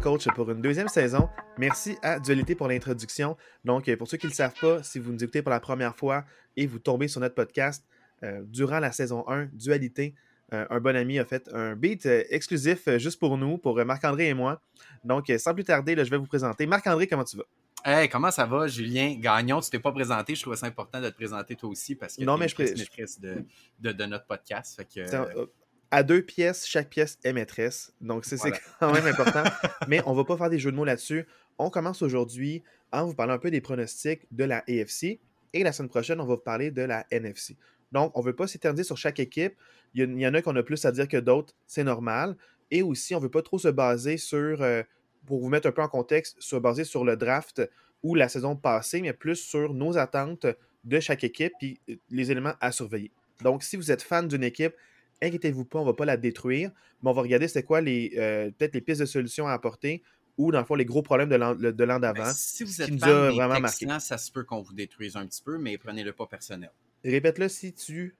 coach 0.00 0.26
pour 0.34 0.50
une 0.50 0.62
deuxième 0.62 0.88
saison. 0.88 1.28
Merci 1.58 1.96
à 2.02 2.18
Dualité 2.18 2.54
pour 2.54 2.68
l'introduction. 2.68 3.36
Donc, 3.64 3.88
euh, 3.88 3.96
pour 3.96 4.08
ceux 4.08 4.16
qui 4.16 4.26
ne 4.26 4.30
le 4.30 4.34
savent 4.34 4.54
pas, 4.58 4.82
si 4.82 4.98
vous 4.98 5.12
nous 5.12 5.22
écoutez 5.22 5.42
pour 5.42 5.50
la 5.50 5.60
première 5.60 5.94
fois 5.94 6.24
et 6.56 6.66
vous 6.66 6.78
tombez 6.78 7.06
sur 7.06 7.20
notre 7.20 7.34
podcast, 7.34 7.84
euh, 8.22 8.42
durant 8.46 8.80
la 8.80 8.92
saison 8.92 9.28
1, 9.28 9.46
Dualité, 9.52 10.14
euh, 10.52 10.66
un 10.70 10.80
bon 10.80 10.96
ami 10.96 11.18
a 11.18 11.24
fait 11.24 11.48
un 11.52 11.76
beat 11.76 12.06
exclusif 12.06 12.88
juste 12.96 13.20
pour 13.20 13.36
nous, 13.36 13.58
pour 13.58 13.84
Marc-André 13.84 14.28
et 14.28 14.34
moi. 14.34 14.62
Donc, 15.04 15.30
sans 15.38 15.54
plus 15.54 15.64
tarder, 15.64 15.94
je 15.96 16.10
vais 16.10 16.16
vous 16.16 16.26
présenter. 16.26 16.66
Marc-André, 16.66 17.06
comment 17.06 17.24
tu 17.24 17.36
vas? 17.36 17.44
Hey, 17.84 18.08
comment 18.08 18.30
ça 18.30 18.46
va, 18.46 18.66
Julien? 18.68 19.16
Gagnon? 19.18 19.60
Tu 19.60 19.70
t'es 19.70 19.78
pas 19.78 19.92
présenté. 19.92 20.34
Je 20.34 20.40
trouvais 20.42 20.56
ça 20.56 20.66
important 20.66 21.00
de 21.00 21.08
te 21.08 21.14
présenter 21.14 21.56
toi 21.56 21.70
aussi 21.70 21.94
parce 21.94 22.16
que 22.16 22.24
non, 22.24 22.36
mais 22.36 22.48
je 22.48 22.56
maîtresse 22.58 23.20
de, 23.20 23.44
de, 23.78 23.92
de, 23.92 24.04
notre 24.04 24.26
podcast. 24.26 24.76
Fait 24.76 24.84
que, 24.84 25.48
à 25.90 26.02
deux 26.02 26.22
pièces, 26.22 26.66
chaque 26.66 26.88
pièce 26.88 27.18
est 27.24 27.32
maîtresse. 27.32 27.92
Donc, 28.00 28.24
c'est 28.24 28.36
quand 28.80 28.92
même 28.92 29.06
important. 29.06 29.44
Mais 29.88 30.02
on 30.06 30.12
ne 30.12 30.16
va 30.16 30.24
pas 30.24 30.36
faire 30.36 30.50
des 30.50 30.58
jeux 30.58 30.70
de 30.70 30.76
mots 30.76 30.84
là-dessus. 30.84 31.26
On 31.58 31.70
commence 31.70 32.02
aujourd'hui 32.02 32.62
en 32.92 33.06
vous 33.06 33.14
parlant 33.14 33.34
un 33.34 33.38
peu 33.38 33.50
des 33.50 33.60
pronostics 33.60 34.22
de 34.30 34.44
la 34.44 34.58
AFC. 34.68 35.20
Et 35.52 35.64
la 35.64 35.72
semaine 35.72 35.88
prochaine, 35.88 36.20
on 36.20 36.26
va 36.26 36.34
vous 36.34 36.40
parler 36.40 36.70
de 36.70 36.82
la 36.82 37.06
NFC. 37.10 37.56
Donc, 37.92 38.16
on 38.16 38.20
ne 38.20 38.26
veut 38.26 38.36
pas 38.36 38.46
s'éterniser 38.46 38.84
sur 38.84 38.96
chaque 38.96 39.18
équipe. 39.18 39.54
Il 39.94 40.20
y, 40.20 40.26
en 40.26 40.34
a 40.34 40.42
qu'on 40.42 40.54
a 40.54 40.62
plus 40.62 40.84
à 40.84 40.92
dire 40.92 41.08
que 41.08 41.16
d'autres, 41.16 41.54
c'est 41.66 41.82
normal. 41.82 42.36
Et 42.70 42.82
aussi, 42.82 43.14
on 43.14 43.18
ne 43.18 43.24
veut 43.24 43.30
pas 43.30 43.42
trop 43.42 43.58
se 43.58 43.66
baser 43.66 44.16
sur, 44.16 44.62
euh, 44.62 44.82
pour 45.26 45.40
vous 45.40 45.48
mettre 45.48 45.66
un 45.66 45.72
peu 45.72 45.82
en 45.82 45.88
contexte, 45.88 46.36
se 46.38 46.54
baser 46.54 46.84
sur 46.84 47.04
le 47.04 47.16
draft 47.16 47.68
ou 48.04 48.14
la 48.14 48.28
saison 48.28 48.54
passée, 48.54 49.00
mais 49.02 49.12
plus 49.12 49.36
sur 49.36 49.74
nos 49.74 49.98
attentes 49.98 50.46
de 50.84 51.00
chaque 51.00 51.24
équipe 51.24 51.52
et 51.60 51.80
euh, 51.90 51.96
les 52.10 52.30
éléments 52.30 52.54
à 52.60 52.70
surveiller. 52.70 53.10
Donc, 53.42 53.64
si 53.64 53.76
vous 53.76 53.90
êtes 53.90 54.02
fan 54.02 54.28
d'une 54.28 54.44
équipe, 54.44 54.74
inquiétez-vous 55.22 55.64
pas, 55.64 55.78
on 55.78 55.82
ne 55.82 55.86
va 55.86 55.94
pas 55.94 56.04
la 56.04 56.16
détruire, 56.16 56.70
mais 57.02 57.10
on 57.10 57.12
va 57.12 57.22
regarder 57.22 57.48
c'est 57.48 57.62
quoi 57.62 57.80
les 57.80 58.12
euh, 58.16 58.50
peut-être 58.50 58.74
les 58.74 58.80
pistes 58.80 59.00
de 59.00 59.06
solutions 59.06 59.46
à 59.46 59.52
apporter 59.52 60.02
ou 60.38 60.52
dans 60.52 60.58
le 60.58 60.64
fond 60.64 60.74
les 60.74 60.84
gros 60.84 61.02
problèmes 61.02 61.28
de 61.28 61.36
l'an 61.36 61.54
ben, 61.54 61.98
d'avant. 62.00 62.32
si 62.34 62.64
vous 62.64 62.82
êtes 62.82 62.90
qui 62.90 62.98
fan 62.98 63.30
des 63.30 63.36
vraiment 63.36 63.60
Texans, 63.60 64.00
ça 64.00 64.18
se 64.18 64.32
peut 64.32 64.44
qu'on 64.44 64.62
vous 64.62 64.72
détruise 64.72 65.16
un 65.16 65.26
petit 65.26 65.42
peu, 65.42 65.58
mais 65.58 65.76
prenez-le 65.76 66.12
pas 66.12 66.26
personnel. 66.26 66.70
Répète-le 67.04 67.48
si 67.48 67.72
tu. 67.72 68.14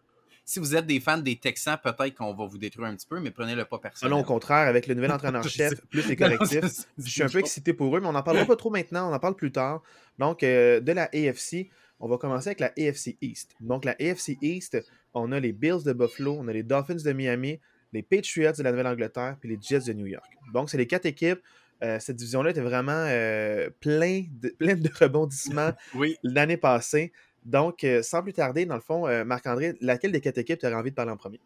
Si 0.44 0.58
vous 0.58 0.74
êtes 0.74 0.86
des 0.86 0.98
fans 0.98 1.18
des 1.18 1.36
Texans, 1.36 1.78
peut-être 1.80 2.16
qu'on 2.16 2.34
va 2.34 2.44
vous 2.44 2.58
détruire 2.58 2.88
un 2.88 2.96
petit 2.96 3.06
peu, 3.06 3.20
mais 3.20 3.30
prenez-le 3.30 3.64
pas 3.66 3.78
personnel. 3.78 4.10
non, 4.10 4.20
au 4.20 4.24
contraire, 4.24 4.66
avec 4.66 4.86
le 4.86 4.94
nouvel 4.94 5.12
entraîneur-chef, 5.12 5.80
plus 5.86 6.08
les 6.08 6.16
correctifs, 6.16 6.86
je 6.98 7.08
suis 7.08 7.22
un 7.22 7.28
peu 7.28 7.38
excité 7.38 7.72
pour 7.72 7.96
eux, 7.96 8.00
mais 8.00 8.08
on 8.08 8.12
n'en 8.12 8.22
parlera 8.22 8.46
pas 8.46 8.56
trop 8.56 8.70
maintenant, 8.70 9.10
on 9.10 9.14
en 9.14 9.18
parle 9.20 9.36
plus 9.36 9.52
tard. 9.52 9.82
Donc, 10.18 10.42
euh, 10.42 10.80
de 10.80 10.92
la 10.92 11.04
AFC, 11.14 11.70
on 12.00 12.08
va 12.08 12.18
commencer 12.18 12.48
avec 12.48 12.60
la 12.60 12.72
AFC 12.76 13.16
East. 13.20 13.54
Donc, 13.60 13.84
la 13.84 13.92
AFC 13.92 14.38
East, 14.42 14.82
on 15.14 15.32
a 15.32 15.40
les 15.40 15.52
Bills 15.52 15.82
de 15.84 15.92
Buffalo, 15.92 16.36
on 16.40 16.48
a 16.48 16.52
les 16.52 16.62
Dolphins 16.62 16.94
de 16.94 17.12
Miami, 17.12 17.60
les 17.92 18.02
Patriots 18.02 18.52
de 18.52 18.62
la 18.62 18.70
Nouvelle-Angleterre, 18.70 19.36
puis 19.40 19.48
les 19.48 19.58
Jets 19.60 19.86
de 19.86 19.92
New 19.92 20.06
York. 20.06 20.30
Donc, 20.52 20.70
c'est 20.70 20.78
les 20.78 20.86
quatre 20.86 21.06
équipes. 21.06 21.40
Euh, 21.82 21.98
cette 21.98 22.16
division-là 22.16 22.50
était 22.50 22.60
vraiment 22.60 22.92
euh, 22.92 23.70
plein, 23.80 24.24
de, 24.30 24.48
plein 24.58 24.74
de 24.74 24.90
rebondissements 24.98 25.72
l'année 26.22 26.56
passée. 26.56 27.12
Donc, 27.44 27.84
euh, 27.84 28.02
sans 28.02 28.22
plus 28.22 28.34
tarder, 28.34 28.66
dans 28.66 28.74
le 28.74 28.82
fond, 28.82 29.06
Marc-André, 29.24 29.76
laquelle 29.80 30.12
des 30.12 30.20
quatre 30.20 30.38
équipes 30.38 30.58
tu 30.60 30.66
aurais 30.66 30.76
envie 30.76 30.90
de 30.90 30.94
parler 30.94 31.12
en 31.12 31.16
premier? 31.16 31.40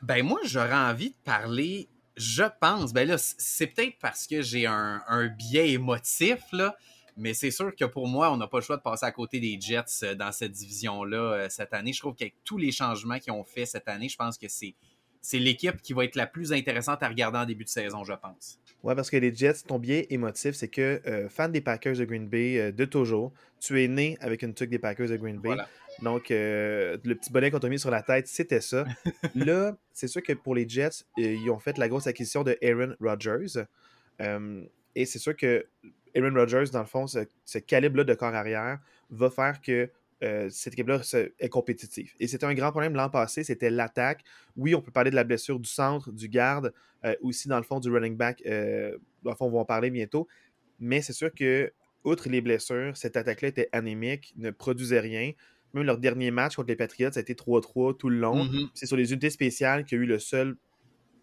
ben 0.00 0.22
moi, 0.22 0.40
j'aurais 0.44 0.72
envie 0.72 1.10
de 1.10 1.16
parler, 1.24 1.88
je 2.16 2.44
pense, 2.58 2.94
ben 2.94 3.06
là, 3.06 3.16
c'est 3.18 3.66
peut-être 3.66 3.98
parce 4.00 4.26
que 4.26 4.40
j'ai 4.40 4.64
un, 4.64 5.02
un 5.06 5.26
biais 5.26 5.72
émotif, 5.72 6.38
là, 6.52 6.74
mais 7.18 7.34
c'est 7.34 7.50
sûr 7.50 7.74
que 7.74 7.84
pour 7.84 8.06
moi, 8.06 8.32
on 8.32 8.36
n'a 8.36 8.46
pas 8.46 8.58
le 8.58 8.62
choix 8.62 8.76
de 8.76 8.82
passer 8.82 9.04
à 9.04 9.10
côté 9.10 9.40
des 9.40 9.60
Jets 9.60 10.04
euh, 10.04 10.14
dans 10.14 10.30
cette 10.30 10.52
division-là 10.52 11.18
euh, 11.18 11.46
cette 11.50 11.74
année. 11.74 11.92
Je 11.92 11.98
trouve 11.98 12.14
qu'avec 12.14 12.36
tous 12.44 12.56
les 12.56 12.70
changements 12.70 13.18
qu'ils 13.18 13.32
ont 13.32 13.44
fait 13.44 13.66
cette 13.66 13.88
année, 13.88 14.08
je 14.08 14.16
pense 14.16 14.38
que 14.38 14.46
c'est, 14.48 14.74
c'est 15.20 15.40
l'équipe 15.40 15.82
qui 15.82 15.92
va 15.92 16.04
être 16.04 16.14
la 16.14 16.28
plus 16.28 16.52
intéressante 16.52 17.02
à 17.02 17.08
regarder 17.08 17.38
en 17.38 17.44
début 17.44 17.64
de 17.64 17.68
saison, 17.68 18.04
je 18.04 18.12
pense. 18.12 18.60
Ouais, 18.84 18.94
parce 18.94 19.10
que 19.10 19.16
les 19.16 19.34
Jets, 19.34 19.64
ton 19.66 19.80
biais 19.80 20.06
émotif, 20.10 20.54
c'est 20.54 20.68
que 20.68 21.02
euh, 21.06 21.28
fan 21.28 21.50
des 21.50 21.60
Packers 21.60 21.96
de 21.96 22.04
Green 22.04 22.28
Bay 22.28 22.72
de 22.72 22.84
toujours, 22.84 23.32
tu 23.58 23.82
es 23.82 23.88
né 23.88 24.16
avec 24.20 24.42
une 24.42 24.54
tuque 24.54 24.70
des 24.70 24.78
Packers 24.78 25.08
de 25.08 25.16
Green 25.16 25.40
Bay. 25.40 25.56
Donc, 26.02 26.26
le 26.30 26.96
petit 26.96 27.32
bonnet 27.32 27.50
qu'on 27.50 27.58
t'a 27.58 27.68
mis 27.68 27.80
sur 27.80 27.90
la 27.90 28.02
tête, 28.02 28.28
c'était 28.28 28.60
ça. 28.60 28.84
Là, 29.34 29.76
c'est 29.92 30.06
sûr 30.06 30.22
que 30.22 30.32
pour 30.32 30.54
les 30.54 30.68
Jets, 30.68 31.02
ils 31.16 31.50
ont 31.50 31.58
fait 31.58 31.76
la 31.76 31.88
grosse 31.88 32.06
acquisition 32.06 32.44
de 32.44 32.56
Aaron 32.62 32.94
Rodgers. 33.00 33.64
et 34.94 35.04
c'est 35.04 35.18
sûr 35.18 35.36
que 35.36 35.66
Aaron 36.18 36.34
Rodgers, 36.34 36.70
dans 36.72 36.80
le 36.80 36.86
fond, 36.86 37.06
ce, 37.06 37.58
calibre-là 37.58 38.04
de 38.04 38.14
corps 38.14 38.34
arrière 38.34 38.78
va 39.10 39.30
faire 39.30 39.60
que 39.60 39.90
euh, 40.24 40.48
cette 40.50 40.72
équipe-là 40.72 41.00
est 41.38 41.48
compétitive. 41.48 42.12
Et 42.18 42.26
c'était 42.26 42.46
un 42.46 42.54
grand 42.54 42.70
problème 42.70 42.94
l'an 42.94 43.08
passé, 43.08 43.44
c'était 43.44 43.70
l'attaque. 43.70 44.24
Oui, 44.56 44.74
on 44.74 44.80
peut 44.80 44.90
parler 44.90 45.10
de 45.10 45.16
la 45.16 45.24
blessure 45.24 45.60
du 45.60 45.68
centre, 45.68 46.10
du 46.10 46.28
garde, 46.28 46.72
euh, 47.04 47.14
aussi 47.22 47.48
dans 47.48 47.56
le 47.56 47.62
fond 47.62 47.78
du 47.78 47.90
running 47.90 48.16
back. 48.16 48.42
Euh, 48.46 48.96
dans 49.22 49.30
le 49.30 49.36
fond, 49.36 49.46
on 49.46 49.50
va 49.50 49.58
en 49.60 49.64
parler 49.64 49.90
bientôt. 49.90 50.26
Mais 50.80 51.02
c'est 51.02 51.12
sûr 51.12 51.32
que, 51.32 51.72
outre 52.02 52.28
les 52.28 52.40
blessures, 52.40 52.96
cette 52.96 53.16
attaque-là 53.16 53.48
était 53.48 53.68
anémique, 53.72 54.34
ne 54.36 54.50
produisait 54.50 55.00
rien. 55.00 55.32
Même 55.74 55.84
leur 55.84 55.98
dernier 55.98 56.30
match 56.30 56.56
contre 56.56 56.68
les 56.68 56.76
Patriots, 56.76 57.12
ça 57.12 57.20
a 57.20 57.22
été 57.22 57.34
3-3 57.34 57.96
tout 57.96 58.08
le 58.08 58.18
long. 58.18 58.44
Mm-hmm. 58.44 58.70
C'est 58.74 58.86
sur 58.86 58.96
les 58.96 59.12
unités 59.12 59.30
spéciales 59.30 59.84
qu'il 59.84 59.98
y 59.98 60.00
a 60.00 60.04
eu 60.04 60.06
le 60.06 60.18
seul 60.18 60.56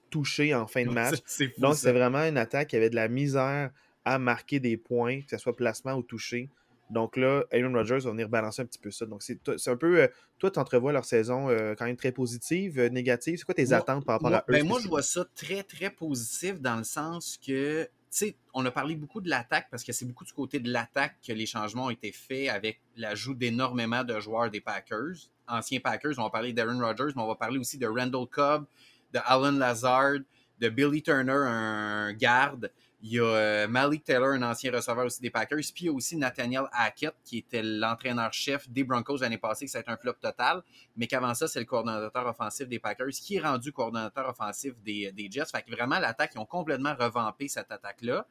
touché 0.10 0.54
en 0.54 0.68
fin 0.68 0.86
de 0.86 0.92
match. 0.92 1.18
Donc, 1.58 1.76
c'est 1.76 1.92
vraiment 1.92 2.20
une 2.20 2.38
attaque 2.38 2.70
qui 2.70 2.76
avait 2.78 2.90
de 2.90 2.96
la 2.96 3.10
misère 3.10 3.72
à 4.06 4.20
marquer 4.20 4.60
des 4.60 4.78
points, 4.78 5.22
que 5.22 5.32
ce 5.32 5.38
soit 5.38 5.56
placement 5.56 5.94
ou 5.94 6.04
touché. 6.04 6.50
Donc 6.90 7.18
là, 7.18 7.44
Aaron 7.52 7.74
Rodgers 7.74 8.00
va 8.00 8.12
venir 8.12 8.30
balancer 8.30 8.62
un 8.62 8.66
petit 8.66 8.80
peu 8.80 8.92
ça. 8.92 9.06
Donc 9.06 9.24
c'est 9.24 9.40
un 9.68 9.76
peu. 9.76 10.02
Euh, 10.02 10.08
toi, 10.38 10.52
tu 10.52 10.60
entrevois 10.60 10.94
leur 10.94 11.06
saison 11.06 11.50
euh, 11.50 11.74
quand 11.76 11.86
même 11.86 11.96
très 11.96 12.12
positive, 12.12 12.80
euh, 12.80 12.90
négative. 12.90 13.38
C'est 13.40 13.44
quoi 13.44 13.56
tes 13.56 13.74
attentes 13.74 14.06
par 14.06 14.16
rapport 14.16 14.34
à 14.34 14.46
eux? 14.48 14.54
Ben 14.54 14.68
moi, 14.68 14.80
je 14.82 14.88
vois 14.88 15.02
ça 15.02 15.26
très, 15.36 15.64
très 15.64 15.90
positif 15.90 16.62
dans 16.62 16.76
le 16.76 16.84
sens 16.84 17.40
que, 17.44 17.84
tu 17.84 17.90
sais, 18.12 18.36
on 18.54 18.64
a 18.66 18.72
parlé 18.72 18.96
beaucoup 18.96 19.20
de 19.20 19.30
l'attaque 19.30 19.68
parce 19.72 19.84
que 19.84 19.94
c'est 19.94 20.06
beaucoup 20.06 20.26
du 20.26 20.34
côté 20.34 20.60
de 20.60 20.72
l'attaque 20.72 21.16
que 21.28 21.34
les 21.34 21.48
changements 21.48 21.86
ont 21.86 21.90
été 21.90 22.12
faits 22.12 22.50
avec 22.50 22.82
l'ajout 22.98 23.34
d'énormément 23.34 24.04
de 24.04 24.20
joueurs 24.20 24.52
des 24.52 24.62
Packers. 24.62 25.16
Anciens 25.48 25.80
Packers, 25.80 26.14
on 26.20 26.24
va 26.24 26.30
parler 26.30 26.54
d'Aaron 26.54 26.80
Rodgers, 26.80 27.14
mais 27.16 27.22
on 27.22 27.28
va 27.28 27.36
parler 27.36 27.58
aussi 27.58 27.80
de 27.80 27.88
Randall 27.88 28.28
Cobb, 28.28 28.66
de 29.12 29.20
Alan 29.26 29.52
Lazard, 29.52 30.20
de 30.60 30.70
Billy 30.70 31.02
Turner, 31.02 31.32
un 31.34 32.14
garde. 32.14 32.72
Il 33.08 33.12
y 33.12 33.20
a 33.20 33.24
euh, 33.24 33.68
Malik 33.68 34.04
Taylor, 34.04 34.30
un 34.30 34.42
ancien 34.42 34.72
receveur 34.72 35.06
aussi 35.06 35.22
des 35.22 35.30
Packers. 35.30 35.60
Puis 35.60 35.84
il 35.84 35.86
y 35.86 35.90
a 35.90 35.92
aussi 35.92 36.18
Nathaniel 36.18 36.64
Hackett, 36.72 37.14
qui 37.24 37.38
était 37.38 37.62
l'entraîneur-chef 37.62 38.68
des 38.68 38.84
Broncos 38.84 39.18
l'année 39.18 39.38
passée, 39.38 39.66
que 39.66 39.72
ça 39.72 39.78
a 39.78 39.82
été 39.82 39.92
un 39.92 39.98
flop 39.98 40.14
total. 40.14 40.64
Mais 40.98 41.06
qu'avant 41.06 41.36
ça, 41.36 41.48
c'est 41.48 41.60
le 41.60 41.68
coordonnateur 41.68 42.26
offensif 42.26 42.68
des 42.68 42.80
Packers 42.80 43.10
qui 43.10 43.36
est 43.36 43.42
rendu 43.42 43.72
coordonnateur 43.72 44.28
offensif 44.28 44.74
des, 44.84 45.12
des 45.12 45.30
Jets. 45.30 45.46
Fait 45.46 45.62
que 45.62 45.70
vraiment, 45.70 46.00
l'attaque, 46.00 46.32
ils 46.34 46.40
ont 46.40 46.48
complètement 46.48 46.96
revampé 46.96 47.48
cette 47.48 47.72
attaque-là. 47.72 48.26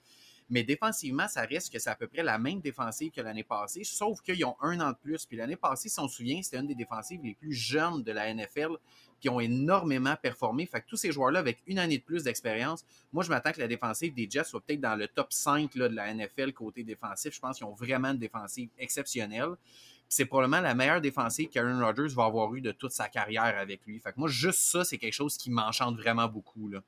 Mais 0.51 0.63
défensivement, 0.63 1.27
ça 1.27 1.43
reste 1.43 1.73
que 1.73 1.79
c'est 1.79 1.91
à 1.91 1.95
peu 1.95 2.07
près 2.07 2.23
la 2.23 2.39
même 2.39 2.61
défensive 2.61 3.11
que 3.11 3.21
l'année 3.21 3.45
passée, 3.45 3.83
sauf 3.83 4.21
qu'ils 4.21 4.45
ont 4.45 4.57
un 4.61 4.79
an 4.81 4.91
de 4.91 4.97
plus. 4.97 5.25
Puis 5.25 5.37
l'année 5.37 5.57
passée, 5.57 5.89
si 5.89 5.99
on 5.99 6.07
se 6.07 6.17
souvient, 6.17 6.43
c'était 6.43 6.59
une 6.59 6.67
des 6.67 6.75
défensives 6.75 7.21
les 7.23 7.35
plus 7.35 7.53
jeunes 7.53 8.03
de 8.03 8.13
la 8.13 8.33
NFL 8.33 8.77
qui 9.21 9.31
ont 9.31 9.41
énormément 9.41 10.17
performé. 10.21 10.67
Fait 10.67 10.83
que 10.83 10.87
tous 10.87 10.97
ces 10.97 11.11
joueurs-là, 11.11 11.39
avec 11.39 11.63
une 11.67 11.79
année 11.79 11.97
de 11.97 12.03
plus 12.03 12.25
d'expérience, 12.25 12.85
moi, 13.11 13.25
je 13.25 13.31
m'attends 13.31 13.53
que 13.53 13.61
la 13.61 13.69
défensive 13.69 14.13
des 14.13 14.29
Jets 14.29 14.45
soit 14.45 14.61
peut-être 14.61 14.83
dans 14.83 14.97
le 14.97 15.09
top 15.09 15.33
5 15.33 15.75
de 15.75 15.85
la 15.87 16.13
NFL 16.13 16.53
côté 16.53 16.85
défensif. 16.85 17.35
Je 17.35 17.41
pense 17.41 17.57
qu'ils 17.57 17.67
ont 17.67 17.75
vraiment 17.75 18.11
une 18.11 18.19
défensive 18.19 18.69
exceptionnelle. 18.77 19.55
C'est 20.11 20.27
probablement 20.27 20.61
la 20.61 20.75
meilleure 20.75 21.01
défensive 21.01 21.49
qu'Aaron 21.49 21.81
Rodgers 21.81 22.15
va 22.15 22.27
avoir 22.27 22.55
eu 22.55 22.61
de 22.61 22.73
toute 22.73 22.93
sa 22.93 23.09
carrière 23.09 23.57
avec 23.59 23.87
lui. 23.87 23.99
Fait 23.99 24.13
que 24.13 24.21
moi, 24.21 24.29
juste 24.29 24.61
ça, 24.61 24.85
c'est 24.85 24.99
quelque 24.99 25.15
chose 25.15 25.39
qui 25.39 25.51
m'enchante 25.51 25.97
vraiment 25.97 26.29
beaucoup. 26.29 26.69
Là. 26.69 26.83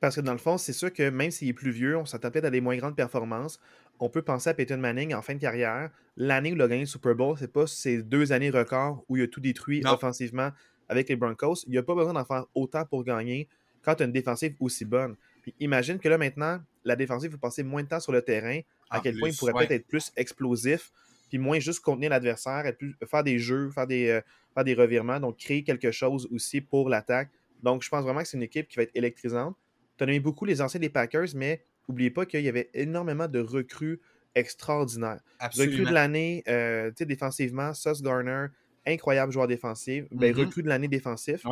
Parce 0.00 0.16
que 0.16 0.20
dans 0.20 0.32
le 0.32 0.38
fond, 0.38 0.58
c'est 0.58 0.72
sûr 0.72 0.92
que 0.92 1.10
même 1.10 1.30
s'il 1.30 1.48
est 1.48 1.52
plus 1.52 1.70
vieux, 1.70 1.96
on 1.96 2.04
s'attend 2.04 2.30
peut-être 2.30 2.46
à 2.46 2.50
des 2.50 2.60
moins 2.60 2.76
grandes 2.76 2.96
performances. 2.96 3.60
On 3.98 4.08
peut 4.08 4.22
penser 4.22 4.50
à 4.50 4.54
Peyton 4.54 4.78
Manning 4.78 5.14
en 5.14 5.22
fin 5.22 5.34
de 5.34 5.40
carrière. 5.40 5.90
L'année 6.16 6.52
où 6.52 6.54
il 6.54 6.62
a 6.62 6.68
gagné 6.68 6.82
le 6.82 6.86
Super 6.86 7.14
Bowl, 7.14 7.36
c'est 7.38 7.52
pas 7.52 7.66
ces 7.66 8.02
deux 8.02 8.32
années 8.32 8.50
records 8.50 9.04
où 9.08 9.16
il 9.16 9.22
a 9.22 9.26
tout 9.26 9.40
détruit 9.40 9.82
offensivement 9.86 10.50
avec 10.88 11.08
les 11.08 11.16
Broncos, 11.16 11.64
il 11.66 11.72
n'y 11.72 11.78
a 11.78 11.82
pas 11.82 11.94
besoin 11.94 12.12
d'en 12.12 12.24
faire 12.24 12.46
autant 12.54 12.84
pour 12.84 13.04
gagner 13.04 13.48
quand 13.82 13.94
tu 13.94 14.02
as 14.02 14.06
une 14.06 14.12
défensive 14.12 14.54
aussi 14.60 14.84
bonne. 14.84 15.16
Puis 15.42 15.54
imagine 15.60 15.98
que 15.98 16.08
là, 16.08 16.18
maintenant, 16.18 16.60
la 16.84 16.96
défensive 16.96 17.32
va 17.32 17.38
passer 17.38 17.62
moins 17.62 17.82
de 17.82 17.88
temps 17.88 18.00
sur 18.00 18.12
le 18.12 18.22
terrain, 18.22 18.60
à 18.90 19.00
quel 19.00 19.18
point 19.18 19.28
il 19.28 19.36
pourrait 19.36 19.52
peut-être 19.52 19.72
être 19.72 19.86
plus 19.86 20.12
explosif, 20.16 20.92
puis 21.28 21.38
moins 21.38 21.58
juste 21.58 21.80
contenir 21.80 22.10
l'adversaire, 22.10 22.64
faire 23.08 23.24
des 23.24 23.38
jeux, 23.38 23.70
faire 23.70 23.86
des, 23.86 24.08
euh, 24.08 24.20
faire 24.54 24.64
des 24.64 24.74
revirements, 24.74 25.20
donc 25.20 25.38
créer 25.38 25.62
quelque 25.62 25.90
chose 25.90 26.28
aussi 26.32 26.60
pour 26.60 26.88
l'attaque. 26.88 27.30
Donc, 27.62 27.82
je 27.82 27.88
pense 27.88 28.04
vraiment 28.04 28.20
que 28.20 28.28
c'est 28.28 28.36
une 28.36 28.42
équipe 28.42 28.68
qui 28.68 28.76
va 28.76 28.82
être 28.84 28.94
électrisante. 28.94 29.56
Tu 29.96 30.04
as 30.04 30.06
aimé 30.06 30.20
beaucoup 30.20 30.44
les 30.44 30.60
anciens 30.60 30.80
des 30.80 30.88
Packers, 30.88 31.28
mais 31.34 31.64
n'oubliez 31.88 32.10
pas 32.10 32.26
qu'il 32.26 32.42
y 32.42 32.48
avait 32.48 32.70
énormément 32.74 33.28
de 33.28 33.40
recrues 33.40 34.00
extraordinaires. 34.34 35.20
Absolument. 35.38 35.72
Recrues 35.72 35.88
de 35.88 35.94
l'année, 35.94 36.44
euh, 36.48 36.90
tu 36.90 36.96
sais, 36.98 37.06
défensivement, 37.06 37.72
Sauce 37.74 38.02
Garner, 38.02 38.46
incroyable 38.86 39.32
joueur 39.32 39.46
défensif, 39.46 40.04
ben, 40.10 40.32
mm-hmm. 40.32 40.38
recrue 40.38 40.62
de 40.62 40.68
l'année 40.68 40.88
défensif. 40.88 41.44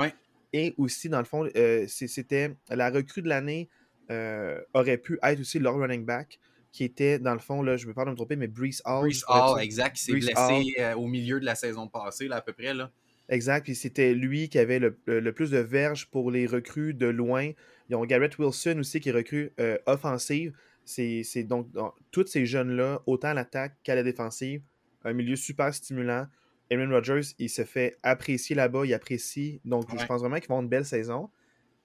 Et 0.52 0.75
aussi, 0.79 1.08
dans 1.08 1.19
le 1.19 1.25
fond, 1.25 1.49
euh, 1.56 1.87
c'était 1.88 2.55
la 2.69 2.91
recrue 2.91 3.23
de 3.23 3.29
l'année 3.29 3.69
euh, 4.11 4.61
aurait 4.75 4.99
pu 4.99 5.19
être 5.23 5.41
aussi 5.41 5.58
leur 5.58 5.76
running 5.76 6.05
back, 6.05 6.38
qui 6.70 6.85
était, 6.85 7.19
dans 7.19 7.32
le 7.32 7.41
fond, 7.41 7.62
là, 7.62 7.76
je 7.76 7.85
ne 7.85 7.91
vais 7.91 7.94
pas 7.94 8.05
me 8.05 8.14
tromper, 8.14 8.37
mais 8.37 8.49
Brees 8.49 8.81
Hall. 8.85 9.08
Brees 9.08 9.23
Hall, 9.29 9.61
exact, 9.61 9.96
qui 9.96 10.05
s'est 10.05 10.12
blessé 10.12 10.75
euh, 10.79 10.94
au 10.94 11.06
milieu 11.06 11.41
de 11.41 11.44
la 11.44 11.55
saison 11.55 11.88
passée, 11.88 12.29
là, 12.29 12.37
à 12.37 12.41
peu 12.41 12.52
près. 12.52 12.75
Là. 12.75 12.91
Exact. 13.29 13.65
Puis 13.65 13.75
c'était 13.75 14.15
lui 14.15 14.49
qui 14.49 14.59
avait 14.59 14.79
le, 14.79 15.32
plus 15.32 15.50
de 15.50 15.59
verges 15.59 16.06
pour 16.06 16.31
les 16.31 16.47
recrues 16.47 16.94
de 16.94 17.06
loin. 17.06 17.50
Ils 17.88 17.97
ont 17.97 18.05
Garrett 18.05 18.38
Wilson 18.38 18.79
aussi 18.79 19.00
qui 19.00 19.09
est 19.11 19.12
recrue 19.12 19.53
euh, 19.61 19.79
offensive. 19.87 20.55
C'est 20.85 21.44
donc, 21.44 21.69
tous 22.11 22.26
ces 22.26 22.44
jeunes-là, 22.44 23.03
autant 23.06 23.29
à 23.29 23.35
l'attaque 23.35 23.76
qu'à 23.82 23.94
la 23.94 24.03
défensive, 24.03 24.62
un 25.05 25.12
milieu 25.12 25.37
super 25.37 25.73
stimulant. 25.73 26.26
Aaron 26.71 26.91
Rodgers, 26.91 27.35
il 27.38 27.49
se 27.49 27.65
fait 27.65 27.97
apprécier 28.03 28.55
là-bas, 28.56 28.85
il 28.85 28.94
apprécie. 28.94 29.61
Donc, 29.65 29.87
je 29.99 30.05
pense 30.06 30.20
vraiment 30.20 30.37
qu'ils 30.37 30.49
vont 30.49 30.56
avoir 30.56 30.62
une 30.62 30.69
belle 30.69 30.85
saison. 30.85 31.31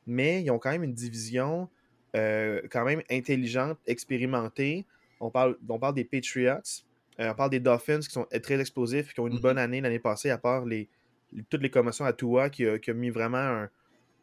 Mais 0.07 0.42
ils 0.42 0.51
ont 0.51 0.59
quand 0.59 0.71
même 0.71 0.83
une 0.83 0.94
division 0.94 1.69
euh, 2.15 2.62
quand 2.71 2.83
même 2.85 3.01
intelligente, 3.09 3.77
expérimentée. 3.85 4.85
On 5.19 5.30
parle, 5.30 5.57
on 5.68 5.77
parle 5.77 5.94
des 5.95 6.06
Patriots, 6.06 6.83
euh, 7.19 7.31
on 7.31 7.35
parle 7.35 7.51
des 7.51 7.59
Dolphins 7.59 8.00
qui 8.00 8.09
sont 8.09 8.25
très 8.42 8.59
explosifs, 8.59 9.13
qui 9.13 9.19
ont 9.19 9.27
une 9.27 9.38
mm-hmm. 9.38 9.42
bonne 9.42 9.57
année 9.57 9.81
l'année 9.81 10.00
passée, 10.00 10.30
à 10.30 10.38
part 10.38 10.65
les, 10.65 10.89
toutes 11.50 11.62
les 11.62 11.70
commotions 11.70 12.06
à 12.06 12.14
Tua 12.14 12.50
qui, 12.50 12.66
a 12.66 12.94
mis 12.94 13.10
vraiment 13.10 13.68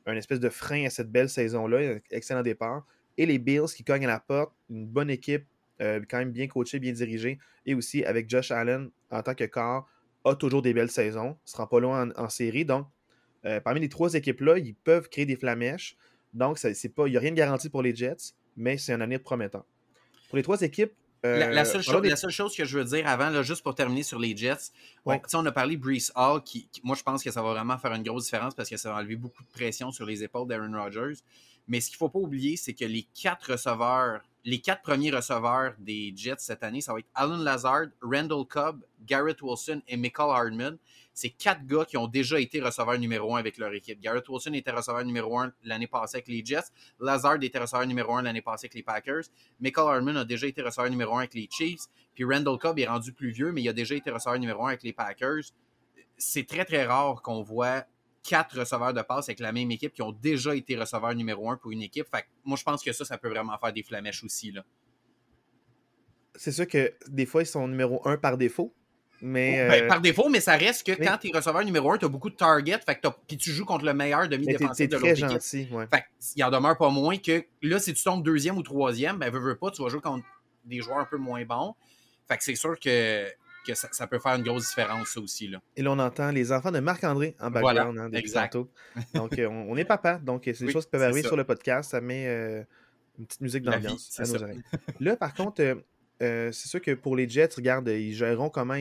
un, 0.07 0.17
espèce 0.17 0.41
de 0.41 0.49
frein 0.49 0.87
à 0.87 0.91
cette 0.91 1.11
belle 1.11 1.29
saison-là. 1.29 1.99
Excellent 2.11 2.43
départ. 2.43 2.87
Et 3.19 3.27
les 3.27 3.39
Bills 3.39 3.67
qui 3.75 3.85
cognent 3.85 4.05
à 4.05 4.09
la 4.09 4.21
porte, 4.21 4.53
une 4.69 4.87
bonne 4.87 5.11
équipe, 5.11 5.47
euh, 5.81 6.01
quand 6.09 6.19
même 6.19 6.33
bien 6.33 6.47
coachée, 6.49 6.79
bien 6.79 6.93
dirigée. 6.93 7.39
Et 7.65 7.75
aussi 7.75 8.05
avec 8.05 8.29
Josh 8.29 8.51
Allen 8.51 8.91
en 9.11 9.23
tant 9.23 9.35
que 9.35 9.45
corps, 9.45 9.89
a 10.25 10.35
toujours 10.35 10.63
des 10.63 10.75
belles 10.75 10.91
saisons. 10.91 11.31
ne 11.31 11.35
se 11.45 11.57
rend 11.57 11.67
pas 11.67 11.81
loin 11.81 12.11
en, 12.17 12.29
série. 12.29 12.65
Donc, 12.65 12.87
euh, 13.45 13.61
parmi 13.61 13.81
les 13.81 13.89
trois 13.89 14.15
équipes-là, 14.15 14.59
ils 14.59 14.75
peuvent 14.75 15.09
créer 15.09 15.27
des 15.27 15.37
flamèches. 15.37 15.97
Donc, 16.35 16.59
il 16.63 17.05
n'y 17.05 17.17
a 17.17 17.21
rien 17.21 17.31
de 17.31 17.37
garanti 17.37 17.71
pour 17.71 17.83
les 17.83 17.95
Jets, 17.95 18.35
mais 18.57 18.77
c'est 18.77 18.93
un 18.93 19.01
année 19.01 19.19
promettant. 19.19 19.65
Pour 20.29 20.37
les 20.37 20.43
trois 20.43 20.61
équipes, 20.63 20.93
la, 21.53 21.65
seule 21.65 22.31
chose, 22.31 22.55
que 22.55 22.65
je 22.65 22.79
veux 22.79 22.85
dire 22.85 23.07
avant, 23.07 23.31
là, 23.31 23.43
juste 23.43 23.63
pour 23.63 23.75
terminer 23.75 24.03
sur 24.03 24.19
les 24.19 24.37
Jets, 24.37 24.73
on 25.05 25.47
a 25.47 25.53
parlé 25.53 25.77
Brees 25.77 26.11
Hall, 26.15 26.43
qui, 26.43 26.69
moi 26.83 26.97
je 26.97 27.03
pense 27.03 27.23
que 27.23 27.31
ça 27.31 27.43
va 27.43 27.51
vraiment 27.51 27.79
faire 27.79 27.93
une 27.93 28.03
grosse 28.03 28.25
différence 28.25 28.55
parce 28.55 28.69
que 28.69 28.77
ça 28.77 28.91
va 28.91 28.97
enlever 28.97 29.17
beaucoup 29.17 29.43
de 29.43 29.49
pression 29.49 29.91
sur 29.91 30.07
les 30.07 30.23
épaules 30.23 30.49
d'Aaron 30.49 30.73
Rodgers. 30.73 31.21
Mais 31.69 31.81
ce 31.81 31.89
qu'il 31.89 31.97
ne 31.97 31.99
faut 31.99 32.09
pas 32.09 32.19
oublier, 32.19 32.57
c'est 32.57 32.75
que 32.75 32.85
les 32.85 33.03
quatre 33.21 33.53
receveurs, 33.53 34.21
les 34.47 34.61
quatre 34.61 34.81
premiers 34.81 35.11
receveurs 35.11 35.75
des 35.79 36.15
Jets 36.17 36.37
cette 36.39 36.63
année, 36.63 36.81
ça 36.81 36.95
va 36.95 37.01
être 37.01 37.11
Alan 37.15 37.37
Lazard, 37.37 37.89
Randall 38.01 38.47
Cobb, 38.47 38.83
Garrett 39.05 39.43
Wilson 39.43 39.83
et 39.87 39.99
Michael 39.99 40.31
Hardman 40.31 40.79
c'est 41.17 41.31
quatre 41.31 41.65
gars 41.67 41.87
qui 41.87 41.97
ont 41.97 42.07
déjà 42.07 42.39
été 42.39 42.61
receveurs 42.61 42.99
numéro 42.99 43.35
un 43.35 43.39
avec 43.39 43.57
leur 43.57 43.73
équipe. 43.73 43.99
Garrett 44.01 44.29
Wilson 44.29 44.53
était 44.53 44.71
receveur 44.71 45.03
numéro 45.03 45.39
un 45.39 45.51
l'année 45.65 45.87
passée 45.87 46.19
avec 46.19 46.29
les 46.29 46.45
Jets. 46.45 46.67
Lazard 47.01 47.43
était 47.43 47.59
receveur 47.59 47.87
numéro 47.87 48.15
un 48.17 48.23
l'année 48.23 48.43
passée 48.43 48.67
avec 48.67 48.75
les 48.75 48.83
Packers. 48.83 49.23
Michael 49.59 49.97
Harmon 49.97 50.17
a 50.17 50.27
déjà 50.27 50.47
été 50.47 50.61
receveur 50.61 50.91
numéro 50.91 51.15
un 51.15 51.21
avec 51.21 51.33
les 51.33 51.49
Chiefs. 51.51 51.87
Puis 52.15 52.25
Randall 52.25 52.59
Cobb 52.59 52.79
est 52.79 52.87
rendu 52.87 53.15
plus 53.15 53.31
vieux, 53.31 53.51
mais 53.51 53.63
il 53.63 53.69
a 53.71 53.73
déjà 53.73 53.95
été 53.95 54.11
receveur 54.11 54.39
numéro 54.39 54.67
un 54.67 54.69
avec 54.69 54.83
les 54.83 54.93
Packers. 54.93 55.45
C'est 56.19 56.47
très, 56.47 56.67
très 56.67 56.85
rare 56.85 57.23
qu'on 57.23 57.41
voit 57.41 57.87
quatre 58.27 58.59
receveurs 58.59 58.93
de 58.93 59.03
passe 59.03 59.29
avec 59.29 59.41
la 59.41 59.53
même 59.53 59.71
équipe 59.71 59.93
qui 59.93 60.03
ont 60.03 60.13
déjà 60.13 60.55
été 60.55 60.77
receveurs 60.77 61.15
numéro 61.15 61.51
un 61.51 61.57
pour 61.57 61.71
une 61.71 61.83
équipe. 61.83 62.07
Fait 62.15 62.25
moi, 62.45 62.57
je 62.57 62.65
pense 62.65 62.83
que 62.83 62.93
ça, 62.93 63.05
ça 63.05 63.19
peut 63.19 63.29
vraiment 63.29 63.57
faire 63.59 63.73
des 63.73 63.83
flamèches 63.83 64.25
aussi. 64.25 64.53
Là. 64.53 64.65
C'est 66.35 66.53
sûr 66.53 66.67
que 66.67 66.93
des 67.09 67.27
fois, 67.27 67.43
ils 67.43 67.47
sont 67.47 67.67
numéro 67.69 68.07
un 68.07 68.17
par 68.17 68.37
défaut. 68.37 68.75
Mais, 69.23 69.67
ben, 69.67 69.85
euh, 69.85 69.89
par 69.89 70.01
défaut, 70.03 70.29
mais 70.29 70.41
ça 70.41 70.57
reste 70.57 70.87
que 70.87 70.93
quand 70.93 71.17
tu 71.17 71.29
es 71.29 71.33
receveur 71.35 71.65
numéro 71.65 71.91
1, 71.91 71.99
tu 71.99 72.05
as 72.05 72.09
beaucoup 72.09 72.29
de 72.29 72.35
targets, 72.35 72.79
fait 72.85 72.97
que 72.97 73.09
puis 73.27 73.39
tu 73.39 73.51
joues 73.51 73.65
contre 73.65 73.87
le 73.87 73.95
meilleur 73.95 74.29
demi-défensif 74.29 74.91
de 74.91 74.97
l'autre 74.97 75.35
équipe. 75.35 75.73
Ouais. 75.73 75.87
Fait 75.87 76.05
il 76.35 76.45
en 76.45 76.51
demeure 76.51 76.77
pas 76.77 76.91
moins 76.91 77.17
que 77.17 77.43
là, 77.63 77.79
si 77.79 77.95
tu 77.95 78.05
tombes 78.05 78.23
deuxième 78.23 78.59
ou 78.59 78.63
troisième, 78.63 79.19
ben 79.19 79.31
veux, 79.31 79.41
veux 79.41 79.57
pas, 79.57 79.71
tu 79.71 79.83
vas 79.83 79.89
jouer 79.89 80.03
contre 80.03 80.27
des 80.67 80.81
joueurs 80.83 80.99
un 80.99 81.07
peu 81.07 81.17
moins 81.17 81.43
bons. 81.47 81.75
Fait 82.29 82.37
que 82.37 82.45
c'est 82.45 82.57
sûr 82.57 82.79
que, 82.79 83.27
que 83.67 83.75
ça, 83.75 84.07
peut 84.07 84.19
faire 84.19 84.35
une 84.35 84.43
grosse 84.43 84.69
différence, 84.69 85.09
ça 85.09 85.21
aussi. 85.21 85.49
Là. 85.49 85.61
Et 85.77 85.83
là, 85.83 85.93
on 85.93 85.99
entend 85.99 86.31
les 86.31 86.53
enfants 86.53 86.73
de 86.73 86.81
Marc-André 86.81 87.35
en 87.41 87.51
background 87.51 87.99
hein, 87.99 88.11
exact. 88.13 88.57
Donc, 89.15 89.39
euh, 89.39 89.49
on, 89.49 89.77
est 89.77 89.85
papa, 89.85 90.19
donc 90.19 90.43
c'est 90.45 90.65
des 90.65 90.73
choses 90.73 90.85
qui 90.85 90.91
peuvent 90.91 91.03
arriver 91.03 91.23
sur 91.23 91.37
le 91.37 91.45
podcast. 91.45 91.91
Ça 91.91 92.01
met 92.01 92.27
euh, 92.27 92.63
une 93.19 93.27
petite 93.27 93.41
musique 93.41 93.63
d'ambiance 93.63 94.19
à 94.19 94.25
nos 94.25 94.43
oreilles. 94.43 94.63
Là, 95.01 95.17
par 95.17 95.35
contre, 95.35 95.63
euh, 96.23 96.53
c'est 96.53 96.69
sûr 96.69 96.81
que 96.81 96.93
pour 96.93 97.17
les 97.17 97.29
Jets, 97.29 97.51
regarde, 97.57 97.89
ils 97.89 98.15
géreront 98.15 98.49
comment 98.49 98.77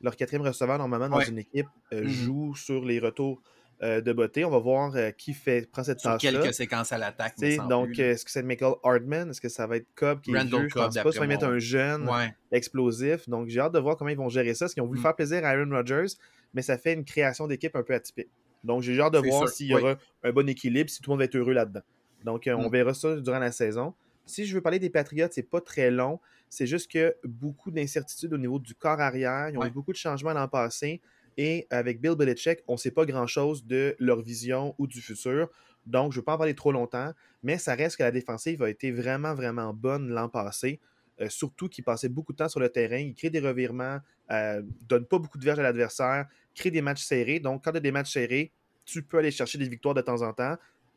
leur 0.00 0.16
quatrième 0.16 0.42
receveur, 0.42 0.78
normalement, 0.78 1.08
dans 1.08 1.20
une 1.20 1.38
équipe, 1.38 1.66
euh, 1.92 2.02
mm-hmm. 2.02 2.08
joue 2.08 2.54
sur 2.54 2.84
les 2.84 2.98
retours 2.98 3.42
euh, 3.82 4.00
de 4.00 4.12
beauté. 4.12 4.44
On 4.44 4.50
va 4.50 4.58
voir 4.58 4.94
qui 5.16 5.34
fait, 5.34 5.68
prend 5.70 5.84
cette 5.84 6.02
tâche-là. 6.02 6.32
quelques 6.32 6.54
séquences 6.54 6.92
à 6.92 6.98
l'attaque. 6.98 7.34
Donc, 7.68 7.98
est-ce 7.98 8.24
que 8.24 8.30
c'est 8.30 8.42
Michael 8.42 8.74
Hardman? 8.82 9.30
Est-ce 9.30 9.40
que 9.40 9.48
ça 9.48 9.66
va 9.66 9.76
être 9.76 9.86
Cobb 9.94 10.20
qui 10.20 10.32
est 10.32 10.44
vieux? 10.44 10.68
Je 10.68 10.74
pense 10.74 10.94
pas. 10.94 11.12
Ça 11.12 11.20
va 11.20 11.26
mettre 11.26 11.44
un 11.46 11.58
jeune 11.58 12.08
explosif. 12.52 13.28
Donc, 13.28 13.48
j'ai 13.48 13.60
hâte 13.60 13.72
de 13.72 13.78
voir 13.78 13.96
comment 13.96 14.10
ils 14.10 14.16
vont 14.16 14.28
gérer 14.28 14.54
ça. 14.54 14.64
Parce 14.64 14.74
qu'ils 14.74 14.82
ont 14.82 14.86
voulu 14.86 15.00
mm. 15.00 15.02
faire 15.02 15.16
plaisir 15.16 15.44
à 15.44 15.48
Aaron 15.50 15.70
Rodgers, 15.70 16.14
mais 16.54 16.62
ça 16.62 16.78
fait 16.78 16.94
une 16.94 17.04
création 17.04 17.46
d'équipe 17.46 17.74
un 17.76 17.82
peu 17.82 17.94
atypique. 17.94 18.30
Donc, 18.64 18.82
j'ai 18.82 18.98
hâte 19.00 19.12
de 19.12 19.18
voir 19.18 19.48
s'il 19.48 19.66
y 19.66 19.74
aura 19.74 19.96
un 20.22 20.32
bon 20.32 20.48
équilibre, 20.48 20.90
si 20.90 21.00
tout 21.00 21.10
le 21.10 21.12
monde 21.12 21.20
va 21.20 21.24
être 21.24 21.36
heureux 21.36 21.52
là-dedans. 21.52 21.82
Donc, 22.24 22.44
on 22.46 22.68
mm. 22.68 22.72
verra 22.72 22.94
ça 22.94 23.16
durant 23.16 23.38
la 23.38 23.52
saison. 23.52 23.94
Si 24.24 24.44
je 24.44 24.54
veux 24.54 24.60
parler 24.60 24.80
des 24.80 24.90
Patriots, 24.90 25.28
c'est 25.30 25.48
pas 25.48 25.60
très 25.60 25.90
long. 25.90 26.18
C'est 26.48 26.66
juste 26.66 26.90
que 26.90 27.14
beaucoup 27.24 27.70
d'incertitudes 27.70 28.32
au 28.32 28.38
niveau 28.38 28.58
du 28.58 28.74
corps 28.74 29.00
arrière. 29.00 29.50
Ils 29.50 29.58
ont 29.58 29.64
eu 29.64 29.70
beaucoup 29.70 29.92
de 29.92 29.96
changements 29.96 30.32
l'an 30.32 30.48
passé. 30.48 31.00
Et 31.36 31.66
avec 31.70 32.00
Bill 32.00 32.14
Belichick, 32.14 32.60
on 32.66 32.72
ne 32.72 32.78
sait 32.78 32.90
pas 32.90 33.04
grand-chose 33.04 33.66
de 33.66 33.94
leur 33.98 34.22
vision 34.22 34.74
ou 34.78 34.86
du 34.86 35.00
futur. 35.00 35.50
Donc, 35.86 36.12
je 36.12 36.16
ne 36.16 36.20
veux 36.20 36.24
pas 36.24 36.34
en 36.34 36.38
parler 36.38 36.54
trop 36.54 36.72
longtemps, 36.72 37.12
mais 37.42 37.58
ça 37.58 37.74
reste 37.74 37.96
que 37.96 38.02
la 38.02 38.10
défensive 38.10 38.62
a 38.62 38.70
été 38.70 38.90
vraiment, 38.90 39.34
vraiment 39.34 39.72
bonne 39.72 40.08
l'an 40.08 40.28
passé. 40.28 40.80
Euh, 41.20 41.28
surtout 41.30 41.68
qu'il 41.68 41.84
passait 41.84 42.08
beaucoup 42.08 42.32
de 42.32 42.38
temps 42.38 42.48
sur 42.48 42.60
le 42.60 42.68
terrain. 42.68 42.98
Il 42.98 43.14
crée 43.14 43.30
des 43.30 43.40
revirements, 43.40 44.00
euh, 44.30 44.62
donne 44.82 45.06
pas 45.06 45.18
beaucoup 45.18 45.38
de 45.38 45.44
verges 45.44 45.58
à 45.58 45.62
l'adversaire, 45.62 46.26
crée 46.54 46.70
des 46.70 46.82
matchs 46.82 47.02
serrés. 47.02 47.40
Donc, 47.40 47.64
quand 47.64 47.70
tu 47.70 47.78
as 47.78 47.80
des 47.80 47.92
matchs 47.92 48.12
serrés, 48.12 48.52
tu 48.84 49.02
peux 49.02 49.18
aller 49.18 49.30
chercher 49.30 49.58
des 49.58 49.68
victoires 49.68 49.94
de 49.94 50.02
temps 50.02 50.22
en 50.22 50.32
temps. 50.32 50.56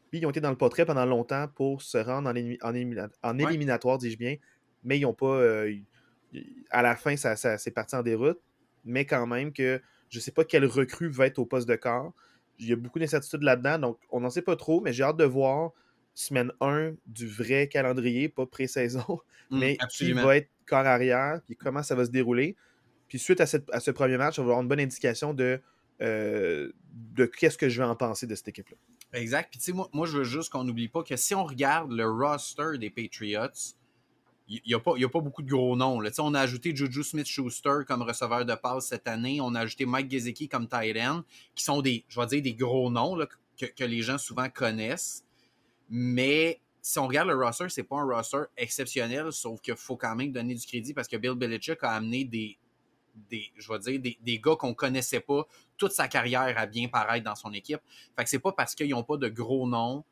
Puis, 0.09 0.19
ils 0.19 0.25
ont 0.25 0.29
été 0.31 0.41
dans 0.41 0.49
le 0.49 0.57
portrait 0.57 0.85
pendant 0.85 1.05
longtemps 1.05 1.47
pour 1.47 1.81
se 1.81 1.97
rendre 1.97 2.29
en, 2.29 3.37
éliminatoire, 3.37 3.97
dis-je 3.97 4.17
bien, 4.17 4.35
mais 4.83 4.97
ils 4.97 5.03
n'ont 5.03 5.13
pas. 5.13 5.37
Euh, 5.37 5.73
à 6.69 6.81
la 6.81 6.95
fin, 6.95 7.15
ça, 7.15 7.35
c'est 7.35 7.71
parti 7.71 7.95
en 7.95 8.03
déroute. 8.03 8.39
Mais 8.85 9.05
quand 9.05 9.27
même 9.27 9.53
que 9.53 9.81
je 10.09 10.17
ne 10.17 10.21
sais 10.21 10.31
pas 10.31 10.43
quelle 10.43 10.65
recrue 10.65 11.09
va 11.09 11.27
être 11.27 11.39
au 11.39 11.45
poste 11.45 11.67
de 11.67 11.75
corps. 11.75 12.13
Il 12.59 12.67
y 12.67 12.73
a 12.73 12.75
beaucoup 12.75 12.99
d'incertitudes 12.99 13.43
là-dedans, 13.43 13.79
donc 13.79 13.99
on 14.09 14.19
n'en 14.19 14.29
sait 14.29 14.41
pas 14.41 14.55
trop, 14.55 14.81
mais 14.81 14.91
j'ai 14.91 15.03
hâte 15.03 15.17
de 15.17 15.23
voir 15.23 15.71
semaine 16.13 16.51
1 16.59 16.93
du 17.05 17.27
vrai 17.27 17.69
calendrier, 17.69 18.27
pas 18.27 18.45
pré-saison, 18.45 19.19
mmh, 19.49 19.59
mais 19.59 19.77
qui 19.89 20.11
va 20.11 20.37
être 20.37 20.49
corps 20.65 20.85
arrière, 20.85 21.39
puis 21.45 21.55
comment 21.55 21.83
ça 21.83 21.95
va 21.95 22.05
se 22.05 22.11
dérouler. 22.11 22.55
Puis 23.07 23.17
suite 23.17 23.41
à, 23.41 23.45
ce 23.47 23.91
premier 23.91 24.17
match, 24.17 24.37
on 24.37 24.43
va 24.43 24.49
avoir 24.49 24.61
une 24.61 24.67
bonne 24.67 24.79
indication 24.79 25.33
de, 25.33 25.59
euh, 26.01 26.71
de 26.91 27.25
qu'est-ce 27.25 27.57
que 27.57 27.69
je 27.69 27.81
vais 27.81 27.87
en 27.87 27.95
penser 27.95 28.27
de 28.27 28.35
cette 28.35 28.49
équipe-là. 28.49 28.77
Exact. 29.13 29.49
Puis 29.49 29.59
tu 29.59 29.65
sais, 29.65 29.71
moi, 29.71 29.89
moi, 29.93 30.05
je 30.05 30.17
veux 30.17 30.23
juste 30.23 30.51
qu'on 30.51 30.63
n'oublie 30.63 30.89
pas 30.89 31.01
que 31.01 31.15
si 31.15 31.33
on 31.33 31.43
regarde 31.43 31.91
le 31.91 32.07
roster 32.07 32.77
des 32.77 32.91
Patriots, 32.91 33.47
il 34.49 34.61
n'y 34.65 34.73
a, 34.73 34.77
a, 34.77 35.09
pas 35.09 35.19
beaucoup 35.19 35.43
de 35.43 35.49
gros 35.49 35.75
noms. 35.75 35.99
Là. 35.99 36.09
On 36.17 36.33
a 36.33 36.41
ajouté 36.41 36.75
Juju 36.75 37.03
Smith-Schuster 37.03 37.81
comme 37.87 38.01
receveur 38.01 38.45
de 38.45 38.55
passe 38.55 38.87
cette 38.87 39.07
année. 39.07 39.39
On 39.41 39.53
a 39.53 39.61
ajouté 39.61 39.85
Mike 39.85 40.09
Gesicki 40.09 40.49
comme 40.49 40.67
tight 40.67 40.97
end, 40.97 41.23
qui 41.53 41.63
sont 41.63 41.81
des, 41.81 42.03
je 42.07 42.19
vais 42.19 42.25
dire, 42.25 42.41
des 42.41 42.55
gros 42.55 42.89
noms 42.89 43.15
que, 43.57 43.67
que, 43.67 43.83
les 43.83 44.01
gens 44.01 44.17
souvent 44.17 44.49
connaissent. 44.49 45.23
Mais 45.87 46.59
si 46.81 46.97
on 46.97 47.07
regarde 47.07 47.27
le 47.27 47.35
roster, 47.35 47.69
c'est 47.69 47.83
pas 47.83 47.97
un 47.97 48.05
roster 48.05 48.43
exceptionnel, 48.57 49.31
sauf 49.31 49.61
qu'il 49.61 49.75
faut 49.75 49.97
quand 49.97 50.15
même 50.15 50.31
donner 50.31 50.55
du 50.55 50.65
crédit 50.65 50.95
parce 50.95 51.07
que 51.07 51.17
Bill 51.17 51.35
Belichick 51.35 51.83
a 51.83 51.91
amené 51.91 52.25
des, 52.25 52.57
des 53.29 53.51
je 53.55 53.71
vais 53.71 53.79
dire, 53.79 53.99
des, 53.99 54.17
des 54.19 54.39
gars 54.39 54.55
qu'on 54.55 54.73
connaissait 54.73 55.19
pas 55.19 55.45
toute 55.77 55.91
sa 55.91 56.07
carrière 56.07 56.57
à 56.57 56.65
bien 56.65 56.87
paraître 56.87 57.23
dans 57.23 57.35
son 57.35 57.53
équipe. 57.53 57.81
Fait 58.17 58.23
que 58.23 58.29
c'est 58.29 58.39
pas 58.39 58.53
parce 58.53 58.73
qu'ils 58.73 58.89
n'ont 58.89 59.03
pas 59.03 59.17
de 59.17 59.27
gros 59.27 59.67
noms 59.67 60.03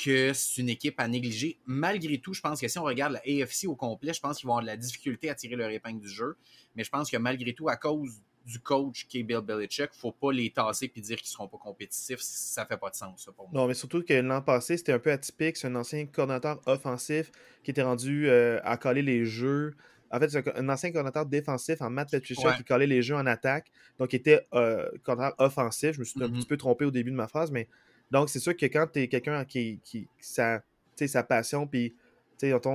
que 0.00 0.32
c'est 0.32 0.60
une 0.60 0.68
équipe 0.68 0.98
à 0.98 1.08
négliger. 1.08 1.58
Malgré 1.66 2.18
tout, 2.18 2.34
je 2.34 2.40
pense 2.40 2.60
que 2.60 2.68
si 2.68 2.78
on 2.78 2.84
regarde 2.84 3.12
la 3.12 3.20
AFC 3.20 3.66
au 3.66 3.76
complet, 3.76 4.12
je 4.12 4.20
pense 4.20 4.38
qu'ils 4.38 4.46
vont 4.46 4.54
avoir 4.54 4.62
de 4.62 4.68
la 4.68 4.76
difficulté 4.76 5.28
à 5.30 5.34
tirer 5.34 5.56
leur 5.56 5.70
épingle 5.70 6.00
du 6.00 6.08
jeu. 6.08 6.36
Mais 6.76 6.84
je 6.84 6.90
pense 6.90 7.10
que 7.10 7.16
malgré 7.16 7.52
tout, 7.52 7.68
à 7.68 7.76
cause 7.76 8.20
du 8.44 8.58
coach 8.58 9.06
qui 9.06 9.20
est 9.20 9.22
Bill 9.22 9.40
Belichick, 9.40 9.90
faut 9.92 10.12
pas 10.12 10.32
les 10.32 10.50
tasser 10.50 10.90
et 10.94 11.00
dire 11.00 11.16
qu'ils 11.16 11.28
seront 11.28 11.48
pas 11.48 11.58
compétitifs. 11.58 12.20
Ça 12.20 12.66
fait 12.66 12.76
pas 12.76 12.90
de 12.90 12.96
sens, 12.96 13.24
ça, 13.24 13.32
pour 13.32 13.48
moi. 13.48 13.60
Non, 13.60 13.68
mais 13.68 13.74
surtout 13.74 14.02
que 14.02 14.14
l'an 14.14 14.42
passé, 14.42 14.76
c'était 14.76 14.92
un 14.92 14.98
peu 14.98 15.12
atypique. 15.12 15.56
C'est 15.56 15.68
un 15.68 15.76
ancien 15.76 16.06
coordinateur 16.06 16.60
offensif 16.66 17.30
qui 17.62 17.70
était 17.70 17.82
rendu 17.82 18.28
euh, 18.28 18.60
à 18.64 18.76
coller 18.76 19.02
les 19.02 19.24
jeux. 19.24 19.74
En 20.10 20.18
fait, 20.18 20.28
c'est 20.28 20.56
un, 20.56 20.68
ancien 20.68 20.90
coordinateur 20.90 21.26
défensif 21.26 21.80
en 21.80 21.90
Matt 21.90 22.10
Patricia 22.10 22.52
qui 22.54 22.64
collait 22.64 22.86
les 22.86 23.02
jeux 23.02 23.16
en 23.16 23.26
attaque. 23.26 23.70
Donc, 23.98 24.12
il 24.12 24.16
était 24.16 24.46
euh, 24.54 24.88
coordinateur 25.04 25.46
offensif. 25.46 25.92
Je 25.94 26.00
me 26.00 26.04
suis 26.04 26.22
un 26.22 26.26
mm-hmm. 26.26 26.38
petit 26.38 26.46
peu 26.46 26.56
trompé 26.56 26.84
au 26.84 26.90
début 26.90 27.10
de 27.10 27.16
ma 27.16 27.28
phrase, 27.28 27.50
mais 27.50 27.68
donc, 28.12 28.28
c'est 28.28 28.40
sûr 28.40 28.54
que 28.54 28.66
quand 28.66 28.86
tu 28.92 29.00
es 29.00 29.08
quelqu'un 29.08 29.42
qui, 29.46 29.80
qui 29.82 30.06
sa, 30.20 30.62
sa 30.94 31.22
passion, 31.22 31.66
puis 31.66 31.94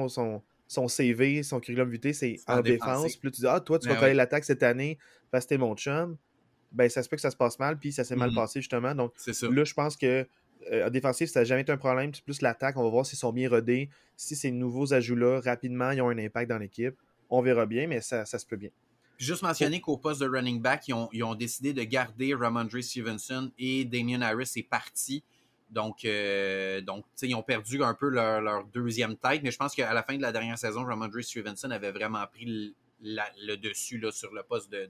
son, 0.09 0.41
son 0.67 0.87
CV, 0.87 1.43
son 1.43 1.59
curriculum 1.59 1.91
vitae, 1.91 2.11
c'est 2.11 2.39
en 2.47 2.61
défense, 2.61 3.15
puis 3.15 3.31
tu 3.31 3.41
dis 3.41 3.47
Ah, 3.47 3.59
toi, 3.59 3.77
tu 3.77 3.87
vas 3.87 3.95
coller 3.95 4.15
l'attaque 4.15 4.43
cette 4.43 4.63
année 4.63 4.97
parce 5.29 5.45
que 5.45 5.49
t'es 5.49 5.57
mon 5.59 5.75
chum, 5.75 6.17
ben 6.71 6.89
ça 6.89 7.03
se 7.03 7.09
peut 7.09 7.17
que 7.17 7.21
ça 7.21 7.29
se 7.29 7.37
passe 7.37 7.59
mal, 7.59 7.77
puis 7.77 7.91
ça 7.91 8.03
s'est 8.03 8.15
mal 8.15 8.31
mm-hmm. 8.31 8.35
passé 8.35 8.61
justement. 8.61 8.95
Donc 8.95 9.13
là, 9.27 9.63
je 9.63 9.73
pense 9.75 9.95
que 9.95 10.27
euh, 10.71 10.87
en 10.87 10.89
défensif, 10.89 11.29
ça 11.29 11.41
n'a 11.41 11.43
jamais 11.43 11.61
été 11.61 11.71
un 11.71 11.77
problème. 11.77 12.11
C'est 12.15 12.23
plus 12.23 12.41
l'attaque. 12.41 12.75
On 12.75 12.83
va 12.83 12.89
voir 12.89 13.05
s'ils 13.05 13.19
sont 13.19 13.31
bien 13.31 13.47
rodés. 13.47 13.89
Si 14.15 14.35
ces 14.35 14.49
nouveaux 14.49 14.91
ajouts-là, 14.91 15.39
rapidement, 15.41 15.91
ils 15.91 16.01
ont 16.01 16.09
un 16.09 16.17
impact 16.17 16.49
dans 16.49 16.57
l'équipe. 16.57 16.95
On 17.29 17.43
verra 17.43 17.67
bien, 17.67 17.85
mais 17.85 18.01
ça, 18.01 18.25
ça 18.25 18.39
se 18.39 18.45
peut 18.45 18.55
bien. 18.55 18.71
Juste 19.17 19.41
mentionner 19.41 19.81
qu'au 19.81 19.97
poste 19.97 20.21
de 20.21 20.27
running 20.27 20.61
back, 20.61 20.87
ils 20.87 21.23
ont, 21.23 21.35
décidé 21.35 21.73
de 21.73 21.83
garder 21.83 22.33
Ramondre 22.33 22.81
Stevenson 22.81 23.51
et 23.57 23.85
Damien 23.85 24.21
Harris 24.21 24.51
est 24.55 24.69
parti. 24.69 25.23
Donc, 25.69 26.05
euh, 26.05 26.79
donc 26.81 27.05
ils 27.21 27.35
ont 27.35 27.43
perdu 27.43 27.83
un 27.83 27.93
peu 27.93 28.09
leur, 28.09 28.65
deuxième 28.65 29.17
tête, 29.17 29.41
mais 29.43 29.51
je 29.51 29.57
pense 29.57 29.75
qu'à 29.75 29.93
la 29.93 30.03
fin 30.03 30.15
de 30.15 30.21
la 30.21 30.31
dernière 30.31 30.57
saison, 30.57 30.83
Ramondre 30.85 31.21
Stevenson 31.21 31.71
avait 31.71 31.91
vraiment 31.91 32.25
pris 32.27 32.73
le, 33.01 33.55
dessus 33.57 33.97
là, 33.97 34.11
sur 34.11 34.33
le 34.33 34.43
poste 34.43 34.71
de, 34.71 34.89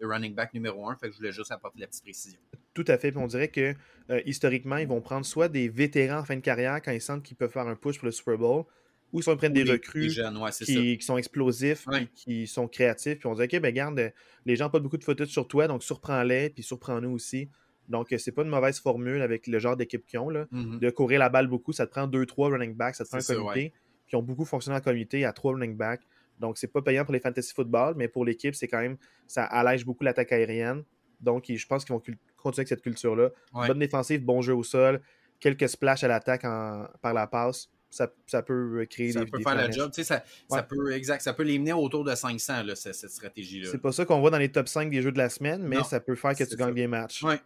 running 0.00 0.34
back 0.34 0.52
numéro 0.54 0.88
un. 0.88 0.96
Fait 0.96 1.08
que 1.08 1.12
je 1.12 1.18
voulais 1.18 1.32
juste 1.32 1.50
apporter 1.50 1.80
la 1.80 1.86
petite 1.86 2.04
précision. 2.04 2.40
Tout 2.74 2.84
à 2.86 2.98
fait. 2.98 3.10
Puis 3.10 3.20
on 3.20 3.26
dirait 3.26 3.48
que 3.48 3.74
euh, 4.10 4.20
historiquement, 4.26 4.76
ils 4.76 4.86
vont 4.86 5.00
prendre 5.00 5.24
soit 5.24 5.48
des 5.48 5.68
vétérans 5.68 6.20
en 6.20 6.24
fin 6.24 6.36
de 6.36 6.40
carrière 6.40 6.80
quand 6.82 6.92
ils 6.92 7.00
sentent 7.00 7.22
qu'ils 7.22 7.36
peuvent 7.36 7.50
faire 7.50 7.66
un 7.66 7.74
push 7.74 7.98
pour 7.98 8.06
le 8.06 8.12
Super 8.12 8.38
Bowl, 8.38 8.64
ou 9.12 9.22
soit 9.22 9.34
ils 9.34 9.36
prennent 9.36 9.52
des 9.52 9.64
recrues 9.64 10.08
qui, 10.08 11.00
sont 11.00 11.16
explosifs, 11.16 11.86
qui 12.14 12.46
sont 12.46 12.68
créatifs. 12.68 13.18
Puis 13.18 13.26
on 13.26 13.34
dit, 13.34 13.42
OK, 13.42 13.60
ben 13.60 13.72
garde, 13.72 14.12
les 14.44 14.56
gens 14.56 14.66
n'ont 14.66 14.70
pas 14.70 14.80
beaucoup 14.80 14.98
de 14.98 15.04
photos 15.04 15.28
sur 15.28 15.48
toi, 15.48 15.66
donc 15.66 15.82
surprends-les, 15.82 16.50
puis 16.50 16.62
surprends-nous 16.62 17.10
aussi. 17.10 17.48
Donc, 17.88 18.14
c'est 18.18 18.32
pas 18.32 18.42
une 18.42 18.50
mauvaise 18.50 18.80
formule 18.80 19.22
avec 19.22 19.46
le 19.46 19.58
genre 19.58 19.76
d'équipe 19.76 20.04
qu'ils 20.04 20.18
ont. 20.18 20.28
Là, 20.28 20.46
mm-hmm. 20.52 20.78
De 20.78 20.90
courir 20.90 21.18
la 21.20 21.30
balle 21.30 21.46
beaucoup, 21.46 21.72
ça 21.72 21.86
te 21.86 21.90
prend 21.90 22.06
2-3 22.06 22.52
running 22.52 22.74
backs, 22.74 22.96
ça 22.96 23.04
te 23.04 23.08
prend 23.08 23.18
un 23.18 23.34
comité. 23.34 23.72
Puis 24.06 24.12
ils 24.12 24.16
ont 24.16 24.22
beaucoup 24.22 24.44
fonctionné 24.44 24.76
en 24.76 24.80
comité 24.82 25.24
à 25.24 25.32
3 25.32 25.54
running 25.54 25.74
backs. 25.74 26.02
Donc, 26.38 26.58
c'est 26.58 26.70
pas 26.70 26.82
payant 26.82 27.04
pour 27.04 27.14
les 27.14 27.20
fantasy 27.20 27.52
football, 27.54 27.94
mais 27.96 28.06
pour 28.08 28.24
l'équipe, 28.26 28.54
c'est 28.54 28.68
quand 28.68 28.80
même, 28.80 28.98
ça 29.26 29.44
allège 29.44 29.86
beaucoup 29.86 30.04
l'attaque 30.04 30.32
aérienne. 30.32 30.84
Donc, 31.20 31.46
je 31.48 31.66
pense 31.66 31.84
qu'ils 31.84 31.94
vont 31.94 32.02
continuer 32.36 32.60
avec 32.60 32.68
cette 32.68 32.82
culture-là. 32.82 33.30
Bonne 33.52 33.78
défensive, 33.78 34.22
bon 34.22 34.42
jeu 34.42 34.54
au 34.54 34.62
sol, 34.62 35.00
quelques 35.40 35.68
splashs 35.68 36.04
à 36.04 36.08
l'attaque 36.08 36.42
par 36.42 37.14
la 37.14 37.26
passe 37.26 37.70
ça, 37.90 38.12
ça, 38.26 38.42
peut 38.42 38.86
créer 38.88 39.12
ça 39.12 39.24
peut 39.24 39.40
faire 39.42 39.66
le 39.66 39.72
job. 39.72 39.90
Ça, 39.94 40.22
ça, 40.48 40.62
peut, 40.62 40.92
exact, 40.92 41.22
ça 41.22 41.32
peut 41.32 41.42
les 41.42 41.58
mener 41.58 41.72
autour 41.72 42.04
de 42.04 42.14
500, 42.14 42.62
là, 42.64 42.74
cette, 42.74 42.94
stratégie-là. 42.94 43.68
C'est 43.70 43.78
pas 43.78 43.92
ça 43.92 44.04
qu'on 44.04 44.20
voit 44.20 44.30
dans 44.30 44.38
les 44.38 44.50
top 44.50 44.68
5 44.68 44.90
des 44.90 45.02
jeux 45.02 45.12
de 45.12 45.18
la 45.18 45.28
semaine, 45.28 45.62
mais 45.62 45.82
ça 45.84 46.00
peut 46.00 46.14
faire 46.14 46.34
que 46.34 46.44
tu 46.44 46.56
gagnes 46.56 46.74
des 46.74 46.86
matchs. 46.86 47.22
Ouais. 47.22 47.40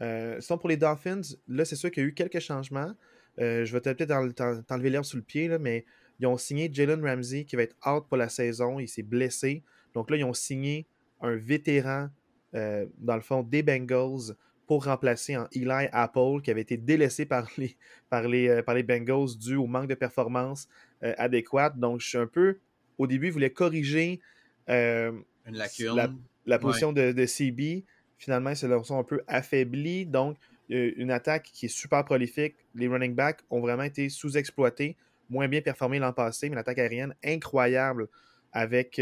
Euh, 0.00 0.40
sinon, 0.40 0.58
pour 0.58 0.68
les 0.68 0.76
Dolphins, 0.76 1.20
là, 1.48 1.64
c'est 1.64 1.76
sûr 1.76 1.90
qu'il 1.90 2.02
y 2.02 2.06
a 2.06 2.08
eu 2.08 2.14
quelques 2.14 2.40
changements. 2.40 2.92
Euh, 3.38 3.64
je 3.64 3.72
vais 3.72 3.80
peut-être 3.80 4.64
t'enlever 4.66 4.90
l'herbe 4.90 5.04
sous 5.04 5.16
le 5.16 5.22
pied, 5.22 5.48
là, 5.48 5.58
mais 5.58 5.84
ils 6.18 6.26
ont 6.26 6.36
signé 6.36 6.70
Jalen 6.72 7.04
Ramsey 7.04 7.44
qui 7.44 7.56
va 7.56 7.62
être 7.62 7.76
out 7.86 8.06
pour 8.08 8.16
la 8.16 8.28
saison. 8.28 8.78
Il 8.78 8.88
s'est 8.88 9.02
blessé. 9.02 9.62
Donc 9.94 10.10
là, 10.10 10.16
ils 10.16 10.24
ont 10.24 10.32
signé 10.32 10.86
un 11.20 11.36
vétéran, 11.36 12.08
euh, 12.54 12.86
dans 12.98 13.16
le 13.16 13.22
fond, 13.22 13.42
des 13.42 13.62
Bengals 13.62 14.34
pour 14.66 14.84
remplacer 14.84 15.36
en 15.36 15.48
Eli 15.52 15.88
Apple, 15.92 16.40
qui 16.42 16.50
avait 16.50 16.60
été 16.60 16.76
délaissé 16.76 17.26
par 17.26 17.48
les, 17.56 17.76
par 18.08 18.28
les, 18.28 18.48
euh, 18.48 18.62
par 18.62 18.74
les 18.74 18.82
Bengals 18.82 19.36
dû 19.38 19.56
au 19.56 19.66
manque 19.66 19.88
de 19.88 19.94
performance 19.94 20.68
euh, 21.02 21.14
adéquate. 21.18 21.78
Donc, 21.78 22.00
je 22.00 22.08
suis 22.08 22.18
un 22.18 22.26
peu. 22.26 22.58
Au 22.98 23.06
début, 23.06 23.28
il 23.28 23.32
voulait 23.32 23.50
corriger 23.50 24.20
euh, 24.68 25.12
Une 25.46 25.56
lacune. 25.56 26.18
La, 26.44 26.58
position 26.58 26.92
de, 26.92 27.12
de, 27.12 27.26
CB. 27.26 27.84
Finalement, 28.18 28.50
ils 28.50 28.56
se 28.56 28.82
sont 28.82 28.98
un 28.98 29.04
peu 29.04 29.22
affaiblis. 29.28 30.06
Donc, 30.06 30.36
une 30.68 31.10
attaque 31.10 31.50
qui 31.52 31.66
est 31.66 31.68
super 31.68 32.04
prolifique. 32.04 32.56
Les 32.74 32.88
running 32.88 33.14
backs 33.14 33.40
ont 33.50 33.60
vraiment 33.60 33.82
été 33.82 34.08
sous-exploités, 34.08 34.96
moins 35.28 35.46
bien 35.46 35.60
performés 35.60 35.98
l'an 35.98 36.12
passé, 36.12 36.48
mais 36.48 36.56
l'attaque 36.56 36.78
aérienne 36.78 37.14
incroyable 37.24 38.08
avec, 38.52 39.00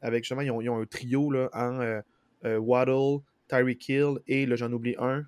avec 0.00 0.24
justement, 0.24 0.40
ils 0.40 0.50
ont, 0.50 0.80
un 0.80 0.86
trio 0.86 1.30
là, 1.30 1.48
en 1.52 2.00
Waddle, 2.58 3.22
Tyreek 3.50 3.88
Hill 3.88 4.18
et 4.26 4.46
là, 4.46 4.56
j'en 4.56 4.72
oublie 4.72 4.94
un. 4.98 5.24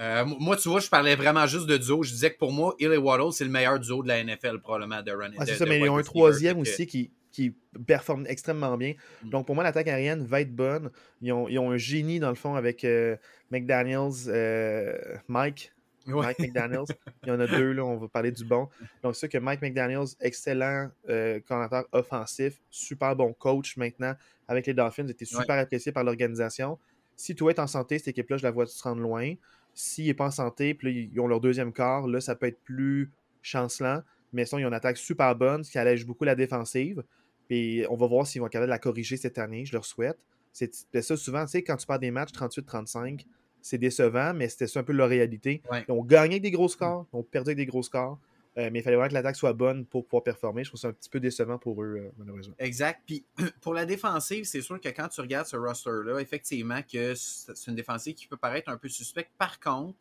Euh, 0.00 0.24
moi, 0.24 0.56
tu 0.56 0.68
vois, 0.70 0.80
je 0.80 0.88
parlais 0.88 1.14
vraiment 1.14 1.46
juste 1.46 1.66
de 1.66 1.76
duo. 1.76 2.02
Je 2.02 2.10
disais 2.10 2.32
que 2.32 2.38
pour 2.38 2.52
moi, 2.52 2.74
Hill 2.78 2.92
et 2.92 2.96
Waddle, 2.96 3.32
c'est 3.32 3.44
le 3.44 3.50
meilleur 3.50 3.78
duo 3.78 4.02
de 4.02 4.08
la 4.08 4.24
NFL, 4.24 4.60
probablement, 4.60 5.02
de 5.02 5.12
running. 5.12 5.38
Ah, 5.38 5.44
c'est 5.44 5.56
ça, 5.56 5.66
mais 5.66 5.78
ils 5.78 5.90
ont 5.90 5.98
un 5.98 6.02
troisième 6.02 6.58
aussi 6.58 6.86
qui, 6.86 7.10
qui 7.30 7.54
performe 7.86 8.24
extrêmement 8.26 8.78
bien. 8.78 8.94
Mm. 9.22 9.30
Donc, 9.30 9.46
pour 9.46 9.54
moi, 9.54 9.62
l'attaque 9.62 9.88
aérienne 9.88 10.24
va 10.24 10.40
être 10.40 10.54
bonne. 10.54 10.90
Ils 11.20 11.32
ont, 11.32 11.48
ils 11.48 11.58
ont, 11.58 11.70
un 11.70 11.76
génie, 11.76 12.18
dans 12.18 12.30
le 12.30 12.34
fond, 12.34 12.54
avec 12.54 12.84
euh, 12.84 13.16
McDaniels, 13.50 14.28
euh, 14.28 14.96
Mike. 15.28 15.72
Mike 16.06 16.38
McDaniels. 16.38 16.84
Il 17.22 17.28
y 17.28 17.32
en 17.32 17.40
a 17.40 17.46
deux, 17.46 17.72
là, 17.72 17.84
on 17.84 17.96
va 17.96 18.08
parler 18.08 18.32
du 18.32 18.44
bon. 18.44 18.68
Donc, 19.02 19.14
c'est 19.14 19.20
sûr 19.20 19.28
que 19.28 19.38
Mike 19.38 19.62
McDaniels, 19.62 20.08
excellent 20.20 20.90
euh, 21.08 21.40
commentateur 21.46 21.86
offensif, 21.92 22.60
super 22.70 23.14
bon 23.16 23.32
coach 23.32 23.76
maintenant 23.76 24.14
avec 24.48 24.66
les 24.66 24.74
Dolphins, 24.74 25.06
était 25.08 25.24
super 25.24 25.58
apprécié 25.58 25.92
par 25.92 26.04
l'organisation. 26.04 26.78
Si 27.16 27.34
toi 27.34 27.52
es 27.52 27.60
en 27.60 27.66
santé, 27.66 27.98
cette 27.98 28.08
équipe-là, 28.08 28.38
je 28.38 28.42
la 28.42 28.50
vois 28.50 28.66
se 28.66 28.82
rendre 28.82 29.02
loin. 29.02 29.34
S'il 29.74 30.06
n'est 30.06 30.14
pas 30.14 30.26
en 30.26 30.30
santé, 30.30 30.74
puis 30.74 31.10
ils 31.12 31.20
ont 31.20 31.28
leur 31.28 31.40
deuxième 31.40 31.72
quart, 31.72 32.06
là, 32.06 32.20
ça 32.20 32.34
peut 32.34 32.46
être 32.46 32.60
plus 32.64 33.10
chancelant. 33.42 34.02
Mais 34.32 34.44
sinon, 34.46 34.60
ils 34.60 34.64
ont 34.64 34.68
une 34.68 34.74
attaque 34.74 34.96
super 34.96 35.34
bonne, 35.36 35.64
ce 35.64 35.70
qui 35.70 35.78
allège 35.78 36.06
beaucoup 36.06 36.24
la 36.24 36.34
défensive. 36.34 37.02
Puis 37.48 37.84
on 37.88 37.96
va 37.96 38.06
voir 38.06 38.26
s'ils 38.26 38.40
vont 38.40 38.46
être 38.46 38.52
capables 38.52 38.68
de 38.68 38.70
la 38.70 38.78
corriger 38.78 39.16
cette 39.16 39.38
année, 39.38 39.64
je 39.64 39.72
leur 39.72 39.84
souhaite. 39.84 40.18
C'est 40.52 40.72
ça 41.02 41.16
souvent, 41.16 41.44
tu 41.44 41.52
sais, 41.52 41.62
quand 41.62 41.76
tu 41.76 41.86
perds 41.86 42.00
des 42.00 42.10
matchs 42.10 42.32
38-35, 42.32 43.24
c'est 43.62 43.78
décevant, 43.78 44.34
mais 44.34 44.48
c'était 44.48 44.66
ça 44.66 44.80
un 44.80 44.82
peu 44.82 44.92
leur 44.92 45.08
réalité. 45.08 45.62
Ils 45.88 45.92
ont 45.92 46.04
gagné 46.04 46.34
avec 46.34 46.42
des 46.42 46.50
gros 46.50 46.68
scores, 46.68 47.06
ils 47.12 47.16
ont 47.16 47.22
perdu 47.22 47.50
avec 47.50 47.58
des 47.58 47.66
gros 47.66 47.82
scores. 47.82 48.18
Euh, 48.58 48.68
mais 48.72 48.80
il 48.80 48.82
fallait 48.82 48.96
vraiment 48.96 49.08
que 49.08 49.14
l'attaque 49.14 49.36
soit 49.36 49.52
bonne 49.52 49.86
pour 49.86 50.04
pouvoir 50.04 50.24
performer. 50.24 50.64
Je 50.64 50.70
trouve 50.70 50.80
ça 50.80 50.88
un 50.88 50.92
petit 50.92 51.08
peu 51.08 51.20
décevant 51.20 51.56
pour 51.56 51.82
eux, 51.82 51.96
euh, 51.98 52.10
malheureusement. 52.18 52.54
Exact. 52.58 53.00
Puis 53.06 53.24
pour 53.60 53.74
la 53.74 53.86
défensive, 53.86 54.44
c'est 54.44 54.60
sûr 54.60 54.80
que 54.80 54.88
quand 54.88 55.08
tu 55.08 55.20
regardes 55.20 55.46
ce 55.46 55.56
roster-là, 55.56 56.18
effectivement, 56.18 56.80
que 56.82 57.14
c'est 57.14 57.68
une 57.68 57.76
défensive 57.76 58.14
qui 58.14 58.26
peut 58.26 58.36
paraître 58.36 58.68
un 58.68 58.76
peu 58.76 58.88
suspecte. 58.88 59.30
Par 59.38 59.60
contre, 59.60 59.96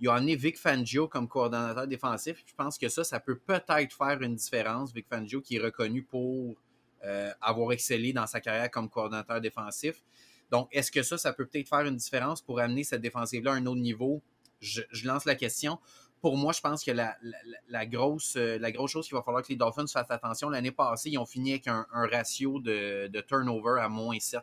il 0.00 0.06
y 0.06 0.08
a 0.08 0.14
amené 0.14 0.36
Vic 0.36 0.58
Fangio 0.58 1.08
comme 1.08 1.28
coordonnateur 1.28 1.86
défensif. 1.86 2.42
Je 2.46 2.54
pense 2.54 2.76
que 2.76 2.88
ça, 2.88 3.04
ça 3.04 3.20
peut 3.20 3.38
peut-être 3.38 3.96
faire 3.96 4.20
une 4.20 4.34
différence. 4.34 4.92
Vic 4.92 5.06
Fangio 5.08 5.40
qui 5.40 5.56
est 5.56 5.60
reconnu 5.60 6.02
pour 6.02 6.56
euh, 7.04 7.30
avoir 7.40 7.72
excellé 7.72 8.12
dans 8.12 8.26
sa 8.26 8.40
carrière 8.40 8.70
comme 8.70 8.90
coordonnateur 8.90 9.40
défensif. 9.40 10.02
Donc, 10.50 10.68
est-ce 10.72 10.90
que 10.90 11.02
ça, 11.02 11.18
ça 11.18 11.32
peut 11.32 11.46
peut-être 11.46 11.68
faire 11.68 11.80
une 11.86 11.96
différence 11.96 12.40
pour 12.40 12.60
amener 12.60 12.84
cette 12.84 13.00
défensive-là 13.00 13.52
à 13.52 13.54
un 13.54 13.66
autre 13.66 13.80
niveau? 13.80 14.22
Je, 14.60 14.82
lance 15.04 15.24
la 15.24 15.34
question. 15.34 15.78
Pour 16.20 16.36
moi, 16.36 16.52
je 16.52 16.60
pense 16.60 16.82
que 16.82 16.90
la, 16.90 17.86
grosse, 17.86 18.36
euh, 18.36 18.58
la 18.58 18.72
grosse 18.72 18.92
chose 18.92 19.06
qu'il 19.06 19.16
va 19.16 19.22
falloir 19.22 19.42
que 19.42 19.48
les 19.48 19.56
Dolphins 19.56 19.86
fassent 19.86 20.10
attention, 20.10 20.48
l'année 20.48 20.70
passée, 20.70 21.10
ils 21.10 21.18
ont 21.18 21.26
fini 21.26 21.52
avec 21.52 21.68
un, 21.68 21.86
ratio 21.92 22.60
de, 22.60 23.08
de, 23.08 23.20
turnover 23.20 23.80
à 23.80 23.88
moins 23.88 24.18
7. 24.18 24.40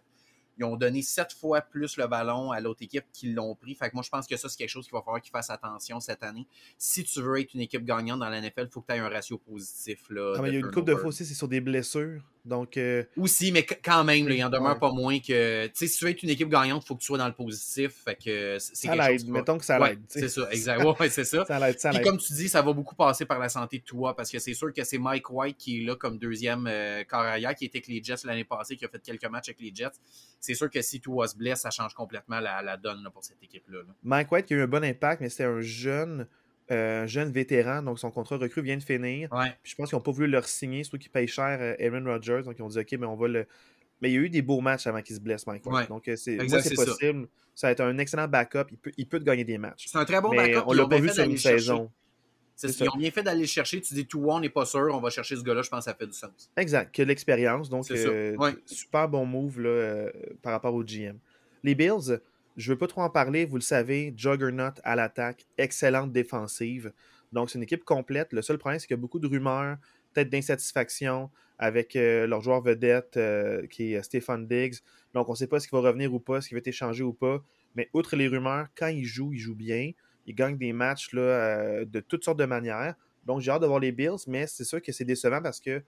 Ils 0.62 0.64
ont 0.66 0.76
donné 0.76 1.02
sept 1.02 1.34
fois 1.34 1.62
plus 1.62 1.98
le 1.98 2.06
ballon 2.06 2.52
à 2.52 2.60
l'autre 2.60 2.84
équipe 2.84 3.06
qui 3.14 3.32
l'ont 3.32 3.56
pris. 3.56 3.74
Fait 3.74 3.90
que 3.90 3.96
moi, 3.96 4.04
je 4.04 4.10
pense 4.10 4.28
que 4.28 4.38
ça, 4.38 4.50
c'est 4.50 4.58
quelque 4.58 4.70
chose 4.70 4.86
qu'il 4.86 4.94
va 4.94 5.02
falloir 5.02 5.22
qu'ils 5.22 5.32
fassent 5.32 5.50
attention 5.50 6.00
cette 6.00 6.22
année. 6.22 6.46
Si 6.78 7.04
tu 7.04 7.20
veux 7.20 7.40
être 7.40 7.54
une 7.56 7.62
équipe 7.62 7.84
gagnante 7.84 8.20
dans 8.20 8.30
la 8.30 8.42
NFL, 8.42 8.66
il 8.66 8.70
faut 8.70 8.82
que 8.82 8.92
tu 8.92 8.94
aies 8.94 9.00
un 9.00 9.10
ratio 9.10 9.40
positif. 9.40 10.10
Là, 10.10 10.36
ah, 10.38 10.48
il 10.48 10.54
y 10.54 10.58
a 10.58 10.60
une 10.60 10.70
coupe 10.70 10.86
de 10.86 10.96
fois 10.96 11.08
aussi, 11.08 11.26
c'est 11.26 11.34
sur 11.34 11.48
des 11.48 11.62
blessures. 11.62 12.22
Donc, 12.44 12.78
euh, 12.78 13.04
Aussi, 13.18 13.52
mais 13.52 13.64
quand 13.64 14.04
même, 14.04 14.28
il 14.28 14.44
en 14.44 14.50
demeure 14.50 14.80
pas 14.80 14.92
moins 14.92 15.20
que. 15.20 15.68
Tu 15.68 15.72
sais, 15.76 15.88
si 15.88 16.00
tu 16.00 16.06
veux 16.06 16.12
être 16.12 16.24
une 16.24 16.30
équipe 16.30 16.50
gagnante, 16.50 16.84
il 16.84 16.88
faut 16.88 16.96
que 16.96 17.02
tu 17.02 17.06
sois 17.06 17.18
dans 17.18 17.28
le 17.28 17.34
positif. 17.34 17.94
Fait 18.04 18.16
que 18.16 18.58
c'est 18.60 18.88
ça 18.88 18.96
l'aide, 18.96 19.28
mettons 19.28 19.58
que 19.58 19.66
ça 19.66 19.78
l'aide. 19.78 20.00
c'est 20.08 20.28
ça, 20.28 20.48
exact. 20.52 20.84
Ouais, 20.84 21.10
c'est 21.10 21.24
ça. 21.24 21.46
ça 21.46 21.60
l'aide, 21.60 21.80
ça 21.80 21.92
Et 21.92 22.02
comme 22.02 22.18
tu 22.18 22.34
dis, 22.34 22.50
ça 22.50 22.62
va 22.62 22.74
beaucoup 22.74 22.96
passer 22.96 23.26
par 23.26 23.38
la 23.38 23.50
santé 23.50 23.78
de 23.80 23.84
toi 23.84 24.16
parce 24.16 24.32
que 24.32 24.40
c'est 24.40 24.56
sûr 24.56 24.74
que 24.74 24.84
c'est 24.84 24.98
Mike 24.98 25.30
White 25.30 25.58
qui 25.58 25.82
est 25.82 25.86
là 25.86 25.96
comme 25.96 26.18
deuxième 26.18 26.66
euh, 26.68 27.04
carrière, 27.04 27.54
qui 27.54 27.66
était 27.66 27.78
avec 27.78 27.88
les 27.88 28.02
Jets 28.04 28.26
l'année 28.26 28.44
passée, 28.44 28.76
qui 28.76 28.86
a 28.86 28.90
fait 28.90 29.02
quelques 29.02 29.26
matchs 29.26 29.50
avec 29.50 29.62
les 29.62 29.72
Jets. 29.74 30.00
C'est 30.40 30.56
sûr 30.56 30.70
que 30.70 30.82
si 30.82 31.00
toi 31.00 31.28
se 31.28 31.36
blesse, 31.36 31.62
ça 31.62 31.70
change 31.70 31.94
complètement 31.94 32.40
la, 32.40 32.78
donne 32.78 33.08
pour 33.14 33.24
cette 33.24 33.42
équipe-là. 33.44 33.80
Mike 34.04 34.32
White 34.32 34.46
qui 34.48 34.54
a 34.56 34.58
eu 34.58 34.62
un 34.64 34.68
bon 34.68 34.84
impact, 34.84 35.22
mais 35.22 35.30
c'était 35.30 35.44
un 35.44 35.62
jeune. 35.62 36.28
Euh, 36.72 37.06
jeune 37.06 37.32
vétéran, 37.32 37.82
donc 37.82 38.00
son 38.00 38.12
contrat 38.12 38.38
recrue 38.38 38.62
vient 38.62 38.78
de 38.78 38.84
finir. 38.84 39.30
je 39.64 39.76
pense 39.76 39.90
qu'ils 39.90 39.98
n'ont 39.98 40.02
pas 40.02 40.12
voulu 40.12 40.28
leur 40.28 40.48
signer, 40.48 40.84
surtout 40.84 41.00
qu'ils 41.00 41.12
payent 41.12 41.28
cher 41.28 41.58
euh, 41.60 41.76
Aaron 41.80 42.06
Rodgers. 42.06 42.44
Donc 42.46 42.56
ils 42.58 42.62
ont 42.62 42.70
dit 42.70 42.80
OK, 42.80 42.92
mais 42.94 43.06
on 43.06 43.16
va 43.16 43.28
le. 43.28 43.46
Mais 44.02 44.10
il 44.10 44.14
y 44.14 44.18
a 44.18 44.22
eu 44.22 44.30
des 44.30 44.42
beaux 44.42 44.62
matchs 44.62 44.88
avant 44.88 45.02
qu'il 45.02 45.16
se 45.16 45.20
blesse, 45.20 45.46
Mike 45.46 45.64
Donc 45.90 46.08
euh, 46.08 46.16
c'est, 46.16 46.38
possible. 46.38 47.28
Ça. 47.54 47.68
va 47.68 47.72
être 47.72 47.82
un 47.82 47.98
excellent 47.98 48.28
backup. 48.28 48.66
Il 48.72 48.78
peut, 48.78 48.92
il 48.98 49.06
peut 49.06 49.20
te 49.20 49.26
gagner 49.26 49.44
des 49.44 49.58
matchs. 49.58 49.88
C'est 49.88 49.98
un 49.98 50.06
très 50.06 50.22
bon 50.22 50.34
backup. 50.34 50.64
On 50.66 50.74
l'a 50.74 50.88
pas 50.88 51.00
vu 51.00 51.10
sur 51.10 51.24
une 51.24 51.38
saison. 51.38 51.92
Ils 52.64 52.90
ont 52.90 52.98
bien 52.98 53.12
fait 53.12 53.24
d'aller 53.24 53.42
le 53.42 53.48
chercher. 53.48 53.82
Tu 53.82 53.94
dis 53.94 54.06
tout, 54.06 54.24
on 54.28 54.40
n'est 54.40 54.50
pas 54.50 54.66
sûr, 54.66 54.92
on 54.94 55.02
va 55.02 55.10
chercher 55.10 55.36
ce 55.36 55.42
gars-là. 55.42 55.64
Je 55.64 55.70
pense 55.70 55.80
que 55.80 55.92
ça 55.92 55.94
fait 55.96 56.08
du 56.08 56.14
sens. 56.14 56.50
Exact. 56.56 56.96
Que 56.96 57.04
l'expérience. 57.04 57.70
Donc, 57.70 57.86
super 58.66 59.10
bon 59.10 59.26
move 59.26 59.60
là, 59.60 60.10
par 60.42 60.54
rapport 60.54 60.74
au 60.74 60.84
GM. 60.84 61.18
Les 61.64 61.76
Bills, 61.76 62.20
je 62.58 62.70
ne 62.70 62.74
veux 62.74 62.78
pas 62.78 62.88
trop 62.88 63.02
en 63.02 63.10
parler, 63.10 63.46
vous 63.46 63.56
le 63.56 63.62
savez, 63.62 64.14
Juggernaut 64.16 64.74
à 64.84 64.96
l'attaque, 64.96 65.46
excellente 65.58 66.12
défensive. 66.12 66.92
Donc, 67.32 67.50
c'est 67.50 67.58
une 67.58 67.64
équipe 67.64 67.86
complète. 67.86 68.34
Le 68.34 68.42
seul 68.42 68.58
problème, 68.58 68.80
c'est 68.80 68.88
qu'il 68.88 68.96
y 68.96 69.00
a 69.00 69.02
beaucoup 69.02 69.20
de 69.20 69.28
rumeurs, 69.28 69.78
peut-être 70.14 70.30
d'insatisfaction 70.30 71.30
avec 71.58 71.96
euh, 71.96 72.28
leur 72.28 72.42
joueur 72.42 72.62
vedette 72.62 73.18
euh, 73.18 73.66
qui 73.68 73.94
est 73.94 73.98
euh, 73.98 74.02
Stéphane 74.02 74.48
Diggs. 74.48 74.76
Donc, 75.14 75.30
on 75.30 75.34
ne 75.34 75.38
sait 75.38 75.48
pas 75.48 75.60
ce 75.60 75.68
qui 75.68 75.76
va 75.76 75.82
revenir 75.82 76.14
ou 76.14 76.20
pas, 76.20 76.42
ce 76.42 76.50
qui 76.50 76.56
va 76.56 76.58
être 76.58 76.68
échangé 76.68 77.04
ou 77.04 77.14
pas. 77.14 77.42
Mais 77.76 77.90
outre 77.94 78.16
les 78.16 78.28
rumeurs, 78.28 78.68
quand 78.76 78.88
il 78.88 79.06
joue, 79.06 79.32
il 79.34 79.40
joue 79.40 79.56
bien. 79.56 79.92
Il 80.26 80.36
gagne 80.36 80.58
des 80.58 80.74
matchs 80.74 81.14
là, 81.14 81.86
de 81.86 82.00
toutes 82.00 82.24
sortes 82.24 82.40
de 82.40 82.46
manières. 82.46 82.96
Donc, 83.26 83.42
j'ai 83.42 83.52
hâte 83.52 83.62
de 83.62 83.68
voir 83.68 83.80
les 83.80 83.92
Bills, 83.92 84.24
mais 84.28 84.48
c'est 84.48 84.64
sûr 84.64 84.82
que 84.82 84.92
c'est 84.92 85.06
décevant 85.06 85.42
parce 85.42 85.60
que 85.60 85.82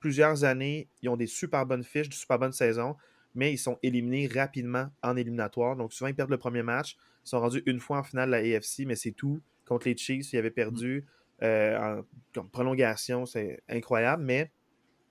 plusieurs 0.00 0.44
années, 0.44 0.88
ils 1.02 1.08
ont 1.08 1.16
des 1.16 1.26
super 1.26 1.64
bonnes 1.64 1.84
fiches, 1.84 2.08
de 2.08 2.14
super 2.14 2.38
bonnes 2.38 2.52
saisons 2.52 2.96
mais 3.34 3.52
ils 3.52 3.58
sont 3.58 3.78
éliminés 3.82 4.26
rapidement 4.26 4.88
en 5.02 5.16
éliminatoire. 5.16 5.76
Donc 5.76 5.92
souvent, 5.92 6.08
ils 6.08 6.14
perdent 6.14 6.30
le 6.30 6.38
premier 6.38 6.62
match. 6.62 6.96
Ils 7.24 7.30
sont 7.30 7.40
rendus 7.40 7.62
une 7.66 7.80
fois 7.80 7.98
en 7.98 8.02
finale 8.02 8.28
de 8.28 8.32
la 8.32 8.56
AFC, 8.56 8.86
mais 8.86 8.96
c'est 8.96 9.12
tout. 9.12 9.40
Contre 9.66 9.88
les 9.88 9.96
Chiefs, 9.96 10.32
ils 10.32 10.38
avaient 10.38 10.50
perdu 10.50 11.04
euh, 11.42 12.02
en, 12.36 12.44
prolongation. 12.44 13.26
C'est 13.26 13.62
incroyable. 13.68 14.24
Mais 14.24 14.50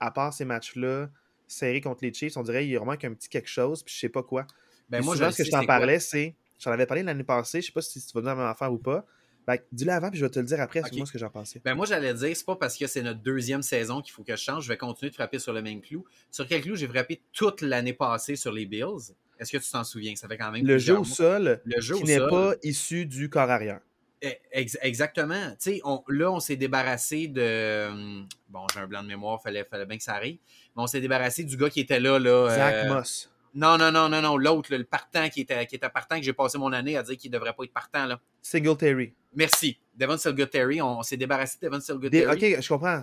à 0.00 0.10
part 0.10 0.32
ces 0.32 0.44
matchs-là, 0.44 1.10
serré 1.46 1.80
contre 1.80 2.04
les 2.04 2.12
Chiefs. 2.12 2.36
On 2.36 2.42
dirait 2.42 2.64
qu'il 2.64 2.78
manque 2.80 3.04
un 3.04 3.14
petit 3.14 3.28
quelque 3.28 3.48
chose, 3.48 3.82
puis 3.82 3.94
je 3.94 4.00
sais 4.00 4.08
pas 4.08 4.22
quoi. 4.22 4.46
Ben, 4.90 5.02
moi, 5.04 5.16
souvent, 5.16 5.30
ce 5.30 5.38
que 5.38 5.44
je 5.44 5.50
t'en 5.50 5.64
parlais, 5.64 5.98
c'est. 5.98 6.34
J'en 6.58 6.72
avais 6.72 6.86
parlé 6.86 7.04
l'année 7.04 7.22
passée, 7.22 7.60
je 7.60 7.66
sais 7.66 7.72
pas 7.72 7.82
si 7.82 8.04
tu 8.04 8.12
vas 8.14 8.20
la 8.20 8.34
même 8.34 8.44
affaire 8.44 8.72
ou 8.72 8.78
pas. 8.78 9.06
Ben, 9.48 9.56
dis-le 9.72 9.92
avant, 9.92 10.10
puis 10.10 10.18
je 10.18 10.26
vais 10.26 10.30
te 10.30 10.38
le 10.38 10.44
dire 10.44 10.60
après, 10.60 10.82
c'est 10.84 10.94
moi 10.94 11.06
ce 11.06 11.12
que 11.12 11.18
j'en 11.18 11.30
pensais. 11.30 11.62
Ben, 11.64 11.74
moi, 11.74 11.86
j'allais 11.86 12.12
dire, 12.12 12.36
c'est 12.36 12.44
pas 12.44 12.56
parce 12.56 12.76
que 12.76 12.86
c'est 12.86 13.00
notre 13.00 13.20
deuxième 13.20 13.62
saison 13.62 14.02
qu'il 14.02 14.12
faut 14.12 14.22
que 14.22 14.36
je 14.36 14.42
change. 14.42 14.64
Je 14.64 14.68
vais 14.68 14.76
continuer 14.76 15.08
de 15.08 15.14
frapper 15.14 15.38
sur 15.38 15.54
le 15.54 15.62
même 15.62 15.80
clou. 15.80 16.04
Sur 16.30 16.46
quel 16.46 16.60
clou 16.60 16.76
j'ai 16.76 16.86
frappé 16.86 17.22
toute 17.32 17.62
l'année 17.62 17.94
passée 17.94 18.36
sur 18.36 18.52
les 18.52 18.66
Bills? 18.66 19.14
Est-ce 19.40 19.50
que 19.50 19.56
tu 19.56 19.70
t'en 19.70 19.84
souviens? 19.84 20.14
Ça 20.16 20.28
fait 20.28 20.36
quand 20.36 20.50
même. 20.50 20.66
Le 20.66 20.76
jeu 20.76 20.98
au 20.98 21.04
sol, 21.04 21.62
le 21.64 21.80
jeu 21.80 21.94
qui 21.96 22.04
n'est 22.04 22.18
pas 22.18 22.56
issu 22.62 23.06
du 23.06 23.30
corps 23.30 23.48
arrière. 23.48 23.80
Eh, 24.20 24.38
exactement. 24.52 25.56
On, 25.84 26.02
là, 26.08 26.30
on 26.30 26.40
s'est 26.40 26.56
débarrassé 26.56 27.26
de. 27.28 27.88
Hum, 27.88 28.28
bon, 28.50 28.66
j'ai 28.74 28.80
un 28.80 28.86
blanc 28.86 29.02
de 29.02 29.08
mémoire, 29.08 29.40
fallait, 29.40 29.64
fallait 29.64 29.86
bien 29.86 29.96
que 29.96 30.02
ça 30.02 30.12
arrive. 30.12 30.36
Mais 30.76 30.82
on 30.82 30.86
s'est 30.86 31.00
débarrassé 31.00 31.44
du 31.44 31.56
gars 31.56 31.70
qui 31.70 31.80
était 31.80 32.00
là. 32.00 32.18
là 32.18 32.50
Zach 32.50 32.74
euh, 32.74 32.94
Moss. 32.94 33.30
Non, 33.54 33.78
non, 33.78 33.90
non, 33.90 34.08
non, 34.08 34.20
non. 34.22 34.36
L'autre, 34.36 34.74
le 34.74 34.84
partant 34.84 35.28
qui 35.28 35.42
était, 35.42 35.66
qui 35.66 35.76
était 35.76 35.88
partant, 35.88 36.16
que 36.16 36.22
j'ai 36.22 36.32
passé 36.32 36.58
mon 36.58 36.72
année 36.72 36.96
à 36.96 37.02
dire 37.02 37.16
qu'il 37.16 37.30
ne 37.30 37.36
devrait 37.36 37.52
pas 37.52 37.64
être 37.64 37.72
partant. 37.72 38.06
là. 38.06 38.20
Singletary. 38.42 39.14
Merci. 39.34 39.78
Devon 39.94 40.16
Singletary, 40.16 40.80
on, 40.80 41.02
s'est 41.02 41.16
débarrassé 41.16 41.58
de 41.60 41.66
Devon 41.66 41.80
Singletary. 41.80 42.56
ok, 42.56 42.62
je 42.62 42.68
comprends. 42.68 43.00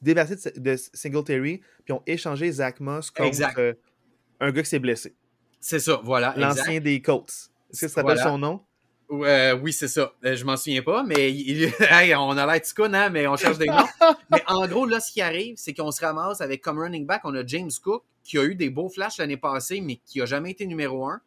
Débarrassé 0.00 0.52
de, 0.56 0.76
Singletary, 0.76 1.60
puis 1.84 1.92
on 1.92 2.02
échangé 2.06 2.50
Zach 2.50 2.80
Moss 2.80 3.10
contre 3.10 3.58
euh, 3.58 3.74
un 4.40 4.50
gars 4.52 4.62
qui 4.62 4.68
s'est 4.68 4.78
blessé. 4.78 5.14
C'est 5.60 5.80
ça, 5.80 6.00
voilà. 6.02 6.34
L'ancien 6.36 6.80
des 6.80 7.00
Colts. 7.00 7.50
Est-ce 7.70 7.80
que 7.82 7.88
ça 7.88 7.94
s'appelle 7.94 8.18
son 8.18 8.38
nom? 8.38 8.60
Euh, 9.12 9.54
oui, 9.58 9.72
c'est 9.72 9.88
ça. 9.88 10.12
Euh, 10.24 10.34
je 10.34 10.44
m'en 10.44 10.56
souviens 10.56 10.82
pas, 10.82 11.02
mais 11.02 11.30
on 12.16 12.36
a 12.36 12.46
l'air 12.46 12.60
de 12.60 12.94
hein, 12.94 13.10
mais 13.10 13.26
on 13.26 13.36
cherche 13.36 13.58
des 13.58 13.66
noms. 13.66 13.86
mais 14.30 14.42
en 14.46 14.66
gros, 14.66 14.86
là, 14.86 15.00
ce 15.00 15.12
qui 15.12 15.20
arrive, 15.20 15.54
c'est 15.58 15.74
qu'on 15.74 15.90
se 15.90 16.00
ramasse 16.00 16.40
avec 16.40 16.62
comme 16.62 16.78
running 16.78 17.06
back, 17.06 17.22
on 17.24 17.34
a 17.34 17.44
James 17.46 17.70
Cook, 17.82 18.04
qui 18.24 18.38
a 18.38 18.44
eu 18.44 18.54
des 18.54 18.70
beaux 18.70 18.88
flashs 18.88 19.18
l'année 19.18 19.36
passée, 19.36 19.80
mais 19.80 19.96
qui 20.06 20.18
n'a 20.18 20.26
jamais 20.26 20.50
été 20.50 20.66
numéro 20.66 21.06
un. 21.06 21.20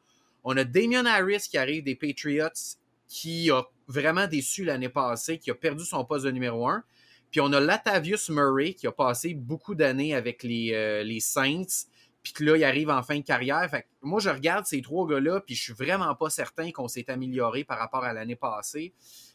On 0.44 0.56
a 0.58 0.64
Damian 0.64 1.06
Harris 1.06 1.48
qui 1.50 1.58
arrive 1.58 1.84
des 1.84 1.96
Patriots, 1.96 2.78
qui 3.08 3.50
a 3.52 3.64
vraiment 3.88 4.28
déçu 4.28 4.64
l'année 4.64 4.90
passée, 4.90 5.38
qui 5.38 5.52
a 5.52 5.56
perdu 5.56 5.84
son 5.84 6.06
poste 6.06 6.26
de 6.26 6.32
numéro 6.32 6.68
un. 6.68 6.84
Puis 7.32 7.42
on 7.42 7.52
a 7.52 7.60
Latavius 7.60 8.30
Murray, 8.30 8.74
qui 8.74 8.88
a 8.88 8.92
passé 8.92 9.34
beaucoup 9.34 9.76
d'années 9.76 10.16
avec 10.16 10.44
les, 10.44 10.74
euh, 10.74 11.04
les 11.04 11.20
Saints, 11.20 11.86
puis 12.24 12.34
que 12.34 12.44
là, 12.44 12.58
il 12.58 12.64
arrive 12.64 12.90
en 12.90 13.04
fin 13.04 13.18
de 13.18 13.24
carrière. 13.24 13.70
Fait 13.70 13.86
moi, 14.02 14.20
je 14.20 14.30
regarde 14.30 14.66
ces 14.66 14.82
trois 14.82 15.08
gars-là, 15.08 15.42
puis 15.42 15.54
je 15.54 15.62
suis 15.62 15.74
vraiment 15.74 16.14
pas 16.16 16.30
certain 16.30 16.72
qu'on 16.72 16.88
s'est 16.88 17.10
amélioré 17.10 17.64
par 17.64 17.78
rapport 17.78 18.04
à 18.04 18.14
l'année 18.14 18.36
passée. 18.36 18.94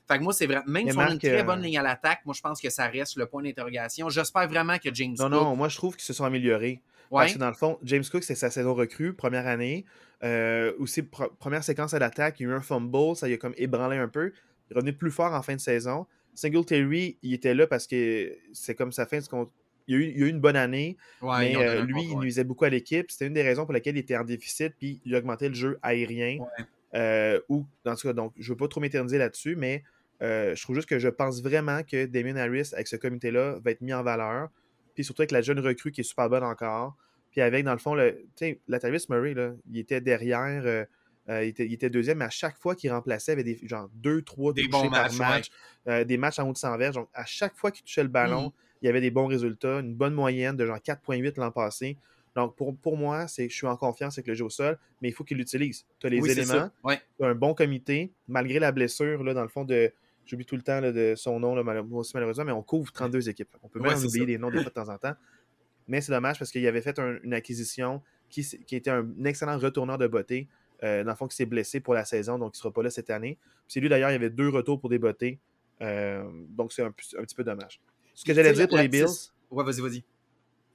Fait 0.09 0.19
que 0.19 0.25
moi, 0.25 0.33
c'est 0.33 0.47
vrai. 0.47 0.61
Même 0.67 0.91
si 0.91 0.97
on 0.97 1.01
a 1.01 1.11
une 1.13 1.19
très 1.19 1.45
bonne 1.45 1.61
euh, 1.61 1.63
ligne 1.63 1.79
à 1.79 1.83
l'attaque, 1.83 2.21
moi, 2.25 2.35
je 2.37 2.41
pense 2.41 2.61
que 2.61 2.69
ça 2.69 2.89
reste 2.89 3.17
le 3.17 3.27
point 3.27 3.45
d'interrogation. 3.45 4.09
J'espère 4.09 4.49
vraiment 4.49 4.77
que 4.79 4.93
James 4.93 5.15
non, 5.17 5.27
Cook. 5.27 5.33
Non, 5.33 5.45
non, 5.45 5.57
moi, 5.57 5.69
je 5.69 5.77
trouve 5.77 5.95
qu'ils 5.95 6.05
se 6.05 6.13
sont 6.13 6.25
améliorés. 6.25 6.81
Parce 7.11 7.35
que 7.35 7.39
dans 7.39 7.49
le 7.49 7.55
fond, 7.55 7.79
James 7.83 8.05
Cook, 8.11 8.23
c'est 8.23 8.35
sa 8.35 8.51
saison 8.51 8.75
recrue, 8.75 9.13
première 9.15 9.47
année. 9.47 9.85
Euh, 10.23 10.73
aussi, 10.79 11.03
première 11.03 11.65
séquence 11.65 11.95
à 11.95 11.99
l'attaque, 11.99 12.39
il 12.41 12.45
y 12.45 12.47
a 12.47 12.51
eu 12.51 12.55
un 12.55 12.61
fumble, 12.61 13.17
ça 13.17 13.29
y 13.29 13.33
a 13.33 13.37
comme 13.37 13.55
ébranlé 13.57 13.97
un 13.97 14.09
peu. 14.09 14.33
Il 14.69 14.75
est 14.75 14.77
revenu 14.77 14.93
plus 14.93 15.11
fort 15.11 15.33
en 15.33 15.43
fin 15.43 15.55
de 15.55 15.61
saison. 15.61 16.07
Singletary, 16.35 17.19
il 17.23 17.35
était 17.35 17.55
là 17.55 17.67
parce 17.67 17.87
que 17.87 18.37
c'est 18.53 18.75
comme 18.75 18.93
sa 18.93 19.07
fin 19.07 19.19
de 19.19 19.25
il 19.89 19.95
a, 19.95 19.99
eu, 19.99 20.13
il 20.15 20.23
a 20.23 20.27
eu 20.27 20.31
une 20.31 20.41
bonne 20.41 20.57
année, 20.57 20.97
mais 21.23 21.57
euh, 21.57 21.83
lui, 21.83 22.03
il 22.05 22.19
nuisait 22.19 22.45
beaucoup 22.45 22.65
à 22.65 22.69
l'équipe. 22.69 23.11
C'était 23.11 23.27
une 23.27 23.35
des 23.35 23.43
raisons 23.43 23.65
pour 23.65 23.73
lesquelles 23.73 23.97
il 23.97 24.01
était 24.01 24.17
en 24.17 24.25
déficit, 24.25 24.73
puis 24.79 25.01
il 25.05 25.17
augmentait 25.17 25.49
le 25.49 25.55
jeu 25.55 25.79
aérien. 25.83 26.39
Euh, 26.95 27.41
ou, 27.49 27.67
dans 27.85 27.97
ce 27.97 28.09
cas, 28.09 28.13
donc, 28.13 28.33
je 28.37 28.45
ne 28.45 28.49
veux 28.51 28.57
pas 28.57 28.69
trop 28.69 28.81
m'éterniser 28.81 29.19
là-dessus, 29.19 29.57
mais 29.57 29.83
euh, 30.23 30.55
je 30.55 30.63
trouve 30.63 30.77
juste 30.77 30.89
que 30.89 30.99
je 30.99 31.09
pense 31.09 31.43
vraiment 31.43 31.83
que 31.83 32.07
Damien 32.07 32.37
Harris, 32.37 32.71
avec 32.73 32.87
ce 32.87 32.97
comité-là, 32.97 33.59
va 33.65 33.71
être 33.71 33.81
mis 33.81 33.93
en 33.93 34.03
valeur. 34.03 34.51
Puis 34.95 35.05
surtout 35.05 35.23
avec 35.23 35.33
la 35.33 35.43
jeune 35.43 35.61
recrue 35.61 35.93
qui 35.93 36.01
est 36.01 36.05
super 36.05 36.29
bonne 36.29 36.45
encore. 36.45 36.97
Puis 37.31 37.41
avec, 37.41 37.65
dans 37.65 37.73
le 37.73 37.79
fond, 37.79 37.95
le, 37.95 38.27
la 38.69 38.79
Travis 38.81 39.05
Murray, 39.09 39.35
là, 39.35 39.53
il 39.71 39.79
était 39.79 40.01
derrière. 40.01 40.87
il, 41.29 41.73
était, 41.73 41.91
deuxième, 41.91 42.19
mais 42.19 42.25
à 42.25 42.31
chaque 42.31 42.57
fois 42.57 42.75
qu'il 42.75 42.91
remplaçait, 42.91 43.33
il 43.33 43.35
avait 43.35 43.45
des 43.45 43.61
genre 43.63 43.89
deux, 43.95 44.23
trois 44.23 44.53
des 44.53 44.67
bons 44.67 44.91
matchs, 44.91 45.17
par 45.19 45.31
match, 45.87 46.07
des 46.07 46.17
matchs 46.17 46.41
en 46.41 46.49
haut 46.49 46.53
de 46.53 46.59
100 46.59 46.77
verges. 46.77 46.97
Donc, 46.97 47.09
à 47.15 47.25
chaque 47.25 47.55
fois 47.55 47.71
qu'il 47.71 47.85
touchait 47.85 48.03
le 48.03 48.09
ballon, 48.09 48.49
mmh 48.49 48.53
il 48.83 48.87
y 48.87 48.89
avait 48.89 49.01
des 49.01 49.11
bons 49.11 49.27
résultats, 49.27 49.81
une 49.81 49.95
bonne 49.95 50.15
moyenne 50.15 50.57
de 50.57 50.67
genre 50.67 50.79
4,8 50.79 51.39
l'an 51.39 51.51
passé. 51.51 51.99
Donc, 52.37 52.57
pour, 52.57 52.77
pour 52.77 52.97
moi, 52.97 53.27
je 53.27 53.49
suis 53.49 53.67
en 53.67 53.77
confiance 53.77 54.17
avec 54.17 54.29
le 54.29 54.35
jeu 54.35 54.45
au 54.45 54.51
sol, 54.51 54.79
mais 55.03 55.09
il 55.09 55.13
faut 55.13 55.25
qu'il 55.25 55.37
l'utilise. 55.37 55.85
Tu 55.99 56.07
as 56.07 56.11
les 56.11 56.31
éléments, 56.31 56.71
tu 56.87 57.25
as 57.25 57.27
un 57.27 57.35
bon 57.35 57.55
comité, 57.55 58.13
malgré 58.29 58.59
la 58.59 58.73
blessure, 58.73 59.23
là, 59.25 59.35
dans 59.35 59.43
le 59.43 59.49
fond, 59.49 59.65
de. 59.65 59.93
J'oublie 60.31 60.47
tout 60.47 60.55
le 60.55 60.63
temps 60.63 60.81
de 60.81 61.15
son 61.17 61.41
nom, 61.41 61.57
là, 61.57 61.65
malheureusement, 61.65 62.45
mais 62.45 62.53
on 62.53 62.63
couvre 62.63 62.93
32 62.93 63.29
équipes. 63.29 63.57
On 63.65 63.69
peut 63.69 63.81
même 63.81 63.99
oublier 63.99 64.27
les 64.27 64.39
noms 64.39 64.49
des 64.49 64.59
fois 64.59 64.69
de 64.69 64.75
temps 64.75 64.89
en 64.89 64.97
temps. 64.97 65.15
Mais 65.89 66.01
c'est 66.01 66.13
dommage 66.13 66.39
parce 66.39 66.53
qu'il 66.53 66.65
avait 66.69 66.83
fait 66.83 67.01
une 67.01 67.35
acquisition 67.35 68.01
qui, 68.29 68.45
qui, 68.65 68.77
était 68.77 68.91
un 68.91 69.09
excellent 69.25 69.59
retourneur 69.59 69.99
de 69.99 70.07
beauté. 70.07 70.47
Euh, 70.85 71.03
dans 71.03 71.11
le 71.11 71.17
fond, 71.17 71.27
qui 71.27 71.35
s'est 71.35 71.47
blessé 71.47 71.81
pour 71.81 71.95
la 71.95 72.05
saison, 72.05 72.39
donc 72.39 72.55
il 72.55 72.59
ne 72.59 72.61
sera 72.61 72.73
pas 72.73 72.85
là 72.85 72.91
cette 72.91 73.11
année. 73.11 73.39
C'est 73.67 73.81
lui 73.81 73.89
d'ailleurs, 73.89 74.11
il 74.11 74.13
y 74.13 74.17
avait 74.17 74.31
deux 74.31 74.51
retours 74.51 74.79
pour 74.79 74.89
des 74.89 75.01
beautés. 75.01 75.41
Euh, 75.83 76.23
donc 76.51 76.73
c'est 76.73 76.83
un, 76.83 76.87
un, 76.87 76.93
petit 76.93 77.35
peu 77.35 77.43
dommage. 77.43 77.81
Ce 78.15 78.25
que 78.25 78.33
j'allais 78.33 78.53
dire 78.53 78.69
pour 78.69 78.79
les 78.79 78.87
Bills. 78.87 79.07
Ouais, 79.51 79.65
vas-y, 79.65 79.81
vas-y. 79.81 80.05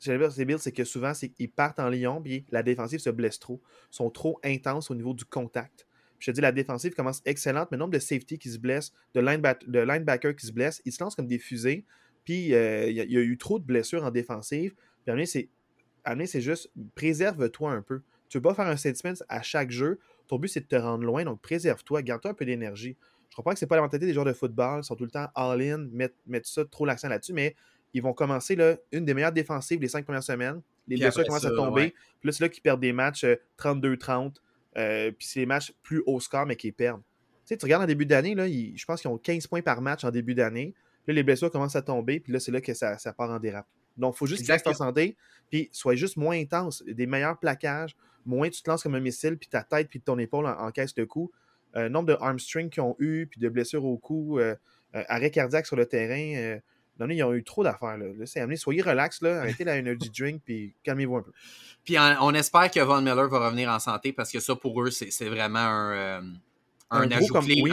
J'allais 0.02 0.20
dire 0.20 0.28
pour 0.28 0.38
les 0.38 0.46
Bills, 0.46 0.60
c'est 0.60 0.74
que 0.74 0.84
souvent, 0.84 1.14
qu'ils 1.14 1.50
partent 1.50 1.80
en 1.80 1.88
Lyon, 1.88 2.22
puis 2.22 2.46
la 2.52 2.62
défensive 2.62 3.00
se 3.00 3.10
blesse 3.10 3.40
trop. 3.40 3.62
Ils 3.94 3.96
sont 3.96 4.10
trop 4.10 4.38
intenses 4.44 4.92
au 4.92 4.96
niveau 4.96 5.14
du 5.14 5.24
contact. 5.24 5.85
Je 6.20 6.32
te 6.32 6.36
dis, 6.36 6.42
la 6.42 6.52
défensive 6.52 6.94
commence 6.94 7.22
excellente, 7.26 7.70
mais 7.72 7.78
le 7.78 7.80
nombre 7.80 7.94
de 7.94 8.00
safety 8.00 8.38
qui 8.38 8.50
se 8.50 8.58
blessent, 8.58 8.94
de, 9.14 9.22
de 9.22 9.80
linebackers 9.80 10.36
qui 10.36 10.48
se 10.48 10.52
blessent, 10.52 10.82
ils 10.86 10.92
se 10.92 11.04
lancent 11.04 11.16
comme 11.16 11.28
des 11.28 11.40
fusées. 11.40 11.86
Puis 12.24 12.54
euh, 12.54 12.90
il 12.90 12.96
y, 12.96 13.18
a 13.18 13.22
eu 13.22 13.38
trop 13.38 13.60
de 13.60 13.64
blessures 13.64 14.04
en 14.04 14.12
défensive. 14.12 14.74
Puis 15.06 15.28
c'est, 15.28 15.50
c'est 16.26 16.42
juste, 16.42 16.72
préserve-toi 16.96 17.72
un 17.72 17.82
peu. 17.82 18.02
Tu 18.30 18.40
veux 18.40 18.42
pas 18.42 18.56
faire 18.56 18.68
un 18.68 18.76
statement 18.76 19.14
à 19.30 19.42
chaque 19.42 19.70
jeu. 19.72 20.00
Ton 20.28 20.40
but, 20.40 20.48
c'est 20.48 20.62
de 20.62 20.66
te 20.66 20.76
rendre 20.76 21.04
loin, 21.04 21.24
donc 21.24 21.42
préserve-toi, 21.42 22.02
garde-toi 22.02 22.32
un 22.32 22.34
peu 22.34 22.46
d'énergie. 22.46 22.98
Je 23.30 23.36
comprends 23.36 23.52
que 23.52 23.60
c'est 23.60 23.68
pas 23.68 23.76
la 23.76 23.84
mentalité 23.84 24.08
des 24.08 24.14
joueurs 24.14 24.26
de 24.26 24.34
football, 24.34 24.80
ils 24.82 24.84
sont 24.84 24.96
tout 24.96 25.04
le 25.04 25.12
temps 25.12 25.28
all-in, 25.36 25.88
mettent, 25.92 26.46
ça 26.46 26.66
trop 26.66 26.86
l'accent 26.86 27.10
là-dessus, 27.10 27.34
mais 27.34 27.56
ils 27.94 28.02
vont 28.02 28.14
commencer 28.14 28.56
là, 28.56 28.78
une 28.92 29.06
des 29.06 29.14
meilleures 29.14 29.32
défensives 29.32 29.80
les 29.82 29.88
cinq 29.88 30.06
premières 30.06 30.24
semaines. 30.24 30.62
Les 30.88 30.98
blessures 30.98 31.26
commencent 31.26 31.46
à 31.46 31.52
tomber. 31.52 31.94
Puis 32.20 32.28
là, 32.28 32.32
c'est 32.32 32.44
là 32.44 32.50
qu'ils 32.50 32.64
perdent 32.64 32.82
des 32.82 32.94
matchs 32.94 33.26
32-30. 33.60 34.36
Euh, 34.78 35.12
puis 35.12 35.28
c'est 35.28 35.40
les 35.40 35.46
matchs 35.46 35.74
plus 35.84 36.04
haut 36.06 36.20
score, 36.20 36.46
mais 36.46 36.56
qui 36.56 36.72
perdent. 36.72 37.02
Tu 37.02 37.50
sais, 37.50 37.58
tu 37.58 37.66
regardes 37.66 37.84
en 37.84 37.88
début 37.88 38.06
d'année, 38.06 38.36
là, 38.36 38.48
je 38.48 38.86
pense 38.86 39.02
qu'ils 39.02 39.10
ont 39.10 39.18
15 39.18 39.48
points 39.48 39.62
par 39.62 39.82
match 39.82 40.04
en 40.04 40.12
début 40.12 40.34
d'année. 40.34 40.74
Là, 41.08 41.14
les 41.14 41.24
blessures 41.24 41.52
commencent 41.52 41.76
à 41.76 41.82
tomber, 41.82 42.20
puis 42.20 42.34
là, 42.34 42.40
c'est 42.40 42.52
là 42.52 42.60
que 42.60 42.74
ça, 42.74 42.98
part 43.16 43.30
en 43.30 43.40
dérape. 43.40 43.68
Donc, 43.98 44.16
il 44.16 44.18
faut 44.18 44.26
juste 44.26 44.44
qu'ils 44.44 44.52
restent 44.52 44.68
en 44.68 44.74
santé, 44.74 45.16
puis 45.50 45.70
sois 45.72 45.96
juste 45.96 46.18
moins 46.18 46.38
intense, 46.38 46.84
des 46.86 47.06
meilleurs 47.06 47.40
plaquages, 47.40 47.96
moins 48.26 48.50
tu 48.50 48.62
te 48.62 48.70
lances 48.70 48.84
comme 48.84 48.96
un 48.96 49.00
missile, 49.00 49.38
puis 49.38 49.48
ta 49.48 49.64
tête, 49.64 49.90
puis 49.90 50.02
ton 50.02 50.18
épaule 50.18 50.48
en, 50.48 50.72
caisse 50.72 50.96
de 50.96 51.06
coup. 51.06 51.32
Euh, 51.76 51.88
nombre 51.90 52.08
de 52.08 52.18
armstrings 52.20 52.70
qu'ils 52.70 52.84
ont 52.84 52.96
eu, 53.00 53.28
puis 53.28 53.40
de 53.40 53.48
blessures 53.48 53.86
au 53.86 53.98
cou, 53.98 54.40
euh, 54.40 54.56
arrêt 54.94 55.30
cardiaque 55.30 55.68
sur 55.68 55.76
le 55.76 55.86
terrain. 55.86 56.60
Non, 57.00 57.10
ils 57.10 57.24
ont 57.24 57.34
eu 57.34 57.44
trop 57.44 57.64
d'affaires. 57.64 57.98
Là. 57.98 58.06
c'est 58.26 58.40
amené. 58.40 58.58
Soyez 58.58 58.82
relax, 58.82 59.22
là, 59.22 59.42
arrêtez 59.42 59.64
la 59.64 59.78
energy 59.78 60.10
drink, 60.10 60.42
puis 60.46 60.74
calmez-vous 60.84 61.18
un 61.18 61.22
peu. 61.22 61.32
Puis 61.84 61.98
on, 62.00 62.34
espère 62.34 62.72
que 62.72 62.80
Von 62.80 63.02
Miller 63.02 63.30
va 63.30 63.46
revenir 63.46 63.70
en 63.70 63.80
santé 63.80 64.14
parce 64.14 64.32
que 64.32 64.40
ça, 64.40 64.56
pour 64.56 64.82
eux, 64.82 64.92
c'est 64.92 65.30
vraiment 65.30 65.60
un 65.60 66.22
un, 66.92 67.12
ajout 67.12 67.34
clé, 67.34 67.64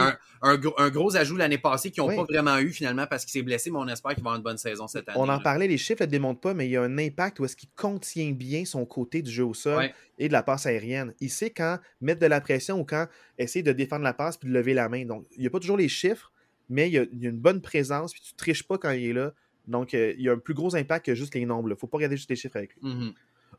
un, 0.41 0.89
gros, 0.89 1.15
ajout 1.15 1.37
l'année 1.37 1.57
passée 1.57 1.91
qu'ils 1.91 2.03
n'ont 2.03 2.15
pas 2.15 2.23
vraiment 2.23 2.57
eu 2.57 2.71
finalement 2.71 3.05
parce 3.07 3.23
qu'il 3.25 3.31
s'est 3.31 3.43
blessé, 3.43 3.69
mais 3.71 3.77
on 3.77 3.87
espère 3.87 4.15
qu'il 4.15 4.23
va 4.23 4.31
avoir 4.31 4.37
une 4.37 4.43
bonne 4.43 4.57
saison 4.57 4.87
cette 4.87 5.07
année. 5.07 5.19
On 5.19 5.29
en 5.29 5.39
parlait, 5.39 5.67
les 5.67 5.77
chiffres 5.77 6.01
ne 6.01 6.05
le 6.05 6.11
démontrent 6.11 6.41
pas, 6.41 6.53
mais 6.53 6.67
il 6.67 6.71
y 6.71 6.77
a 6.77 6.81
un 6.81 6.97
impact 6.97 7.39
où 7.39 7.45
est-ce 7.45 7.55
qu'il 7.55 7.69
contient 7.75 8.31
bien 8.31 8.65
son 8.65 8.85
côté 8.85 9.21
du 9.21 9.31
jeu 9.31 9.45
au 9.45 9.53
sol 9.53 9.89
et 10.17 10.27
de 10.27 10.33
la 10.33 10.43
passe 10.43 10.65
aérienne. 10.65 11.13
Il 11.19 11.29
sait 11.29 11.51
quand 11.51 11.79
mettre 12.01 12.19
de 12.19 12.25
la 12.25 12.41
pression 12.41 12.79
ou 12.79 12.85
quand 12.85 13.07
essayer 13.37 13.63
de 13.63 13.71
défendre 13.71 14.03
la 14.03 14.13
passe 14.13 14.37
puis 14.37 14.49
de 14.49 14.53
lever 14.53 14.73
la 14.73 14.89
main. 14.89 15.05
Donc, 15.05 15.25
il 15.35 15.41
n'y 15.41 15.47
a 15.47 15.49
pas 15.49 15.59
toujours 15.59 15.77
les 15.77 15.89
chiffres, 15.89 16.31
mais 16.69 16.89
il 16.89 16.93
y 16.93 16.97
a, 16.97 17.05
une 17.29 17.39
bonne 17.39 17.61
présence, 17.61 18.13
puis 18.13 18.21
tu 18.21 18.33
ne 18.33 18.37
triches 18.37 18.63
pas 18.63 18.77
quand 18.77 18.91
il 18.91 19.05
est 19.05 19.13
là. 19.13 19.33
Donc, 19.67 19.93
euh, 19.93 20.13
il 20.17 20.23
y 20.23 20.29
a 20.29 20.33
un 20.33 20.37
plus 20.37 20.53
gros 20.53 20.75
impact 20.75 21.05
que 21.05 21.15
juste 21.15 21.35
les 21.35 21.45
nombres. 21.45 21.69
Il 21.69 21.71
ne 21.71 21.75
faut 21.75 21.87
pas 21.87 21.97
regarder 21.97 22.17
juste 22.17 22.29
les 22.29 22.35
chiffres 22.35 22.57
avec 22.57 22.75
lui. 22.75 22.89
Mm-hmm. 22.89 23.13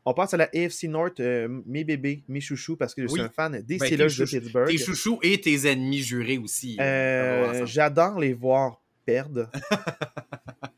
On 0.07 0.13
passe 0.13 0.35
à 0.35 0.37
la 0.37 0.49
AFC 0.53 0.83
North, 0.83 1.19
euh, 1.19 1.61
mes 1.65 1.83
bébés, 1.83 2.23
mes 2.27 2.41
chouchous, 2.41 2.75
parce 2.75 2.93
que 2.93 3.01
je 3.01 3.07
suis 3.07 3.21
un 3.21 3.29
fan 3.29 3.59
des 3.61 3.77
ben, 3.77 3.87
Steelers 3.87 4.15
de 4.17 4.25
Pittsburgh. 4.25 4.67
Tes 4.67 4.77
chouchous 4.77 5.19
et 5.23 5.41
tes 5.41 5.67
ennemis 5.67 6.03
jurés 6.03 6.37
aussi. 6.37 6.77
Euh, 6.79 7.65
j'adore 7.65 8.19
les 8.19 8.33
voir 8.33 8.81
perdre. 9.03 9.49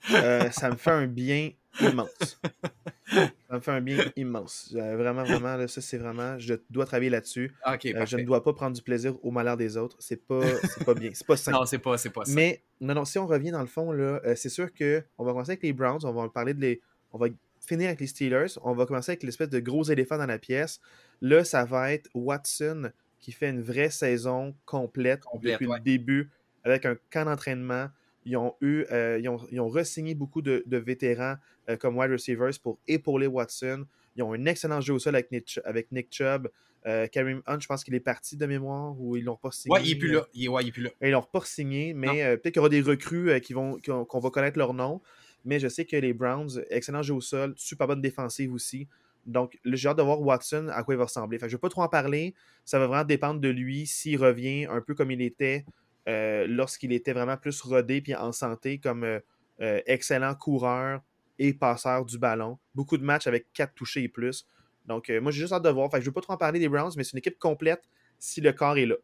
Ça 0.51 0.69
me 0.69 0.77
fait 0.77 0.91
un 0.91 1.07
bien 1.07 1.51
immense. 1.81 2.39
Ça 3.09 3.55
me 3.55 3.59
fait 3.59 3.71
un 3.71 3.81
bien 3.81 3.97
immense. 4.15 4.69
vraiment, 4.73 5.23
vraiment, 5.23 5.55
là, 5.55 5.67
ça 5.67 5.81
c'est 5.81 5.97
vraiment, 5.97 6.37
je 6.39 6.55
dois 6.69 6.85
travailler 6.85 7.09
là-dessus. 7.09 7.53
je 7.81 8.17
ne 8.17 8.23
dois 8.23 8.43
pas 8.43 8.53
prendre 8.53 8.75
du 8.75 8.81
plaisir 8.81 9.15
au 9.23 9.31
malheur 9.31 9.57
des 9.57 9.77
autres. 9.77 9.95
C'est 9.99 10.25
pas, 10.25 10.41
pas 10.85 10.93
bien. 10.93 11.11
C'est 11.13 11.25
pas 11.25 11.37
simple. 11.37 11.57
Non, 11.57 11.65
c'est 11.65 11.79
pas, 11.79 11.95
pas 12.13 12.25
ça. 12.25 12.33
Mais 12.33 12.63
non, 12.81 12.93
non, 12.93 13.05
si 13.05 13.17
on 13.17 13.27
revient 13.27 13.51
dans 13.51 13.61
le 13.61 13.67
fond, 13.67 13.91
là, 13.91 14.19
c'est 14.35 14.49
sûr 14.49 14.67
qu'on 14.73 15.23
va 15.23 15.31
commencer 15.31 15.51
avec 15.51 15.63
les 15.63 15.73
Browns. 15.73 16.01
On 16.03 16.11
va 16.11 16.29
parler 16.29 16.53
de 16.53 16.61
les. 16.61 16.81
On 17.13 17.17
va 17.17 17.27
finir 17.59 17.87
avec 17.87 17.99
les 17.99 18.07
Steelers. 18.07 18.57
On 18.63 18.73
va 18.73 18.85
commencer 18.85 19.11
avec 19.11 19.23
l'espèce 19.23 19.49
de 19.49 19.59
gros 19.59 19.83
éléphant 19.83 20.17
dans 20.17 20.25
la 20.25 20.39
pièce. 20.39 20.79
Là, 21.21 21.43
ça 21.43 21.65
va 21.65 21.93
être 21.93 22.09
Watson 22.13 22.91
qui 23.19 23.31
fait 23.31 23.49
une 23.49 23.61
vraie 23.61 23.89
saison 23.89 24.55
complète, 24.65 25.23
depuis 25.41 25.65
le 25.65 25.79
début, 25.79 26.29
avec 26.63 26.85
un 26.85 26.95
camp 27.09 27.25
d'entraînement. 27.25 27.89
Ils 28.27 28.37
ont 28.37 28.55
eu, 28.61 28.83
euh, 28.91 29.19
ils 29.19 29.59
ont, 29.59 29.69
re-signé 29.69 30.13
beaucoup 30.13 30.41
de, 30.41 30.63
vétérans 30.67 31.35
euh, 31.69 31.77
comme 31.77 31.97
wide 31.97 32.11
receivers 32.11 32.51
pour 32.61 32.77
épauler 32.87 33.27
Watson. 33.27 33.85
Ils 34.15 34.23
ont 34.23 34.33
un 34.33 34.45
excellent 34.45 34.81
jeu 34.81 34.93
au 34.93 34.99
sol 34.99 35.15
avec 35.15 35.31
Nick, 35.31 35.59
avec 35.63 35.91
Nick 35.91 36.07
Chubb. 36.11 36.49
Euh, 36.87 37.07
Karim 37.07 37.41
Hunt, 37.45 37.59
je 37.59 37.67
pense 37.67 37.83
qu'il 37.83 37.95
est 37.95 37.99
parti 37.99 38.37
de 38.37 38.45
mémoire 38.45 38.99
ou 38.99 39.17
ils 39.17 39.23
l'ont 39.23 39.35
pas 39.35 39.51
signé. 39.51 39.73
Ouais, 39.73 39.83
il 39.83 39.91
est 39.91 39.95
plus 39.95 40.11
là. 40.11 40.25
Il 40.33 40.47
ouais, 40.49 40.63
il 40.63 40.69
est 40.69 40.71
plus 40.71 40.83
là. 40.83 40.89
Ils 41.01 41.11
l'ont 41.11 41.21
pas 41.21 41.41
signé, 41.43 41.93
mais 41.93 42.23
euh, 42.23 42.37
peut-être 42.37 42.53
qu'il 42.53 42.57
y 42.57 42.59
aura 42.59 42.69
des 42.69 42.81
recrues 42.81 43.29
euh, 43.29 43.39
qui 43.39 43.53
vont, 43.53 43.77
qu'on 43.83 44.19
va 44.19 44.29
connaître 44.29 44.57
leur 44.57 44.73
nom. 44.73 45.01
Mais 45.43 45.59
je 45.59 45.67
sais 45.67 45.85
que 45.85 45.97
les 45.97 46.13
Browns, 46.13 46.63
excellent 46.69 47.01
jeu 47.01 47.13
au 47.13 47.21
sol, 47.21 47.53
super 47.57 47.87
bonne 47.87 48.01
défensive 48.01 48.53
aussi. 48.53 48.87
Donc, 49.25 49.59
j'ai 49.65 49.89
hâte 49.89 49.97
de 49.97 50.03
voir 50.03 50.21
Watson 50.21 50.69
à 50.71 50.83
quoi 50.83 50.93
il 50.93 50.97
va 50.97 51.05
ressembler. 51.05 51.37
Fait 51.37 51.49
je 51.49 51.55
ne 51.55 51.57
vais 51.57 51.61
pas 51.61 51.69
trop 51.69 51.81
en 51.81 51.89
parler. 51.89 52.33
Ça 52.63 52.79
va 52.79 52.87
vraiment 52.87 53.03
dépendre 53.03 53.41
de 53.41 53.49
lui 53.49 53.85
s'il 53.85 54.17
revient 54.21 54.65
un 54.69 54.79
peu 54.79 54.95
comme 54.95 55.11
il 55.11 55.21
était 55.21 55.65
lorsqu'il 56.07 56.93
était 56.93 57.13
vraiment 57.13 57.37
plus 57.37 57.61
rodé 57.61 58.01
puis 58.01 58.15
en 58.15 58.31
santé 58.31 58.79
comme 58.79 59.19
excellent 59.59 60.33
coureur 60.35 61.01
et 61.37 61.53
passeur 61.53 62.05
du 62.05 62.17
ballon. 62.17 62.57
Beaucoup 62.73 62.97
de 62.97 63.03
matchs 63.03 63.27
avec 63.27 63.51
quatre 63.53 63.73
touchés 63.75 64.03
et 64.03 64.09
plus. 64.09 64.47
Donc, 64.85 65.09
moi, 65.21 65.31
j'ai 65.31 65.41
juste 65.41 65.53
hâte 65.53 65.63
de 65.63 65.69
voir. 65.69 65.89
Je 65.91 65.97
ne 65.97 66.03
veux 66.03 66.11
pas 66.11 66.21
trop 66.21 66.33
en 66.33 66.37
parler 66.37 66.59
des 66.59 66.69
Browns, 66.69 66.93
mais 66.95 67.03
c'est 67.03 67.11
une 67.11 67.19
équipe 67.19 67.37
complète 67.37 67.83
si 68.19 68.41
le 68.41 68.53
corps 68.53 68.77
est 68.77 68.85
là. 68.85 68.95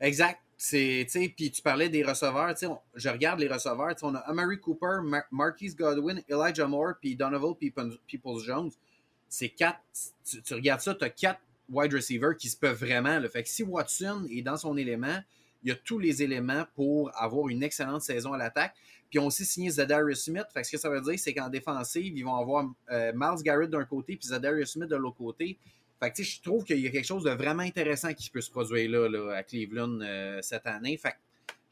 Exact. 0.00 0.40
Puis 0.58 1.50
tu 1.52 1.62
parlais 1.62 1.88
des 1.88 2.02
receveurs. 2.02 2.54
je 2.94 3.08
regarde 3.08 3.40
les 3.40 3.48
receveurs. 3.48 3.94
On 4.02 4.14
a 4.14 4.18
Amari 4.20 4.58
Cooper, 4.58 5.00
Marquise 5.30 5.76
Godwin, 5.76 6.22
Elijah 6.28 6.66
Moore, 6.66 6.94
puis 7.00 7.14
Donovan 7.14 7.54
Peoples-Jones. 7.54 8.70
C'est 9.28 9.50
quatre. 9.50 9.80
Tu, 10.24 10.54
regardes 10.54 10.80
ça, 10.80 10.94
tu 10.94 11.04
as 11.04 11.10
quatre 11.10 11.40
wide 11.68 11.92
receivers 11.92 12.36
qui 12.36 12.48
se 12.48 12.56
peuvent 12.56 12.78
vraiment. 12.78 13.20
Fait 13.28 13.42
que 13.42 13.48
si 13.48 13.62
Watson 13.62 14.26
est 14.30 14.42
dans 14.42 14.56
son 14.56 14.76
élément, 14.76 15.18
il 15.66 15.70
y 15.70 15.72
a 15.72 15.74
tous 15.84 15.98
les 15.98 16.22
éléments 16.22 16.64
pour 16.76 17.10
avoir 17.20 17.48
une 17.48 17.64
excellente 17.64 18.00
saison 18.00 18.32
à 18.32 18.38
l'attaque. 18.38 18.72
Puis 19.10 19.18
ils 19.18 19.18
ont 19.18 19.26
aussi 19.26 19.44
signé 19.44 19.68
Zadarius 19.68 20.22
Smith. 20.22 20.46
Fait 20.54 20.62
ce 20.62 20.70
que 20.70 20.78
ça 20.78 20.88
veut 20.88 21.00
dire, 21.00 21.18
c'est 21.18 21.34
qu'en 21.34 21.48
défensive, 21.48 22.16
ils 22.16 22.22
vont 22.22 22.36
avoir 22.36 22.72
euh, 22.92 23.12
Miles 23.16 23.42
Garrett 23.42 23.68
d'un 23.68 23.84
côté 23.84 24.16
puis 24.16 24.28
Zadarius 24.28 24.70
Smith 24.70 24.88
de 24.88 24.94
l'autre 24.94 25.16
côté. 25.16 25.58
Fait 25.98 26.12
que, 26.12 26.22
je 26.22 26.40
trouve 26.40 26.62
qu'il 26.62 26.78
y 26.78 26.86
a 26.86 26.90
quelque 26.90 27.06
chose 27.06 27.24
de 27.24 27.30
vraiment 27.30 27.64
intéressant 27.64 28.14
qui 28.14 28.30
peut 28.30 28.40
se 28.40 28.50
produire 28.50 28.88
là, 28.88 29.34
à 29.34 29.42
Cleveland 29.42 29.98
euh, 30.02 30.38
cette 30.40 30.68
année. 30.68 30.96
Fait 30.98 31.14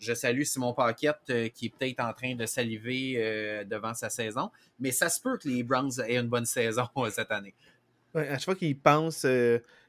je 0.01 0.13
salue 0.13 0.43
Simon 0.43 0.75
Paquette 0.75 1.17
euh, 1.31 1.49
qui 1.49 1.67
est 1.67 1.69
peut-être 1.69 2.01
en 2.01 2.13
train 2.13 2.35
de 2.35 2.47
saliver 2.47 3.65
devant 3.65 3.95
sa 3.95 4.11
saison. 4.11 4.51
Mais 4.81 4.91
ça 4.91 5.09
se 5.09 5.21
peut 5.21 5.39
que 5.39 5.49
les 5.49 5.63
Browns 5.63 5.93
aient 6.05 6.17
une 6.17 6.29
bonne 6.29 6.47
saison 6.47 6.89
cette 7.11 7.31
année. 7.31 7.55
à 8.13 8.39
chaque 8.39 8.45
fois 8.45 8.55
qu'ils 8.57 8.77
pensent 8.77 9.25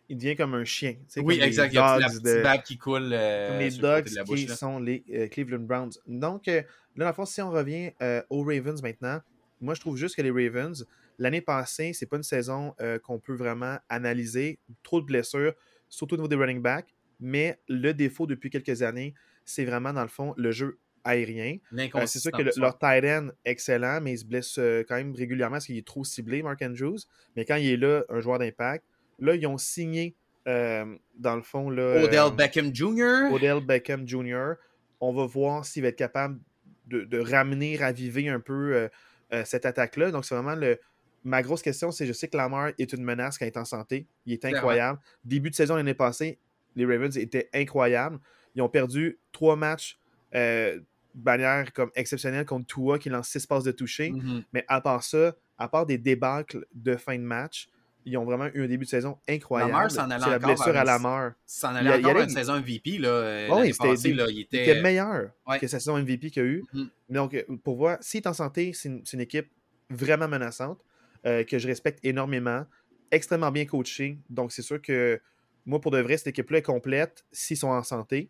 il 0.10 0.18
devient 0.18 0.36
comme 0.36 0.54
un 0.54 0.66
chien. 0.66 0.96
Oui, 1.18 1.40
exact. 1.42 1.72
Il 1.72 1.76
y 1.76 1.78
a 1.80 2.00
la 2.00 2.10
petite 2.10 2.64
qui 2.64 2.78
coule. 2.78 3.10
comme 3.10 3.60
les 3.60 3.72
Dogs 3.72 4.06
qui 4.06 4.48
sont 4.48 4.80
les 4.80 5.30
Cleveland 5.32 5.60
Browns. 5.60 5.94
Donc, 6.08 6.50
Là, 6.96 7.06
dans 7.06 7.10
le 7.10 7.16
fond, 7.16 7.26
si 7.26 7.42
on 7.42 7.52
revient 7.52 7.92
euh, 8.02 8.22
aux 8.30 8.44
Ravens 8.44 8.82
maintenant, 8.82 9.20
moi, 9.62 9.74
je 9.74 9.82
trouve 9.82 9.98
juste 9.98 10.16
que 10.16 10.22
les 10.22 10.32
Ravens, 10.32 10.86
l'année 11.18 11.42
passée, 11.42 11.94
c'est 11.94 12.06
pas 12.06 12.18
une 12.18 12.24
saison 12.24 12.74
euh, 12.82 13.00
qu'on 13.00 13.20
peut 13.20 13.36
vraiment 13.36 13.78
analyser. 13.90 14.60
Trop 14.84 15.02
de 15.02 15.06
blessures, 15.06 15.54
surtout 15.90 16.16
au 16.16 16.18
niveau 16.18 16.28
des 16.28 16.36
running 16.36 16.62
backs. 16.62 16.94
Mais 17.20 17.60
le 17.68 17.94
défaut 17.94 18.28
depuis 18.28 18.50
quelques 18.50 18.82
années, 18.82 19.14
c'est 19.46 19.66
vraiment, 19.66 19.94
dans 19.94 20.02
le 20.02 20.08
fond, 20.10 20.34
le 20.38 20.52
jeu 20.52 20.80
aérien. 21.04 21.58
Euh, 21.74 22.06
c'est 22.06 22.20
sûr 22.20 22.32
que 22.32 22.44
leur 22.60 22.78
tight 22.78 23.06
end, 23.06 23.30
excellent, 23.44 24.02
mais 24.02 24.14
il 24.14 24.18
se 24.18 24.26
blesse 24.26 24.60
quand 24.88 24.96
même 24.96 25.14
régulièrement 25.14 25.56
parce 25.56 25.66
qu'il 25.66 25.78
est 25.78 25.86
trop 25.86 26.04
ciblé, 26.04 26.42
Mark 26.44 26.62
Andrews. 26.62 27.00
Mais 27.36 27.46
quand 27.46 27.56
il 27.56 27.70
est 27.70 27.78
là, 27.78 28.04
un 28.10 28.20
joueur 28.22 28.40
d'impact, 28.40 28.86
là, 29.20 29.36
ils 29.36 29.48
ont 29.48 29.58
signé, 29.58 30.16
dans 30.46 31.36
le 31.36 31.42
fond, 31.42 31.70
là, 31.70 32.04
Odell 32.04 32.36
Beckham 32.36 32.74
Jr. 32.74 33.34
Odell 33.34 33.62
Beckham 33.66 34.08
Jr. 34.08 34.54
On 35.00 35.14
va 35.14 35.26
voir 35.26 35.66
s'il 35.66 35.84
va 35.84 35.90
être 35.90 35.98
capable 35.98 36.40
de, 36.88 37.20
ramener, 37.20 37.78
raviver 37.78 38.30
un 38.30 38.40
peu 38.40 38.76
euh, 38.76 38.88
euh, 39.34 39.44
cette 39.46 39.66
attaque-là. 39.66 40.12
Donc, 40.12 40.26
c'est 40.26 40.36
vraiment 40.36 40.56
le. 40.56 40.80
Ma 41.24 41.42
grosse 41.42 41.64
question, 41.64 41.92
c'est 41.92 42.06
je 42.06 42.14
sais 42.14 42.28
que 42.28 42.38
Lamar 42.38 42.70
est 42.78 42.94
une 42.94 43.04
menace 43.04 43.40
quand 43.40 43.46
il 43.46 43.48
est 43.48 43.58
en 43.58 43.66
santé. 43.66 44.06
Il 44.28 44.34
est 44.34 44.46
incroyable. 44.46 45.00
Début 45.24 45.50
de 45.50 45.56
saison 45.56 45.76
l'année 45.76 45.96
passée, 45.96 46.38
les 46.76 46.86
Ravens 46.86 47.18
étaient 47.18 47.50
incroyables. 47.52 48.20
Ils 48.54 48.62
ont 48.62 48.70
perdu 48.70 49.18
trois 49.32 49.56
matchs 49.56 49.98
euh, 50.36 50.76
de 51.16 51.24
manière 51.24 51.74
comme 51.74 51.90
exceptionnelle 51.96 52.46
contre 52.46 52.68
Tua 52.68 53.00
qui 53.00 53.10
lance 53.10 53.30
six 53.30 53.48
passes 53.48 53.64
de 53.64 53.72
toucher. 53.72 54.12
Mm-hmm. 54.12 54.44
Mais 54.54 54.66
à 54.68 54.82
part 54.82 55.02
ça, 55.02 55.36
à 55.58 55.68
part 55.68 55.88
des 55.88 55.98
débâcles 55.98 56.68
de 56.76 56.96
fin 56.96 57.18
de 57.18 57.24
match, 57.24 57.70
ils 58.06 58.18
ont 58.18 58.24
vraiment 58.24 58.48
eu 58.54 58.64
un 58.64 58.68
début 58.68 58.86
de 58.86 58.90
saison 58.90 59.18
incroyable. 59.28 59.90
C'est 59.90 60.08
la 60.08 60.40
blessure 60.40 60.78
à 60.78 60.84
Lamar. 60.84 61.32
Ça 61.46 61.72
en 61.72 61.76
allait 61.76 62.06
encore 62.06 62.22
une 62.22 62.30
saison 62.30 62.60
MVP. 62.60 63.00
Là, 63.00 63.10
euh, 63.10 63.48
oui, 63.52 63.74
passée, 63.74 64.14
là, 64.14 64.28
il, 64.30 64.42
était... 64.42 64.82
meilleur 64.82 65.32
que 65.60 65.68
sa 65.68 65.80
saison 65.80 65.98
MVP 65.98 66.30
qu'il 66.30 66.42
a 66.44 66.46
eu. 66.46 66.64
Mm-hmm. 66.74 66.88
Donc, 67.10 67.34
euh, 67.34 67.44
pour 67.64 67.78
voir, 67.78 67.98
s'il 68.02 68.20
est 68.20 68.28
en 68.28 68.34
santé, 68.34 68.72
c'est 68.74 68.90
une, 68.90 69.22
équipe 69.22 69.50
vraiment 69.90 70.28
menaçante, 70.28 70.80
euh, 71.26 71.44
que 71.44 71.58
je 71.58 71.68
respecte 71.68 72.00
énormément, 72.04 72.66
extrêmement 73.12 73.52
bien 73.52 73.66
coachée. 73.66 74.20
Donc, 74.30 74.52
c'est 74.52 74.62
sûr 74.62 74.82
que 74.82 75.20
moi, 75.66 75.82
pour 75.82 75.92
de 75.92 76.00
vrai, 76.00 76.18
cette 76.18 76.28
équipe-là 76.28 76.60
est 76.60 76.64
complète 76.64 77.26
s'ils 77.32 77.58
sont 77.58 77.70
en 77.70 77.84
santé. 77.84 78.30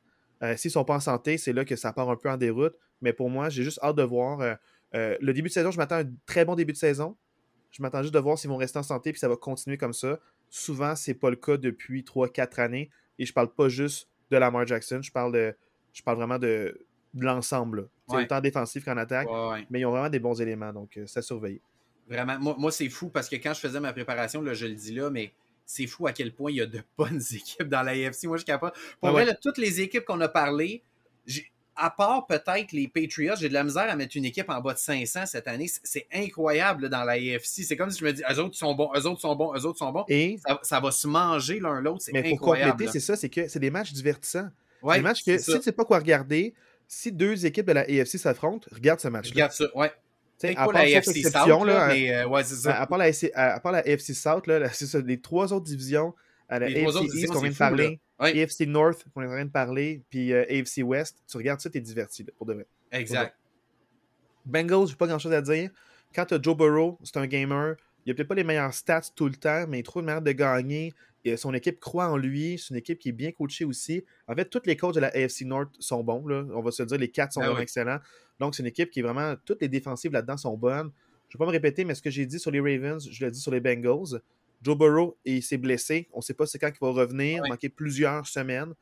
s'ils 0.55 0.69
ne 0.69 0.73
sont 0.73 0.85
pas 0.85 0.95
en 0.95 1.01
santé, 1.01 1.37
c'est 1.37 1.51
là 1.51 1.65
que 1.65 1.75
ça 1.75 1.91
part 1.91 2.09
un 2.09 2.15
peu 2.15 2.29
en 2.29 2.37
déroute. 2.37 2.75
Mais 3.01 3.11
pour 3.11 3.29
moi, 3.29 3.49
j'ai 3.49 3.63
juste 3.63 3.79
hâte 3.83 3.97
de 3.97 4.03
voir. 4.03 4.57
le 4.93 5.31
début 5.33 5.49
de 5.49 5.53
saison, 5.53 5.71
je 5.71 5.77
m'attends 5.77 5.95
à 5.95 6.03
un 6.03 6.11
très 6.25 6.45
bon 6.45 6.55
début 6.55 6.71
de 6.71 6.77
saison. 6.77 7.17
Je 7.75 7.81
m'attends 7.81 8.01
juste 8.01 8.13
de 8.13 8.19
voir 8.19 8.37
s'ils 8.37 8.49
vont 8.49 8.55
rester 8.55 8.79
en 8.79 8.83
santé 8.83 9.11
puis 9.11 9.19
ça 9.19 9.27
va 9.27 9.35
continuer 9.35 9.77
comme 9.77 9.91
ça. 9.91 10.17
Souvent, 10.49 10.95
c'est 10.95 11.13
pas 11.13 11.29
le 11.29 11.35
cas 11.35 11.57
depuis 11.57 12.03
3-4 12.03 12.61
années. 12.61 12.89
Et 13.19 13.25
je 13.25 13.33
parle 13.33 13.53
pas 13.53 13.67
juste 13.67 14.07
de 14.31 14.37
Lamar 14.37 14.65
Jackson, 14.65 15.01
je 15.01 15.11
parle 15.11 15.33
de. 15.33 15.53
Je 15.91 16.01
parle 16.01 16.17
vraiment 16.17 16.39
de, 16.39 16.85
l'ensemble. 17.13 17.89
C'est 18.07 18.23
autant 18.23 18.39
défensif 18.39 18.85
qu'en 18.85 18.95
attaque. 18.95 19.27
mais 19.69 19.81
ils 19.81 19.85
ont 19.85 19.91
vraiment 19.91 20.09
des 20.09 20.19
bons 20.19 20.39
éléments, 20.39 20.71
donc 20.71 20.97
euh, 20.97 21.05
ça 21.05 21.21
surveille. 21.21 21.59
Vraiment, 22.07 22.55
moi, 22.57 22.71
c'est 22.71 22.87
fou 22.87 23.09
parce 23.09 23.27
que 23.27 23.35
quand 23.35 23.53
je 23.53 23.59
faisais 23.59 23.79
ma 23.81 23.91
préparation, 23.91 24.41
là, 24.41 24.53
je 24.53 24.67
le 24.67 24.75
dis 24.75 24.93
là, 24.93 25.09
mais 25.09 25.33
c'est 25.65 25.87
fou 25.87 26.07
à 26.07 26.13
quel 26.13 26.33
point 26.33 26.51
il 26.51 26.57
y 26.57 26.61
a 26.61 26.65
de 26.65 26.81
bonnes 26.97 27.21
équipes 27.33 27.67
dans 27.67 27.81
la 27.81 27.91
AFC. 27.91 28.25
Moi, 28.25 28.37
je 28.37 28.43
suis 28.43 28.45
capable. 28.45 28.73
Pour 29.01 29.11
vrai, 29.11 29.27
toutes 29.41 29.57
les 29.57 29.81
équipes 29.81 30.05
qu'on 30.05 30.21
a 30.21 30.29
parlé, 30.29 30.81
à 31.75 31.89
part 31.89 32.25
peut-être 32.27 32.71
les 32.71 32.87
Patriots, 32.87 33.35
j'ai 33.39 33.49
de 33.49 33.53
la 33.53 33.63
misère 33.63 33.89
à 33.89 33.95
mettre 33.95 34.15
une 34.15 34.25
équipe 34.25 34.49
en 34.49 34.61
bas 34.61 34.73
de 34.73 34.79
500 34.79 35.25
cette 35.25 35.47
année. 35.47 35.69
C'est 35.83 36.07
incroyable 36.13 36.89
dans 36.89 37.03
la 37.03 37.13
AFC. 37.13 37.63
C'est 37.63 37.75
comme 37.75 37.91
si 37.91 37.99
je 37.99 38.05
me 38.05 38.13
dis, 38.13 38.23
eux 38.29 38.39
autres 38.39 38.55
sont 38.55 38.73
bons, 38.73 38.89
eux 38.95 39.05
autres 39.05 39.21
sont 39.21 39.35
bons, 39.35 39.53
eux 39.55 39.65
autres 39.65 39.79
sont 39.79 39.91
bons. 39.91 40.05
Et 40.07 40.39
ça, 40.61 40.79
va 40.79 40.91
se 40.91 41.07
manger 41.07 41.59
l'un 41.59 41.81
l'autre. 41.81 42.01
C'est 42.01 42.15
incroyable. 42.15 42.31
Mais 42.31 42.37
pour 42.37 42.71
compléter, 42.71 42.91
c'est 42.91 43.05
ça, 43.05 43.15
c'est 43.15 43.29
que 43.29 43.47
c'est 43.47 43.59
des 43.59 43.71
matchs 43.71 43.93
divertissants. 43.93 44.49
des 44.83 45.01
matchs 45.01 45.23
que 45.23 45.37
si 45.37 45.51
tu 45.51 45.57
ne 45.57 45.61
sais 45.61 45.71
pas 45.71 45.85
quoi 45.85 45.99
regarder, 45.99 46.53
si 46.87 47.11
deux 47.11 47.45
équipes 47.45 47.67
de 47.67 47.73
la 47.73 47.81
AFC 47.81 48.17
s'affrontent, 48.17 48.67
regarde 48.71 48.99
ce 48.99 49.07
match-là. 49.07 49.33
Regarde 49.33 49.51
ça, 49.51 49.65
ouais. 49.75 49.91
À 50.43 50.65
part, 50.65 50.73
la 50.73 50.81
AFC 50.81 51.23
South, 51.23 51.65
là, 51.65 51.87
mais 51.87 52.13
euh, 52.13 52.27
ouais, 52.27 52.43
ça. 52.43 52.79
À, 52.81 52.85
part 52.85 52.97
la, 52.97 53.09
à, 53.35 53.59
part 53.61 53.71
la 53.71 53.79
AFC 53.79 54.13
South, 54.13 54.47
là, 54.47 54.69
c'est 54.73 54.85
ça, 54.85 54.99
les 54.99 55.19
trois 55.19 55.53
autres 55.53 55.65
divisions, 55.65 56.13
à 56.49 56.59
la 56.59 56.67
AFC 56.67 57.13
East 57.13 57.27
qu'on 57.27 57.41
vient 57.41 57.51
de 57.51 57.57
parler, 57.57 57.99
AFC 58.19 58.61
North, 58.61 59.05
qu'on 59.13 59.21
est 59.21 59.27
en 59.27 59.31
train 59.31 59.45
de 59.45 59.51
parler, 59.51 60.03
puis 60.09 60.33
euh, 60.33 60.45
AFC 60.49 60.83
West, 60.83 61.23
tu 61.29 61.37
regardes 61.37 61.59
ça, 61.59 61.69
tu 61.69 61.77
es 61.77 61.81
diverti, 61.81 62.23
pour 62.23 62.45
de 62.45 62.53
vrai. 62.53 62.67
Exact. 62.91 63.35
Bengals, 64.45 64.87
j'ai 64.87 64.95
pas 64.95 65.07
grand 65.07 65.19
chose 65.19 65.33
à 65.33 65.41
dire. 65.41 65.71
Quand 66.13 66.25
tu 66.25 66.35
as 66.35 66.41
Joe 66.41 66.55
Burrow, 66.55 66.97
c'est 67.03 67.17
un 67.17 67.27
gamer. 67.27 67.75
Il 68.05 68.11
a 68.11 68.13
peut-être 68.13 68.27
pas 68.27 68.35
les 68.35 68.43
meilleurs 68.43 68.73
stats 68.73 69.09
tout 69.15 69.27
le 69.27 69.35
temps, 69.35 69.65
mais 69.67 69.79
il 69.79 69.83
trouve 69.83 70.01
une 70.01 70.07
manière 70.07 70.21
de 70.21 70.31
gagner. 70.31 70.93
Et 71.23 71.37
son 71.37 71.55
équipe 71.55 71.79
croit 71.79 72.07
en 72.07 72.17
lui. 72.17 72.59
C'est 72.59 72.69
une 72.69 72.75
équipe 72.75 72.99
qui 72.99 73.09
est 73.09 73.13
bien 73.13 73.31
coachée 73.31 73.65
aussi. 73.65 74.05
En 74.27 74.35
fait, 74.35 74.45
tous 74.45 74.61
les 74.65 74.77
coachs 74.77 74.93
de 74.93 74.99
la 74.99 75.07
AFC 75.07 75.41
North 75.41 75.75
sont 75.79 76.03
bons. 76.03 76.25
Là. 76.27 76.45
On 76.53 76.61
va 76.61 76.69
se 76.69 76.83
dire, 76.83 76.99
les 76.99 77.09
quatre 77.09 77.33
sont 77.33 77.41
vraiment 77.41 77.59
excellents. 77.59 77.99
Donc, 78.39 78.53
c'est 78.53 78.61
une 78.61 78.67
équipe 78.67 78.91
qui 78.91 78.99
est 78.99 79.03
vraiment. 79.03 79.33
Toutes 79.43 79.61
les 79.61 79.67
défensives 79.67 80.11
là-dedans 80.11 80.37
sont 80.37 80.55
bonnes. 80.55 80.91
Je 81.29 81.35
ne 81.35 81.39
vais 81.39 81.45
pas 81.45 81.45
me 81.47 81.51
répéter, 81.51 81.83
mais 81.83 81.95
ce 81.95 82.03
que 82.03 82.11
j'ai 82.11 82.27
dit 82.27 82.39
sur 82.39 82.51
les 82.51 82.59
Ravens, 82.59 83.09
je 83.09 83.25
l'ai 83.25 83.31
dit 83.31 83.39
sur 83.39 83.51
les 83.51 83.59
Bengals. 83.59 84.21
Joe 84.61 84.77
Burrow 84.77 85.17
il 85.25 85.43
s'est 85.43 85.57
blessé. 85.57 86.07
On 86.13 86.17
ne 86.17 86.23
sait 86.23 86.33
pas 86.33 86.45
c'est 86.45 86.59
quand 86.59 86.69
il 86.69 86.79
va 86.79 86.91
revenir. 86.91 87.41
Il 87.43 87.47
a 87.47 87.49
manqué 87.49 87.69
plusieurs 87.69 88.27
semaines. 88.27 88.73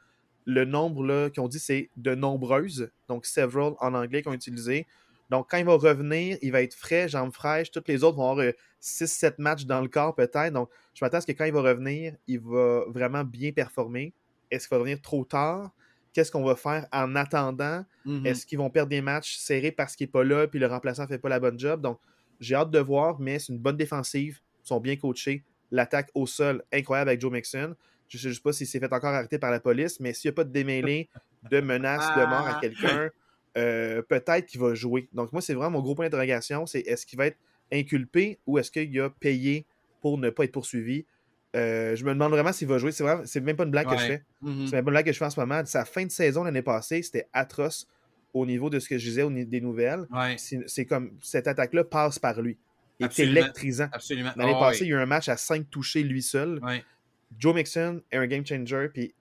Le 0.45 0.65
nombre 0.65 1.03
là, 1.05 1.29
qu'ils 1.29 1.41
ont 1.41 1.47
dit, 1.47 1.59
c'est 1.59 1.89
de 1.95 2.15
nombreuses. 2.15 2.91
Donc, 3.07 3.25
several 3.25 3.73
en 3.79 3.93
anglais 3.93 4.21
qu'ils 4.21 4.31
ont 4.31 4.35
utilisé. 4.35 4.87
Donc, 5.29 5.49
quand 5.49 5.57
il 5.57 5.65
va 5.65 5.75
revenir, 5.75 6.37
il 6.41 6.51
va 6.51 6.61
être 6.61 6.73
frais, 6.73 7.07
jambes 7.07 7.33
fraîches. 7.33 7.71
Toutes 7.71 7.87
les 7.87 8.03
autres 8.03 8.17
vont 8.17 8.29
avoir 8.31 8.45
6-7 8.81 9.25
euh, 9.25 9.31
matchs 9.39 9.65
dans 9.65 9.81
le 9.81 9.87
corps 9.87 10.13
peut-être. 10.15 10.53
Donc, 10.53 10.69
je 10.93 11.03
m'attends 11.03 11.17
à 11.17 11.21
ce 11.21 11.27
que 11.27 11.31
quand 11.31 11.45
il 11.45 11.53
va 11.53 11.61
revenir, 11.61 12.15
il 12.27 12.39
va 12.39 12.83
vraiment 12.87 13.23
bien 13.23 13.51
performer. 13.51 14.13
Est-ce 14.51 14.67
qu'il 14.67 14.75
va 14.75 14.79
revenir 14.79 15.01
trop 15.01 15.23
tard? 15.23 15.71
Qu'est-ce 16.11 16.31
qu'on 16.31 16.43
va 16.43 16.55
faire 16.55 16.87
en 16.91 17.15
attendant? 17.15 17.83
Mm-hmm. 18.05 18.27
Est-ce 18.27 18.45
qu'ils 18.45 18.59
vont 18.59 18.69
perdre 18.69 18.89
des 18.89 19.01
matchs 19.01 19.37
serrés 19.37 19.71
parce 19.71 19.95
qu'il 19.95 20.05
n'est 20.05 20.11
pas 20.11 20.23
là 20.23 20.47
puis 20.47 20.59
le 20.59 20.67
remplaçant 20.67 21.03
ne 21.03 21.07
fait 21.07 21.17
pas 21.17 21.29
la 21.29 21.39
bonne 21.39 21.57
job? 21.57 21.81
Donc, 21.81 21.99
j'ai 22.39 22.55
hâte 22.55 22.69
de 22.69 22.79
voir, 22.79 23.19
mais 23.19 23.39
c'est 23.39 23.53
une 23.53 23.59
bonne 23.59 23.77
défensive. 23.77 24.39
Ils 24.63 24.67
sont 24.67 24.79
bien 24.79 24.97
coachés 24.97 25.43
l'attaque 25.73 26.09
au 26.13 26.25
sol 26.25 26.63
incroyable 26.71 27.09
avec 27.09 27.19
Joe 27.19 27.31
Mixon. 27.31 27.75
Je 28.07 28.29
ne 28.29 28.33
sais 28.33 28.39
pas 28.39 28.53
s'il 28.53 28.67
s'est 28.67 28.79
fait 28.79 28.93
encore 28.93 29.13
arrêter 29.13 29.39
par 29.39 29.49
la 29.49 29.59
police, 29.59 29.99
mais 29.99 30.13
s'il 30.13 30.29
n'y 30.29 30.33
a 30.33 30.35
pas 30.35 30.43
de 30.43 30.51
démêlé 30.51 31.09
de 31.49 31.59
menace 31.59 32.07
de 32.15 32.21
mort 32.21 32.47
à 32.47 32.55
ah. 32.55 32.59
quelqu'un, 32.61 33.09
euh, 33.57 34.01
peut-être 34.03 34.45
qu'il 34.45 34.61
va 34.61 34.75
jouer. 34.75 35.09
Donc, 35.13 35.33
moi, 35.33 35.41
c'est 35.41 35.55
vraiment 35.55 35.71
mon 35.71 35.81
gros 35.81 35.95
point 35.95 36.05
d'interrogation 36.05 36.65
c'est 36.67 36.81
est-ce 36.81 37.05
qu'il 37.05 37.17
va 37.17 37.25
être 37.25 37.37
inculpé 37.71 38.39
ou 38.45 38.59
est-ce 38.59 38.69
qu'il 38.69 39.01
a 39.01 39.09
payé 39.09 39.65
pour 39.99 40.19
ne 40.19 40.29
pas 40.29 40.43
être 40.43 40.51
poursuivi? 40.51 41.05
Euh, 41.55 41.95
je 41.95 42.05
me 42.05 42.13
demande 42.13 42.31
vraiment 42.31 42.53
s'il 42.53 42.67
va 42.67 42.77
jouer. 42.77 42.91
C'est, 42.91 43.03
c'est 43.25 43.41
même 43.41 43.55
pas 43.55 43.63
une 43.63 43.71
blague 43.71 43.89
que 43.89 43.97
je 43.97 44.05
fais. 44.05 44.23
Mm-hmm. 44.43 44.67
C'est 44.67 44.75
même 44.75 44.85
pas 44.85 44.89
une 44.89 44.93
blague 44.93 45.05
que 45.05 45.11
je 45.11 45.17
fais 45.17 45.25
en 45.25 45.29
ce 45.31 45.39
moment. 45.39 45.65
Sa 45.65 45.85
fin 45.85 46.05
de 46.05 46.11
saison 46.11 46.43
l'année 46.43 46.61
passée, 46.61 47.01
c'était 47.01 47.27
atroce 47.33 47.87
au 48.33 48.45
niveau 48.45 48.69
de 48.69 48.79
ce 48.79 48.89
que 48.89 48.97
je 48.97 49.05
disais 49.05 49.23
au 49.23 49.29
niveau 49.31 49.49
des 49.49 49.61
nouvelles. 49.61 50.07
C'est, 50.37 50.85
comme 50.85 51.11
cette 51.21 51.47
attaque-là 51.47 51.83
passe 51.83 52.19
par 52.19 52.41
lui. 52.41 52.57
Est 53.03 53.19
électrisant. 53.19 53.87
Absolument. 53.91 54.31
L'année 54.35 54.53
Ah 54.55 54.59
passée, 54.59 54.81
oui. 54.81 54.87
il 54.87 54.89
y 54.89 54.93
a 54.93 54.97
eu 54.97 55.01
un 55.01 55.05
match 55.05 55.29
à 55.29 55.37
5 55.37 55.69
touchés 55.69 56.03
lui 56.03 56.21
seul. 56.21 56.59
Joe 57.39 57.55
Mixon 57.55 58.01
est 58.11 58.17
un 58.17 58.27
game 58.27 58.45
changer, 58.45 58.89
puis 58.93 59.13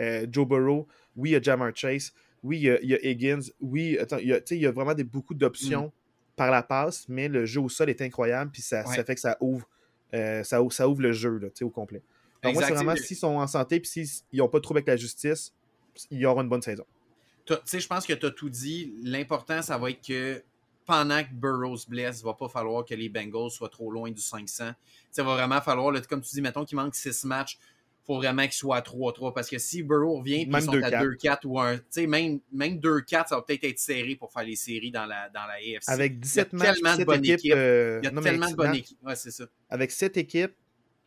euh, 0.00 0.26
Joe 0.30 0.46
Burrow, 0.48 0.88
oui, 1.16 1.30
il 1.30 1.32
y 1.32 1.36
a 1.36 1.42
Jamar 1.42 1.72
Chase, 1.74 2.12
oui, 2.42 2.56
il 2.58 2.62
y 2.62 2.70
a, 2.70 2.80
il 2.80 2.88
y 2.88 2.94
a 2.94 2.98
Higgins, 3.04 3.40
oui, 3.60 3.98
attends, 3.98 4.16
il 4.16 4.28
y 4.28 4.32
a, 4.32 4.40
il 4.50 4.56
y 4.56 4.66
a 4.66 4.70
vraiment 4.72 4.94
des, 4.94 5.04
beaucoup 5.04 5.34
d'options 5.34 5.92
par 6.36 6.50
la 6.50 6.62
passe, 6.62 7.06
mais 7.08 7.28
le 7.28 7.44
jeu 7.44 7.60
au 7.60 7.68
sol 7.68 7.90
est 7.90 8.00
incroyable, 8.00 8.50
puis 8.50 8.62
ça, 8.62 8.82
Mm. 8.82 8.86
Ouais. 8.88 8.96
ça 8.96 9.04
fait 9.04 9.14
que 9.14 9.20
ça 9.20 9.36
ouvre, 9.40 9.68
euh, 10.14 10.42
ça, 10.42 10.62
ouvre- 10.62 10.72
ça 10.72 10.88
ouvre 10.88 11.02
le 11.02 11.12
jeu 11.12 11.36
là, 11.38 11.48
au 11.60 11.68
complet. 11.68 12.02
Donc, 12.42 12.54
moi, 12.54 12.62
c'est 12.64 12.72
vraiment, 12.72 12.96
s'ils 12.96 13.18
sont 13.18 13.26
en 13.36 13.46
santé, 13.46 13.78
puis 13.78 13.90
s'ils 13.90 14.24
n'ont 14.32 14.48
pas 14.48 14.56
de 14.58 14.62
trouble 14.62 14.78
avec 14.78 14.88
la 14.88 14.96
justice, 14.96 15.52
il 16.10 16.18
y 16.18 16.24
aura 16.24 16.40
une 16.42 16.48
bonne 16.48 16.62
saison. 16.62 16.86
Tu 17.44 17.54
sais, 17.66 17.80
je 17.80 17.86
pense 17.86 18.06
que 18.06 18.14
tu 18.14 18.24
as 18.24 18.30
tout 18.30 18.48
dit. 18.48 18.94
L'important, 19.02 19.60
ça 19.60 19.76
va 19.76 19.90
être 19.90 20.00
que 20.06 20.42
pendant 20.86 21.22
que 21.22 21.32
Burrow 21.32 21.76
se 21.76 21.88
blesse, 21.88 22.20
il 22.20 22.24
va 22.24 22.34
pas 22.34 22.48
falloir 22.48 22.84
que 22.84 22.94
les 22.94 23.08
Bengals 23.08 23.50
soient 23.50 23.68
trop 23.68 23.90
loin 23.90 24.10
du 24.10 24.20
500. 24.20 24.72
Il 25.16 25.22
va 25.22 25.34
vraiment 25.34 25.60
falloir, 25.60 25.92
là, 25.92 26.00
comme 26.00 26.20
tu 26.20 26.30
dis, 26.30 26.40
mettons 26.42 26.64
qu'il 26.64 26.76
manque 26.76 26.94
6 26.94 27.24
matchs, 27.24 27.58
il 28.02 28.06
faut 28.06 28.16
vraiment 28.16 28.42
qu'il 28.42 28.54
soit 28.54 28.76
à 28.78 28.80
3-3. 28.80 29.32
Parce 29.32 29.48
que 29.48 29.58
si 29.58 29.82
Burrow 29.82 30.18
revient 30.18 30.46
puis 30.46 30.54
ils 30.56 30.62
sont 30.62 30.72
2-4. 30.72 30.94
à 30.94 31.04
2-4 31.04 31.38
ou 31.44 31.60
un. 31.60 31.76
Tu 31.76 31.84
sais, 31.90 32.06
même, 32.06 32.40
même 32.52 32.78
2-4, 32.78 33.28
ça 33.28 33.36
va 33.36 33.42
peut-être 33.42 33.64
être 33.64 33.78
serré 33.78 34.16
pour 34.16 34.32
faire 34.32 34.42
les 34.42 34.56
séries 34.56 34.90
dans 34.90 35.06
la, 35.06 35.28
dans 35.28 35.46
la 35.46 35.54
AFC. 35.54 35.88
Avec 35.88 36.18
17 36.18 36.52
matchs, 36.54 36.74
tellement 36.74 36.92
de 36.92 36.96
7 36.96 37.06
bonnes 37.06 37.24
équipes. 37.24 37.38
équipes. 37.38 37.52
euh, 37.54 38.00
il 38.02 38.04
y 38.04 38.08
a 38.08 38.10
non, 38.10 38.20
mais 38.22 38.30
tellement 38.30 38.50
de 38.50 38.56
bonnes 38.56 38.74
équipes. 38.74 38.98
Ouais, 39.04 39.16
c'est 39.16 39.30
ça. 39.30 39.44
Avec 39.68 39.90
7 39.92 40.16
équipes, 40.16 40.54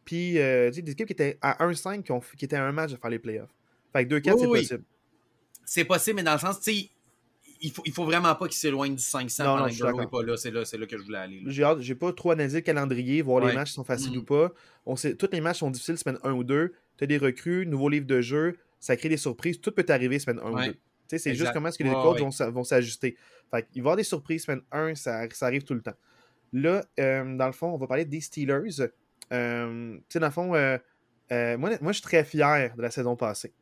puis 0.06 0.38
euh, 0.40 0.70
des 0.72 0.92
équipes 0.92 1.08
qui 1.08 1.14
étaient 1.14 1.38
à 1.42 1.66
1-5 1.68 2.04
qui, 2.38 2.46
étaient 2.46 2.56
à 2.56 2.64
un 2.66 2.72
match 2.72 2.92
de 2.92 2.98
faire 2.98 3.10
les 3.10 3.20
playoffs. 3.20 3.54
Fait 3.92 4.08
que 4.08 4.16
2-4, 4.16 4.34
Oui, 4.34 4.40
c'est 4.40 4.48
oui. 4.48 4.60
possible. 4.60 4.84
C'est 5.66 5.86
possible, 5.86 6.16
mais 6.18 6.24
dans 6.24 6.34
le 6.34 6.40
sens, 6.40 6.60
tu 6.62 6.74
sais, 6.74 6.90
il 7.64 7.72
faut, 7.72 7.82
il 7.86 7.92
faut 7.94 8.06
vraiment 8.06 8.36
pas 8.36 8.46
qu'il 8.48 8.58
s'éloigne 8.58 8.96
du 8.96 9.02
500 9.02 9.44
Non, 9.44 9.50
non, 9.52 9.56
pendant 9.58 9.68
je 9.70 9.84
que 9.84 10.02
n'est 10.02 10.08
pas 10.08 10.22
là. 10.24 10.38
C'est 10.38 10.52
là, 10.52 10.62
là 10.62 10.86
que 10.86 10.98
je 10.98 11.04
voulais 11.04 11.18
aller. 11.18 11.42
J'ai 11.48 11.64
hâte- 11.64 11.80
j'ai 11.82 11.96
pas 11.96 12.14
trop 12.14 12.32
analysé 12.32 12.58
le 12.60 12.62
calendrier, 12.64 13.22
voir 13.22 13.44
Ouais. 13.44 13.50
les 13.50 13.56
matchs 13.56 13.72
sont 13.72 13.84
faciles 13.84 14.12
Mhm. 14.12 14.18
ou 14.20 14.24
pas. 14.24 14.52
On 14.86 14.96
sait, 14.96 15.16
tous 15.16 15.30
les 15.32 15.42
matchs 15.42 15.60
sont 15.60 15.72
difficiles 15.72 15.98
semaine 15.98 16.20
1 16.24 16.34
ou 16.34 16.44
2. 16.44 16.74
Tu 16.98 17.04
as 17.06 17.08
des 17.08 17.18
recrues, 17.18 17.66
nouveaux 17.66 17.90
livres 17.90 18.06
de 18.06 18.22
jeu, 18.22 18.58
ça 18.80 18.96
crée 18.96 19.10
des 19.10 19.18
surprises. 19.18 19.60
Tout 19.62 19.72
peut 19.72 19.86
arriver 19.90 20.20
semaine 20.20 20.40
1 20.44 20.52
Ouais. 20.52 20.62
ou 20.62 20.66
2. 20.68 20.74
Tu 20.74 20.80
sais, 21.08 21.18
C'est 21.18 21.36
juste 21.36 21.52
comment 21.54 21.70
est-ce 21.70 21.78
que 21.78 21.84
les 21.84 21.92
coachs 21.92 22.16
ouais. 22.16 22.22
vont 22.22 22.32
s'a- 22.32 22.50
vont 22.50 22.64
s'ajuster. 22.64 23.18
Fait 23.52 23.64
qu'il 23.72 23.74
va 23.74 23.76
y 23.78 23.80
avoir 23.82 23.96
des 23.98 24.04
surprises 24.04 24.44
semaine 24.46 24.62
1, 24.72 24.96
ça, 24.96 25.28
ça 25.32 25.46
arrive 25.48 25.64
tout 25.64 25.74
le 25.74 25.82
temps. 25.82 25.96
Là, 26.54 26.84
euh, 27.00 27.36
dans 27.38 27.48
le 27.48 27.52
fond, 27.52 27.68
on 27.68 27.78
va 27.78 27.88
parler 27.88 28.06
des 28.06 28.22
Steelers. 28.22 28.90
Euh, 29.32 29.94
tu 29.96 30.04
sais, 30.10 30.20
dans 30.20 30.28
le 30.28 30.32
fond, 30.32 30.54
euh, 30.56 30.78
moi, 31.58 31.72
moi, 31.82 31.92
je 31.92 31.94
suis 31.94 32.02
très 32.04 32.24
fier 32.24 32.76
de 32.76 32.82
la 32.82 32.92
saison 32.92 33.16
passée. 33.16 33.54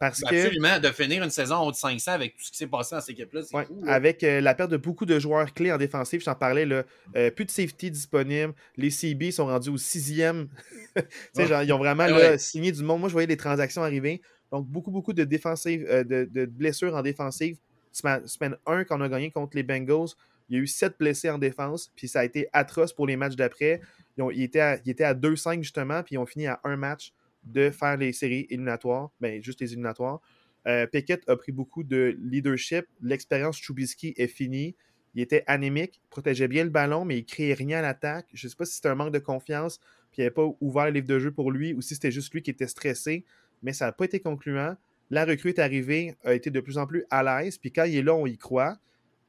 Parce 0.00 0.20
Ben, 0.22 0.30
que. 0.30 0.36
Absolument, 0.36 0.80
de 0.80 0.88
finir 0.88 1.22
une 1.22 1.30
saison 1.30 1.56
en 1.56 1.66
haut 1.66 1.70
de 1.70 1.76
500 1.76 2.10
avec 2.12 2.36
tout 2.36 2.44
ce 2.44 2.50
qui 2.50 2.56
s'est 2.56 2.66
passé 2.66 2.94
dans 2.96 3.00
cette 3.02 3.10
équipe-là, 3.10 3.42
c'est 3.42 3.54
Ouais, 3.54 3.66
avec 3.86 4.24
euh, 4.24 4.40
la 4.40 4.54
perte 4.54 4.70
de 4.70 4.76
beaucoup 4.78 5.04
de 5.06 5.18
joueurs 5.20 5.52
clés 5.54 5.70
en 5.70 5.76
défensive, 5.78 6.22
j'en 6.22 6.34
parlais, 6.34 6.64
là, 6.66 6.84
euh, 7.16 7.30
plus 7.30 7.44
de 7.44 7.50
safety 7.50 7.90
disponible. 7.90 8.54
Les 8.76 8.90
CB 8.90 9.30
sont 9.30 9.46
rendus 9.46 9.68
au 9.70 9.76
sixième. 9.76 10.48
Ouais. 11.36 11.46
genre, 11.46 11.62
ils 11.62 11.72
ont 11.72 11.78
vraiment 11.78 12.06
là, 12.06 12.36
signé 12.38 12.72
du 12.72 12.82
monde. 12.82 12.98
Moi, 13.00 13.08
je 13.08 13.12
voyais 13.12 13.28
les 13.28 13.36
transactions 13.36 13.82
arriver. 13.82 14.20
Donc, 14.50 14.66
beaucoup, 14.66 14.90
beaucoup 14.90 15.12
de, 15.12 15.22
défensive, 15.22 15.86
euh, 15.88 16.02
de, 16.02 16.28
de 16.28 16.46
blessures 16.46 16.96
en 16.96 17.02
défensive. 17.02 17.58
Semaine, 17.92 18.26
semaine 18.26 18.56
1, 18.66 18.84
quand 18.84 18.98
on 18.98 19.02
a 19.02 19.08
gagné 19.08 19.30
contre 19.30 19.56
les 19.56 19.62
Bengals, 19.62 20.08
il 20.48 20.56
y 20.56 20.58
a 20.58 20.62
eu 20.62 20.66
7 20.66 20.94
blessés 20.98 21.30
en 21.30 21.38
défense. 21.38 21.92
Puis 21.94 22.08
ça 22.08 22.20
a 22.20 22.24
été 22.24 22.48
atroce 22.52 22.92
pour 22.92 23.06
les 23.06 23.16
matchs 23.16 23.36
d'après. 23.36 23.80
Ils, 24.16 24.22
ont- 24.22 24.30
ils 24.30 24.42
étaient 24.42 24.60
à, 24.60 24.78
ils 24.84 24.90
étaient 24.90 25.04
à 25.04 25.14
2-5 25.14 25.62
justement. 25.62 26.02
Puis 26.02 26.16
ils 26.16 26.18
ont 26.18 26.26
fini 26.26 26.46
à 26.48 26.58
un 26.64 26.76
match 26.76 27.12
de 27.44 27.70
faire 27.70 27.96
les 27.96 28.12
séries 28.12 28.46
éliminatoires. 28.50 29.10
Ben, 29.20 29.42
juste 29.42 29.60
les 29.60 29.72
éliminatoires. 29.72 30.20
Euh, 30.66 30.86
a 31.26 31.36
pris 31.36 31.52
beaucoup 31.52 31.82
de 31.84 32.16
leadership. 32.20 32.86
L'expérience 33.00 33.60
Trubisky 33.60 34.14
est 34.16 34.26
finie. 34.26 34.76
Il 35.14 35.22
était 35.22 35.42
anémique, 35.46 36.00
protégeait 36.10 36.48
bien 36.48 36.64
le 36.64 36.70
ballon, 36.70 37.04
mais 37.04 37.18
il 37.18 37.24
créait 37.24 37.54
rien 37.54 37.78
à 37.78 37.82
l'attaque. 37.82 38.28
Je 38.32 38.46
ne 38.46 38.50
sais 38.50 38.56
pas 38.56 38.64
si 38.64 38.74
c'était 38.74 38.88
un 38.88 38.94
manque 38.94 39.12
de 39.12 39.18
confiance, 39.18 39.78
puis 40.12 40.18
il 40.18 40.20
n'avait 40.20 40.34
pas 40.34 40.48
ouvert 40.60 40.84
le 40.84 40.92
livre 40.92 41.06
de 41.06 41.18
jeu 41.18 41.32
pour 41.32 41.50
lui, 41.50 41.72
ou 41.72 41.80
si 41.80 41.94
c'était 41.94 42.12
juste 42.12 42.32
lui 42.32 42.42
qui 42.42 42.50
était 42.50 42.68
stressé, 42.68 43.24
mais 43.62 43.72
ça 43.72 43.86
n'a 43.86 43.92
pas 43.92 44.04
été 44.04 44.20
concluant. 44.20 44.76
La 45.10 45.24
recrue 45.24 45.48
est 45.48 45.58
arrivée, 45.58 46.14
a 46.22 46.34
été 46.34 46.50
de 46.50 46.60
plus 46.60 46.78
en 46.78 46.86
plus 46.86 47.04
à 47.10 47.24
l'aise, 47.24 47.58
puis 47.58 47.72
quand 47.72 47.84
il 47.84 47.96
est 47.96 48.02
là, 48.02 48.14
on 48.14 48.26
y 48.26 48.38
croit. 48.38 48.78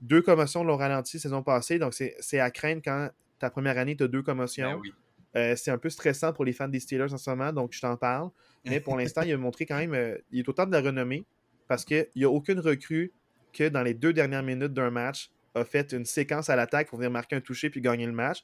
Deux 0.02 0.22
commotions 0.22 0.64
l'ont 0.64 0.78
ralenti 0.78 1.20
saison 1.20 1.42
passée, 1.42 1.80
donc 1.80 1.94
c'est 1.94 2.40
à 2.40 2.52
craindre 2.52 2.82
quand 2.84 3.10
ta 3.40 3.50
première 3.50 3.78
année, 3.80 3.96
tu 3.96 4.04
as 4.04 4.08
deux 4.08 4.22
commotions. 4.22 4.80
Ben. 4.80 4.92
Euh, 5.36 5.56
c'est 5.56 5.72
un 5.72 5.78
peu 5.78 5.90
stressant 5.90 6.34
pour 6.34 6.44
les 6.46 6.52
fans 6.54 6.68
des 6.68 6.80
Steelers 6.80 7.14
en 7.14 7.18
ce 7.18 7.30
moment, 7.30 7.54
donc 7.54 7.72
je 7.74 7.80
t'en 7.82 7.96
parle. 7.98 8.30
Mais 8.66 8.80
pour 8.80 8.98
l'instant, 8.98 9.22
il 9.26 9.32
a 9.34 9.38
montré 9.38 9.66
quand 9.66 9.78
même. 9.78 9.94
euh, 9.94 10.18
il 10.32 10.40
est 10.40 10.50
au 10.50 10.54
top 10.54 10.70
de 10.70 10.76
la 10.76 10.82
renommée 10.82 11.26
parce 11.68 11.86
qu'il 11.86 12.06
n'y 12.16 12.24
a 12.26 12.30
aucune 12.30 12.60
recrue 12.60 13.12
que 13.54 13.70
dans 13.70 13.82
les 13.84 13.94
deux 13.94 14.14
dernières 14.14 14.44
minutes 14.44 14.74
d'un 14.74 14.90
match 14.92 15.32
a 15.56 15.64
fait 15.66 15.92
une 15.94 16.06
séquence 16.06 16.50
à 16.50 16.56
l'attaque 16.56 16.88
pour 16.90 16.98
venir 16.98 17.12
marquer 17.12 17.36
un 17.38 17.42
toucher 17.42 17.70
puis 17.70 17.82
gagner 17.82 18.06
le 18.06 18.12
match. 18.14 18.40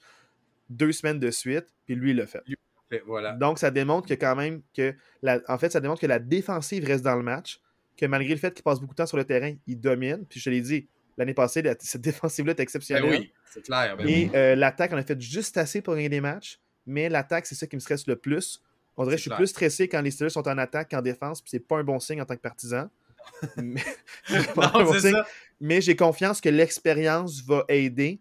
Deux 0.70 0.92
semaines 0.92 1.20
de 1.20 1.32
suite, 1.32 1.66
puis 1.86 1.96
lui, 1.96 2.12
il 2.12 2.18
l'a 2.18 2.26
fait. 2.28 2.42
Voilà. 3.06 3.34
Donc, 3.34 3.60
ça 3.60 3.70
démontre 3.72 4.08
que 4.08 4.14
quand 4.14 4.36
même 4.36 4.62
que. 4.76 4.94
La, 5.22 5.40
en 5.48 5.58
fait, 5.58 5.70
ça 5.72 5.80
démontre 5.82 6.02
que 6.02 6.08
la 6.08 6.20
défensive 6.20 6.86
reste 6.86 7.04
dans 7.04 7.16
le 7.16 7.24
match, 7.24 7.60
que 7.98 8.06
malgré 8.06 8.34
le 8.34 8.40
fait 8.40 8.54
qu'il 8.54 8.64
passe 8.64 8.80
beaucoup 8.80 8.94
de 8.94 8.98
temps 8.98 9.06
sur 9.06 9.18
le 9.18 9.26
terrain, 9.26 9.54
il 9.66 9.80
domine. 9.80 10.26
Puis 10.30 10.40
je 10.40 10.46
te 10.46 10.50
l'ai 10.50 10.62
dit, 10.62 10.88
l'année 11.18 11.34
passée, 11.34 11.62
la- 11.62 11.76
cette 11.80 12.02
défensive-là 12.02 12.52
est 12.52 12.56
Ben 12.56 12.64
exceptionnelle. 12.64 13.06
oui, 13.10 13.32
c'est 13.46 13.62
clair. 13.62 13.96
Ben 13.98 14.08
Et 14.08 14.26
oui. 14.26 14.32
euh, 14.36 14.56
l'attaque, 14.56 14.92
on 14.94 14.98
a 14.98 15.04
fait 15.04 15.20
juste 15.22 15.58
assez 15.58 15.82
pour 15.82 15.96
gagner 15.96 16.10
des 16.10 16.22
matchs, 16.22 16.60
mais 16.88 17.10
l'attaque, 17.10 17.46
c'est 17.46 17.56
ça 17.56 17.68
qui 17.68 17.76
me 17.76 17.80
stresse 17.82 18.08
le 18.08 18.16
plus. 18.16 18.64
On 18.96 19.04
dirait 19.04 19.16
que 19.16 19.18
je 19.20 19.22
suis 19.24 19.30
clair. 19.30 19.38
plus 19.38 19.48
stressé 19.48 19.88
quand 19.88 20.02
les 20.02 20.10
Steelers 20.10 20.32
sont 20.32 20.48
en 20.48 20.58
attaque 20.58 20.90
qu'en 20.90 21.02
défense, 21.04 21.42
puis 21.42 21.52
c'est 21.52 21.60
pas 21.60 21.78
un 21.78 21.84
bon 21.84 22.00
signe 22.00 22.20
en 22.22 22.26
tant 22.26 22.36
que 22.36 22.42
partisan. 22.42 22.90
mais 23.58 23.82
bon. 24.56 24.64
Mais 25.60 25.82
j'ai 25.82 25.96
confiance 25.96 26.42
que 26.42 26.50
l'expérience 26.50 27.42
va 27.44 27.64
aider. 27.68 28.20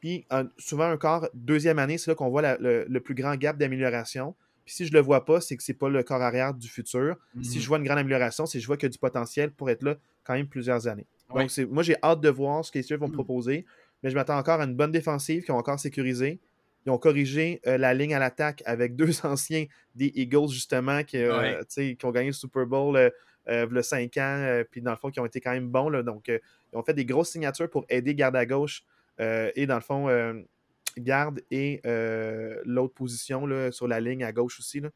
Puis 0.00 0.24
un- 0.30 0.48
souvent, 0.58 0.90
encore, 0.92 1.28
deuxième 1.34 1.78
année, 1.78 1.98
c'est 1.98 2.10
là 2.10 2.14
qu'on 2.14 2.28
voit 2.30 2.42
la- 2.42 2.56
le, 2.58 2.84
le 2.88 3.00
plus 3.00 3.14
grand 3.14 3.34
gap 3.36 3.58
d'amélioration. 3.58 4.34
Puis 4.64 4.74
si 4.74 4.86
je 4.86 4.92
le 4.92 5.00
vois 5.00 5.24
pas, 5.24 5.40
c'est 5.40 5.56
que 5.56 5.62
c'est 5.62 5.74
pas 5.74 5.88
le 5.88 6.02
corps 6.02 6.22
arrière 6.22 6.54
du 6.54 6.68
futur. 6.68 7.16
Si 7.42 7.56
Mhm. 7.56 7.62
je 7.62 7.68
vois 7.68 7.78
une 7.78 7.84
grande 7.84 7.98
amélioration, 7.98 8.46
c'est 8.46 8.58
que 8.58 8.62
je 8.62 8.66
vois 8.66 8.76
qu'il 8.76 8.84
y 8.86 8.90
a 8.90 8.92
du 8.92 8.98
potentiel 8.98 9.50
pour 9.50 9.70
être 9.70 9.82
là 9.82 9.96
quand 10.24 10.34
même 10.34 10.46
plusieurs 10.46 10.86
années. 10.86 11.06
Ouais. 11.30 11.46
Donc, 11.46 11.70
moi, 11.70 11.82
j'ai 11.82 11.96
hâte 12.02 12.20
de 12.20 12.28
voir 12.28 12.64
ce 12.64 12.70
que 12.70 12.78
les 12.78 12.82
Steelers 12.82 13.00
vont 13.00 13.08
me 13.08 13.12
Mm. 13.12 13.16
proposer. 13.16 13.66
Mais 14.02 14.10
je 14.10 14.14
m'attends 14.14 14.38
encore 14.38 14.60
à 14.60 14.64
une 14.64 14.74
bonne 14.76 14.92
défensive 14.92 15.42
qui 15.42 15.50
ont 15.50 15.56
encore 15.56 15.80
sécurisé. 15.80 16.38
Ils 16.86 16.90
ont 16.90 16.98
corrigé 16.98 17.60
euh, 17.66 17.76
la 17.78 17.92
ligne 17.94 18.14
à 18.14 18.18
l'attaque 18.18 18.62
avec 18.66 18.96
deux 18.96 19.10
anciens 19.26 19.66
des 19.94 20.12
Eagles, 20.14 20.48
justement, 20.50 21.02
qui, 21.04 21.18
euh, 21.18 21.38
Ouais. 21.38 21.96
qui 21.96 22.04
ont 22.06 22.10
gagné 22.10 22.28
le 22.28 22.32
Super 22.32 22.66
Bowl 22.66 22.96
euh, 22.96 23.10
a 23.48 23.82
5 23.82 24.16
ans, 24.18 24.62
puis 24.70 24.80
dans 24.82 24.90
le 24.92 24.96
fond, 24.96 25.10
qui 25.10 25.20
ont 25.20 25.26
été 25.26 25.40
quand 25.40 25.52
même 25.52 25.68
bons. 25.68 25.88
là. 25.88 26.02
donc, 26.02 26.28
ils 26.28 26.40
ont 26.76 26.82
fait 26.82 26.94
des 26.94 27.04
grosses 27.04 27.30
signatures 27.30 27.70
pour 27.70 27.84
aider 27.88 28.14
garde 28.14 28.36
à 28.36 28.44
gauche 28.46 28.84
et 29.18 29.66
dans 29.66 29.74
le 29.76 29.80
fond, 29.80 30.44
garde 30.98 31.40
et 31.50 31.80
l'autre 32.64 32.94
position 32.94 33.46
là, 33.46 33.72
sur 33.72 33.88
la 33.88 34.00
ligne 34.00 34.22
à 34.24 34.32
gauche 34.32 34.58
aussi. 34.58 34.80
Là. 34.80 34.90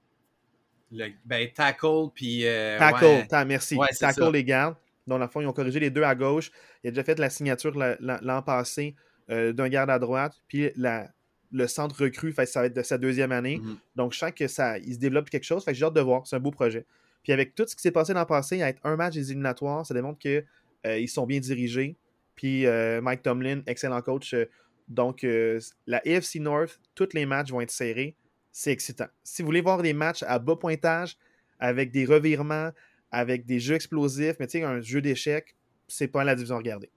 Le- 0.95 1.09
ben, 1.25 1.49
tackle, 1.55 2.09
puis. 2.15 2.47
euh, 2.47 2.79
Tackle, 2.79 3.05
ouais. 3.07 3.27
ta- 3.27 3.45
merci. 3.47 3.77
Ouais, 3.77 3.89
Tackle 3.99 4.25
ça. 4.25 4.31
les 4.31 4.45
gardes. 4.45 4.75
Donc, 5.07 5.19
dans 5.19 5.25
le 5.25 5.31
fond, 5.31 5.41
ils 5.41 5.47
ont 5.47 5.53
corrigé 5.55 5.81
les 5.81 5.89
deux 5.91 6.03
à 6.03 6.15
gauche. 6.15 6.51
Il 6.85 6.89
a 6.89 6.91
déjà 6.91 7.03
fait 7.03 7.19
la 7.19 7.31
signature 7.31 7.77
la- 7.77 7.97
la- 8.01 8.21
l'an 8.23 8.43
passé 8.43 8.95
euh, 9.31 9.55
d'un 9.55 9.69
garde 9.71 9.89
à 9.89 9.99
droite. 9.99 10.35
Puis 10.49 10.71
la- 10.77 11.09
le 11.53 11.67
centre 11.67 12.03
recrue, 12.03 12.33
fait, 12.33 12.47
ça 12.47 12.61
va 12.61 12.67
être 12.67 12.77
de 12.77 12.83
sa 12.83 12.99
deuxième 12.99 13.33
année. 13.33 13.59
Mhm. 13.59 13.77
Donc, 13.97 14.13
je 14.13 14.19
sens 14.19 14.33
que 14.33 14.49
ça, 14.49 14.79
il 14.79 14.95
se 14.95 14.99
développe 14.99 15.31
quelque 15.31 15.45
chose. 15.45 15.65
Fait 15.65 15.75
j'ai 15.75 15.85
hâte 15.85 15.95
de 15.95 16.01
voir. 16.01 16.27
C'est 16.27 16.37
un 16.37 16.41
beau 16.41 16.51
projet. 16.51 16.87
Puis 17.23 17.33
avec 17.33 17.55
tout 17.55 17.65
ce 17.67 17.77
qui 17.77 17.83
s'est 17.83 17.93
passé 17.93 18.13
l'an 18.15 18.27
passé, 18.27 18.63
à 18.63 18.69
être 18.69 18.81
un 18.85 18.97
match 18.97 19.15
des 19.15 19.31
éliminatoires, 19.31 19.87
ça 19.87 19.95
démontre 19.95 20.19
qu'ils 20.19 21.09
sont 21.09 21.27
bien 21.27 21.39
dirigés. 21.41 21.97
Puis 22.35 22.67
euh, 22.67 23.01
Mike 23.01 23.23
Tomlin, 23.23 23.63
excellent 23.67 24.03
coach. 24.03 24.35
euh, 24.35 24.47
donc, 24.89 25.25
euh, 25.25 25.61
la 25.87 25.99
AFC 25.99 26.37
North, 26.37 26.81
tous 26.95 27.11
les 27.15 27.25
matchs 27.25 27.51
vont 27.51 27.61
être 27.61 27.71
serrés. 27.71 28.17
C'est 28.51 28.73
excitant. 28.73 29.07
Si 29.23 29.43
vous 29.43 29.47
voulez 29.47 29.61
voir 29.61 29.81
des 29.81 29.93
matchs 29.93 30.23
à 30.25 30.39
bas 30.39 30.57
pointage, 30.57 31.17
avec 31.59 31.93
des 31.93 32.05
revirements, 32.05 32.71
avec 33.11 33.47
des 33.47 33.61
jeux 33.61 33.77
explosifs, 33.77 34.37
mais 34.41 34.47
tu 34.47 34.59
sais, 34.59 34.65
un 34.65 34.81
jeu 34.81 35.01
d'échecs, 35.01 35.57
c'est 35.87 36.09
pas 36.09 36.25
la 36.25 36.35
division 36.35 36.57
à 36.57 36.59
regarder. 36.59 36.91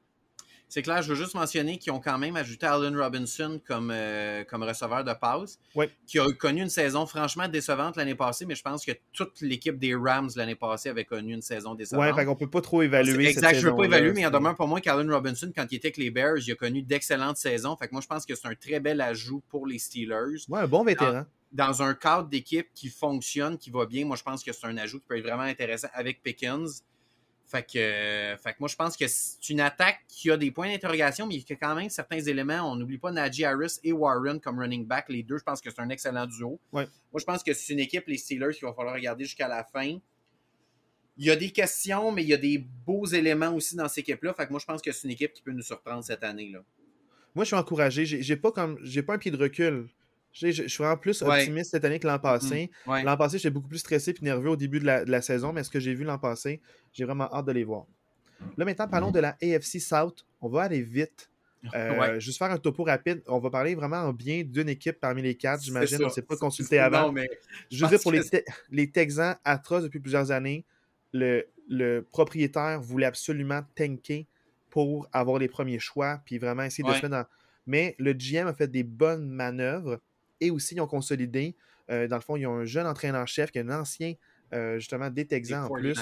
C'est 0.76 0.82
clair, 0.82 1.02
je 1.02 1.08
veux 1.08 1.16
juste 1.16 1.36
mentionner 1.36 1.78
qu'ils 1.78 1.94
ont 1.94 2.02
quand 2.02 2.18
même 2.18 2.36
ajouté 2.36 2.66
Allen 2.66 2.98
Robinson 3.00 3.62
comme, 3.66 3.92
euh, 3.94 4.44
comme 4.44 4.62
receveur 4.62 5.06
de 5.06 5.14
passe, 5.14 5.58
Ouais. 5.74 5.90
qui 6.06 6.20
a 6.20 6.30
connu 6.34 6.64
une 6.64 6.70
saison 6.70 7.06
franchement 7.06 7.48
décevante 7.48 7.96
l'année 7.96 8.14
passée, 8.14 8.46
mais 8.46 8.56
je 8.56 8.62
pense 8.62 8.84
que 8.86 8.92
toute 9.14 9.40
l'équipe 9.40 9.80
des 9.80 9.96
Rams 9.96 10.30
l'année 10.36 10.56
passée 10.56 10.90
avait 10.90 11.06
connu 11.06 11.34
une 11.34 11.42
saison 11.42 11.76
décevante. 11.76 12.04
Ouais, 12.06 12.14
fait 12.14 12.26
qu'on 12.26 12.36
peut 12.36 12.50
pas 12.50 12.60
trop 12.60 12.82
évaluer. 12.82 13.28
Cette 13.28 13.38
exact, 13.38 13.56
je 13.60 13.70
veux 13.70 13.74
pas 13.78 13.86
évaluer, 13.86 14.12
mais 14.12 14.20
il 14.20 14.26
en 14.26 14.32
c'est- 14.32 14.36
demeure 14.38 14.58
pour 14.58 14.68
moi 14.68 14.82
qu'Allen 14.82 15.10
Robinson, 15.10 15.50
quand 15.56 15.66
il 15.72 15.76
était 15.76 15.88
avec 15.88 15.96
les 15.96 16.12
Bears, 16.12 16.40
il 16.46 16.52
a 16.52 16.56
connu 16.56 16.82
d'excellentes 16.82 17.38
saisons. 17.38 17.78
Fait 17.78 17.88
que 17.88 17.94
moi, 17.94 18.02
je 18.02 18.08
pense 18.08 18.26
que 18.26 18.36
c'est 18.36 18.48
un 18.50 18.56
très 18.56 18.82
bel 18.82 19.00
ajout 19.00 19.42
pour 19.48 19.68
les 19.68 19.80
Steelers. 19.80 20.44
Ouais, 20.50 20.60
un 20.60 20.68
bon 20.68 20.84
vétéran. 20.84 21.24
Dans 21.54 21.84
un 21.84 21.94
cadre 21.94 22.28
d'équipe 22.28 22.68
qui 22.76 22.90
fonctionne, 22.90 23.58
qui 23.58 23.70
va 23.70 23.86
bien, 23.86 24.04
moi, 24.04 24.18
je 24.18 24.24
pense 24.24 24.44
que 24.44 24.52
c'est 24.52 24.68
un 24.68 24.76
ajout 24.76 25.00
qui 25.00 25.06
peut 25.08 25.18
être 25.18 25.24
vraiment 25.24 25.44
intéressant 25.44 25.88
avec 25.94 26.22
Pickens. 26.22 26.84
Fait 27.46 27.64
que, 27.64 27.78
euh, 27.78 28.38
fait 28.38 28.54
que 28.54 28.58
moi, 28.60 28.68
je 28.68 28.76
pense 28.76 28.98
que 28.98 29.06
c'est 29.08 29.50
une 29.50 29.62
attaque 29.62 30.00
qui 30.08 30.32
a 30.32 30.38
des 30.38 30.50
points 30.50 30.68
d'interrogation, 30.68 31.28
mais 31.28 31.38
qui 31.40 31.54
a 31.54 31.56
quand 31.56 31.76
même 31.76 31.90
certains 31.90 32.20
éléments. 32.20 32.72
On 32.72 32.76
n'oublie 32.76 32.98
pas 32.98 33.12
Najee 33.12 33.46
Harris 33.46 33.80
et 33.84 33.92
Warren 33.92 34.40
comme 34.40 34.60
running 34.60 34.86
back. 34.86 35.10
Les 35.10 35.22
deux, 35.22 35.38
je 35.38 35.44
pense 35.44 35.62
que 35.62 35.70
c'est 35.70 35.80
un 35.80 35.90
excellent 35.90 36.26
duo. 36.26 36.60
Ouais. 36.72 36.88
Moi, 37.12 37.20
je 37.20 37.26
pense 37.26 37.44
que 37.44 37.54
c'est 37.54 37.74
une 37.74 37.80
équipe, 37.80 38.08
les 38.08 38.18
Steelers, 38.18 38.54
qu'il 38.54 38.68
va 38.68 38.74
falloir 38.74 38.96
regarder 38.96 39.26
jusqu'à 39.26 39.48
la 39.48 39.64
fin. 39.64 40.00
Il 41.18 41.26
y 41.26 41.30
a 41.30 41.36
des 41.36 41.52
questions, 41.52 42.12
mais 42.12 42.24
il 42.24 42.30
y 42.30 42.34
a 42.34 42.38
des 42.38 42.58
beaux 42.58 43.06
éléments 43.06 43.54
aussi 43.54 43.76
dans 43.76 43.88
cette 43.88 44.00
équipe-là. 44.00 44.34
Fait 44.34 44.48
que 44.48 44.52
moi, 44.52 44.60
je 44.60 44.66
pense 44.66 44.82
que 44.82 44.92
c'est 44.92 45.08
une 45.08 45.14
équipe 45.14 45.32
qui 45.32 45.44
peut 45.44 45.52
nous 45.52 45.62
surprendre 45.62 46.04
cette 46.04 46.24
année. 46.24 46.50
Là. 46.52 46.64
moi, 47.36 47.46
je 47.46 47.50
suis 47.50 47.56
encouragé. 47.56 48.06
J'ai 48.06 48.36
pas 48.36 48.52
comme 48.52 48.80
j'ai 48.82 49.04
pas 49.04 49.14
un 49.14 49.18
pied 49.20 49.32
de 49.32 49.38
recul. 49.38 49.88
Je 50.36 50.68
suis 50.68 50.84
vraiment 50.84 50.98
plus 50.98 51.22
optimiste 51.22 51.72
cette 51.72 51.86
année 51.86 52.00
que 52.00 52.08
l'an 52.08 52.20
passé. 52.20 52.70
Mm-hmm. 52.86 53.04
L'an 53.06 53.18
passé, 53.18 53.38
j'étais 53.38 53.52
beaucoup 53.52 53.70
plus 53.70 53.80
stressé 53.80 54.12
et 54.12 54.24
nerveux 54.24 54.50
au 54.50 54.56
début 54.58 54.80
de 54.80 54.86
la, 54.86 55.22
saison, 55.22 55.54
mais 55.54 55.64
ce 55.64 55.70
que 55.70 55.80
j'ai 55.80 55.94
vu 55.94 56.04
l'an 56.04 56.20
passé, 56.20 56.62
j'ai 56.94 57.06
vraiment 57.06 57.34
hâte 57.34 57.46
de 57.46 57.54
les 57.54 57.64
voir. 57.64 57.86
Là, 58.58 58.66
maintenant, 58.66 58.88
parlons 58.88 59.12
de 59.12 59.20
la 59.20 59.38
AFC 59.42 59.80
South. 59.80 60.26
On 60.42 60.50
va 60.50 60.64
aller 60.64 60.82
vite. 60.82 61.30
Euh, 61.74 62.20
juste 62.20 62.38
faire 62.38 62.52
un 62.52 62.60
topo 62.60 62.84
rapide. 62.84 63.24
On 63.26 63.40
va 63.40 63.50
parler 63.50 63.74
vraiment 63.74 63.96
en 63.96 64.14
bien 64.14 64.44
d'une 64.44 64.70
équipe 64.70 65.00
parmi 65.00 65.24
les 65.24 65.34
quatre, 65.34 65.64
j'imagine. 65.64 65.98
On 66.04 66.06
ne 66.06 66.12
s'est 66.12 66.22
pas 66.22 66.36
consulté 66.40 66.78
avant. 66.78 67.12
mais 67.12 67.28
je 67.72 67.84
veux 67.84 67.90
dire, 67.90 68.00
pour 68.00 68.12
les, 68.12 68.22
les, 68.70 68.92
Texans 68.92 69.36
atroces 69.44 69.82
depuis 69.82 70.00
plusieurs 70.00 70.30
années, 70.30 70.64
le, 71.12 71.48
le 71.68 72.02
propriétaire 72.02 72.80
voulait 72.80 73.08
absolument 73.08 73.62
tanker 73.74 74.28
pour 74.70 75.08
avoir 75.12 75.40
les 75.40 75.48
premiers 75.48 75.80
choix, 75.80 76.22
puis 76.24 76.38
vraiment 76.38 76.62
essayer 76.62 76.84
de 76.88 76.94
se 76.94 77.02
mettre 77.02 77.10
dans. 77.10 77.26
Mais 77.66 77.96
le 77.98 78.14
GM 78.14 78.46
a 78.46 78.54
fait 78.54 78.68
des 78.68 78.84
bonnes 78.84 79.28
manœuvres 79.28 80.00
et 80.42 80.52
aussi 80.52 80.76
ils 80.76 80.82
ont 80.82 80.88
consolidé. 80.88 81.56
Euh, 81.92 82.08
dans 82.08 82.16
le 82.16 82.22
fond, 82.22 82.36
ils 82.36 82.48
ont 82.48 82.56
un 82.56 82.66
jeune 82.66 82.88
entraîneur-chef 82.88 83.52
qui 83.52 83.60
est 83.60 83.62
un 83.62 83.80
ancien, 83.80 84.14
euh, 84.54 84.80
justement, 84.80 85.10
des 85.10 85.26
Texans 85.26 85.66
en 85.66 85.70
plus. 85.70 85.98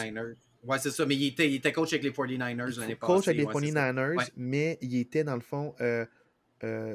Ouais, 0.63 0.79
c'est 0.79 0.91
ça, 0.91 1.05
mais 1.05 1.15
il 1.15 1.27
était, 1.27 1.49
il 1.49 1.55
était, 1.55 1.73
coach 1.73 1.91
avec 1.91 2.03
les 2.03 2.11
49ers 2.11 2.79
l'année 2.79 2.95
passée. 2.95 3.13
Coach 3.13 3.27
avec 3.27 3.39
les 3.39 3.45
49ers, 3.45 4.29
mais 4.37 4.77
il 4.81 4.97
était, 4.97 5.25
dans 5.25 5.35
le 5.35 5.41
fond, 5.41 5.75
euh, 5.81 6.05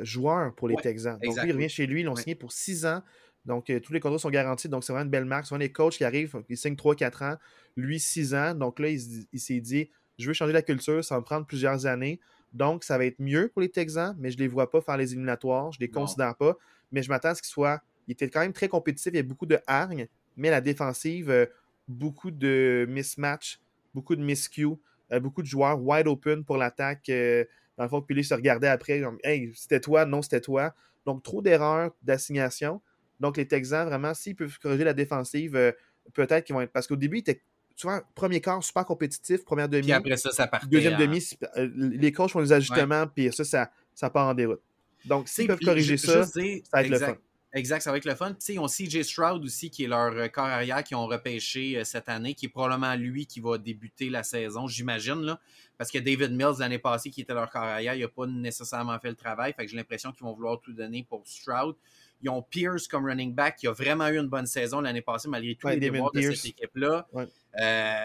joueur 0.02 0.54
pour 0.54 0.68
les 0.68 0.76
Texans. 0.76 1.18
Donc, 1.22 1.36
lui, 1.42 1.50
il 1.50 1.52
revient 1.52 1.68
chez 1.68 1.86
lui, 1.86 2.00
ils 2.00 2.04
l'ont 2.04 2.16
signé 2.16 2.34
pour 2.34 2.52
six 2.52 2.86
ans. 2.86 3.02
Donc, 3.44 3.70
tous 3.82 3.92
les 3.92 4.00
contrats 4.00 4.18
sont 4.18 4.30
garantis. 4.30 4.68
Donc, 4.70 4.84
c'est 4.84 4.92
vraiment 4.92 5.04
une 5.04 5.10
belle 5.10 5.26
marque. 5.26 5.46
Souvent, 5.46 5.58
les 5.58 5.70
coachs 5.70 5.94
qui 5.94 6.04
arrivent, 6.04 6.42
ils 6.48 6.56
signent 6.56 6.76
3-4 6.76 7.24
ans. 7.24 7.36
Lui, 7.76 8.00
6 8.00 8.34
ans. 8.34 8.54
Donc 8.54 8.78
là, 8.78 8.88
il, 8.88 9.40
s'est 9.40 9.60
dit 9.60 9.90
je 10.18 10.26
veux 10.26 10.32
changer 10.32 10.52
la 10.52 10.62
culture, 10.62 11.04
ça 11.04 11.14
va 11.14 11.20
me 11.20 11.24
prendre 11.24 11.46
plusieurs 11.46 11.86
années. 11.86 12.20
Donc, 12.52 12.84
ça 12.84 12.96
va 12.98 13.04
être 13.04 13.20
mieux 13.20 13.48
pour 13.48 13.60
les 13.60 13.68
Texans, 13.68 14.16
mais 14.18 14.30
je 14.30 14.36
ne 14.36 14.42
les 14.42 14.48
vois 14.48 14.70
pas 14.70 14.80
faire 14.80 14.96
les 14.96 15.12
éliminatoires. 15.12 15.70
Je 15.72 15.78
ne 15.78 15.86
les 15.86 15.90
considère 15.90 16.34
pas. 16.34 16.56
Mais 16.92 17.02
je 17.02 17.08
m'attends 17.08 17.30
à 17.30 17.34
ce 17.34 17.42
qu'il 17.42 17.50
soit. 17.50 17.80
Il 18.06 18.12
était 18.12 18.28
quand 18.30 18.40
même 18.40 18.52
très 18.52 18.68
compétitif. 18.68 19.12
Il 19.12 19.16
y 19.16 19.20
a 19.20 19.22
beaucoup 19.22 19.46
de 19.46 19.58
hargne, 19.66 20.08
mais 20.36 20.50
la 20.50 20.60
défensive, 20.60 21.30
euh, 21.30 21.46
beaucoup 21.86 22.30
de 22.30 22.86
mismatch, 22.88 23.60
beaucoup 23.94 24.16
de 24.16 24.22
miscue, 24.22 24.66
euh, 25.12 25.20
beaucoup 25.20 25.42
de 25.42 25.46
joueurs 25.46 25.80
wide 25.82 26.06
open 26.06 26.44
pour 26.44 26.56
l'attaque. 26.56 27.08
Euh, 27.08 27.44
dans 27.76 27.84
le 27.84 27.90
fond, 27.90 28.02
puis 28.02 28.14
lui 28.14 28.24
se 28.24 28.34
regardait 28.34 28.68
après, 28.68 29.02
Hey, 29.22 29.52
c'était 29.54 29.80
toi, 29.80 30.04
non, 30.04 30.22
c'était 30.22 30.40
toi. 30.40 30.74
Donc, 31.06 31.22
trop 31.22 31.42
d'erreurs 31.42 31.92
d'assignation. 32.02 32.82
Donc, 33.20 33.36
les 33.36 33.46
Texans, 33.46 33.86
vraiment, 33.86 34.14
s'ils 34.14 34.34
peuvent 34.34 34.58
corriger 34.58 34.84
la 34.84 34.94
défensive, 34.94 35.74
peut-être 36.12 36.44
qu'ils 36.44 36.54
vont 36.54 36.60
être. 36.60 36.72
Parce 36.72 36.88
qu'au 36.88 36.96
début, 36.96 37.18
ils 37.18 37.20
étaient 37.20 37.42
souvent, 37.78 38.00
premier 38.14 38.40
quart, 38.40 38.62
super 38.62 38.84
compétitif, 38.84 39.44
première 39.44 39.68
demi. 39.68 39.84
Puis 39.84 39.92
après 39.92 40.16
ça, 40.16 40.30
ça 40.32 40.46
partait. 40.46 40.66
Deuxième 40.66 40.98
demi, 40.98 41.24
euh, 41.56 41.70
les 41.74 42.12
coachs 42.12 42.30
font 42.30 42.40
des 42.40 42.52
ajustements, 42.52 43.06
puis 43.06 43.32
ça, 43.32 43.44
ça, 43.44 43.70
ça 43.94 44.10
part 44.10 44.26
en 44.26 44.34
déroute. 44.34 44.60
Donc, 45.04 45.28
s'ils 45.28 45.46
peuvent 45.46 45.58
corriger 45.60 45.96
ça, 45.96 46.24
ça 46.24 46.40
va 46.72 46.82
être 46.82 46.88
le 46.90 46.98
fun. 46.98 47.16
Exact, 47.54 47.80
ça 47.80 47.90
va 47.90 47.96
être 47.96 48.04
le 48.04 48.14
fun. 48.14 48.34
Puis, 48.34 48.54
ils 48.54 48.58
ont 48.58 48.66
CJ 48.66 49.02
Stroud 49.02 49.42
aussi, 49.42 49.70
qui 49.70 49.84
est 49.84 49.86
leur 49.86 50.12
euh, 50.12 50.28
corps 50.28 50.44
arrière, 50.44 50.84
qui 50.84 50.94
ont 50.94 51.06
repêché 51.06 51.78
euh, 51.78 51.84
cette 51.84 52.10
année, 52.10 52.34
qui 52.34 52.46
est 52.46 52.50
probablement 52.50 52.94
lui 52.94 53.26
qui 53.26 53.40
va 53.40 53.56
débuter 53.56 54.10
la 54.10 54.22
saison, 54.22 54.66
j'imagine. 54.66 55.22
là. 55.22 55.40
Parce 55.78 55.90
que 55.90 55.98
David 55.98 56.32
Mills, 56.32 56.58
l'année 56.58 56.78
passée, 56.78 57.08
qui 57.10 57.22
était 57.22 57.32
leur 57.32 57.50
corps 57.50 57.62
arrière, 57.62 57.94
il 57.94 58.02
n'a 58.02 58.08
pas 58.08 58.26
nécessairement 58.26 58.98
fait 58.98 59.08
le 59.08 59.14
travail. 59.16 59.54
Fait 59.54 59.64
que 59.64 59.70
j'ai 59.70 59.78
l'impression 59.78 60.12
qu'ils 60.12 60.24
vont 60.24 60.34
vouloir 60.34 60.60
tout 60.60 60.74
donner 60.74 61.06
pour 61.08 61.26
Stroud. 61.26 61.74
Ils 62.20 62.28
ont 62.28 62.42
Pierce 62.42 62.86
comme 62.86 63.06
running 63.06 63.34
back, 63.34 63.56
qui 63.56 63.66
a 63.66 63.72
vraiment 63.72 64.08
eu 64.08 64.18
une 64.18 64.28
bonne 64.28 64.46
saison 64.46 64.80
l'année 64.82 65.02
passée, 65.02 65.28
malgré 65.28 65.54
tous 65.54 65.68
les 65.68 65.78
déboires 65.78 66.12
de 66.12 66.20
cette 66.20 66.46
équipe-là. 66.46 67.08
Euh, 67.14 68.04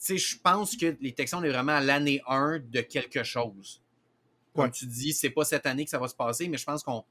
je 0.00 0.36
pense 0.42 0.76
que 0.76 0.96
les 1.00 1.12
Texans, 1.12 1.40
on 1.40 1.44
est 1.44 1.50
vraiment 1.50 1.72
à 1.72 1.80
l'année 1.80 2.22
1 2.26 2.60
de 2.60 2.80
quelque 2.80 3.22
chose. 3.22 3.82
Comme 4.62 4.70
tu 4.70 4.86
dis, 4.86 5.12
c'est 5.12 5.30
pas 5.30 5.44
cette 5.44 5.66
année 5.66 5.84
que 5.84 5.90
ça 5.90 5.98
va 5.98 6.08
se 6.08 6.14
passer, 6.14 6.48
mais 6.48 6.58
je 6.58 6.64
pense 6.64 6.82
qu'on 6.82 7.04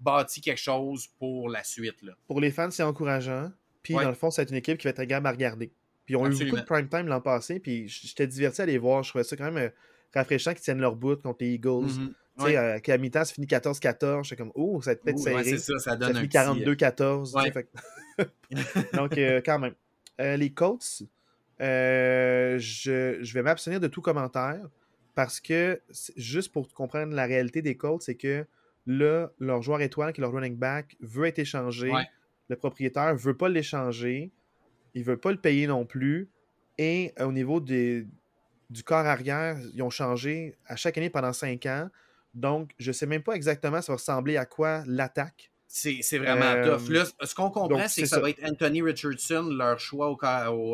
bâtit 0.00 0.40
quelque 0.40 0.60
chose 0.60 1.08
pour 1.18 1.48
la 1.48 1.64
suite. 1.64 2.02
Là. 2.02 2.12
Pour 2.26 2.40
les 2.40 2.50
fans, 2.50 2.70
c'est 2.70 2.82
encourageant. 2.82 3.50
Puis, 3.82 3.94
dans 3.94 4.08
le 4.08 4.14
fond, 4.14 4.30
c'est 4.30 4.48
une 4.48 4.56
équipe 4.56 4.78
qui 4.78 4.84
va 4.84 4.90
être 4.90 5.00
agréable 5.00 5.26
à 5.26 5.32
regarder. 5.32 5.72
Puis, 6.04 6.14
ils 6.14 6.16
ont 6.16 6.26
eu 6.26 6.44
beaucoup 6.44 6.60
de 6.60 6.64
prime 6.64 6.88
time 6.88 7.06
l'an 7.06 7.20
passé. 7.20 7.58
Puis, 7.58 7.88
j'étais 7.88 8.26
diverti 8.26 8.62
à 8.62 8.66
les 8.66 8.78
voir. 8.78 9.02
Je 9.02 9.10
trouvais 9.10 9.24
ça 9.24 9.36
quand 9.36 9.50
même 9.50 9.56
euh, 9.56 9.70
rafraîchissant 10.14 10.52
qu'ils 10.52 10.62
tiennent 10.62 10.80
leur 10.80 10.96
bout 10.96 11.20
contre 11.20 11.38
les 11.40 11.54
Eagles. 11.54 11.86
Mm-hmm. 11.86 12.12
Tu 12.38 12.44
sais, 12.46 12.56
euh, 12.56 12.78
qu'à 12.78 12.98
mi-temps, 12.98 13.24
ça 13.24 13.34
finit 13.34 13.46
14-14. 13.46 14.24
J'étais 14.24 14.36
comme, 14.36 14.52
oh, 14.54 14.80
ça 14.80 14.90
va 14.90 14.92
être 14.92 15.02
peut-être 15.02 15.18
serré. 15.18 15.58
ça, 15.58 15.78
ça 15.78 15.96
donne 15.96 16.14
ça 16.14 16.20
finit 16.20 16.28
42-14. 16.28 17.64
Donc, 18.94 19.14
quand 19.44 19.58
même. 19.58 19.74
les 20.18 20.52
Colts, 20.52 21.04
euh, 21.62 22.58
je, 22.58 23.32
vais 23.32 23.42
m'abstenir 23.42 23.78
de 23.78 23.86
tout 23.86 24.00
commentaire 24.00 24.60
parce 25.14 25.40
que, 25.40 25.80
juste 26.16 26.52
pour 26.52 26.72
comprendre 26.72 27.14
la 27.14 27.26
réalité 27.26 27.62
des 27.62 27.76
Colts, 27.76 28.02
c'est 28.02 28.14
que 28.14 28.46
là, 28.86 29.28
leur 29.38 29.62
joueur 29.62 29.80
étoile, 29.80 30.12
qui 30.12 30.20
est 30.20 30.22
leur 30.22 30.32
running 30.32 30.56
back, 30.56 30.96
veut 31.00 31.26
être 31.26 31.38
échangé. 31.38 31.92
Le 32.48 32.56
propriétaire 32.56 33.12
ne 33.12 33.18
veut 33.18 33.36
pas 33.36 33.48
l'échanger. 33.48 34.30
Il 34.94 35.02
ne 35.02 35.06
veut 35.06 35.16
pas 35.16 35.30
le 35.30 35.38
payer 35.38 35.66
non 35.66 35.84
plus. 35.86 36.28
Et 36.78 37.12
euh, 37.20 37.26
au 37.26 37.32
niveau 37.32 37.60
des, 37.60 38.06
du 38.70 38.82
corps 38.82 39.06
arrière, 39.06 39.58
ils 39.74 39.82
ont 39.82 39.90
changé 39.90 40.56
à 40.66 40.76
chaque 40.76 40.98
année 40.98 41.10
pendant 41.10 41.32
cinq 41.32 41.66
ans. 41.66 41.88
Donc, 42.34 42.72
je 42.78 42.90
ne 42.90 42.92
sais 42.92 43.06
même 43.06 43.22
pas 43.22 43.34
exactement 43.34 43.82
ça 43.82 43.92
va 43.92 43.96
ressembler 43.96 44.36
à 44.36 44.46
quoi 44.46 44.82
l'attaque. 44.86 45.50
C'est 45.68 46.18
vraiment 46.18 46.44
euh, 46.44 46.76
tough. 46.76 47.14
ce 47.22 47.34
qu'on 47.34 47.50
comprend, 47.50 47.88
c'est 47.88 48.02
que 48.02 48.08
ça, 48.08 48.20
va 48.20 48.28
être 48.28 48.44
Anthony 48.44 48.82
Richardson, 48.82 49.48
leur 49.50 49.80
choix 49.80 50.10
au, 50.10 50.18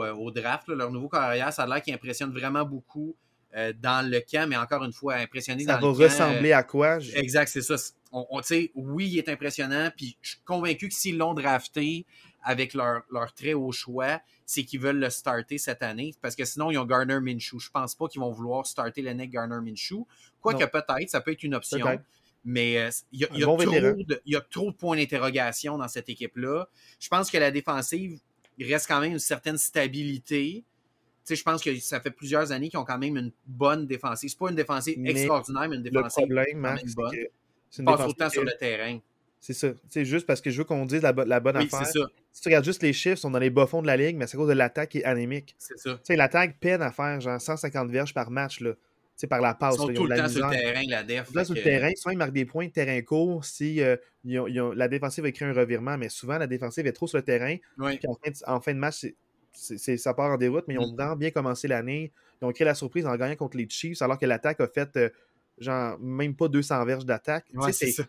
euh, 0.03 0.12
au, 0.12 0.31
draft, 0.33 0.68
leur 0.68 0.90
nouveau 0.90 1.09
carrière. 1.09 1.53
Ça 1.53 1.62
a 1.62 1.66
l'air 1.68 1.83
qu'il 1.83 1.94
impressionne 1.94 2.33
vraiment 2.33 2.64
beaucoup 2.64 3.14
euh, 3.56 3.72
dans 3.80 4.08
le 4.08 4.20
camp, 4.20 4.48
mais 4.48 4.56
encore 4.56 4.84
une 4.84 4.92
fois, 4.92 5.14
impressionné 5.14 5.64
dans 5.64 5.76
le 5.76 5.80
camp. 5.80 5.94
Ça 5.94 5.98
va 5.98 6.04
ressembler 6.04 6.52
à 6.52 6.62
quoi? 6.62 6.98
Exact, 7.14 7.48
c'est 7.48 7.62
ça. 7.62 7.76
On, 8.12 8.40
oui, 8.74 9.08
il 9.08 9.18
est 9.18 9.28
impressionnant, 9.28 9.90
puis 9.96 10.16
je 10.22 10.30
suis 10.30 10.40
convaincu 10.44 10.88
que 10.88 10.94
s'ils 10.94 11.18
l'ont 11.18 11.34
drafté 11.34 12.06
avec 12.42 12.72
leur, 12.72 13.02
leur, 13.11 13.32
très 13.34 13.52
haut 13.54 13.72
choix, 13.72 14.20
c'est 14.46 14.64
qu'ils 14.64 14.80
veulent 14.80 14.98
le 14.98 15.11
starter 15.11 15.58
cette 15.58 15.82
année, 15.82 16.14
parce 16.22 16.34
que 16.34 16.44
sinon, 16.44 16.70
ils 16.70 16.78
ont 16.78 16.87
Garner 16.87 17.20
Minshew. 17.20 17.58
Je 17.58 17.70
pense 17.70 17.94
pas 17.94 18.08
qu'ils 18.08 18.20
vont 18.20 18.30
vouloir 18.30 18.66
starter 18.66 19.02
nec 19.02 19.30
Garner 19.30 19.61
Minshew. 19.62 20.06
Quoique 20.40 20.64
peut-être, 20.64 21.11
ça 21.11 21.20
peut 21.20 21.32
être 21.32 21.42
une 21.42 21.54
option. 21.54 22.00
Mais 22.44 22.78
euh, 22.78 22.90
il 23.12 23.20
y, 23.20 23.24
a, 23.24 24.40
trop 24.40 24.70
de 24.70 24.76
points 24.76 24.96
d'interrogation 24.96 25.76
dans 25.76 25.88
cette 25.88 26.08
équipe-là. 26.08 26.68
Je 26.98 27.08
pense 27.08 27.30
que 27.30 27.37
la 27.37 27.50
défensive, 27.50 28.20
reste 28.58 28.87
quand 28.88 29.00
même 29.00 29.12
une 29.12 29.18
certaine 29.18 29.58
stabilité. 29.58 30.64
Je 31.35 31.43
pense 31.43 31.62
que 31.62 31.75
ça 31.81 32.01
fait 32.01 32.11
plusieurs 32.11 32.53
années 32.53 32.69
qu'ils 32.69 32.79
ont 32.79 32.85
quand 32.85 32.99
même 32.99 33.17
une 33.17 33.33
bonne 33.47 33.87
défensive. 33.87 34.31
C'est 34.31 34.38
pas 34.38 34.51
une 34.51 34.57
défensive 34.57 35.05
extraordinaire, 35.07 35.69
mais 35.69 35.77
une 35.77 35.83
défensive 35.83 36.27
le 36.29 36.35
problème, 36.35 36.59
Max, 36.59 36.95
bonne. 36.95 37.11
C'est 37.71 37.85
passe 37.85 38.01
autant 38.01 38.31
sur 38.31 38.45
le 38.45 38.53
terrain. 38.59 38.99
C'est 39.41 39.53
ça. 39.53 39.69
C'est 39.88 40.05
juste 40.05 40.27
parce 40.27 40.41
que 40.41 40.51
je 40.51 40.59
veux 40.59 40.64
qu'on 40.64 40.85
dise 40.85 41.03
la, 41.03 41.12
bonne 41.12 41.57
affaire. 41.57 41.87
Si 41.87 42.43
tu 42.43 42.49
regardes 42.49 42.64
juste 42.64 42.83
les 42.83 42.93
chiffres, 42.93 43.19
ils 43.19 43.21
sont 43.21 43.31
dans 43.31 43.38
les 43.38 43.51
bas-fonds 43.51 43.83
de 43.83 43.87
la 43.87 43.97
ligue, 43.97 44.17
mais 44.17 44.27
c'est 44.27 44.37
à 44.37 44.38
cause 44.38 44.49
de 44.49 44.55
l'attaque 44.55 44.91
qui 44.91 44.99
est 44.99 45.05
anémique. 45.05 45.55
C'est 45.59 45.79
ça. 45.79 45.99
L'attaque 46.09 46.59
peine 46.59 46.83
à 46.83 46.91
faire 46.91 47.21
genre 47.21 47.41
150 47.41 47.91
verges 47.91 48.14
par 48.14 48.31
match. 48.31 48.61
Là 48.61 48.73
par 49.27 49.41
la 49.41 49.55
passe. 49.55 49.75
Ils 49.75 49.79
sont 49.79 49.88
tout 49.88 50.07
le 50.07 50.17
temps 50.17 50.29
sur 50.29 50.47
le 50.47 50.57
terrain, 50.57 50.83
la 50.87 51.03
def. 51.03 51.35
Là, 51.35 51.45
sur 51.45 51.55
le 51.55 51.62
terrain, 51.62 51.91
souvent 51.97 52.12
ils 52.12 52.19
marquent 52.19 52.33
des 52.33 52.45
points 52.45 52.67
de 52.67 52.73
terrain 52.73 53.01
court 53.03 53.45
si 53.45 53.83
euh, 53.83 53.97
la 54.25 54.88
défensive 54.88 55.25
a 55.25 55.33
créé 55.33 55.49
un 55.49 55.53
revirement, 55.53 55.99
mais 55.99 56.09
souvent 56.09 56.38
la 56.38 56.47
défensive 56.47 56.87
est 56.87 56.93
trop 56.93 57.07
sur 57.07 57.19
le 57.19 57.25
terrain. 57.25 57.57
Puis 57.57 58.01
en 58.47 58.61
fin, 58.61 58.73
de, 58.73 58.79
match, 58.79 59.07
ça 59.59 60.14
part 60.14 60.33
en 60.33 60.37
déroute, 60.37 60.64
mais 60.68 60.75
ils 60.75 60.79
ont 60.79 60.92
mm. 60.92 60.97
vraiment 60.97 61.16
bien 61.16 61.31
commencé 61.31 61.68
l'année. 61.68 62.12
Ils 62.40 62.44
ont 62.44 62.53
créé 62.53 62.64
la 62.64 62.75
surprise 62.75 63.07
en 63.07 63.16
gagnant 63.16 63.37
contre 63.37 63.57
les 63.57 63.68
Chiefs, 63.68 64.01
alors 64.03 64.18
que 64.18 64.27
l'attaque 64.27 64.61
a 64.61 64.68
fait 64.68 64.97
euh, 64.97 65.11
genre 65.59 65.99
même 65.99 66.35
pas 66.35 66.49
200 66.49 66.85
verges 66.85 67.05
d'attaque. 67.05 67.47
c'est 67.73 67.90
ça. 67.90 68.05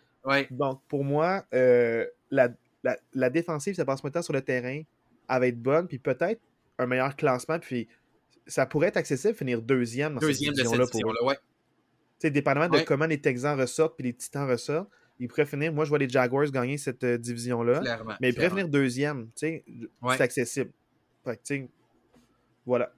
Donc 0.52 0.82
pour 0.88 1.04
moi, 1.04 1.46
euh, 1.54 2.06
la, 2.30 2.50
la, 3.14 3.30
défensive, 3.30 3.76
ça 3.76 3.86
passe 3.86 4.04
moins 4.04 4.10
de 4.10 4.14
temps 4.14 4.22
sur 4.22 4.34
le 4.34 4.42
terrain, 4.42 4.82
elle 5.30 5.40
va 5.40 5.48
être 5.48 5.62
bonne, 5.62 5.88
puis 5.88 5.98
peut-être 5.98 6.42
un 6.78 6.86
meilleur 6.86 7.16
classement, 7.16 7.60
puis 7.60 7.88
ça 8.48 8.66
pourrait 8.66 8.88
être 8.88 8.98
accessible 8.98 9.34
finir 9.34 9.62
deuxième 9.62 10.16
dans 10.16 10.20
deuxième 10.20 10.56
cette 10.56 10.66
division-là. 10.66 10.86
Division 10.86 11.08
pour... 11.08 11.28
ouais. 11.28 12.32
dépendamment 12.32 12.70
de 12.70 12.84
comment 12.84 13.06
les 13.06 13.20
Texans 13.20 13.60
ressortent 13.60 13.96
puis 13.96 14.06
les 14.06 14.14
Titans 14.14 14.50
ressortent, 14.50 14.90
ils 15.20 15.28
pourraient 15.28 15.46
finir. 15.46 15.74
Moi, 15.74 15.84
je 15.84 15.90
vois 15.90 16.00
les 16.00 16.10
Jaguars 16.10 16.50
gagner 16.50 16.78
cette 16.78 17.04
euh, 17.04 17.18
division-là. 17.18 17.82
Mais 18.22 18.30
ils 18.30 18.36
pourraient 18.36 18.50
finir 18.50 18.70
deuxième. 18.70 19.30
C'est 19.36 19.64
accessible. 20.02 20.72
Voilà. 22.66 22.92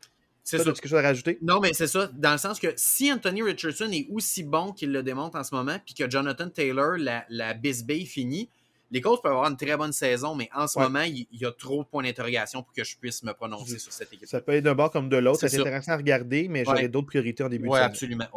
C'est 0.43 0.57
ça. 0.57 0.63
quelque 0.63 0.87
chose 0.87 0.97
à 0.97 1.03
rajouter? 1.03 1.37
Non, 1.41 1.59
mais 1.59 1.73
c'est 1.73 1.87
ça. 1.87 2.09
Dans 2.13 2.31
le 2.31 2.37
sens 2.37 2.59
que 2.59 2.73
si 2.75 3.11
Anthony 3.11 3.43
Richardson 3.43 3.89
est 3.91 4.07
aussi 4.11 4.43
bon 4.43 4.71
qu'il 4.71 4.91
le 4.91 5.03
démontre 5.03 5.37
en 5.37 5.43
ce 5.43 5.53
moment, 5.53 5.77
puis 5.85 5.93
que 5.93 6.09
Jonathan 6.09 6.49
Taylor, 6.49 6.97
la, 6.97 7.25
la 7.29 7.53
bisbille 7.53 8.05
finit, 8.05 8.49
les 8.91 8.99
Colts 8.99 9.21
peuvent 9.21 9.31
avoir 9.31 9.49
une 9.49 9.55
très 9.55 9.77
bonne 9.77 9.93
saison, 9.93 10.35
mais 10.35 10.49
en 10.53 10.67
ce 10.67 10.77
moment, 10.77 11.01
il, 11.01 11.25
y 11.31 11.45
a 11.45 11.51
trop 11.51 11.83
de 11.83 11.87
points 11.87 12.03
d'interrogation 12.03 12.61
pour 12.61 12.73
que 12.73 12.83
je 12.83 12.97
puisse 12.97 13.23
me 13.23 13.31
prononcer 13.33 13.79
sur 13.79 13.93
cette 13.93 14.11
équipe. 14.11 14.27
Ça 14.27 14.41
peut 14.41 14.51
être 14.53 14.65
d'un 14.65 14.75
bord 14.75 14.91
comme 14.91 15.07
de 15.07 15.17
l'autre. 15.17 15.47
C'est 15.47 15.59
intéressant 15.59 15.93
à 15.93 15.97
regarder, 15.97 16.47
mais 16.49 16.65
j'aurais 16.65 16.89
d'autres 16.89 17.07
priorités 17.07 17.43
en 17.43 17.49
début 17.49 17.69
de 17.69 17.73
saison. 17.73 17.83
Oui, 17.83 17.85
absolument. 17.85 18.27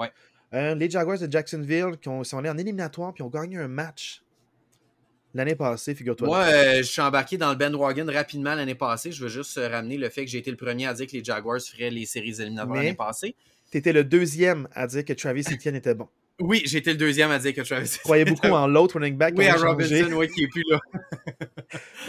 Euh, 0.53 0.74
les 0.76 0.88
Jaguars 0.88 1.18
de 1.18 1.30
Jacksonville 1.30 1.97
qui 2.01 2.09
sont 2.22 2.38
allés 2.38 2.51
en 2.51 2.57
éliminatoire 2.57 3.12
puis 3.12 3.24
ont 3.24 3.28
gagné 3.28 3.57
un 3.57 3.66
match 3.66 4.22
l'année 5.35 5.55
passée, 5.55 5.95
figure-toi. 5.95 6.26
Moi, 6.26 6.39
euh, 6.39 6.76
je 6.78 6.82
suis 6.82 7.03
embarqué 7.03 7.37
dans 7.37 7.51
le 7.51 7.57
bandwagon 7.57 8.07
rapidement 8.11 8.55
l'année 8.55 8.74
passée. 8.74 9.12
Je 9.12 9.22
veux 9.22 9.28
juste 9.28 9.59
ramener 9.59 9.99
le 9.99 10.09
fait 10.09 10.24
que 10.24 10.30
j'ai 10.30 10.39
été 10.39 10.51
le 10.51 10.57
premier 10.57 10.87
à 10.87 10.95
dire 10.95 11.07
que 11.07 11.12
les 11.12 11.24
Jaguars 11.24 11.61
feraient 11.61 11.91
les 11.91 12.07
séries 12.07 12.41
éliminatoires 12.41 12.76
l'année 12.76 12.95
passée. 12.95 13.35
Tu 13.70 13.78
étais 13.78 13.93
le 13.93 14.05
deuxième 14.05 14.68
à 14.72 14.87
dire 14.87 15.05
que 15.05 15.12
Travis 15.12 15.45
Etienne 15.51 15.74
était 15.74 15.95
bon. 15.95 16.09
Oui, 16.41 16.62
j'étais 16.64 16.93
le 16.93 16.97
deuxième 16.97 17.30
à 17.30 17.39
dire 17.39 17.55
que 17.55 17.61
Travis 17.61 17.87
Etienne. 17.87 18.01
Croyais 18.05 18.24
beaucoup 18.24 18.49
en 18.49 18.66
l'autre 18.66 18.99
running 18.99 19.16
back. 19.16 19.35
Oui, 19.37 19.47
à 19.47 19.57
Robinson, 19.57 20.12
oui, 20.14 20.28
qui 20.28 20.45
est 20.45 20.49
plus 20.49 20.64
là. 20.68 20.80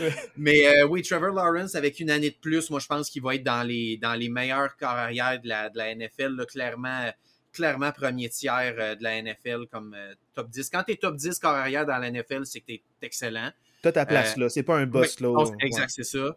Mais 0.37 0.67
euh, 0.67 0.87
oui, 0.87 1.01
Trevor 1.01 1.31
Lawrence, 1.33 1.75
avec 1.75 1.99
une 1.99 2.09
année 2.09 2.29
de 2.29 2.37
plus, 2.39 2.69
moi, 2.69 2.79
je 2.79 2.87
pense 2.87 3.09
qu'il 3.09 3.21
va 3.21 3.35
être 3.35 3.43
dans 3.43 3.63
les, 3.63 3.97
dans 3.97 4.13
les 4.13 4.29
meilleurs 4.29 4.75
corps 4.77 4.89
arrière 4.89 5.39
de 5.41 5.47
la, 5.47 5.69
de 5.69 5.77
la 5.77 5.93
NFL, 5.95 6.35
là, 6.35 6.45
clairement 6.45 7.11
clairement 7.55 7.91
premier 7.91 8.29
tiers 8.29 8.75
euh, 8.77 8.95
de 8.95 9.03
la 9.03 9.21
NFL 9.21 9.65
comme 9.71 9.95
euh, 9.97 10.13
top 10.33 10.49
10. 10.49 10.69
Quand 10.69 10.83
tu 10.83 10.91
es 10.91 10.95
top 10.95 11.15
10 11.15 11.39
corps 11.39 11.53
arrière 11.53 11.85
dans 11.85 11.97
la 11.97 12.11
NFL, 12.11 12.45
c'est 12.45 12.59
que 12.59 12.65
tu 12.67 12.73
es 12.73 12.81
excellent. 13.01 13.51
Tu 13.81 13.91
ta 13.91 14.05
place 14.05 14.35
là, 14.35 14.49
c'est 14.49 14.63
pas 14.63 14.77
un 14.77 14.87
boss 14.87 15.19
là. 15.19 15.45
Exact, 15.59 15.91
c'est 15.91 16.03
ça. 16.03 16.35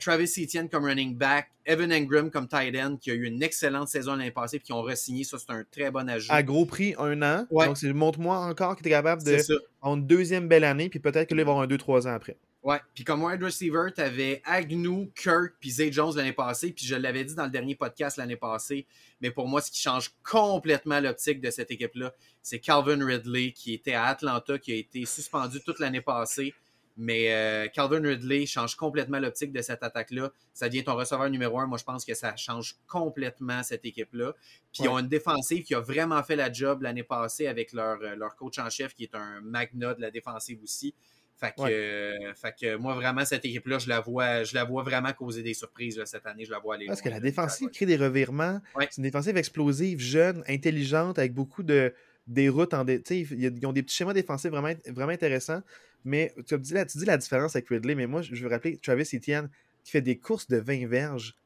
Travis 0.00 0.32
Etienne 0.38 0.70
comme 0.70 0.86
running 0.86 1.14
back, 1.14 1.50
Evan 1.66 1.92
Engram 1.92 2.30
comme 2.30 2.48
tight 2.48 2.74
end 2.74 2.96
qui 2.96 3.10
a 3.10 3.14
eu 3.14 3.24
une 3.24 3.42
excellente 3.42 3.88
saison 3.88 4.16
l'année 4.16 4.30
passée 4.30 4.56
et 4.56 4.60
qui 4.60 4.72
ont 4.72 4.80
re-signé. 4.80 5.22
Ça, 5.22 5.36
c'est 5.38 5.52
un 5.52 5.64
très 5.70 5.90
bon 5.90 6.08
ajout. 6.08 6.32
À 6.32 6.42
gros 6.42 6.64
prix, 6.64 6.94
un 6.98 7.20
an. 7.20 7.46
Donc, 7.50 7.82
montre-moi 7.82 8.38
encore 8.38 8.74
que 8.74 8.82
tu 8.82 8.88
es 8.88 8.92
capable 8.92 9.22
de. 9.22 9.36
En 9.82 9.98
deuxième 9.98 10.48
belle 10.48 10.64
année, 10.64 10.88
puis 10.88 10.98
peut-être 10.98 11.28
que 11.28 11.34
là, 11.34 11.42
il 11.42 11.44
va 11.44 11.52
avoir 11.52 11.64
un 11.64 11.68
2-3 11.68 12.08
ans 12.08 12.14
après. 12.14 12.38
Ouais, 12.68 12.82
puis 12.92 13.02
comme 13.02 13.24
wide 13.24 13.42
receiver, 13.42 13.86
tu 13.94 14.02
avais 14.02 14.42
Agnew, 14.44 15.10
Kirk, 15.16 15.54
puis 15.58 15.70
Zay 15.70 15.90
Jones 15.90 16.14
l'année 16.14 16.34
passée, 16.34 16.70
puis 16.70 16.84
je 16.84 16.96
l'avais 16.96 17.24
dit 17.24 17.34
dans 17.34 17.46
le 17.46 17.50
dernier 17.50 17.74
podcast 17.74 18.18
l'année 18.18 18.36
passée, 18.36 18.86
mais 19.22 19.30
pour 19.30 19.48
moi, 19.48 19.62
ce 19.62 19.70
qui 19.70 19.80
change 19.80 20.12
complètement 20.22 21.00
l'optique 21.00 21.40
de 21.40 21.50
cette 21.50 21.70
équipe-là, 21.70 22.12
c'est 22.42 22.58
Calvin 22.58 23.02
Ridley, 23.02 23.52
qui 23.52 23.72
était 23.72 23.94
à 23.94 24.04
Atlanta, 24.04 24.58
qui 24.58 24.72
a 24.72 24.74
été 24.74 25.06
suspendu 25.06 25.60
toute 25.64 25.78
l'année 25.78 26.02
passée, 26.02 26.52
mais 26.98 27.32
euh, 27.32 27.68
Calvin 27.68 28.02
Ridley 28.02 28.44
change 28.44 28.76
complètement 28.76 29.18
l'optique 29.18 29.52
de 29.52 29.62
cette 29.62 29.82
attaque-là. 29.82 30.30
Ça 30.52 30.68
devient 30.68 30.84
ton 30.84 30.96
receveur 30.96 31.30
numéro 31.30 31.58
un. 31.60 31.66
Moi, 31.66 31.78
je 31.78 31.84
pense 31.84 32.04
que 32.04 32.12
ça 32.12 32.36
change 32.36 32.76
complètement 32.86 33.62
cette 33.62 33.86
équipe-là. 33.86 34.34
Puis 34.72 34.82
ils 34.82 34.88
ont 34.88 34.98
une 34.98 35.08
défensive 35.08 35.62
qui 35.62 35.74
a 35.74 35.80
vraiment 35.80 36.22
fait 36.24 36.34
la 36.36 36.52
job 36.52 36.82
l'année 36.82 37.04
passée 37.04 37.46
avec 37.46 37.72
leur, 37.72 38.02
euh, 38.02 38.16
leur 38.16 38.34
coach 38.34 38.58
en 38.58 38.68
chef, 38.68 38.94
qui 38.94 39.04
est 39.04 39.14
un 39.14 39.40
magna 39.40 39.94
de 39.94 40.02
la 40.02 40.10
défensive 40.10 40.60
aussi. 40.62 40.92
Fait 41.38 41.54
que, 41.56 41.62
euh, 41.62 42.34
fait 42.34 42.54
que 42.60 42.76
moi, 42.76 42.94
vraiment, 42.94 43.24
cette 43.24 43.44
équipe-là, 43.44 43.78
je 43.78 43.88
la 43.88 44.00
vois, 44.00 44.42
je 44.42 44.54
la 44.54 44.64
vois 44.64 44.82
vraiment 44.82 45.12
causer 45.12 45.44
des 45.44 45.54
surprises 45.54 46.02
cette 46.04 46.26
année. 46.26 46.44
Je 46.44 46.50
la 46.50 46.58
vois 46.58 46.74
aller. 46.74 46.86
Parce 46.86 47.00
que 47.00 47.08
la 47.08 47.20
défensive 47.20 47.68
crée 47.70 47.86
des 47.86 47.96
revirements. 47.96 48.60
C'est 48.80 48.96
une 48.96 49.04
défensive 49.04 49.36
explosive, 49.36 50.00
jeune, 50.00 50.42
intelligente, 50.48 51.18
avec 51.18 51.32
beaucoup 51.32 51.62
de 51.62 51.94
des 52.26 52.48
routes 52.48 52.74
en 52.74 52.84
des. 52.84 53.02
Ils 53.10 53.66
ont 53.66 53.72
des 53.72 53.82
petits 53.82 53.94
schémas 53.94 54.14
défensifs 54.14 54.50
vraiment, 54.50 54.74
vraiment 54.88 55.12
intéressants. 55.12 55.62
Mais 56.04 56.34
tu 56.46 56.58
dis, 56.58 56.74
la, 56.74 56.84
tu 56.84 56.98
dis 56.98 57.04
la 57.04 57.16
différence 57.16 57.54
avec 57.54 57.68
Ridley, 57.68 57.94
mais 57.94 58.06
moi, 58.06 58.22
je 58.22 58.34
veux 58.34 58.48
rappeler 58.48 58.76
Travis 58.76 59.08
Etienne 59.14 59.48
qui 59.84 59.92
fait 59.92 60.02
des 60.02 60.18
courses 60.18 60.48
de 60.48 60.56
20 60.56 60.86
verges 60.88 61.36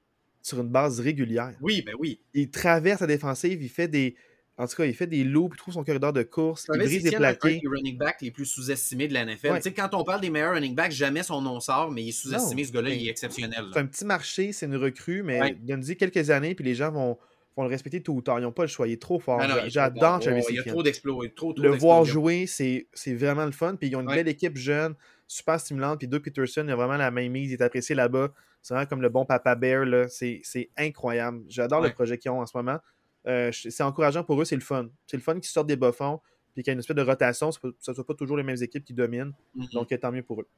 sur 0.40 0.60
une 0.60 0.68
base 0.68 1.00
régulière. 1.00 1.54
Oui, 1.60 1.82
ben 1.82 1.94
oui. 1.98 2.20
Il 2.34 2.50
traverse 2.50 3.00
la 3.02 3.06
défensive, 3.06 3.62
il 3.62 3.68
fait 3.68 3.88
des, 3.88 4.16
en 4.58 4.66
tout 4.66 4.76
cas, 4.76 4.84
il 4.84 4.94
fait 4.94 5.06
des 5.06 5.24
loops, 5.24 5.54
il 5.54 5.58
trouve 5.58 5.74
son 5.74 5.82
corridor 5.82 6.12
de 6.12 6.22
course, 6.22 6.66
il 6.72 6.78
brise 6.78 7.02
des 7.02 7.10
plaqués. 7.12 7.38
C'est 7.40 7.56
un 7.56 7.70
des 7.70 7.76
running 7.76 7.96
backs 7.96 8.20
les 8.20 8.30
plus 8.30 8.44
sous-estimés 8.44 9.08
de 9.08 9.14
la 9.14 9.24
NFL. 9.24 9.56
Tu 9.56 9.62
sais, 9.62 9.72
quand 9.72 9.94
on 9.94 10.04
parle 10.04 10.20
des 10.20 10.30
meilleurs 10.30 10.54
running 10.54 10.74
backs, 10.74 10.92
jamais 10.92 11.22
son 11.22 11.40
nom 11.40 11.58
sort, 11.58 11.90
mais 11.90 12.02
il 12.02 12.08
est 12.10 12.12
sous-estimé, 12.12 12.64
ce 12.64 12.72
gars-là, 12.72 12.90
il 12.90 13.06
est 13.06 13.10
exceptionnel. 13.10 13.64
C'est 13.72 13.80
un 13.80 13.86
petit 13.86 14.04
marché, 14.04 14.52
c'est 14.52 14.66
une 14.66 14.76
recrue, 14.76 15.22
mais 15.22 15.54
donne-y 15.62 15.96
quelques 15.96 16.30
années, 16.30 16.54
puis 16.54 16.64
les 16.64 16.74
gens 16.74 16.92
vont, 16.92 17.18
vont 17.56 17.62
le 17.64 17.68
respecter 17.70 18.02
tôt 18.02 18.12
ou 18.12 18.22
tard. 18.22 18.38
Ils 18.38 18.42
n'ont 18.42 18.52
pas 18.52 18.62
le 18.62 18.68
choix, 18.68 18.86
il 18.86 18.92
est 18.92 19.00
trop 19.00 19.18
fort. 19.18 19.40
J'adore 19.66 20.20
Travis 20.20 20.42
Il 20.50 20.56
y 20.56 20.58
a 20.58 20.64
trop 20.64 20.82
d'exploits. 20.82 21.24
Le 21.56 21.70
voir 21.70 22.04
jouer, 22.04 22.46
c'est 22.46 22.86
vraiment 23.14 23.46
le 23.46 23.52
fun. 23.52 23.76
Puis 23.76 23.88
ils 23.88 23.96
ont 23.96 24.00
une 24.00 24.06
belle 24.06 24.28
équipe 24.28 24.56
jeune, 24.56 24.94
super 25.26 25.58
stimulante. 25.58 25.98
Puis 25.98 26.08
Doug 26.08 26.22
Peterson, 26.22 26.64
il 26.66 26.70
a 26.70 26.76
vraiment 26.76 26.98
la 26.98 27.10
même 27.10 27.32
mise, 27.32 27.50
il 27.50 27.54
est 27.54 27.62
apprécié 27.62 27.94
là-bas. 27.94 28.28
C'est 28.60 28.74
vraiment 28.74 28.86
comme 28.88 29.02
le 29.02 29.08
bon 29.08 29.24
papa 29.24 29.54
bear, 29.54 29.86
c'est 30.08 30.70
incroyable. 30.76 31.42
J'adore 31.48 31.80
le 31.80 31.90
projet 31.90 32.18
qu'ils 32.18 32.30
ont 32.30 32.40
en 32.40 32.46
ce 32.46 32.56
moment. 32.56 32.78
Euh, 33.26 33.52
c'est 33.52 33.82
encourageant 33.82 34.24
pour 34.24 34.40
eux, 34.40 34.44
c'est 34.44 34.56
le 34.56 34.62
fun. 34.62 34.88
C'est 35.06 35.16
le 35.16 35.22
fun 35.22 35.34
qu'ils 35.34 35.44
sortent 35.44 35.68
des 35.68 35.76
bas 35.76 35.92
fonds, 35.92 36.20
puis 36.54 36.62
qu'il 36.62 36.70
y 36.70 36.72
a 36.72 36.74
une 36.74 36.80
espèce 36.80 36.96
de 36.96 37.02
rotation, 37.02 37.52
ce 37.52 37.58
ne 37.66 37.94
soit 37.94 38.06
pas 38.06 38.14
toujours 38.14 38.36
les 38.36 38.42
mêmes 38.42 38.60
équipes 38.60 38.84
qui 38.84 38.94
dominent. 38.94 39.32
Mm-hmm. 39.56 39.72
Donc, 39.72 40.00
tant 40.00 40.12
mieux 40.12 40.22
pour 40.22 40.40
eux. 40.40 40.48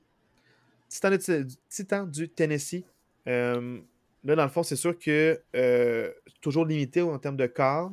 Titan, 0.89 2.07
du 2.07 2.29
Tennessee. 2.29 2.85
Euh, 3.27 3.81
là, 4.23 4.37
dans 4.37 4.45
le 4.45 4.51
fond, 4.51 4.63
c'est 4.63 4.77
sûr 4.77 4.99
que 4.99 5.41
euh, 5.57 6.13
toujours 6.41 6.65
limité 6.65 7.03
en 7.03 7.19
termes 7.19 7.37
de 7.37 7.47
corps. 7.47 7.93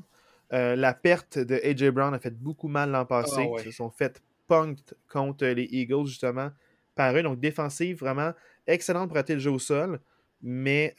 la 0.51 0.93
perte 0.93 1.39
de 1.39 1.55
AJ 1.55 1.89
Brown 1.89 2.13
a 2.13 2.19
fait 2.19 2.37
beaucoup 2.37 2.67
mal 2.67 2.91
l'an 2.91 3.05
passé. 3.05 3.49
Ah, 3.57 3.61
Ils 3.65 3.65
se 3.65 3.71
sont 3.71 3.89
fait 3.89 4.21
punk 4.47 4.77
contre 5.09 5.45
les 5.45 5.67
Eagles, 5.71 6.07
justement, 6.07 6.51
par 6.95 7.15
eux. 7.15 7.23
Donc, 7.23 7.39
défensive, 7.39 7.99
vraiment 7.99 8.33
excellente 8.67 9.07
pour 9.07 9.17
arrêter 9.17 9.33
le 9.33 9.39
jeu 9.39 9.51
au 9.51 9.59
sol, 9.59 9.99
mais 10.41 10.95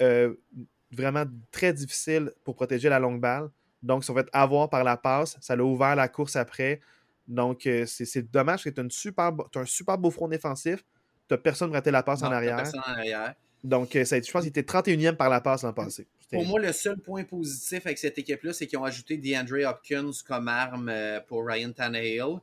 vraiment 0.90 1.24
très 1.50 1.72
difficile 1.72 2.32
pour 2.44 2.54
protéger 2.54 2.88
la 2.88 2.98
longue 2.98 3.20
balle. 3.20 3.50
Donc, 3.82 4.04
ça 4.04 4.12
va 4.12 4.20
être 4.20 4.30
avoir 4.32 4.70
par 4.70 4.84
la 4.84 4.96
passe. 4.96 5.36
Ça 5.40 5.56
l'a 5.56 5.64
ouvert 5.64 5.96
la 5.96 6.08
course 6.08 6.36
après. 6.36 6.80
Donc, 7.28 7.66
euh, 7.66 7.84
c'est 7.86 8.30
dommage 8.30 8.64
que 8.64 8.70
tu 8.70 8.80
as, 8.80 8.84
super, 8.90 9.32
un 9.54 9.64
super 9.64 9.98
beau 9.98 10.10
front 10.10 10.28
défensif. 10.28 10.84
Tu 11.28 11.34
n'as 11.34 11.38
personne 11.38 11.72
rater 11.72 11.90
la 11.90 12.02
passe 12.02 12.22
en 12.22 12.30
arrière. 12.30 12.64
Donc, 13.64 13.94
euh, 13.94 14.04
ça, 14.04 14.20
je 14.20 14.30
pense 14.30 14.42
qu'il 14.42 14.50
était 14.50 14.62
31e 14.62 15.14
par 15.14 15.28
la 15.28 15.40
passe 15.40 15.62
l'an 15.62 15.72
passé. 15.72 16.06
Pour 16.30 16.44
moi, 16.44 16.60
le 16.60 16.72
seul 16.72 16.98
point 16.98 17.24
positif 17.24 17.86
avec 17.86 17.98
cette 17.98 18.18
équipe-là, 18.18 18.52
c'est 18.52 18.66
qu'ils 18.66 18.78
ont 18.78 18.84
ajouté 18.84 19.16
DeAndre 19.18 19.68
Hopkins 19.68 20.10
comme 20.26 20.48
arme 20.48 20.88
euh, 20.88 21.20
pour 21.20 21.46
Ryan 21.46 21.72
Tannehill, 21.72 22.38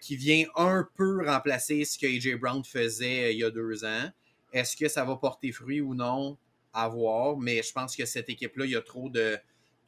qui 0.00 0.16
vient 0.16 0.44
un 0.54 0.86
peu 0.96 1.26
remplacer 1.26 1.86
ce 1.86 1.98
que 1.98 2.06
AJ 2.06 2.38
Brown 2.38 2.62
faisait 2.62 3.32
il 3.32 3.38
y 3.38 3.44
a 3.44 3.50
deux 3.50 3.86
ans. 3.86 4.10
Est-ce 4.52 4.76
que 4.76 4.86
ça 4.86 5.02
va 5.02 5.16
porter 5.16 5.50
fruit 5.50 5.80
ou 5.80 5.94
non? 5.94 6.36
À 6.74 6.88
voir, 6.88 7.38
mais 7.38 7.62
je 7.62 7.72
pense 7.72 7.96
que 7.96 8.04
cette 8.04 8.28
équipe-là, 8.28 8.66
il 8.66 8.72
y 8.72 8.76
a 8.76 8.82
trop 8.82 9.08
de, 9.08 9.38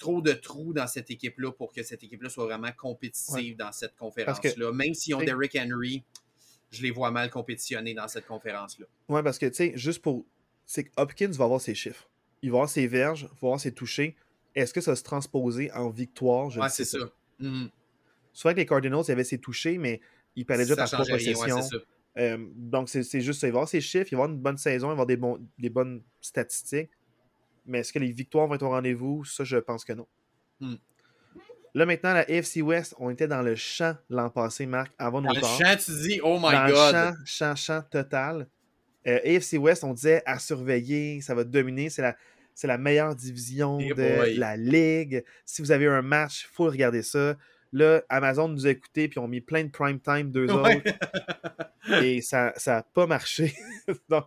trop 0.04 0.20
de 0.20 0.32
trous 0.32 0.74
dans 0.74 0.86
cette 0.86 1.10
équipe-là 1.10 1.52
pour 1.52 1.72
que 1.72 1.82
cette 1.82 2.02
équipe-là 2.02 2.28
soit 2.28 2.44
vraiment 2.44 2.72
compétitive 2.76 3.56
dans 3.56 3.72
cette 3.72 3.96
conférence-là. 3.96 4.70
Même 4.72 4.92
s'ils 4.92 5.14
ont 5.14 5.22
Derrick 5.22 5.56
Henry, 5.56 6.04
je 6.70 6.82
les 6.82 6.90
vois 6.90 7.10
mal 7.10 7.30
compétitionner 7.30 7.94
dans 7.94 8.06
cette 8.06 8.26
conférence-là. 8.26 8.86
Oui, 9.08 9.22
parce 9.22 9.38
que, 9.38 9.46
tu 9.46 9.54
sais, 9.54 9.72
juste 9.76 10.02
pour. 10.02 10.26
C'est 10.66 10.84
que 10.84 10.90
Hopkins 10.96 11.30
va 11.30 11.44
avoir 11.44 11.60
ses 11.60 11.74
chiffres. 11.74 12.08
Il 12.42 12.50
va 12.50 12.58
avoir 12.58 12.68
ses 12.68 12.86
verges, 12.86 13.22
il 13.22 13.40
va 13.40 13.48
avoir 13.48 13.60
ses 13.60 13.72
touchés. 13.72 14.14
Est-ce 14.54 14.74
que 14.74 14.80
ça 14.82 14.92
va 14.92 14.96
se 14.96 15.02
transposer 15.02 15.72
en 15.72 15.88
victoire? 15.88 16.48
Oui, 16.48 16.66
c'est 16.70 16.84
ça. 16.84 16.98
Mm 17.38 17.66
Soit 18.32 18.52
que 18.52 18.58
les 18.58 18.66
Cardinals, 18.66 19.04
il 19.04 19.08
y 19.08 19.12
avait 19.12 19.24
ses 19.24 19.38
touchés, 19.38 19.78
mais 19.78 20.00
il 20.34 20.44
perdait 20.44 20.64
déjà 20.64 20.76
par 20.76 20.90
trois 20.90 21.06
possessions. 21.06 21.60
Euh, 22.18 22.36
donc, 22.56 22.88
c'est 22.88 23.20
juste 23.20 23.40
ça. 23.40 23.46
Il 23.46 23.52
va 23.52 23.58
avoir 23.58 23.68
ses 23.68 23.80
chiffres, 23.80 24.08
il 24.10 24.16
va 24.16 24.24
avoir 24.24 24.36
une 24.36 24.42
bonne 24.42 24.58
saison, 24.58 24.88
il 24.88 24.96
va 24.96 25.02
avoir 25.02 25.38
des 25.58 25.70
bonnes 25.70 26.02
statistiques. 26.20 26.90
Mais 27.66 27.80
est-ce 27.80 27.92
que 27.92 27.98
les 27.98 28.12
victoires 28.12 28.46
vont 28.46 28.54
être 28.54 28.62
au 28.62 28.70
rendez-vous? 28.70 29.24
Ça, 29.24 29.44
je 29.44 29.56
pense 29.56 29.84
que 29.84 29.92
non. 29.92 30.06
Hmm. 30.60 30.74
Là, 31.74 31.86
maintenant, 31.86 32.12
la 32.12 32.20
AFC 32.20 32.62
West, 32.62 32.94
on 32.98 33.10
était 33.10 33.26
dans 33.26 33.42
le 33.42 33.56
champ 33.56 33.96
l'an 34.08 34.30
passé, 34.30 34.64
Marc, 34.64 34.92
avant 34.96 35.20
nos 35.20 35.28
Dans 35.28 35.34
le 35.34 35.40
champ, 35.40 35.76
tu 35.76 35.90
dis, 35.90 36.20
oh 36.22 36.36
my 36.36 36.52
dans 36.52 36.66
God! 36.68 36.68
Le 36.68 36.92
champ, 36.92 37.14
champ, 37.24 37.56
champ 37.56 37.82
total. 37.90 38.46
Euh, 39.06 39.18
AFC 39.24 39.54
West, 39.58 39.82
on 39.82 39.92
disait 39.92 40.22
à 40.24 40.38
surveiller, 40.38 41.20
ça 41.20 41.34
va 41.34 41.42
dominer, 41.44 41.90
c'est 41.90 42.02
la, 42.02 42.16
c'est 42.54 42.68
la 42.68 42.78
meilleure 42.78 43.14
division 43.16 43.78
de 43.78 44.38
la 44.38 44.56
ligue. 44.56 45.24
Si 45.44 45.62
vous 45.62 45.72
avez 45.72 45.86
un 45.86 46.02
match, 46.02 46.44
il 46.44 46.54
faut 46.54 46.64
regarder 46.64 47.02
ça. 47.02 47.36
Là, 47.72 48.02
Amazon 48.08 48.46
nous 48.46 48.66
a 48.66 48.70
écoutés 48.70 49.08
puis 49.08 49.18
ont 49.18 49.26
mis 49.26 49.40
plein 49.40 49.64
de 49.64 49.70
prime 49.70 49.98
time 49.98 50.30
deux 50.30 50.48
autres. 50.48 50.70
et 52.02 52.20
ça 52.20 52.54
n'a 52.66 52.82
pas 52.82 53.06
marché. 53.06 53.52
donc, 54.08 54.26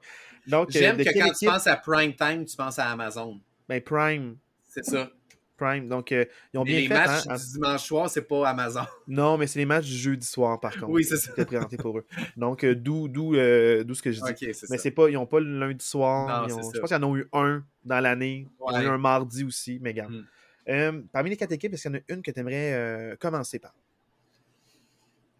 J'aime 0.70 0.98
que 0.98 1.20
quand 1.20 1.34
tu 1.34 1.46
penses 1.46 1.68
à 1.68 1.76
prime 1.76 2.14
time, 2.16 2.46
tu 2.46 2.56
penses 2.56 2.80
à 2.80 2.90
Amazon. 2.92 3.40
Ben, 3.68 3.82
Prime. 3.82 4.38
C'est 4.66 4.86
ça. 4.86 5.10
Prime. 5.58 5.90
Donc, 5.90 6.12
euh, 6.12 6.26
ils 6.54 6.60
ont 6.60 6.64
bien 6.64 6.80
les 6.80 6.88
fait. 6.88 6.94
matchs 6.94 7.24
hein, 7.28 7.36
du 7.36 7.54
dimanche 7.54 7.84
soir, 7.84 8.10
c'est 8.10 8.22
pas 8.22 8.48
Amazon. 8.48 8.86
Non, 9.08 9.38
mais 9.38 9.48
c'est 9.48 9.60
les 9.60 9.66
matchs 9.66 9.88
du 9.88 9.98
jeudi 9.98 10.26
soir, 10.26 10.60
par 10.60 10.74
contre. 10.74 10.90
Oui, 10.90 11.04
c'est 11.04 11.18
ça. 11.18 11.34
présenté 11.46 11.78
pour 11.78 11.98
eux. 11.98 12.06
Donc, 12.38 12.64
euh, 12.64 12.76
d'où 12.76 13.08
euh, 13.36 13.84
ce 13.92 14.02
que 14.02 14.12
je 14.12 14.22
dis. 14.22 14.54
mais 14.70 14.78
c'est 14.78 14.92
pas, 14.92 15.10
ils 15.10 15.14
n'ont 15.14 15.26
pas 15.26 15.40
le 15.40 15.60
lundi 15.60 15.84
soir. 15.84 16.48
Non, 16.48 16.48
je 16.48 16.80
pense 16.80 16.90
qu'ils 16.90 16.98
en 16.98 17.04
ont 17.04 17.18
eu 17.18 17.28
un 17.34 17.64
dans 17.84 18.00
l'année. 18.00 18.48
Ils 18.60 18.76
en 18.76 18.80
ont 18.80 18.82
eu 18.82 18.88
un 18.88 18.98
mardi 18.98 19.44
aussi, 19.44 19.80
mais 19.82 19.90
regarde. 19.90 20.14
Hmm. 20.14 20.26
Euh, 20.70 21.02
parmi 21.12 21.30
les 21.30 21.38
quatre 21.38 21.54
équipes, 21.54 21.74
est-ce 21.74 21.84
qu'il 21.84 21.92
y 21.92 21.96
en 21.96 22.00
a 22.00 22.14
une 22.14 22.22
que 22.22 22.32
tu 22.32 22.40
aimerais 22.40 22.74
euh, 22.74 23.16
commencer 23.16 23.60
par? 23.60 23.74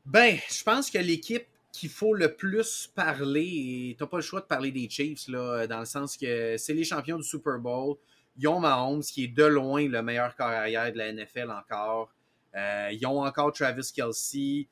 Ben, 0.06 0.38
je 0.50 0.64
pense 0.64 0.90
que 0.90 0.98
l'équipe 1.00 1.46
qu'il 1.78 1.90
faut 1.90 2.14
le 2.14 2.36
plus 2.36 2.88
parler, 2.94 3.90
et 3.92 3.96
tu 3.96 4.04
n'as 4.04 4.08
pas 4.08 4.18
le 4.18 4.24
choix 4.24 4.42
de 4.42 4.46
parler 4.46 4.72
des 4.72 4.90
Chiefs, 4.90 5.28
là, 5.28 5.68
dans 5.68 5.80
le 5.80 5.86
sens 5.86 6.18
que 6.18 6.58
c'est 6.58 6.74
les 6.74 6.84
champions 6.84 7.18
du 7.18 7.24
Super 7.24 7.60
Bowl. 7.60 7.96
Ils 8.38 8.48
ont 8.48 8.60
Mahomes, 8.60 9.02
qui 9.02 9.26
est 9.26 9.28
de 9.28 9.46
loin 9.46 9.88
le 9.88 10.02
meilleur 10.02 10.36
corps 10.36 10.48
arrière 10.48 10.92
de 10.92 10.98
la 10.98 11.12
NFL 11.12 11.52
encore. 11.52 12.14
Euh, 12.56 12.90
ils 12.92 13.06
ont 13.06 13.24
encore 13.24 13.52
Travis 13.52 13.92
Kelsey. 13.94 14.68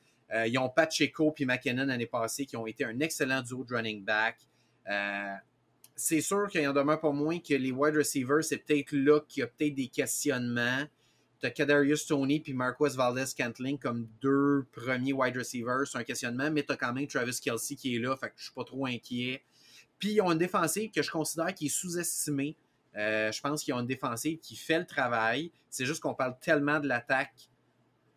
ils 0.47 0.57
ont 0.57 0.69
Pacheco 0.69 1.33
et 1.37 1.45
McKinnon 1.45 1.85
l'année 1.85 2.05
passée, 2.05 2.45
qui 2.45 2.57
ont 2.57 2.67
été 2.67 2.85
un 2.85 2.99
excellent 2.99 3.41
duo 3.41 3.63
de 3.63 3.75
running 3.75 4.03
back 4.03 4.37
c'est 5.95 6.21
sûr 6.21 6.47
qu'il 6.49 6.67
en 6.67 6.73
demeure 6.73 6.99
pas 6.99 7.11
moins 7.11 7.39
que 7.39 7.53
les 7.53 7.71
wide 7.71 7.95
receivers, 7.95 8.43
c'est 8.43 8.57
peut-être 8.57 8.91
là 8.91 9.21
qu'il 9.27 9.41
y 9.41 9.43
a 9.43 9.47
peut-être 9.47 9.75
des 9.75 9.87
questionnements. 9.87 10.83
Tu 11.39 11.47
as 11.47 11.51
Kadarius 11.51 12.05
Tony 12.05 12.39
puis 12.39 12.53
Marquez 12.53 12.95
Valdez 12.95 13.25
Cantling 13.37 13.77
comme 13.77 14.07
deux 14.21 14.65
premiers 14.71 15.13
wide 15.13 15.37
receivers. 15.37 15.87
C'est 15.87 15.97
un 15.97 16.03
questionnement, 16.03 16.49
mais 16.51 16.63
tu 16.63 16.71
as 16.71 16.77
quand 16.77 16.93
même 16.93 17.07
Travis 17.07 17.39
Kelsey 17.41 17.75
qui 17.75 17.95
est 17.95 17.99
là, 17.99 18.15
fait 18.15 18.27
que 18.27 18.33
je 18.37 18.43
suis 18.45 18.53
pas 18.53 18.63
trop 18.63 18.85
inquiet. 18.85 19.43
Puis 19.99 20.13
ils 20.13 20.21
ont 20.21 20.31
une 20.31 20.37
défensive 20.37 20.91
que 20.91 21.01
je 21.01 21.11
considère 21.11 21.53
qui 21.53 21.67
est 21.67 21.69
sous-estimée. 21.69 22.55
Euh, 22.95 23.31
je 23.31 23.41
pense 23.41 23.63
qu'ils 23.63 23.73
ont 23.73 23.79
une 23.79 23.87
défensive 23.87 24.39
qui 24.39 24.55
fait 24.55 24.79
le 24.79 24.85
travail. 24.85 25.51
C'est 25.69 25.85
juste 25.85 26.01
qu'on 26.01 26.13
parle 26.13 26.37
tellement 26.39 26.79
de 26.79 26.87
l'attaque 26.87 27.49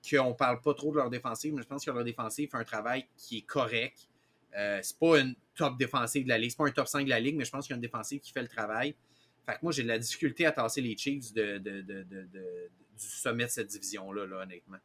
qu'on 0.08 0.34
parle 0.34 0.60
pas 0.60 0.74
trop 0.74 0.92
de 0.92 0.96
leur 0.96 1.10
défensive, 1.10 1.54
mais 1.54 1.62
je 1.62 1.66
pense 1.66 1.84
que 1.84 1.90
leur 1.90 2.04
défensive 2.04 2.48
fait 2.50 2.56
un 2.56 2.64
travail 2.64 3.06
qui 3.16 3.38
est 3.38 3.42
correct. 3.42 4.08
Euh, 4.56 4.78
c'est 4.82 4.98
pas 4.98 5.20
une 5.20 5.34
top 5.54 5.76
défensive 5.76 6.24
de 6.24 6.28
la 6.28 6.38
ligue, 6.38 6.50
c'est 6.50 6.56
pas 6.56 6.66
un 6.66 6.70
top 6.70 6.88
5 6.88 7.04
de 7.04 7.10
la 7.10 7.20
ligue, 7.20 7.36
mais 7.36 7.44
je 7.44 7.50
pense 7.50 7.66
qu'il 7.66 7.72
y 7.72 7.74
a 7.74 7.76
une 7.76 7.82
défensive 7.82 8.20
qui 8.20 8.32
fait 8.32 8.42
le 8.42 8.48
travail. 8.48 8.94
Fait 9.44 9.54
que 9.54 9.58
moi, 9.62 9.72
j'ai 9.72 9.82
de 9.82 9.88
la 9.88 9.98
difficulté 9.98 10.46
à 10.46 10.52
tasser 10.52 10.80
les 10.80 10.96
Chiefs 10.96 11.32
de, 11.32 11.58
du 12.98 13.06
sommet 13.06 13.44
de 13.44 13.50
cette 13.50 13.68
division-là, 13.68 14.24
honnêtement. 14.42 14.78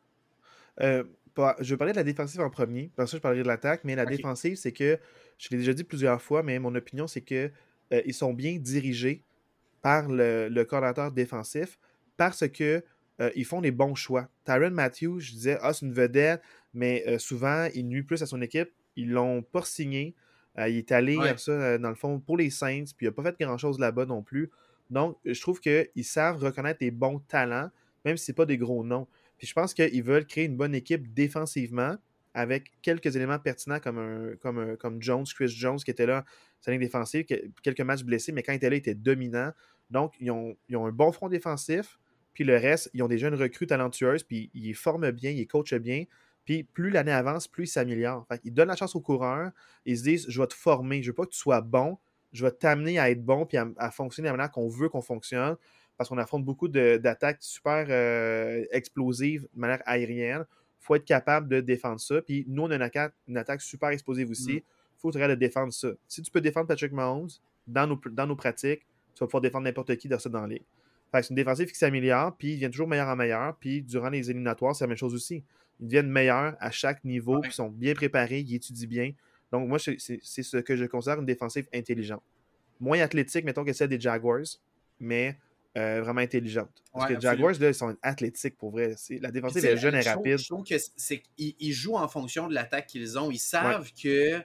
Euh, 0.81 1.03
je 1.59 1.73
vais 1.73 1.77
parler 1.77 1.93
de 1.93 1.97
la 1.97 2.03
défensive 2.03 2.41
en 2.41 2.49
premier, 2.49 2.91
parce 2.95 3.11
que 3.11 3.17
je 3.17 3.21
parlerai 3.21 3.43
de 3.43 3.47
l'attaque, 3.47 3.81
mais 3.83 3.95
la 3.95 4.05
défensive, 4.05 4.55
c'est 4.55 4.71
que, 4.71 4.99
je 5.37 5.49
l'ai 5.49 5.57
déjà 5.57 5.73
dit 5.73 5.83
plusieurs 5.83 6.21
fois, 6.21 6.43
mais 6.43 6.59
mon 6.59 6.73
opinion, 6.75 7.07
c'est 7.07 7.21
que 7.21 7.51
euh, 7.91 8.01
ils 8.05 8.13
sont 8.13 8.33
bien 8.33 8.57
dirigés 8.57 9.23
par 9.81 10.07
le, 10.07 10.47
le 10.47 10.65
coordinateur 10.65 11.11
défensif 11.11 11.77
parce 12.17 12.47
que 12.47 12.83
euh, 13.19 13.31
ils 13.35 13.45
font 13.45 13.61
des 13.61 13.71
bons 13.71 13.95
choix. 13.95 14.29
Tyron 14.45 14.71
Matthews, 14.71 15.19
je 15.19 15.31
disais, 15.31 15.57
ah, 15.61 15.73
c'est 15.73 15.85
une 15.85 15.93
vedette, 15.93 16.41
mais 16.73 17.03
euh, 17.07 17.17
souvent, 17.19 17.67
il 17.73 17.87
nuit 17.87 18.03
plus 18.03 18.21
à 18.21 18.25
son 18.25 18.41
équipe. 18.41 18.71
Ils 18.95 19.11
l'ont 19.11 19.41
pas 19.41 19.63
signé. 19.63 20.15
il 20.57 20.77
est 20.77 20.91
allé, 20.91 21.17
ça, 21.37 21.77
dans 21.79 21.89
le 21.89 21.95
fond, 21.95 22.19
pour 22.19 22.37
les 22.37 22.51
Saints, 22.51 22.85
puis 22.95 23.05
il 23.05 23.09
n'a 23.09 23.11
pas 23.11 23.23
fait 23.23 23.35
grand-chose 23.39 23.79
là-bas 23.79 24.05
non 24.05 24.21
plus. 24.21 24.51
Donc, 24.91 25.17
je 25.25 25.39
trouve 25.41 25.59
qu'ils 25.59 26.03
savent 26.03 26.37
reconnaître 26.37 26.77
les 26.81 26.91
bons 26.91 27.19
talents, 27.27 27.71
même 28.05 28.17
si 28.17 28.25
ce 28.25 28.31
pas 28.31 28.45
des 28.45 28.57
gros 28.57 28.83
noms. 28.83 29.07
Puis 29.37 29.47
je 29.47 29.53
pense 29.53 29.73
qu'ils 29.73 30.03
veulent 30.03 30.25
créer 30.25 30.45
une 30.45 30.57
bonne 30.57 30.75
équipe 30.75 31.13
défensivement 31.13 31.97
avec 32.33 32.71
quelques 32.81 33.15
éléments 33.15 33.39
pertinents 33.39 33.79
comme, 33.79 35.01
Jones, 35.01 35.25
Chris 35.35 35.49
Jones 35.49 35.77
qui 35.77 35.91
était 35.91 36.05
là, 36.05 36.25
sa 36.61 36.71
ligne 36.71 36.81
défensive, 36.81 37.25
quelques 37.61 37.81
matchs 37.81 38.03
blessés, 38.03 38.31
mais 38.31 38.41
quand 38.41 38.53
il 38.53 38.57
était 38.57 38.69
là, 38.69 38.75
il 38.75 38.79
était 38.79 38.95
dominant. 38.95 39.51
Donc, 39.89 40.13
ils 40.19 40.31
ont, 40.31 40.55
un 40.71 40.91
bon 40.91 41.11
front 41.11 41.29
défensif. 41.29 41.99
Puis 42.33 42.43
le 42.43 42.57
reste, 42.57 42.89
ils 42.95 43.03
ont 43.03 43.07
des 43.07 43.19
jeunes 43.19 43.35
recrues 43.35 43.67
talentueuses, 43.67 44.23
puis 44.23 44.49
ils 44.55 44.73
forment 44.73 45.11
bien, 45.11 45.29
ils 45.29 45.45
coachent 45.45 45.75
bien. 45.75 46.05
Puis 46.45 46.63
plus 46.63 46.89
l'année 46.89 47.11
avance, 47.11 47.47
plus 47.47 47.65
ils 47.65 47.67
s'améliorent. 47.67 48.25
Ils 48.43 48.53
donnent 48.53 48.69
la 48.69 48.75
chance 48.75 48.95
aux 48.95 49.01
coureurs. 49.01 49.51
Ils 49.85 49.97
se 49.97 50.03
disent 50.03 50.25
Je 50.27 50.41
vais 50.41 50.47
te 50.47 50.53
former. 50.53 51.01
Je 51.03 51.11
veux 51.11 51.15
pas 51.15 51.25
que 51.25 51.31
tu 51.31 51.37
sois 51.37 51.61
bon. 51.61 51.97
Je 52.33 52.43
vais 52.43 52.51
t'amener 52.51 52.97
à 52.97 53.11
être 53.11 53.23
bon 53.23 53.45
puis 53.45 53.57
à, 53.57 53.91
fonctionner 53.91 54.27
de 54.27 54.31
la 54.31 54.37
manière 54.37 54.51
qu'on 54.51 54.67
veut 54.67 54.89
qu'on 54.89 55.03
fonctionne 55.03 55.55
parce 55.97 56.09
qu'on 56.09 56.17
affronte 56.17 56.43
beaucoup 56.45 56.67
d'attaques 56.67 57.37
super 57.41 57.85
euh, 57.89 58.65
explosives 58.71 59.43
de 59.53 59.59
manière 59.59 59.81
aérienne. 59.85 60.45
Il 60.81 60.85
faut 60.85 60.95
être 60.95 61.05
capable 61.05 61.47
de 61.47 61.61
défendre 61.61 61.99
ça. 61.99 62.21
Puis 62.21 62.45
nous, 62.47 62.63
on 62.63 62.71
a 62.71 62.75
une 62.75 63.37
attaque, 63.37 63.61
super 63.61 63.89
explosive 63.89 64.29
aussi. 64.29 64.51
Il 64.51 64.57
mm. 64.57 64.99
faudrait 64.99 65.27
de 65.29 65.35
défendre 65.35 65.71
ça. 65.71 65.89
Si 66.07 66.21
tu 66.21 66.31
peux 66.31 66.41
défendre 66.41 66.67
Patrick 66.67 66.91
Mahomes 66.91 67.29
dans 67.67 67.87
nos, 67.87 67.99
dans 68.11 68.27
nos 68.27 68.35
pratiques, 68.35 68.85
tu 69.15 69.19
vas 69.19 69.27
pouvoir 69.27 69.41
défendre 69.41 69.65
n'importe 69.65 69.95
qui 69.95 70.07
dans 70.07 70.19
ça 70.19 70.29
dans 70.29 70.45
les. 70.45 70.61
c'est 71.13 71.29
une 71.29 71.35
défensive 71.35 71.69
qui 71.71 71.77
s'améliore, 71.77 72.35
puis 72.35 72.53
ils 72.53 72.57
viennent 72.57 72.71
toujours 72.71 72.87
meilleur 72.87 73.07
en 73.07 73.15
meilleur. 73.15 73.55
Puis 73.57 73.81
durant 73.81 74.09
les 74.09 74.29
éliminatoires, 74.29 74.75
c'est 74.75 74.83
la 74.83 74.89
même 74.89 74.97
chose 74.97 75.13
aussi. 75.13 75.43
Ils 75.79 75.87
deviennent 75.87 76.09
meilleurs 76.09 76.55
à 76.59 76.71
chaque 76.71 77.03
niveau, 77.03 77.39
puis 77.39 77.51
ils 77.51 77.55
sont 77.55 77.69
bien 77.69 77.93
préparés, 77.93 78.39
ils 78.39 78.55
étudient 78.55 78.87
bien. 78.87 79.13
Donc, 79.51 79.67
moi, 79.67 79.77
c'est 79.77 79.97
ce 80.19 80.57
que 80.57 80.75
je 80.75 80.85
considère 80.85 81.19
une 81.19 81.27
défensive 81.27 81.67
intelligente. 81.73 82.23
Moins 82.79 82.99
athlétique, 82.99 83.45
mettons, 83.45 83.63
que 83.63 83.71
celle 83.71 83.89
des 83.89 83.99
Jaguars, 83.99 84.41
mais 84.99 85.37
euh, 85.77 86.01
vraiment 86.01 86.21
intelligente. 86.21 86.83
Parce 86.93 87.07
que 87.07 87.13
les 87.13 87.21
Jaguars, 87.21 87.53
là, 87.59 87.69
ils 87.69 87.73
sont 87.73 87.95
athlétiques 88.01 88.57
pour 88.57 88.71
vrai. 88.71 88.95
La 89.21 89.31
défensive 89.31 89.65
est 89.65 89.77
jeune 89.77 89.95
et 89.95 90.01
rapide. 90.01 90.37
Je 90.37 90.47
trouve 90.47 90.63
qu'ils 90.63 91.73
jouent 91.73 91.97
en 91.97 92.07
fonction 92.07 92.47
de 92.47 92.53
l'attaque 92.53 92.87
qu'ils 92.87 93.17
ont. 93.17 93.31
Ils 93.31 93.39
savent 93.39 93.89
que 93.93 94.41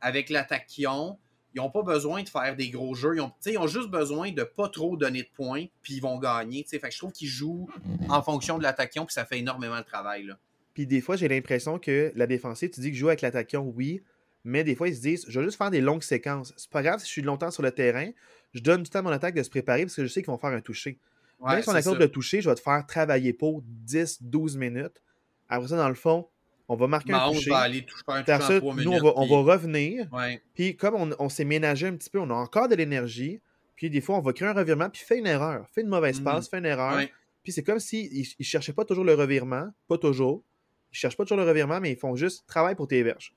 avec 0.00 0.28
l'attaque 0.30 0.66
qu'ils 0.66 0.88
ont, 0.88 1.18
ils 1.54 1.58
n'ont 1.58 1.70
pas 1.70 1.82
besoin 1.82 2.22
de 2.22 2.28
faire 2.28 2.54
des 2.54 2.68
gros 2.68 2.94
jeux. 2.94 3.16
Ils 3.16 3.20
ont, 3.20 3.32
ils 3.46 3.58
ont 3.58 3.66
juste 3.66 3.88
besoin 3.88 4.30
de 4.30 4.42
pas 4.42 4.68
trop 4.68 4.96
donner 4.96 5.22
de 5.22 5.28
points, 5.32 5.66
puis 5.82 5.94
ils 5.94 6.02
vont 6.02 6.18
gagner. 6.18 6.66
Fait 6.68 6.78
que 6.78 6.90
je 6.90 6.98
trouve 6.98 7.12
qu'ils 7.12 7.28
jouent 7.28 7.68
en 8.08 8.22
fonction 8.22 8.58
de 8.58 8.62
l'attaque 8.62 8.90
qu'ils 8.90 9.00
ont, 9.00 9.06
puis 9.06 9.14
ça 9.14 9.24
fait 9.24 9.38
énormément 9.38 9.78
de 9.78 9.84
travail. 9.84 10.24
Là. 10.24 10.38
Puis 10.74 10.86
des 10.86 11.00
fois, 11.00 11.16
j'ai 11.16 11.28
l'impression 11.28 11.78
que 11.78 12.12
la 12.14 12.26
défensive, 12.26 12.70
tu 12.70 12.80
dis 12.80 12.90
que 12.90 12.96
joue 12.98 13.08
avec 13.08 13.22
l'attaquant, 13.22 13.60
oui, 13.60 14.02
mais 14.46 14.62
des 14.62 14.76
fois, 14.76 14.88
ils 14.88 14.94
se 14.94 15.00
disent, 15.00 15.26
je 15.28 15.40
vais 15.40 15.44
juste 15.44 15.58
faire 15.58 15.72
des 15.72 15.80
longues 15.80 16.04
séquences. 16.04 16.54
C'est 16.56 16.70
pas 16.70 16.82
grave 16.82 17.00
si 17.00 17.06
je 17.06 17.10
suis 17.10 17.22
longtemps 17.22 17.50
sur 17.50 17.64
le 17.64 17.72
terrain, 17.72 18.10
je 18.54 18.60
donne 18.60 18.84
du 18.84 18.88
temps 18.88 19.00
à 19.00 19.02
mon 19.02 19.10
attaque 19.10 19.34
de 19.34 19.42
se 19.42 19.50
préparer 19.50 19.82
parce 19.82 19.96
que 19.96 20.04
je 20.04 20.08
sais 20.08 20.22
qu'ils 20.22 20.30
vont 20.30 20.38
faire 20.38 20.52
un 20.52 20.60
toucher. 20.60 21.00
Même 21.44 21.62
si 21.62 21.68
on 21.68 21.74
accorde 21.74 21.98
le 21.98 22.08
toucher, 22.08 22.40
je 22.40 22.48
vais 22.48 22.54
te 22.54 22.60
faire 22.60 22.86
travailler 22.86 23.32
pour 23.32 23.62
10-12 23.86 24.56
minutes. 24.56 25.02
Après 25.48 25.66
ça, 25.66 25.76
dans 25.76 25.88
le 25.88 25.96
fond, 25.96 26.28
on 26.68 26.76
va 26.76 26.86
marquer 26.86 27.12
un 27.12 27.32
toucher. 27.32 27.50
Va 27.50 27.58
aller 27.58 27.84
toucher 27.84 28.04
un 28.06 28.22
toucher 28.22 28.60
nous, 28.60 28.92
on 28.92 29.02
va, 29.02 29.12
on 29.16 29.26
va 29.26 29.54
revenir. 29.54 30.08
Puis 30.54 30.76
comme 30.76 31.12
on, 31.18 31.28
s'est 31.28 31.44
ménagé 31.44 31.88
un 31.88 31.96
petit 31.96 32.08
peu, 32.08 32.20
on 32.20 32.30
a 32.30 32.34
encore 32.34 32.68
de 32.68 32.76
l'énergie. 32.76 33.40
Puis 33.74 33.90
des 33.90 34.00
fois, 34.00 34.16
on 34.16 34.20
va 34.20 34.32
créer 34.32 34.48
un 34.48 34.54
revirement, 34.54 34.88
puis 34.88 35.02
fait 35.02 35.18
une 35.18 35.26
erreur. 35.26 35.68
Fait 35.74 35.82
une 35.82 35.88
mauvaise 35.88 36.20
passe, 36.20 36.46
mm. 36.46 36.50
fait 36.50 36.58
une 36.58 36.66
erreur. 36.66 37.00
Puis 37.42 37.52
c'est 37.52 37.64
comme 37.64 37.80
s'ils 37.80 38.24
si 38.24 38.36
ne 38.38 38.44
cherchaient 38.44 38.72
pas 38.72 38.84
toujours 38.84 39.04
le 39.04 39.14
revirement. 39.14 39.68
Pas 39.88 39.98
toujours. 39.98 40.44
Ils 40.92 40.96
cherchent 40.96 41.16
pas 41.16 41.24
toujours 41.24 41.38
le 41.38 41.48
revirement, 41.48 41.80
mais 41.80 41.90
ils 41.90 41.98
font 41.98 42.14
juste 42.14 42.46
travail 42.46 42.76
pour 42.76 42.86
tes 42.86 43.02
verges. 43.02 43.34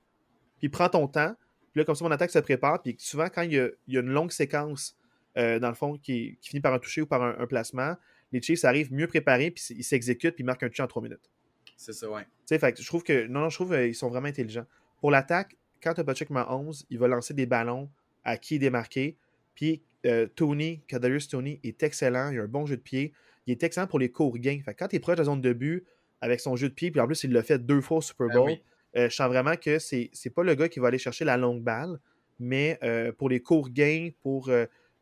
Puis 0.60 0.68
prends 0.68 0.88
ton 0.88 1.08
temps. 1.08 1.34
Puis 1.72 1.80
là, 1.80 1.84
comme 1.84 1.94
ça, 1.94 2.04
mon 2.04 2.10
attaque 2.10 2.30
se 2.30 2.38
prépare. 2.38 2.82
Puis 2.82 2.94
souvent, 2.98 3.28
quand 3.28 3.42
il 3.42 3.52
y 3.52 3.58
a, 3.58 3.68
il 3.88 3.94
y 3.94 3.96
a 3.96 4.00
une 4.00 4.10
longue 4.10 4.30
séquence 4.30 4.96
euh, 5.36 5.58
dans 5.58 5.68
le 5.68 5.74
fond, 5.74 5.96
qui, 5.96 6.38
finit 6.42 6.60
par 6.60 6.74
un 6.74 6.78
toucher 6.78 7.02
ou 7.02 7.06
par 7.06 7.22
un, 7.22 7.46
placement, 7.46 7.96
les 8.32 8.42
Chiefs 8.42 8.64
arrivent 8.64 8.92
mieux 8.92 9.06
préparés, 9.06 9.50
puis 9.50 9.64
ils 9.70 9.84
s'exécutent, 9.84 10.34
puis 10.34 10.42
ils 10.42 10.46
marquent 10.46 10.64
un 10.64 10.68
toucher 10.68 10.82
en 10.82 10.88
trois 10.88 11.02
minutes. 11.02 11.30
C'est 11.76 11.92
ça, 11.92 12.10
ouais. 12.10 12.26
Fait 12.48 12.80
je 12.80 12.86
trouve 12.86 13.02
que, 13.02 13.26
non, 13.26 13.40
non, 13.40 13.48
je 13.48 13.54
trouve 13.54 13.68
qu'ils 13.68 13.90
euh, 13.90 13.92
sont 13.94 14.08
vraiment 14.08 14.28
intelligents. 14.28 14.66
Pour 15.00 15.10
l'attaque, 15.10 15.56
quand 15.82 15.94
tu 15.94 16.00
as 16.00 16.04
Patrick 16.04 16.30
Mahomes, 16.30 16.72
il 16.90 16.98
va 16.98 17.08
lancer 17.08 17.32
des 17.32 17.46
ballons 17.46 17.90
à 18.24 18.36
qui 18.36 18.58
démarquer. 18.58 19.16
Puis 19.54 19.82
euh, 20.04 20.26
Tony, 20.34 20.82
Kadarius 20.86 21.28
Tony 21.28 21.60
est 21.62 21.82
excellent, 21.82 22.30
il 22.30 22.38
a 22.38 22.42
un 22.42 22.48
bon 22.48 22.66
jeu 22.66 22.76
de 22.76 22.82
pied. 22.82 23.12
Il 23.46 23.52
est 23.52 23.62
excellent 23.62 23.86
pour 23.86 23.98
les 23.98 24.10
courts 24.10 24.36
gains. 24.38 24.60
Fait 24.64 24.74
quand 24.74 24.88
tu 24.88 24.96
es 24.96 24.98
proche 25.00 25.16
de 25.16 25.20
la 25.20 25.24
zone 25.24 25.40
de 25.40 25.52
but 25.52 25.84
avec 26.20 26.40
son 26.40 26.56
jeu 26.56 26.68
de 26.68 26.74
pied, 26.74 26.90
puis 26.90 27.00
en 27.00 27.06
plus, 27.06 27.24
il 27.24 27.32
l'a 27.32 27.42
fait 27.42 27.58
deux 27.58 27.80
fois 27.80 27.98
au 27.98 28.02
Super 28.02 28.28
ben 28.28 28.56
Bowl, 28.94 29.10
je 29.10 29.14
sens 29.14 29.28
vraiment 29.28 29.56
que 29.56 29.78
c'est 29.78 30.34
pas 30.34 30.42
le 30.42 30.54
gars 30.54 30.68
qui 30.68 30.80
va 30.80 30.88
aller 30.88 30.98
chercher 30.98 31.24
la 31.24 31.36
longue 31.36 31.62
balle, 31.62 31.98
mais 32.38 32.78
pour 33.18 33.28
les 33.28 33.40
courts 33.40 33.70
gains, 33.70 34.10
pour 34.22 34.50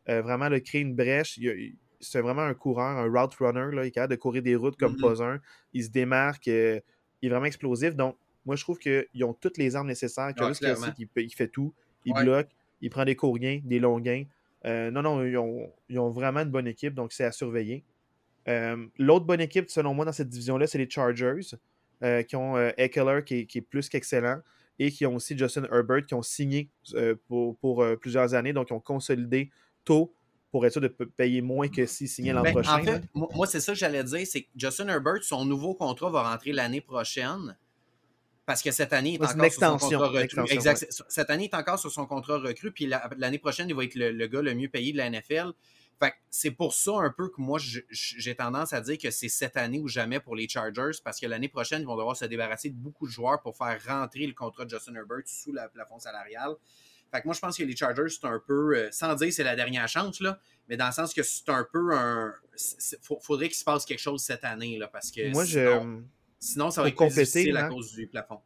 euh, 0.09 0.21
vraiment 0.21 0.49
de 0.49 0.57
créer 0.57 0.81
une 0.81 0.95
brèche. 0.95 1.39
C'est 1.99 2.21
vraiment 2.21 2.41
un 2.41 2.53
coureur, 2.53 2.97
un 2.97 3.07
route 3.07 3.35
runner. 3.35 3.75
Là. 3.75 3.83
Il 3.83 3.87
est 3.87 3.91
capable 3.91 4.11
de 4.11 4.19
courir 4.19 4.41
des 4.41 4.55
routes 4.55 4.77
comme 4.77 4.95
mm-hmm. 4.95 5.17
pas 5.17 5.23
un. 5.23 5.39
Il 5.73 5.83
se 5.83 5.89
démarque. 5.89 6.47
Euh, 6.47 6.79
il 7.21 7.27
est 7.27 7.29
vraiment 7.29 7.45
explosif. 7.45 7.95
Donc, 7.95 8.15
moi, 8.45 8.55
je 8.55 8.63
trouve 8.63 8.79
qu'ils 8.79 9.23
ont 9.23 9.33
toutes 9.33 9.57
les 9.57 9.75
armes 9.75 9.87
nécessaires. 9.87 10.31
il, 10.37 11.33
fait 11.33 11.47
tout. 11.47 11.73
Il 12.05 12.13
bloque. 12.13 12.49
Il 12.81 12.89
prend 12.89 13.03
des 13.03 13.15
courts 13.15 13.37
gains, 13.37 13.59
des 13.63 13.79
longs 13.79 13.99
gains. 13.99 14.23
Euh, 14.65 14.89
non, 14.89 15.01
non, 15.01 15.23
ils 15.23 15.37
ont, 15.99 16.09
vraiment 16.09 16.39
une 16.39 16.49
bonne 16.49 16.67
équipe. 16.67 16.93
Donc, 16.93 17.11
c'est 17.11 17.25
à 17.25 17.31
surveiller. 17.31 17.83
L'autre 18.97 19.25
bonne 19.25 19.41
équipe, 19.41 19.69
selon 19.69 19.93
moi, 19.93 20.05
dans 20.05 20.13
cette 20.13 20.29
division-là, 20.29 20.65
c'est 20.65 20.79
les 20.79 20.89
Chargers. 20.89 21.55
Qui 22.27 22.35
ont 22.35 22.57
Eckler 22.77 23.23
qui, 23.25 23.47
qui, 23.47 23.57
est 23.57 23.61
plus 23.61 23.89
qu'excellent 23.89 24.41
et 24.77 24.91
qui 24.91 25.05
ont 25.05 25.15
aussi 25.15 25.37
Justin 25.37 25.65
Herbert 25.71 26.05
qui 26.05 26.13
ont 26.13 26.21
signé 26.21 26.69
pour, 27.27 27.57
pour 27.57 27.85
plusieurs 27.99 28.33
années, 28.33 28.53
donc 28.53 28.69
ils 28.69 28.73
ont 28.73 28.79
consolidé 28.79 29.49
tôt 29.83 30.13
pour 30.51 30.65
être 30.65 30.71
sûr 30.71 30.81
de 30.81 30.87
payer 30.87 31.41
moins 31.41 31.67
que 31.67 31.85
s'il 31.85 32.09
signait 32.09 32.33
l'an 32.33 32.41
ben, 32.41 32.53
prochain. 32.53 32.79
En 32.79 32.83
fait, 32.83 33.03
moi, 33.13 33.45
c'est 33.45 33.59
ça 33.59 33.73
que 33.73 33.77
j'allais 33.77 34.03
dire, 34.03 34.25
c'est 34.25 34.43
que 34.43 34.47
Justin 34.55 34.87
Herbert, 34.87 35.23
son 35.23 35.45
nouveau 35.45 35.75
contrat 35.75 36.09
va 36.09 36.23
rentrer 36.31 36.51
l'année 36.51 36.81
prochaine. 36.81 37.55
Parce 38.45 38.63
que 38.63 38.71
cette 38.71 38.93
année, 38.93 39.19
il 39.19 39.21
est 39.21 39.51
encore 39.51 39.51
sur 39.51 39.61
son 39.61 39.77
contrat 39.77 40.07
recru. 40.07 40.41
Exact. 40.49 40.87
Cette 41.07 41.29
année, 41.29 41.43
il 41.43 41.55
est 41.55 41.59
encore 41.59 41.77
sur 41.77 41.91
son 41.91 42.07
contrat 42.07 42.39
recru. 42.39 42.71
Puis 42.71 42.91
l'année 43.17 43.37
prochaine, 43.37 43.69
il 43.69 43.75
va 43.75 43.83
être 43.83 43.93
le, 43.93 44.25
gars 44.25 44.41
le 44.41 44.55
mieux 44.55 44.69
payé 44.69 44.91
de 44.91 44.97
la 44.97 45.07
NFL. 45.09 45.51
Fait 45.99 46.13
c'est 46.29 46.51
pour 46.51 46.73
ça 46.73 46.91
un 46.95 47.09
peu 47.09 47.29
que 47.29 47.41
moi, 47.41 47.59
j'ai 47.89 48.35
tendance 48.35 48.71
à 48.71 48.81
dire 48.81 48.97
que 48.97 49.11
c'est 49.11 49.27
cette 49.27 49.57
année 49.57 49.79
ou 49.79 49.87
jamais 49.87 50.19
pour 50.19 50.35
les 50.35 50.47
Chargers, 50.47 50.97
parce 51.03 51.19
que 51.19 51.25
l'année 51.25 51.49
prochaine, 51.49 51.81
ils 51.81 51.85
vont 51.85 51.97
devoir 51.97 52.15
se 52.15 52.25
débarrasser 52.25 52.69
de 52.69 52.75
beaucoup 52.75 53.05
de 53.05 53.11
joueurs 53.11 53.41
pour 53.41 53.57
faire 53.57 53.77
rentrer 53.85 54.25
le 54.25 54.33
contrat 54.33 54.65
de 54.65 54.69
Justin 54.69 54.95
Herbert 54.95 55.23
sous 55.25 55.51
le 55.51 55.61
plafond 55.73 55.99
salarial. 55.99 56.55
Fait 57.11 57.21
que 57.21 57.27
moi, 57.27 57.33
je 57.33 57.39
pense 57.39 57.57
que 57.57 57.63
les 57.63 57.75
Chargers, 57.75 58.07
c'est 58.09 58.25
un 58.25 58.41
peu, 58.45 58.75
euh, 58.75 58.89
sans 58.91 59.15
dire 59.15 59.33
c'est 59.33 59.43
la 59.43 59.55
dernière 59.55 59.87
chance, 59.87 60.21
là, 60.21 60.39
mais 60.67 60.77
dans 60.77 60.85
le 60.85 60.93
sens 60.93 61.13
que 61.13 61.23
c'est 61.23 61.49
un 61.49 61.65
peu 61.71 61.93
un. 61.93 62.33
faudrait 63.21 63.47
qu'il 63.47 63.57
se 63.57 63.63
passe 63.63 63.83
quelque 63.83 63.99
chose 63.99 64.21
cette 64.21 64.43
année, 64.43 64.77
là, 64.77 64.87
parce 64.87 65.11
que 65.11 65.31
moi, 65.33 65.45
sinon, 65.45 66.03
sinon, 66.39 66.71
ça 66.71 66.83
va 66.83 66.89
être 66.89 66.95
compléter, 66.95 67.23
difficile 67.23 67.57
à 67.57 67.67
cause 67.67 67.91
du 67.93 68.07
plafond. 68.07 68.39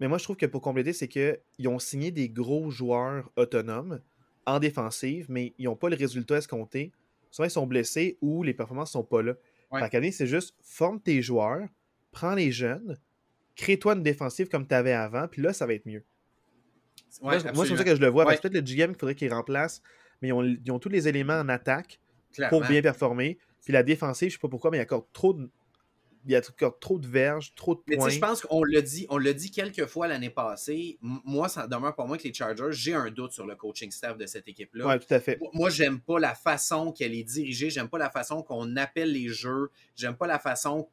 Mais 0.00 0.08
moi, 0.08 0.18
je 0.18 0.24
trouve 0.24 0.36
que 0.36 0.46
pour 0.46 0.62
compléter, 0.62 0.92
c'est 0.92 1.08
qu'ils 1.08 1.68
ont 1.68 1.78
signé 1.78 2.10
des 2.10 2.28
gros 2.28 2.70
joueurs 2.70 3.30
autonomes 3.36 4.00
en 4.46 4.58
défensive, 4.58 5.26
mais 5.28 5.54
ils 5.58 5.64
n'ont 5.64 5.76
pas 5.76 5.88
le 5.88 5.96
résultat 5.96 6.36
escompté. 6.36 6.92
Souvent, 7.30 7.46
ils 7.46 7.50
sont 7.50 7.66
blessés 7.66 8.16
ou 8.20 8.42
les 8.42 8.54
performances 8.54 8.90
ne 8.90 9.00
sont 9.00 9.04
pas 9.04 9.22
là. 9.22 9.34
Ouais. 9.72 10.12
C'est 10.12 10.26
juste 10.26 10.54
forme 10.62 11.00
tes 11.00 11.20
joueurs, 11.22 11.68
prends 12.12 12.34
les 12.34 12.52
jeunes, 12.52 12.96
crée-toi 13.56 13.94
une 13.94 14.02
défensive 14.02 14.48
comme 14.48 14.66
tu 14.66 14.74
avais 14.74 14.92
avant, 14.92 15.26
puis 15.28 15.42
là, 15.42 15.52
ça 15.52 15.66
va 15.66 15.74
être 15.74 15.86
mieux 15.86 16.04
moi, 17.22 17.38
c'est 17.38 17.52
comme 17.52 17.76
ça 17.76 17.84
que 17.84 17.96
je 17.96 18.00
le 18.00 18.08
vois. 18.08 18.26
Peut-être 18.26 18.54
le 18.54 18.60
GM, 18.60 18.90
il 18.90 18.96
faudrait 18.98 19.14
qu'il 19.14 19.32
remplace, 19.32 19.82
mais 20.20 20.28
ils 20.28 20.72
ont, 20.72 20.78
tous 20.78 20.88
les 20.88 21.08
éléments 21.08 21.38
en 21.38 21.48
attaque 21.48 22.00
pour 22.48 22.62
bien 22.62 22.82
performer. 22.82 23.38
Puis 23.64 23.72
la 23.72 23.82
défensive, 23.82 24.28
je 24.28 24.34
sais 24.34 24.40
pas 24.40 24.48
pourquoi, 24.48 24.70
mais 24.70 24.78
il 24.78 24.80
y 24.80 24.82
a 24.82 24.84
encore 24.84 25.08
trop 25.12 25.36
il 26.26 26.32
y 26.32 26.36
a 26.36 26.40
trop 26.40 26.98
de 26.98 27.06
verges, 27.06 27.54
trop 27.54 27.76
de 27.76 27.80
points. 27.80 28.06
Mais 28.06 28.12
je 28.12 28.18
pense 28.18 28.42
qu'on 28.42 28.64
l'a 28.64 28.82
dit, 28.82 29.06
on 29.10 29.18
l'a 29.18 29.32
dit 29.32 29.50
quelques 29.50 29.86
fois 29.86 30.08
l'année 30.08 30.30
passée. 30.30 30.98
moi, 31.00 31.48
ça 31.48 31.68
demeure 31.68 31.94
pour 31.94 32.08
moi 32.08 32.18
que 32.18 32.24
les 32.24 32.34
Chargers, 32.34 32.72
j'ai 32.72 32.94
un 32.94 33.10
doute 33.10 33.32
sur 33.32 33.46
le 33.46 33.54
coaching 33.54 33.90
staff 33.92 34.18
de 34.18 34.26
cette 34.26 34.48
équipe-là. 34.48 34.86
Oui, 34.88 34.98
tout 34.98 35.14
à 35.14 35.20
fait. 35.20 35.38
Moi, 35.52 35.70
j'aime 35.70 36.00
pas 36.00 36.18
la 36.18 36.34
façon 36.34 36.90
qu'elle 36.90 37.14
est 37.14 37.22
dirigée, 37.22 37.70
j'aime 37.70 37.88
pas 37.88 37.98
la 37.98 38.10
façon 38.10 38.42
qu'on 38.42 38.76
appelle 38.76 39.12
les 39.12 39.28
jeux, 39.28 39.70
j'aime 39.94 40.16
pas 40.16 40.26
la 40.26 40.40
façon 40.40 40.88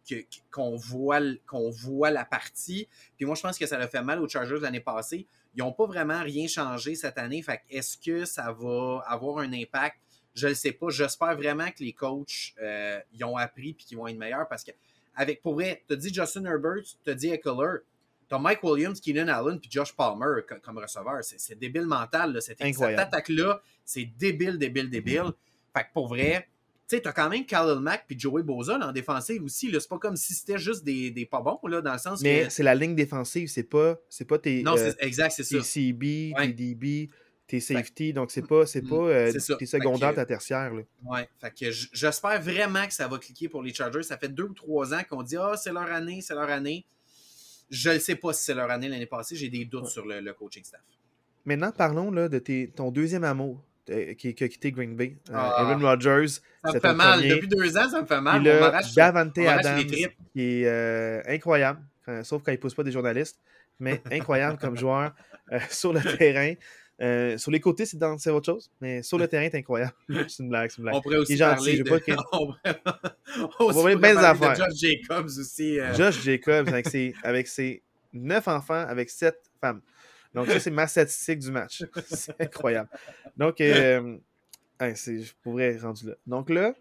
qu'on 0.51 0.75
voit, 0.75 1.19
qu'on 1.47 1.71
voit 1.71 2.11
la 2.11 2.25
partie. 2.25 2.87
Puis 3.17 3.25
moi, 3.25 3.35
je 3.35 3.41
pense 3.41 3.57
que 3.57 3.65
ça 3.65 3.77
a 3.79 3.87
fait 3.87 4.03
mal 4.03 4.21
aux 4.21 4.27
Chargers 4.27 4.59
l'année 4.61 4.81
passée. 4.81 5.25
Ils 5.55 5.59
n'ont 5.59 5.73
pas 5.73 5.85
vraiment 5.85 6.21
rien 6.21 6.47
changé 6.47 6.95
cette 6.95 7.17
année. 7.17 7.41
Fait 7.41 7.61
est-ce 7.69 7.97
que 7.97 8.25
ça 8.25 8.51
va 8.51 9.03
avoir 9.07 9.39
un 9.39 9.51
impact? 9.53 9.97
Je 10.35 10.47
ne 10.47 10.53
sais 10.53 10.71
pas. 10.71 10.89
J'espère 10.89 11.35
vraiment 11.35 11.69
que 11.69 11.83
les 11.83 11.93
coachs 11.93 12.53
euh, 12.61 12.99
y 13.13 13.23
ont 13.23 13.37
appris 13.37 13.69
et 13.69 13.73
qu'ils 13.75 13.97
vont 13.97 14.07
être 14.07 14.17
meilleurs 14.17 14.47
parce 14.47 14.63
que 14.63 14.71
avec, 15.15 15.41
pour 15.41 15.55
vrai, 15.55 15.83
tu 15.87 15.97
dit 15.97 16.13
Justin 16.13 16.45
Herbert, 16.45 16.83
tu 17.03 17.15
dit 17.15 17.29
Eckler, 17.29 17.77
tu 18.27 18.35
as 18.35 18.39
Mike 18.39 18.63
Williams, 18.63 18.99
Keenan 18.99 19.27
Allen, 19.27 19.59
puis 19.59 19.69
Josh 19.71 19.93
Palmer 19.93 20.41
comme 20.63 20.77
receveur. 20.77 21.19
C'est 21.21 21.57
débile 21.57 21.85
mental, 21.85 22.33
là, 22.33 22.41
cette, 22.41 22.61
attaque-là. 22.61 23.61
C'est 23.85 24.05
débile, 24.17 24.57
débile, 24.57 24.89
débile. 24.89 25.31
Fait 25.75 25.83
que 25.83 25.93
pour 25.93 26.07
vrai, 26.07 26.47
tu 26.87 26.97
sais, 26.97 27.01
tu 27.01 27.07
as 27.07 27.13
quand 27.13 27.29
même 27.29 27.45
Khalil 27.45 27.79
Mack 27.79 28.05
puis 28.07 28.19
Joey 28.19 28.43
Boza 28.43 28.77
en 28.77 28.91
défensive 28.91 29.43
aussi. 29.43 29.71
C'est 29.71 29.89
pas 29.89 29.97
comme 29.97 30.15
si 30.15 30.33
c'était 30.33 30.57
juste 30.57 30.83
des, 30.83 31.11
des, 31.11 31.25
pas 31.25 31.41
bons, 31.41 31.59
là, 31.67 31.81
dans 31.81 31.93
le 31.93 31.99
sens 31.99 32.21
Mais 32.21 32.49
c'est 32.49 32.63
la 32.63 32.75
ligne 32.75 32.95
défensive, 32.95 33.47
c'est 33.47 33.63
pas, 33.63 33.97
pas 34.27 34.37
tes. 34.37 34.63
Non, 34.63 34.77
euh, 34.77 34.91
exact, 34.99 35.33
c'est 35.35 35.43
ça. 35.43 35.57
Tes 35.57 35.63
CB, 35.63 36.33
tes 36.37 36.53
DB, 36.53 37.09
tes 37.47 37.59
safety. 37.59 38.13
Donc, 38.13 38.31
c'est 38.31 38.47
pas, 38.47 38.65
c'est 38.65 38.83
mm, 38.83 38.89
pas 38.89 38.95
euh, 38.95 39.31
tes 39.57 39.65
secondaires, 39.65 40.15
ta 40.15 40.25
tertiaire. 40.25 40.73
Là. 40.73 40.81
Ouais, 41.03 41.29
fait 41.39 41.51
que 41.51 41.71
j'espère 41.71 42.41
vraiment 42.41 42.85
que 42.85 42.93
ça 42.93 43.07
va 43.07 43.17
cliquer 43.17 43.49
pour 43.49 43.61
les 43.61 43.73
Chargers. 43.73 44.03
Ça 44.03 44.17
fait 44.17 44.29
deux 44.29 44.43
ou 44.43 44.53
trois 44.53 44.93
ans 44.93 45.01
qu'on 45.09 45.23
dit 45.23 45.37
Ah, 45.37 45.55
c'est 45.57 45.71
leur 45.71 45.91
année, 45.91 46.21
c'est 46.21 46.33
leur 46.33 46.49
année. 46.49 46.85
Je 47.69 47.91
ne 47.91 47.99
sais 47.99 48.15
pas 48.15 48.33
si 48.33 48.43
c'est 48.43 48.53
leur 48.53 48.69
année 48.69 48.87
l'année 48.87 49.05
passée. 49.05 49.35
J'ai 49.35 49.49
des 49.49 49.65
doutes 49.65 49.87
sur 49.87 50.05
le, 50.05 50.33
coaching 50.33 50.63
staff. 50.63 50.81
Maintenant, 51.45 51.71
parlons 51.71 52.11
là, 52.11 52.29
de 52.29 52.39
tes, 52.39 52.69
ton 52.69 52.91
deuxième 52.91 53.23
amour 53.23 53.63
euh, 53.89 54.13
qui, 54.13 54.33
qui, 54.33 54.43
a 54.43 54.47
quitté 54.47 54.71
Green 54.71 54.95
Bay. 54.95 55.17
Euh, 55.29 55.33
ah. 55.33 55.61
Aaron 55.61 55.79
Rodgers. 55.79 56.39
Ça 56.63 56.73
me 56.73 56.79
fait 56.79 56.93
mal. 56.93 57.27
Depuis 57.27 57.47
deux 57.47 57.77
ans, 57.77 57.89
ça 57.89 58.01
me 58.01 58.07
fait 58.07 58.21
mal. 58.21 58.43
Davante 58.95 59.37
Adams, 59.37 59.85
qui 60.33 60.63
est 60.63 61.27
incroyable, 61.27 61.81
sauf 62.23 62.43
quand 62.43 62.51
il 62.51 62.55
ne 62.55 62.61
pousse 62.61 62.75
pas 62.75 62.83
des 62.83 62.91
journalistes, 62.91 63.39
mais 63.79 64.01
incroyable 64.11 64.57
comme 64.57 64.77
joueur 64.77 65.13
sur 65.69 65.91
le 65.91 66.01
terrain. 66.17 66.53
Euh, 67.01 67.37
sur 67.37 67.51
les 67.51 67.59
côtés, 67.59 67.85
c'est, 67.85 67.97
dans, 67.97 68.17
c'est 68.17 68.29
autre 68.29 68.45
chose, 68.45 68.71
mais 68.79 69.01
sur 69.01 69.17
le 69.17 69.27
terrain, 69.27 69.47
c'est 69.51 69.57
incroyable. 69.57 69.93
c'est 70.27 70.43
une 70.43 70.49
blague, 70.49 70.69
c'est 70.69 70.77
une 70.77 70.83
blague. 70.83 70.95
On 70.95 71.01
pourrait 71.01 71.17
aussi 71.17 71.37
parler 71.37 71.81
de... 71.81 71.83
On 73.59 73.73
pourrait 73.73 73.95
belles 73.95 74.17
affaires. 74.17 74.55
Josh 74.55 74.75
Jacobs 74.75 75.25
aussi. 75.25 75.79
Euh... 75.79 75.93
Josh 75.95 76.21
Jacobs 76.21 76.67
avec 76.67 76.87
ses, 76.87 77.13
avec 77.23 77.47
ses 77.47 77.81
9 78.13 78.47
enfants, 78.47 78.85
avec 78.87 79.09
7 79.09 79.35
femmes. 79.59 79.81
Donc 80.33 80.47
ça, 80.47 80.59
c'est 80.59 80.71
ma 80.71 80.87
statistique 80.87 81.39
du 81.39 81.51
match. 81.51 81.83
c'est 82.05 82.39
incroyable. 82.39 82.89
Donc, 83.37 83.59
euh, 83.61 84.17
c'est, 84.95 85.19
je 85.19 85.33
pourrais 85.41 85.77
rendu 85.77 86.07
là. 86.07 86.15
Donc 86.27 86.49
là, 86.49 86.73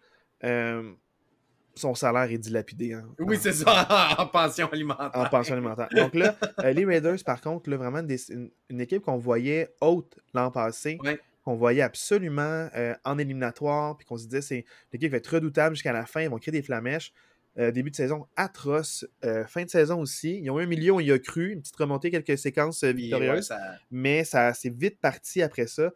son 1.74 1.94
salaire 1.94 2.30
est 2.30 2.38
dilapidé. 2.38 2.94
Hein, 2.94 3.04
oui, 3.18 3.38
c'est 3.40 3.52
ça, 3.52 4.16
en 4.18 4.26
pension 4.26 4.68
alimentaire. 4.70 5.10
En 5.14 5.28
pension 5.28 5.54
alimentaire. 5.54 5.88
Donc 5.92 6.14
là, 6.14 6.36
euh, 6.60 6.72
les 6.72 6.84
Raiders, 6.84 7.18
par 7.24 7.40
contre, 7.40 7.70
là, 7.70 7.76
vraiment 7.76 8.00
une, 8.00 8.80
équipe 8.80 9.02
qu'on 9.02 9.18
voyait 9.18 9.74
haute 9.80 10.18
l'an 10.34 10.50
passé, 10.50 10.98
qu'on 11.44 11.54
voyait 11.54 11.82
absolument 11.82 12.68
euh, 12.76 12.94
en 13.04 13.18
éliminatoire, 13.18 13.96
puis 13.96 14.06
qu'on 14.06 14.16
se 14.16 14.24
disait 14.24 14.42
c'est 14.42 14.64
l'équipe 14.92 15.10
va 15.10 15.18
être 15.18 15.34
redoutable 15.34 15.74
jusqu'à 15.74 15.92
la 15.92 16.06
fin, 16.06 16.22
ils 16.22 16.30
vont 16.30 16.38
créer 16.38 16.52
des 16.52 16.62
flamèches. 16.62 17.12
Euh, 17.58 17.70
début 17.70 17.90
de 17.90 17.96
saison 17.96 18.26
atroce, 18.34 19.04
fin 19.46 19.64
de 19.64 19.68
saison 19.68 20.00
aussi. 20.00 20.40
Ils 20.42 20.50
ont 20.50 20.58
eu 20.58 20.62
un 20.62 20.66
million, 20.66 21.00
il 21.00 21.08
y 21.08 21.12
a 21.12 21.18
cru, 21.18 21.52
une 21.52 21.60
petite 21.60 21.76
remontée, 21.76 22.10
quelques 22.10 22.38
séquences 22.38 22.82
victorieuses, 22.82 23.52
mais 23.90 24.24
ça 24.24 24.54
c'est 24.54 24.74
vite 24.74 24.98
parti 25.00 25.42
après 25.42 25.66
ça. 25.66 25.92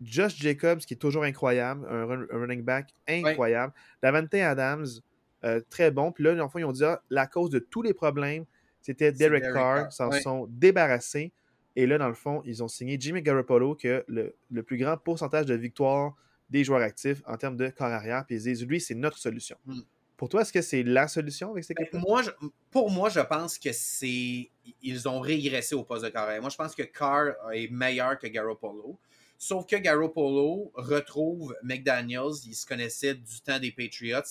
Josh 0.00 0.36
Jacobs, 0.36 0.80
qui 0.80 0.94
est 0.94 0.98
toujours 0.98 1.24
incroyable, 1.24 1.86
un, 1.88 2.26
running 2.30 2.62
back 2.62 2.90
incroyable. 3.08 3.72
Davante 4.02 4.34
Adams, 4.34 4.86
euh, 5.44 5.60
très 5.70 5.90
bon. 5.90 6.12
Puis 6.12 6.24
là, 6.24 6.32
ils 6.32 6.64
ont 6.64 6.72
dit 6.72 6.84
ah, 6.84 7.02
la 7.10 7.26
cause 7.26 7.50
de 7.50 7.58
tous 7.58 7.82
les 7.82 7.94
problèmes, 7.94 8.44
c'était 8.80 9.12
Derek, 9.12 9.44
Carr. 9.52 9.88
Ils 9.90 9.92
s'en 9.92 10.10
sont 10.12 10.46
débarrassés. 10.50 11.32
Et 11.74 11.86
là, 11.86 11.98
dans 11.98 12.08
le 12.08 12.14
fond, 12.14 12.42
ils 12.44 12.62
ont 12.62 12.68
signé 12.68 12.96
Jimmy 12.98 13.22
Garoppolo, 13.22 13.74
qui 13.74 13.88
a 13.88 14.02
le, 14.08 14.62
plus 14.62 14.78
grand 14.78 14.96
pourcentage 14.96 15.46
de 15.46 15.54
victoires 15.54 16.14
des 16.48 16.64
joueurs 16.64 16.82
actifs 16.82 17.22
en 17.26 17.36
termes 17.36 17.56
de 17.56 17.68
corps 17.68 17.88
arrière. 17.88 18.24
Puis 18.26 18.36
ils 18.36 18.42
disent 18.42 18.64
lui, 18.64 18.80
c'est 18.80 18.94
notre 18.94 19.18
solution. 19.18 19.56
Hmm. 19.66 19.80
Pour 20.16 20.30
toi, 20.30 20.40
est-ce 20.40 20.52
que 20.52 20.62
c'est 20.62 20.82
la 20.82 21.08
solution 21.08 21.50
avec 21.50 21.64
cette 21.64 21.76
ben, 21.76 21.84
équipe 21.84 22.00
moi, 22.00 22.22
Pour 22.70 22.90
moi, 22.90 23.10
je 23.10 23.20
pense 23.20 23.58
que 23.58 23.70
c'est. 23.72 24.50
Ils 24.82 25.08
ont 25.08 25.20
régressé 25.20 25.74
au 25.74 25.84
poste 25.84 26.04
de 26.04 26.08
corps 26.08 26.22
arrière. 26.22 26.40
Moi, 26.40 26.50
je 26.50 26.56
pense 26.56 26.74
que 26.74 26.82
Carr 26.84 27.34
est 27.52 27.70
meilleur 27.70 28.18
que 28.18 28.26
Garoppolo. 28.26 28.98
Sauf 29.38 29.66
que 29.66 29.76
Garoppolo 29.76 30.72
retrouve 30.74 31.54
McDaniels. 31.62 32.34
Il 32.46 32.54
se 32.54 32.64
connaissait 32.64 33.14
du 33.14 33.40
temps 33.44 33.58
des 33.58 33.70
Patriots. 33.70 34.22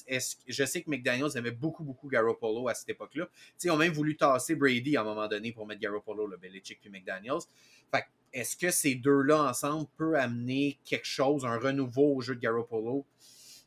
je 0.47 0.65
sais 0.65 0.81
que 0.81 0.89
McDaniels 0.89 1.37
aimait 1.37 1.51
beaucoup, 1.51 1.83
beaucoup 1.83 2.09
Garoppolo 2.09 2.67
à 2.67 2.73
cette 2.73 2.89
époque-là. 2.89 3.27
Ils 3.63 3.71
ont 3.71 3.77
même 3.77 3.93
voulu 3.93 4.17
tasser 4.17 4.55
Brady 4.55 4.97
à 4.97 5.01
un 5.01 5.03
moment 5.03 5.27
donné 5.27 5.51
pour 5.51 5.67
mettre 5.67 5.81
Garoppolo, 5.81 6.25
le 6.27 6.37
Belichick 6.37 6.79
puis 6.81 6.89
McDaniels. 6.89 7.41
Fait 7.91 8.05
est-ce 8.33 8.57
que 8.57 8.69
ces 8.69 8.95
deux-là 8.95 9.43
ensemble 9.43 9.87
peuvent 9.95 10.15
amener 10.15 10.77
quelque 10.83 11.07
chose, 11.07 11.45
un 11.45 11.57
renouveau 11.57 12.15
au 12.15 12.21
jeu 12.21 12.35
de 12.35 12.41
Garoppolo? 12.41 13.05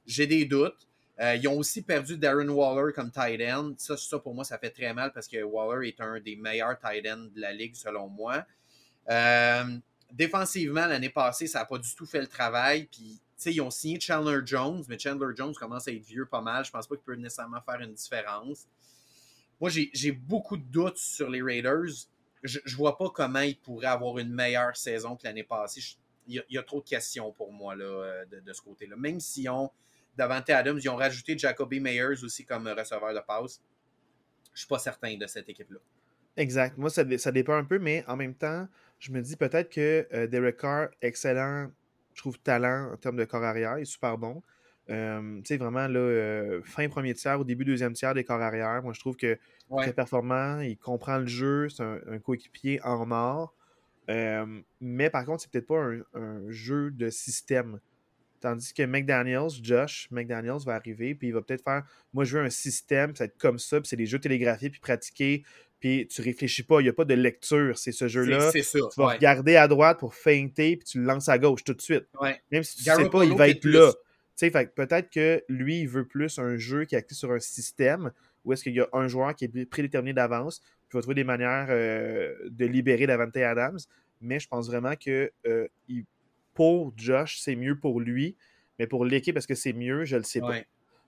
J'ai 0.07 0.27
des 0.27 0.45
doutes. 0.45 0.87
Euh, 1.21 1.35
ils 1.37 1.49
ont 1.49 1.59
aussi 1.59 1.83
perdu 1.83 2.17
Darren 2.17 2.49
Waller 2.49 2.93
comme 2.93 3.11
tight 3.11 3.41
end. 3.41 3.75
Ça, 3.79 3.97
ça, 3.97 4.19
pour 4.19 4.35
moi, 4.35 4.45
ça 4.45 4.59
fait 4.59 4.71
très 4.71 4.93
mal 4.93 5.13
parce 5.13 5.27
que 5.27 5.43
Waller 5.43 5.89
est 5.89 6.01
un 6.01 6.21
des 6.21 6.37
meilleurs 6.37 6.79
tight 6.79 7.07
ends 7.09 7.29
de 7.35 7.41
la 7.41 7.53
ligue, 7.53 7.75
selon 7.75 8.09
moi. 8.09 8.45
Euh, 9.09 9.65
défensivement, 10.13 10.87
l'année 10.87 11.11
passée, 11.11 11.47
ça 11.47 11.61
n'a 11.61 11.65
pas 11.65 11.79
du 11.79 11.95
tout 11.95 12.07
fait 12.07 12.21
le 12.21 12.27
travail. 12.27 12.89
Puis, 12.91 13.21
ils 13.47 13.61
ont 13.61 13.71
signé 13.71 14.01
Chandler 14.01 14.41
Jones, 14.45 14.85
mais 14.89 14.99
Chandler 14.99 15.35
Jones 15.37 15.55
commence 15.55 15.89
à 15.89 15.93
être 15.93 16.05
vieux 16.05 16.27
pas 16.27 16.41
mal. 16.41 16.65
Je 16.65 16.71
pense 16.71 16.87
pas 16.87 16.97
qu'il 16.97 17.05
peut 17.05 17.15
nécessairement 17.15 17.61
faire 17.61 17.81
une 17.81 17.95
différence. 17.95 18.67
Moi, 19.61 19.71
j'ai 19.71 20.13
beaucoup 20.13 20.57
de 20.57 20.63
doutes 20.63 20.99
sur 20.99 21.31
les 21.31 21.43
Raiders. 21.43 22.09
Je, 22.43 22.61
ne 22.65 22.75
vois 22.77 22.97
pas 22.97 23.11
comment 23.11 23.41
ils 23.41 23.59
pourraient 23.59 23.87
avoir 23.89 24.19
une 24.19 24.33
meilleure 24.33 24.77
saison 24.77 25.17
que 25.17 25.25
l'année 25.25 25.45
passée. 25.45 25.81
Il 26.27 26.45
y, 26.51 26.59
a 26.59 26.63
trop 26.63 26.81
de 26.81 26.89
questions 26.89 27.33
pour 27.33 27.53
moi 27.53 27.75
là, 27.75 27.85
euh, 27.85 28.25
de, 28.27 28.53
ce 28.53 28.61
côté-là. 28.61 28.97
Même 28.97 29.19
s'ils 29.19 29.49
ont 29.49 29.71
Davante 30.15 30.51
Adams, 30.51 30.79
ils 30.79 30.89
ont 30.91 30.97
rajouté 30.97 31.39
Jacoby 31.39 31.81
Meyers 31.81 32.23
aussi 32.23 32.45
comme 32.45 32.69
receveur 32.69 33.15
de 33.15 33.21
passe. 33.21 33.63
Je 34.53 34.61
suis 34.61 34.69
pas 34.69 34.79
certain 34.79 35.17
de 35.17 35.27
cette 35.27 35.49
équipe-là. 35.49 35.79
Exact. 36.37 36.77
Moi, 36.77 36.91
ça 36.91 37.33
dépend 37.33 37.55
un 37.55 37.65
peu, 37.65 37.79
mais 37.79 38.05
en 38.07 38.17
même 38.17 38.35
temps, 38.35 38.69
je 38.99 39.13
me 39.13 39.21
dis 39.21 39.37
peut-être 39.37 39.71
que 39.71 40.07
euh, 40.13 40.27
Derek 40.27 40.57
Carr, 40.59 40.89
excellent, 41.03 41.71
je 42.15 42.21
trouve, 42.21 42.39
talent 42.39 42.93
en 42.93 42.97
termes 42.97 43.17
de 43.17 43.25
corps 43.25 43.45
arrière, 43.45 43.79
il 43.79 43.83
est 43.83 43.85
super 43.85 44.19
bon. 44.19 44.43
Euh, 44.91 45.37
tu 45.39 45.43
sais, 45.45 45.57
vraiment, 45.57 45.87
là, 45.87 46.01
euh, 46.01 46.63
fin 46.65 46.89
premier 46.89 47.15
tiers 47.15 47.39
ou 47.39 47.45
début 47.45 47.65
deuxième 47.65 47.93
tiers 47.93 48.15
des 48.15 48.25
corps 48.25 48.41
arrière, 48.41 48.83
moi, 48.83 48.93
je 48.93 49.01
trouve 49.01 49.17
que 49.17 49.39
très 49.77 49.93
performant, 49.93 50.61
il 50.61 50.79
comprend 50.79 51.19
le 51.19 51.27
jeu, 51.27 51.69
c'est 51.69 51.83
un, 51.83 52.19
coéquipier 52.19 52.81
en 52.83 53.11
or. 53.11 53.55
mais 54.81 55.11
par 55.11 55.25
contre, 55.27 55.43
c'est 55.43 55.51
peut-être 55.51 55.67
pas 55.67 55.85
un, 56.15 56.51
jeu 56.51 56.91
de 56.91 57.11
système. 57.11 57.81
Tandis 58.41 58.73
que 58.73 58.85
McDaniels, 58.85 59.51
Josh 59.63 60.09
McDaniels 60.13 60.65
va 60.65 60.77
arriver, 60.77 61.15
puis 61.15 61.29
il 61.29 61.35
va 61.35 61.43
peut-être 61.43 61.65
faire 61.65 61.83
Moi, 62.15 62.25
je 62.25 62.39
veux 62.39 62.45
un 62.45 62.51
système, 62.51 63.15
ça 63.15 63.25
va 63.25 63.27
être 63.27 63.37
comme 63.37 63.59
ça, 63.59 63.81
puis 63.81 63.89
c'est 63.89 63.97
des 63.97 64.07
jeux 64.07 64.21
télégraphiés, 64.21 64.71
puis 64.71 64.81
pratiqués, 64.81 65.43
puis 65.81 66.07
tu 66.09 66.23
réfléchis 66.23 66.63
pas, 66.63 66.81
il 66.81 66.85
n'y 66.85 66.89
a 66.89 66.93
pas 66.93 67.05
de 67.05 67.15
lecture. 67.15 67.79
C'est 67.79 67.93
ce 67.93 68.09
jeu-là. 68.09 68.51
C'est 68.51 68.63
ça. 68.63 68.79
Tu 68.93 69.01
vas 69.01 69.09
regarder 69.09 69.57
à 69.57 69.69
droite 69.69 69.99
pour 69.99 70.15
feinter, 70.15 70.77
puis 70.77 70.85
tu 70.85 70.99
le 70.99 71.05
lances 71.05 71.29
à 71.29 71.39
gauche 71.39 71.65
tout 71.65 71.75
de 71.75 71.81
suite. 71.81 72.07
Ouais. 72.21 72.41
Même 72.51 72.63
si 72.63 72.83
tu 72.83 72.91
ne 72.91 72.95
sais 72.97 73.11
pas, 73.11 73.25
il 73.25 73.35
va 73.35 73.49
être 73.49 73.65
là. 73.65 73.93
Tu 74.37 74.51
sais, 74.51 74.51
peut-être 74.51 75.11
que 75.11 75.43
lui, 75.49 75.81
il 75.81 75.89
veut 75.89 76.07
plus 76.07 76.39
un 76.39 76.57
jeu 76.57 76.85
qui 76.85 76.95
est 76.95 76.99
actif 76.99 77.19
sur 77.19 77.33
un 77.33 77.41
système 77.41 78.13
où 78.45 78.53
est-ce 78.53 78.63
qu'il 78.63 78.75
y 78.75 78.81
a 78.81 78.89
un 78.93 79.09
joueur 79.09 79.35
qui 79.35 79.45
est 79.45 79.67
prédéterminé 79.67 80.15
d'avance, 80.15 80.61
puis 80.61 80.95
il 80.95 80.97
va 80.97 81.03
trouver 81.03 81.17
des 81.17 81.25
manières 81.25 81.67
euh, 81.71 82.35
de 82.49 82.67
libérer 82.67 83.07
Davante 83.07 83.37
Adams. 83.37 83.79
Mais 84.21 84.41
je 84.41 84.49
pense 84.49 84.69
vraiment 84.69 84.95
que 84.97 85.31
euh, 85.47 85.69
pour 86.55 86.93
Josh, 86.97 87.39
c'est 87.41 87.57
mieux 87.57 87.79
pour 87.79 88.01
lui. 88.01 88.37
Mais 88.79 88.87
pour 88.87 89.05
l'équipe, 89.05 89.37
est-ce 89.37 89.47
que 89.47 89.55
c'est 89.55 89.73
mieux? 89.73 90.05
Je 90.05 90.17
le 90.17 90.23
sais 90.23 90.41
pas. 90.41 90.61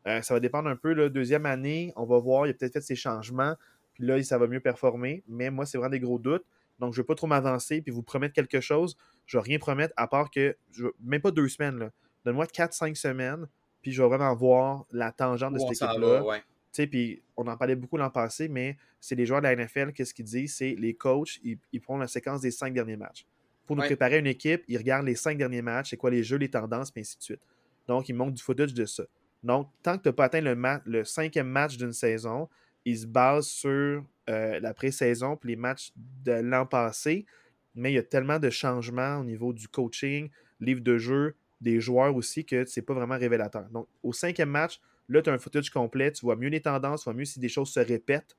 Euh, 0.07 0.23
ça 0.23 0.35
va 0.35 0.41
dépendre 0.41 0.69
un 0.69 0.77
peu. 0.77 0.93
La 0.93 1.09
deuxième 1.09 1.47
année, 1.47 1.93
on 1.97 2.05
va 2.05 2.19
voir. 2.19 2.47
Il 2.47 2.51
a 2.51 2.55
peut-être 2.55 2.75
fait 2.75 2.81
ses 2.81 2.97
changements 2.97 3.55
là, 3.99 4.23
ça 4.23 4.39
va 4.39 4.47
mieux 4.47 4.61
performer. 4.61 5.23
Mais 5.29 5.51
moi, 5.51 5.67
c'est 5.67 5.79
vraiment 5.79 5.91
des 5.91 6.01
gros 6.01 6.19
doutes. 6.19 6.45
Donc, 6.79 6.95
je 6.95 7.01
ne 7.01 7.03
vais 7.03 7.07
pas 7.07 7.15
trop 7.15 7.27
m'avancer 7.27 7.83
puis 7.83 7.93
vous 7.93 8.03
promettre 8.03 8.35
quelque 8.35 8.61
chose. 8.61 8.97
Je 9.27 9.37
ne 9.37 9.43
vais 9.43 9.51
rien 9.51 9.59
promettre 9.59 9.93
à 9.97 10.07
part 10.09 10.31
que, 10.31 10.57
même 11.03 11.21
pas 11.21 11.31
deux 11.31 11.49
semaines. 11.49 11.91
Donne-moi 12.25 12.47
4-5 12.47 12.95
semaines, 12.95 13.47
puis 13.83 13.93
je 13.93 14.03
vais 14.03 14.09
vraiment 14.09 14.35
voir 14.35 14.87
la 14.91 15.13
tangente 15.13 15.55
de 15.55 15.59
cette 15.59 15.73
équipe-là. 15.73 16.43
Puis 16.73 17.23
on 17.37 17.47
en 17.47 17.57
parlait 17.57 17.77
beaucoup 17.77 17.97
l'an 17.97 18.11
passé, 18.11 18.49
mais 18.49 18.77
c'est 19.01 19.15
les 19.15 19.27
joueurs 19.27 19.41
de 19.41 19.47
la 19.47 19.57
NFL, 19.57 19.93
qu'est-ce 19.93 20.15
qu'ils 20.15 20.25
disent? 20.25 20.57
C'est 20.57 20.75
les 20.79 20.95
coachs, 20.95 21.39
ils, 21.43 21.59
ils, 21.73 21.81
prennent 21.81 21.99
la 21.99 22.09
séquence 22.09 22.41
des 22.41 22.51
cinq 22.51 22.73
derniers 22.73 22.97
matchs. 22.97 23.27
Pour 23.67 23.77
nous 23.77 23.83
préparer 23.83 24.19
une 24.19 24.27
équipe, 24.27 24.65
ils 24.69 24.77
regardent 24.77 25.07
les 25.07 25.15
cinq 25.15 25.39
derniers 25.39 25.63
matchs, 25.63 25.91
c'est 25.91 25.97
quoi 25.97 26.11
les 26.11 26.23
jeux, 26.23 26.39
les 26.39 26.51
tendances, 26.51 26.91
puis 26.91 27.03
ainsi 27.03 27.17
de 27.19 27.23
suite. 27.23 27.41
Donc, 27.87 28.09
ils 28.09 28.15
montrent 28.15 28.35
du 28.35 28.43
footage 28.43 28.75
de 28.75 28.85
ça. 28.85 29.05
Donc, 29.43 29.69
tant 29.83 29.97
que 29.97 30.03
tu 30.03 30.09
n'as 30.09 30.13
pas 30.13 30.25
atteint 30.25 30.41
le, 30.41 30.57
le 30.85 31.05
cinquième 31.05 31.49
match 31.49 31.77
d'une 31.77 31.93
saison, 31.93 32.49
ils 32.85 32.99
se 32.99 33.07
basent 33.07 33.49
sur 33.49 34.05
euh, 34.29 34.61
la 34.61 34.75
pré-saison 34.75 35.37
puis 35.37 35.51
les 35.51 35.57
matchs 35.57 35.93
de 35.97 36.33
l'an 36.33 36.67
passé. 36.67 37.27
Mais 37.75 37.93
il 37.93 37.95
y 37.95 37.99
a 37.99 38.03
tellement 38.03 38.39
de 38.39 38.51
changements 38.51 39.19
au 39.19 39.25
niveau 39.25 39.53
du 39.53 39.69
coaching, 39.69 40.31
livre 40.61 40.81
de 40.81 40.99
jeu, 40.99 41.35
des 41.61 41.81
joueurs 41.81 42.15
aussi, 42.17 42.45
que 42.45 42.65
c'est 42.65 42.83
pas 42.83 42.95
vraiment 42.95 43.19
révélateur. 43.19 43.69
Donc, 43.71 43.87
au 44.03 44.13
cinquième 44.13 44.51
match, 44.51 44.81
là, 45.09 45.23
tu 45.23 45.31
as 45.31 45.33
un 45.33 45.39
footage 45.39 45.71
complet, 45.71 46.11
tu 46.13 46.25
vois 46.25 46.37
mieux 46.37 46.49
les 46.49 46.61
tendances, 46.61 47.03
tu 47.03 47.05
vois 47.05 47.15
mieux 47.15 47.25
si 47.25 47.39
des 47.39 47.49
choses 47.49 47.71
se 47.71 47.81
répètent, 47.81 48.37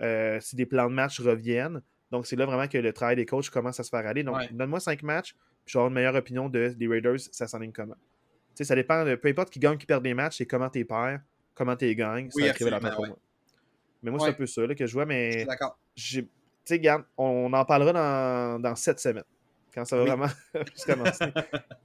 euh, 0.00 0.38
si 0.40 0.56
des 0.56 0.66
plans 0.66 0.88
de 0.88 0.94
match 0.94 1.20
reviennent. 1.20 1.82
Donc, 2.10 2.26
c'est 2.26 2.36
là 2.36 2.46
vraiment 2.46 2.68
que 2.68 2.78
le 2.78 2.92
travail 2.92 3.16
des 3.16 3.26
coachs 3.26 3.50
commence 3.50 3.80
à 3.80 3.82
se 3.82 3.88
faire 3.88 4.06
aller. 4.06 4.22
Donc, 4.22 4.36
donne-moi 4.52 4.80
cinq 4.80 5.02
matchs, 5.02 5.32
puis 5.64 5.72
je 5.72 5.78
vais 5.78 5.80
avoir 5.80 5.88
une 5.88 5.94
meilleure 5.94 6.14
opinion 6.14 6.48
de, 6.48 6.68
des 6.68 6.86
Raiders, 6.86 7.20
ça 7.32 7.46
s'enligne 7.46 7.72
comment? 7.72 7.94
Tu 7.94 8.56
sais, 8.56 8.64
ça 8.64 8.74
dépend, 8.74 9.04
de, 9.04 9.14
peu 9.14 9.28
importe 9.28 9.50
qui 9.50 9.58
gagne, 9.58 9.78
qui 9.78 9.86
perd 9.86 10.02
des 10.02 10.14
matchs, 10.14 10.38
c'est 10.38 10.46
comment 10.46 10.68
tu 10.68 10.84
perds, 10.84 11.20
comment 11.54 11.76
tu 11.76 11.94
gagnes. 11.94 12.28
Oui, 12.34 12.46
ça 12.46 12.52
révélateur 12.52 12.94
pour 12.96 13.06
moi. 13.06 13.18
Mais 14.02 14.10
moi, 14.10 14.20
c'est 14.20 14.30
un 14.30 14.34
peu 14.34 14.46
ça 14.46 14.66
là, 14.66 14.74
que 14.74 14.86
je 14.86 14.92
vois, 14.92 15.06
mais. 15.06 15.44
D'accord. 15.44 15.78
Tu 15.94 16.26
sais, 16.64 16.82
on 17.16 17.52
en 17.52 17.64
parlera 17.64 17.92
dans, 17.92 18.60
dans 18.60 18.76
sept 18.76 19.00
semaines 19.00 19.24
quand 19.74 19.84
ça 19.84 19.96
va 19.96 20.04
vraiment 20.04 20.26
commencer. 20.86 21.26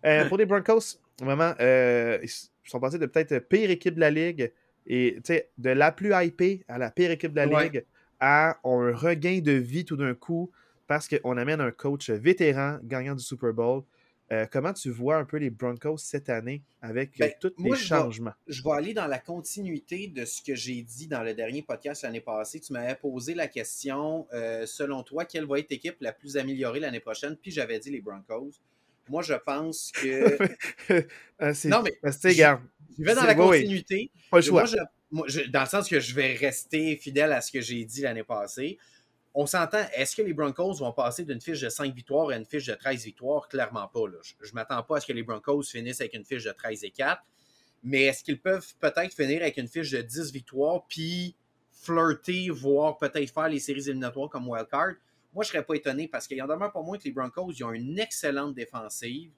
Euh, 0.06 0.28
pour 0.28 0.38
les 0.38 0.46
Broncos, 0.46 1.00
vraiment, 1.22 1.54
euh, 1.60 2.20
ils 2.22 2.70
sont 2.70 2.80
passés 2.80 3.00
de 3.00 3.06
peut-être 3.06 3.48
pire 3.48 3.70
équipe 3.70 3.96
de 3.96 4.00
la 4.00 4.12
ligue 4.12 4.52
et 4.88 5.20
de 5.58 5.70
la 5.70 5.92
plus 5.92 6.14
hypée 6.14 6.64
à 6.68 6.78
la 6.78 6.92
pire 6.92 7.12
équipe 7.12 7.32
de 7.32 7.38
la 7.38 7.46
ligue 7.46 7.86
à 8.20 8.58
un 8.64 8.96
regain 8.96 9.40
de 9.40 9.52
vie 9.52 9.86
tout 9.86 9.98
d'un 9.98 10.14
coup 10.14 10.52
parce 10.88 11.08
qu'on 11.08 11.38
amène 11.38 11.62
un 11.62 11.72
coach 11.72 12.10
vétéran 12.10 12.78
gagnant 12.84 13.16
du 13.16 13.24
Super 13.24 13.54
Bowl. 13.54 13.84
Euh, 14.32 14.48
comment 14.52 14.74
tu 14.74 14.90
vois 14.90 15.18
un 15.18 15.26
peu 15.26 15.38
les 15.38 15.52
Broncos 15.52 15.98
cette 16.00 16.30
année 16.30 16.64
avec 16.82 17.18
ben, 17.20 17.32
tous 17.40 17.54
les 17.60 17.76
changements? 17.76 18.34
je 18.48 18.64
vais 18.64 18.72
aller 18.72 18.94
dans 18.94 19.06
la 19.06 19.20
continuité 19.20 20.08
de 20.08 20.26
ce 20.26 20.42
que 20.42 20.56
j'ai 20.56 20.82
dit 20.82 21.08
dans 21.08 21.22
le 21.22 21.36
dernier 21.36 21.62
podcast 21.62 22.02
l'année 22.02 22.22
passée. 22.22 22.60
Tu 22.60 22.74
m'avais 22.74 22.96
posé 22.96 23.36
la 23.36 23.48
question, 23.48 24.28
euh, 24.34 24.66
selon 24.66 25.04
toi, 25.04 25.26
quelle 25.26 25.46
va 25.46 25.60
être 25.60 25.70
l'équipe 25.70 25.98
la 26.02 26.12
plus 26.12 26.38
améliorée 26.38 26.80
l'année 26.80 27.00
prochaine? 27.00 27.38
Puis 27.40 27.52
j'avais 27.52 27.78
dit 27.78 27.92
les 27.92 28.02
Broncos. 28.02 28.54
Moi, 29.10 29.22
je 29.22 29.36
pense 29.36 29.92
que. 29.92 30.38
Ah, 31.38 31.52
non, 31.66 31.84
mais. 31.84 31.92
Je, 32.02 33.04
vais 33.04 33.14
dans 33.14 33.26
la 33.26 33.36
continuité. 33.36 34.10
Pas 34.32 34.38
le 34.38 34.42
choix. 34.42 34.64
dans 35.12 35.62
le 35.62 35.66
sens 35.68 35.90
que 35.90 36.00
je 36.00 36.16
vais 36.16 36.34
rester 36.34 36.96
fidèle 36.96 37.34
à 37.34 37.42
ce 37.42 37.52
que 37.52 37.60
j'ai 37.60 37.84
dit 37.84 38.02
l'année 38.02 38.24
passée 38.24 38.78
on 39.38 39.46
s'entend, 39.46 39.86
est-ce 39.94 40.16
que 40.16 40.22
les 40.22 40.34
Broncos 40.34 40.76
vont 40.76 40.94
passer 40.94 41.26
d'une 41.26 41.42
fiche 41.42 41.60
de 41.60 41.68
5 41.68 41.94
victoires 41.94 42.30
à 42.30 42.38
une 42.38 42.46
fiche 42.46 42.68
de 42.68 42.74
13 42.74 43.04
victoires? 43.04 43.50
Clairement 43.50 43.88
pas. 43.90 44.06
Je 44.42 44.50
ne 44.50 44.54
m'attends 44.54 44.82
pas 44.82 44.98
à 44.98 45.02
ce 45.02 45.08
que 45.08 45.12
les 45.12 45.24
Broncos 45.24 45.64
finissent 45.64 46.00
avec 46.00 46.14
une 46.14 46.24
fiche 46.24 46.46
de 46.46 46.52
13 46.52 46.86
et 46.86 46.92
4. 46.92 47.22
Mais 47.84 48.04
est-ce 48.04 48.24
qu'ils 48.24 48.40
peuvent 48.40 48.66
peut-être 48.80 49.14
finir 49.14 49.42
avec 49.42 49.58
une 49.58 49.68
fiche 49.68 49.92
de 49.92 50.02
10 50.02 50.32
victoires 50.32 50.86
puis 50.88 51.36
flirter, 51.70 52.50
voire 52.50 52.98
peut-être 52.98 53.30
faire 53.30 53.50
les 53.50 53.60
séries 53.60 53.90
éliminatoires 53.90 54.30
comme 54.30 54.48
wildcard? 54.48 54.94
Moi, 55.34 55.44
je 55.44 55.50
ne 55.50 55.52
serais 55.52 55.66
pas 55.66 55.76
étonné 55.76 56.08
parce 56.08 56.28
qu'il 56.28 56.38
y 56.38 56.42
en 56.42 56.48
demeure 56.48 56.72
pas 56.72 56.82
moins 56.82 56.98
que 56.98 57.04
les 57.04 57.12
Broncos 57.12 57.52
ils 57.52 57.64
ont 57.66 57.74
une 57.74 58.00
excellente 58.00 58.56
défensive. 58.56 59.32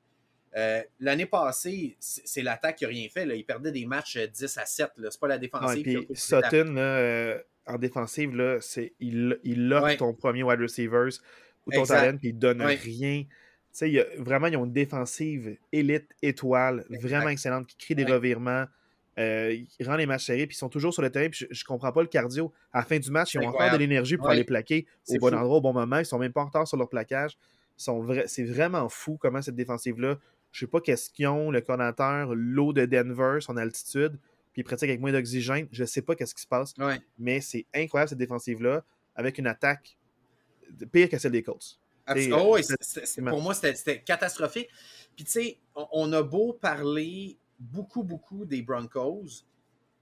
Euh, 0.55 0.83
l'année 0.99 1.25
passée, 1.25 1.97
c'est 1.99 2.43
l'attaque 2.43 2.77
qui 2.77 2.83
n'a 2.83 2.89
rien 2.89 3.09
fait. 3.09 3.27
Ils 3.35 3.43
perdaient 3.43 3.71
des 3.71 3.87
matchs 3.87 4.19
10 4.19 4.57
à 4.59 4.65
7. 4.65 4.91
Ce 4.95 5.01
n'est 5.01 5.09
pas 5.19 5.27
la 5.27 5.37
défensive. 5.39 6.05
Sutton, 6.13 6.73
là, 6.73 7.39
en 7.67 7.77
défensive, 7.77 8.35
là, 8.35 8.57
c'est, 8.61 8.93
il, 8.99 9.39
il 9.43 9.71
offre 9.73 9.97
ton 9.97 10.13
premier 10.13 10.43
wide 10.43 10.59
receiver 10.59 11.09
ou 11.65 11.71
ton 11.71 11.83
talent, 11.83 12.17
puis 12.17 12.29
il 12.29 12.39
donne 12.39 12.61
rien. 12.61 13.25
Y 13.81 13.99
a, 13.99 14.05
vraiment, 14.17 14.47
ils 14.47 14.57
ont 14.57 14.65
une 14.65 14.73
défensive 14.73 15.57
élite, 15.71 16.09
étoile, 16.21 16.85
vraiment 16.89 17.29
excellente, 17.29 17.67
qui 17.67 17.77
crée 17.77 17.95
des 17.95 18.05
revirements, 18.05 18.65
euh, 19.19 19.57
il 19.79 19.87
rend 19.87 19.95
les 19.95 20.05
matchs 20.05 20.25
serrés, 20.25 20.45
puis 20.45 20.55
ils 20.55 20.59
sont 20.59 20.69
toujours 20.69 20.93
sur 20.93 21.01
le 21.01 21.09
terrain. 21.09 21.29
Puis 21.29 21.47
je, 21.49 21.63
ne 21.63 21.67
comprends 21.67 21.91
pas 21.91 22.01
le 22.01 22.07
cardio. 22.07 22.53
À 22.71 22.79
la 22.79 22.85
fin 22.85 22.99
du 22.99 23.09
match, 23.09 23.33
ils 23.33 23.39
ont 23.39 23.47
encore 23.47 23.71
de 23.71 23.77
l'énergie 23.77 24.17
pour 24.17 24.29
aller 24.29 24.43
plaquer 24.43 24.85
au 25.09 25.17
bon 25.17 25.33
endroit, 25.33 25.57
au 25.57 25.61
bon 25.61 25.73
moment. 25.73 25.97
Ils 25.97 26.05
sont 26.05 26.19
même 26.19 26.33
pas 26.33 26.41
en 26.41 26.45
retard 26.45 26.67
sur 26.67 26.77
leur 26.77 26.89
plaquage. 26.89 27.37
C'est 27.75 28.43
vraiment 28.43 28.89
fou 28.89 29.17
comment 29.19 29.41
cette 29.41 29.55
défensive-là. 29.55 30.17
Je 30.51 30.61
sais 30.61 30.67
pas 30.67 30.81
qu'est-ce 30.81 31.09
qu'ils 31.09 31.27
ont, 31.27 31.51
le 31.51 31.61
coordinateur, 31.61 32.33
l'eau 32.33 32.73
de 32.73 32.85
Denver, 32.85 33.39
son 33.41 33.57
altitude 33.57 34.17
puis 34.57 34.63
il 34.63 34.65
pratique 34.65 34.89
avec 34.89 34.99
moins 34.99 35.11
d'oxygène. 35.11 35.67
Je 35.71 35.83
ne 35.83 35.85
sais 35.85 36.01
pas 36.01 36.15
qu'est-ce 36.15 36.33
qui 36.33 36.41
se 36.41 36.47
passe, 36.47 36.73
mais 37.19 37.41
c'est 37.41 37.67
incroyable 37.75 38.09
cette 38.09 38.17
défensive-là, 38.17 38.83
avec 39.15 39.37
une 39.37 39.45
attaque 39.45 39.99
pire 40.91 41.07
que 41.09 41.19
celle 41.19 41.33
des 41.33 41.43
Colts. 41.43 41.79
Oh, 42.31 42.57
pour 43.27 43.41
moi, 43.41 43.53
c'était 43.53 44.01
catastrophique. 44.01 44.69
Puis 45.15 45.25
tu 45.25 45.31
sais, 45.31 45.59
on, 45.75 46.11
a 46.11 46.23
beau 46.23 46.53
parler 46.53 47.37
beaucoup, 47.59 48.01
beaucoup 48.01 48.45
des 48.45 48.63
Broncos, 48.63 49.45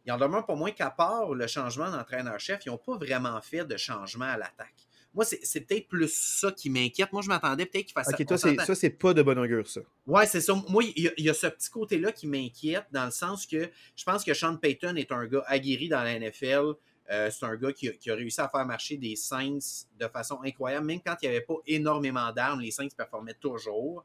il 0.06 0.12
en 0.14 0.18
demeure 0.18 0.46
pas 0.46 0.56
moins 0.56 0.72
qu'à 0.72 0.90
part 0.90 1.34
le 1.34 1.48
changement 1.48 1.92
d'entraîneur-chef, 1.92 2.66
ils 2.66 2.70
n'ont 2.70 2.78
pas 2.78 2.96
vraiment 2.96 3.42
fait 3.42 3.66
de 3.66 3.76
changement 3.76 4.24
à 4.24 4.38
l'attaque. 4.38 4.88
Moi, 5.16 5.24
c'est 5.24 5.62
peut-être 5.62 5.88
plus 5.88 6.14
ça 6.14 6.52
qui 6.52 6.70
m'inquiète. 6.70 7.12
Moi, 7.14 7.22
je 7.22 7.30
m'attendais 7.30 7.66
peut-être 7.66 7.86
qu'il 7.86 7.94
fasse 7.94 8.10
Ok, 8.10 8.26
toi, 8.26 8.38
ça, 8.38 8.76
c'est 8.76 8.90
pas 8.90 9.14
de 9.14 9.22
bonne 9.24 9.40
augure, 9.40 9.66
ça. 9.66 9.80
Ouais, 10.06 10.26
c'est 10.28 10.42
ça. 10.42 10.54
Moi, 10.68 10.84
il 10.96 11.14
y, 11.18 11.30
a 11.30 11.34
ce 11.34 11.48
petit 11.48 11.70
côté-là 11.70 12.12
qui 12.12 12.28
m'inquiète 12.28 12.86
dans 12.92 13.06
le 13.06 13.12
sens 13.12 13.46
que 13.46 13.70
je 13.96 14.04
pense 14.04 14.26
que 14.26 14.34
Sean 14.34 14.58
Payton 14.58 14.98
est 14.98 15.12
un 15.14 15.26
gars 15.26 15.44
aguerri 15.48 15.88
dans 15.88 16.04
la 16.04 16.20
NFL. 16.20 16.74
Euh, 17.12 17.30
c'est 17.32 17.46
un 17.46 17.56
gars 17.56 17.72
qui 17.72 17.88
a, 17.88 18.16
réussi 18.16 18.42
à 18.42 18.50
faire 18.50 18.66
marcher 18.66 18.98
des 18.98 19.16
Saints 19.16 19.86
de 19.98 20.08
façon 20.08 20.40
incroyable. 20.44 20.86
Même 20.86 21.00
quand 21.06 21.16
il 21.22 21.30
n'y 21.30 21.36
avait 21.36 21.46
pas 21.46 21.58
énormément 21.66 22.32
d'armes, 22.34 22.60
les 22.60 22.72
Saints 22.72 22.88
performaient 22.98 23.38
toujours. 23.40 24.04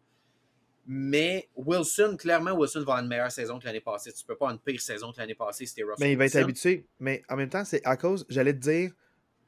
Mais 0.86 1.48
Wilson, 1.56 2.16
clairement, 2.16 2.52
Wilson 2.52 2.80
va 2.80 2.82
avoir 2.82 2.98
une 2.98 3.08
meilleure 3.08 3.32
saison 3.32 3.58
que 3.58 3.64
l'année 3.64 3.80
passée. 3.80 4.12
Tu 4.12 4.22
ne 4.22 4.26
peux 4.28 4.36
pas 4.36 4.46
avoir 4.46 4.52
une 4.52 4.60
pire 4.60 4.80
saison 4.80 5.12
que 5.12 5.18
l'année 5.18 5.34
passée, 5.34 5.66
c'était 5.66 5.82
Russell. 5.82 5.96
Mais 6.00 6.12
il 6.12 6.18
va 6.18 6.26
être 6.26 6.36
habitué. 6.36 6.86
Mais 7.00 7.22
en 7.28 7.36
même 7.36 7.48
temps, 7.48 7.64
c'est 7.64 7.84
à 7.84 7.96
cause, 7.96 8.26
j'allais 8.28 8.54
te 8.54 8.58
dire, 8.58 8.92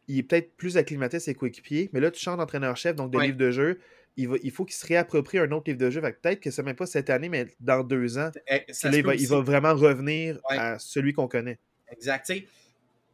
il 0.08 0.18
est 0.18 0.22
peut-être 0.22 0.56
plus 0.56 0.76
acclimaté 0.76 1.18
à 1.18 1.20
ses 1.20 1.34
coéquipiers, 1.34 1.90
mais 1.92 2.00
là, 2.00 2.10
tu 2.10 2.20
changes 2.20 2.38
d'entraîneur-chef, 2.38 2.96
donc 2.96 3.12
de 3.12 3.18
livre 3.18 3.36
de 3.36 3.50
jeu. 3.50 3.80
Il, 4.16 4.28
va, 4.28 4.36
il 4.42 4.50
faut 4.50 4.64
qu'il 4.64 4.74
se 4.74 4.86
réapproprie 4.86 5.38
un 5.38 5.50
autre 5.52 5.64
livre 5.68 5.78
de 5.78 5.90
jeu. 5.90 6.00
Peut-être 6.00 6.40
que 6.40 6.50
c'est 6.50 6.62
même 6.62 6.76
pas 6.76 6.86
cette 6.86 7.08
année, 7.08 7.28
mais 7.28 7.46
dans 7.60 7.82
deux 7.82 8.18
ans, 8.18 8.30
eh, 8.46 8.60
il, 8.84 9.26
va, 9.28 9.40
vraiment 9.40 9.74
revenir 9.74 10.38
à 10.50 10.78
celui 10.78 11.12
qu'on 11.12 11.28
connaît. 11.28 11.58
Exact. 11.90 12.30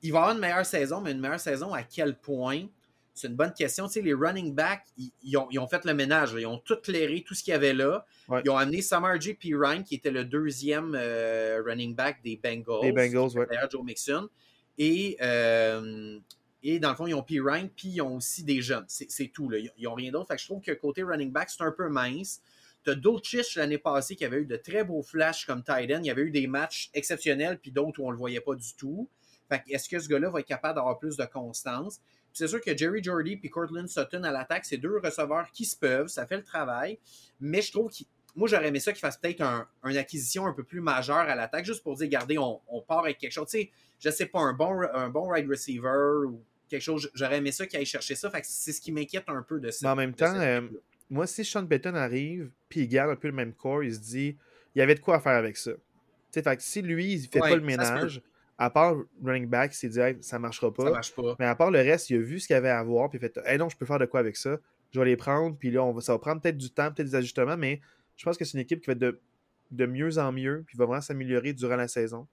il 0.02 0.12
va 0.12 0.18
avoir 0.18 0.34
une 0.34 0.40
meilleure 0.40 0.66
saison, 0.66 1.00
mais 1.00 1.12
une 1.12 1.20
meilleure 1.20 1.40
saison 1.40 1.72
à 1.72 1.82
quel 1.82 2.16
point? 2.18 2.66
C'est 3.18 3.26
une 3.26 3.34
bonne 3.34 3.52
question. 3.52 3.86
les 3.96 4.14
running 4.14 4.54
backs, 4.54 4.84
ils, 4.96 5.36
ont, 5.36 5.68
fait 5.68 5.84
le 5.84 5.92
ménage. 5.92 6.34
Ils 6.38 6.46
ont 6.46 6.58
tout 6.58 6.76
clairé, 6.76 7.24
tout 7.26 7.34
ce 7.34 7.42
qu'il 7.42 7.50
y 7.50 7.54
avait 7.54 7.74
là. 7.74 8.06
Ils 8.44 8.50
ont 8.50 8.56
amené 8.56 8.80
Samar 8.80 9.20
J. 9.20 9.34
P. 9.34 9.50
Ryan, 9.54 9.82
qui 9.82 9.96
était 9.96 10.12
le 10.12 10.24
deuxième 10.24 10.94
euh, 10.94 11.60
running 11.66 11.96
back 11.96 12.22
des 12.22 12.36
Bengals. 12.36 12.82
Des 12.82 12.92
Bengals, 12.92 13.30
oui. 13.34 13.56
Joe 13.70 13.84
Mixon. 13.84 14.28
Et 14.78 15.16
euh, 15.20 16.20
et 16.62 16.80
dans 16.80 16.90
le 16.90 16.96
fond, 16.96 17.06
ils 17.06 17.14
ont 17.14 17.22
P. 17.22 17.40
Ryan, 17.40 17.68
puis 17.74 17.88
ils 17.88 18.02
ont 18.02 18.16
aussi 18.16 18.42
des 18.42 18.60
jeunes. 18.60 18.84
C'est 18.88 19.28
tout. 19.28 19.48
Là. 19.48 19.58
Ils 19.58 19.84
n'ont 19.84 19.94
rien 19.94 20.10
d'autre. 20.10 20.28
Fait 20.28 20.36
que 20.36 20.42
je 20.42 20.46
trouve 20.46 20.60
que 20.60 20.72
côté 20.72 21.02
running 21.02 21.30
back, 21.30 21.50
c'est 21.50 21.62
un 21.62 21.72
peu 21.72 21.88
mince. 21.88 22.40
Tu 22.84 22.90
as 22.90 22.94
Dulcich 22.94 23.56
l'année 23.56 23.78
passée 23.78 24.16
qui 24.16 24.24
avait 24.24 24.38
eu 24.38 24.46
de 24.46 24.56
très 24.56 24.84
beaux 24.84 25.02
flashs 25.02 25.46
comme 25.46 25.62
Titan. 25.62 26.00
Il 26.00 26.06
y 26.06 26.10
avait 26.10 26.22
eu 26.22 26.30
des 26.30 26.46
matchs 26.46 26.90
exceptionnels, 26.94 27.58
puis 27.58 27.70
d'autres 27.70 28.00
où 28.00 28.04
on 28.04 28.08
ne 28.08 28.12
le 28.12 28.18
voyait 28.18 28.40
pas 28.40 28.54
du 28.54 28.74
tout. 28.74 29.08
Fait 29.48 29.62
est-ce 29.68 29.88
que 29.88 29.98
ce 29.98 30.08
gars-là 30.08 30.30
va 30.30 30.40
être 30.40 30.46
capable 30.46 30.76
d'avoir 30.76 30.98
plus 30.98 31.16
de 31.16 31.24
constance? 31.24 32.00
C'est 32.32 32.48
sûr 32.48 32.60
que 32.60 32.76
Jerry 32.76 33.02
Jordy 33.02 33.40
et 33.42 33.48
Cortland 33.48 33.88
Sutton 33.88 34.22
à 34.22 34.30
l'attaque, 34.30 34.64
c'est 34.64 34.76
deux 34.76 34.98
receveurs 34.98 35.50
qui 35.52 35.64
se 35.64 35.76
peuvent, 35.76 36.08
ça 36.08 36.26
fait 36.26 36.36
le 36.36 36.44
travail. 36.44 36.98
Mais 37.40 37.62
je 37.62 37.72
trouve 37.72 37.90
que 37.90 38.04
moi, 38.38 38.46
j'aurais 38.46 38.68
aimé 38.68 38.78
ça 38.78 38.92
qu'il 38.92 39.00
fasse 39.00 39.16
peut-être 39.16 39.40
un, 39.40 39.66
une 39.84 39.96
acquisition 39.96 40.46
un 40.46 40.52
peu 40.52 40.62
plus 40.62 40.80
majeure 40.80 41.16
à 41.16 41.34
l'attaque, 41.34 41.64
juste 41.64 41.82
pour 41.82 41.96
dire, 41.96 42.06
regardez, 42.06 42.38
on, 42.38 42.60
part 42.86 43.00
avec 43.00 43.18
quelque 43.18 43.32
chose. 43.32 43.48
Tu 43.48 43.58
sais, 43.58 43.70
je 43.98 44.10
sais 44.10 44.26
pas, 44.26 44.38
un 44.38 44.52
bon, 44.52 44.80
un 44.94 45.08
bon 45.08 45.32
wide 45.32 45.48
receiver 45.48 46.24
ou 46.24 46.40
quelque 46.68 46.82
chose. 46.82 47.10
J'aurais 47.14 47.38
aimé 47.38 47.50
ça 47.50 47.66
qu'il 47.66 47.80
aille 47.80 47.84
chercher 47.84 48.14
ça. 48.14 48.30
Fait 48.30 48.44
c'est 48.44 48.72
ce 48.72 48.80
qui 48.80 48.92
m'inquiète 48.92 49.24
un 49.26 49.42
peu 49.42 49.58
de 49.58 49.72
ça. 49.72 49.88
Mais 49.88 49.90
en 49.90 49.96
même 49.96 50.14
temps, 50.14 50.34
euh, 50.36 50.60
moi, 51.10 51.26
si 51.26 51.44
Sean 51.44 51.66
Payton 51.66 51.96
arrive, 51.96 52.50
puis 52.68 52.82
il 52.82 52.88
garde 52.88 53.10
un 53.10 53.16
peu 53.16 53.26
le 53.26 53.34
même 53.34 53.52
corps, 53.52 53.82
il 53.82 53.92
se 53.92 53.98
dit, 53.98 54.36
il 54.74 54.78
y 54.78 54.82
avait 54.82 54.94
de 54.94 55.00
quoi 55.00 55.18
faire 55.18 55.32
avec 55.32 55.56
ça. 55.56 55.72
sais, 56.30 56.40
fait 56.40 56.56
que 56.56 56.62
si 56.62 56.80
lui, 56.80 57.14
il 57.14 57.26
fait 57.26 57.40
pas 57.40 57.56
le 57.56 57.60
ménage, 57.60 58.22
à 58.56 58.70
part 58.70 58.94
running 59.24 59.48
back, 59.48 59.72
il 59.72 59.76
s'est 59.76 59.88
dit, 59.88 60.18
ça 60.20 60.38
marchera 60.38 60.72
pas. 60.72 60.84
Ça 60.84 60.90
marche 60.90 61.14
pas. 61.14 61.34
Mais 61.40 61.46
à 61.46 61.56
part 61.56 61.72
le 61.72 61.80
reste, 61.80 62.08
il 62.10 62.18
a 62.18 62.20
vu 62.20 62.38
ce 62.38 62.46
qu'il 62.46 62.54
y 62.54 62.56
avait 62.56 62.70
à 62.70 62.84
voir, 62.84 63.10
puis 63.10 63.18
il 63.18 63.20
fait, 63.20 63.40
hey 63.46 63.58
non, 63.58 63.68
je 63.68 63.76
peux 63.76 63.86
faire 63.86 63.98
de 63.98 64.06
quoi 64.06 64.20
avec 64.20 64.36
ça? 64.36 64.58
Je 64.92 65.00
vais 65.00 65.06
les 65.06 65.16
prendre, 65.16 65.56
puis 65.56 65.72
là, 65.72 65.82
on 65.82 65.92
va, 65.92 66.00
ça 66.00 66.12
va 66.12 66.18
prendre 66.20 66.40
peut-être 66.40 66.56
du 66.56 66.70
temps, 66.70 66.92
peut-être 66.92 67.08
des 67.08 67.14
ajustements, 67.16 67.56
mais 67.56 67.80
je 68.18 68.24
pense 68.24 68.36
que 68.36 68.44
c'est 68.44 68.58
une 68.58 68.62
équipe 68.62 68.80
qui 68.80 68.88
va 68.88 68.92
être 68.92 68.98
de, 68.98 69.18
de 69.70 69.86
mieux 69.86 70.18
en 70.18 70.32
mieux, 70.32 70.64
puis 70.66 70.76
va 70.76 70.84
vraiment 70.84 71.00
s'améliorer 71.00 71.54
durant 71.54 71.76
la 71.76 71.88
saison. 71.88 72.26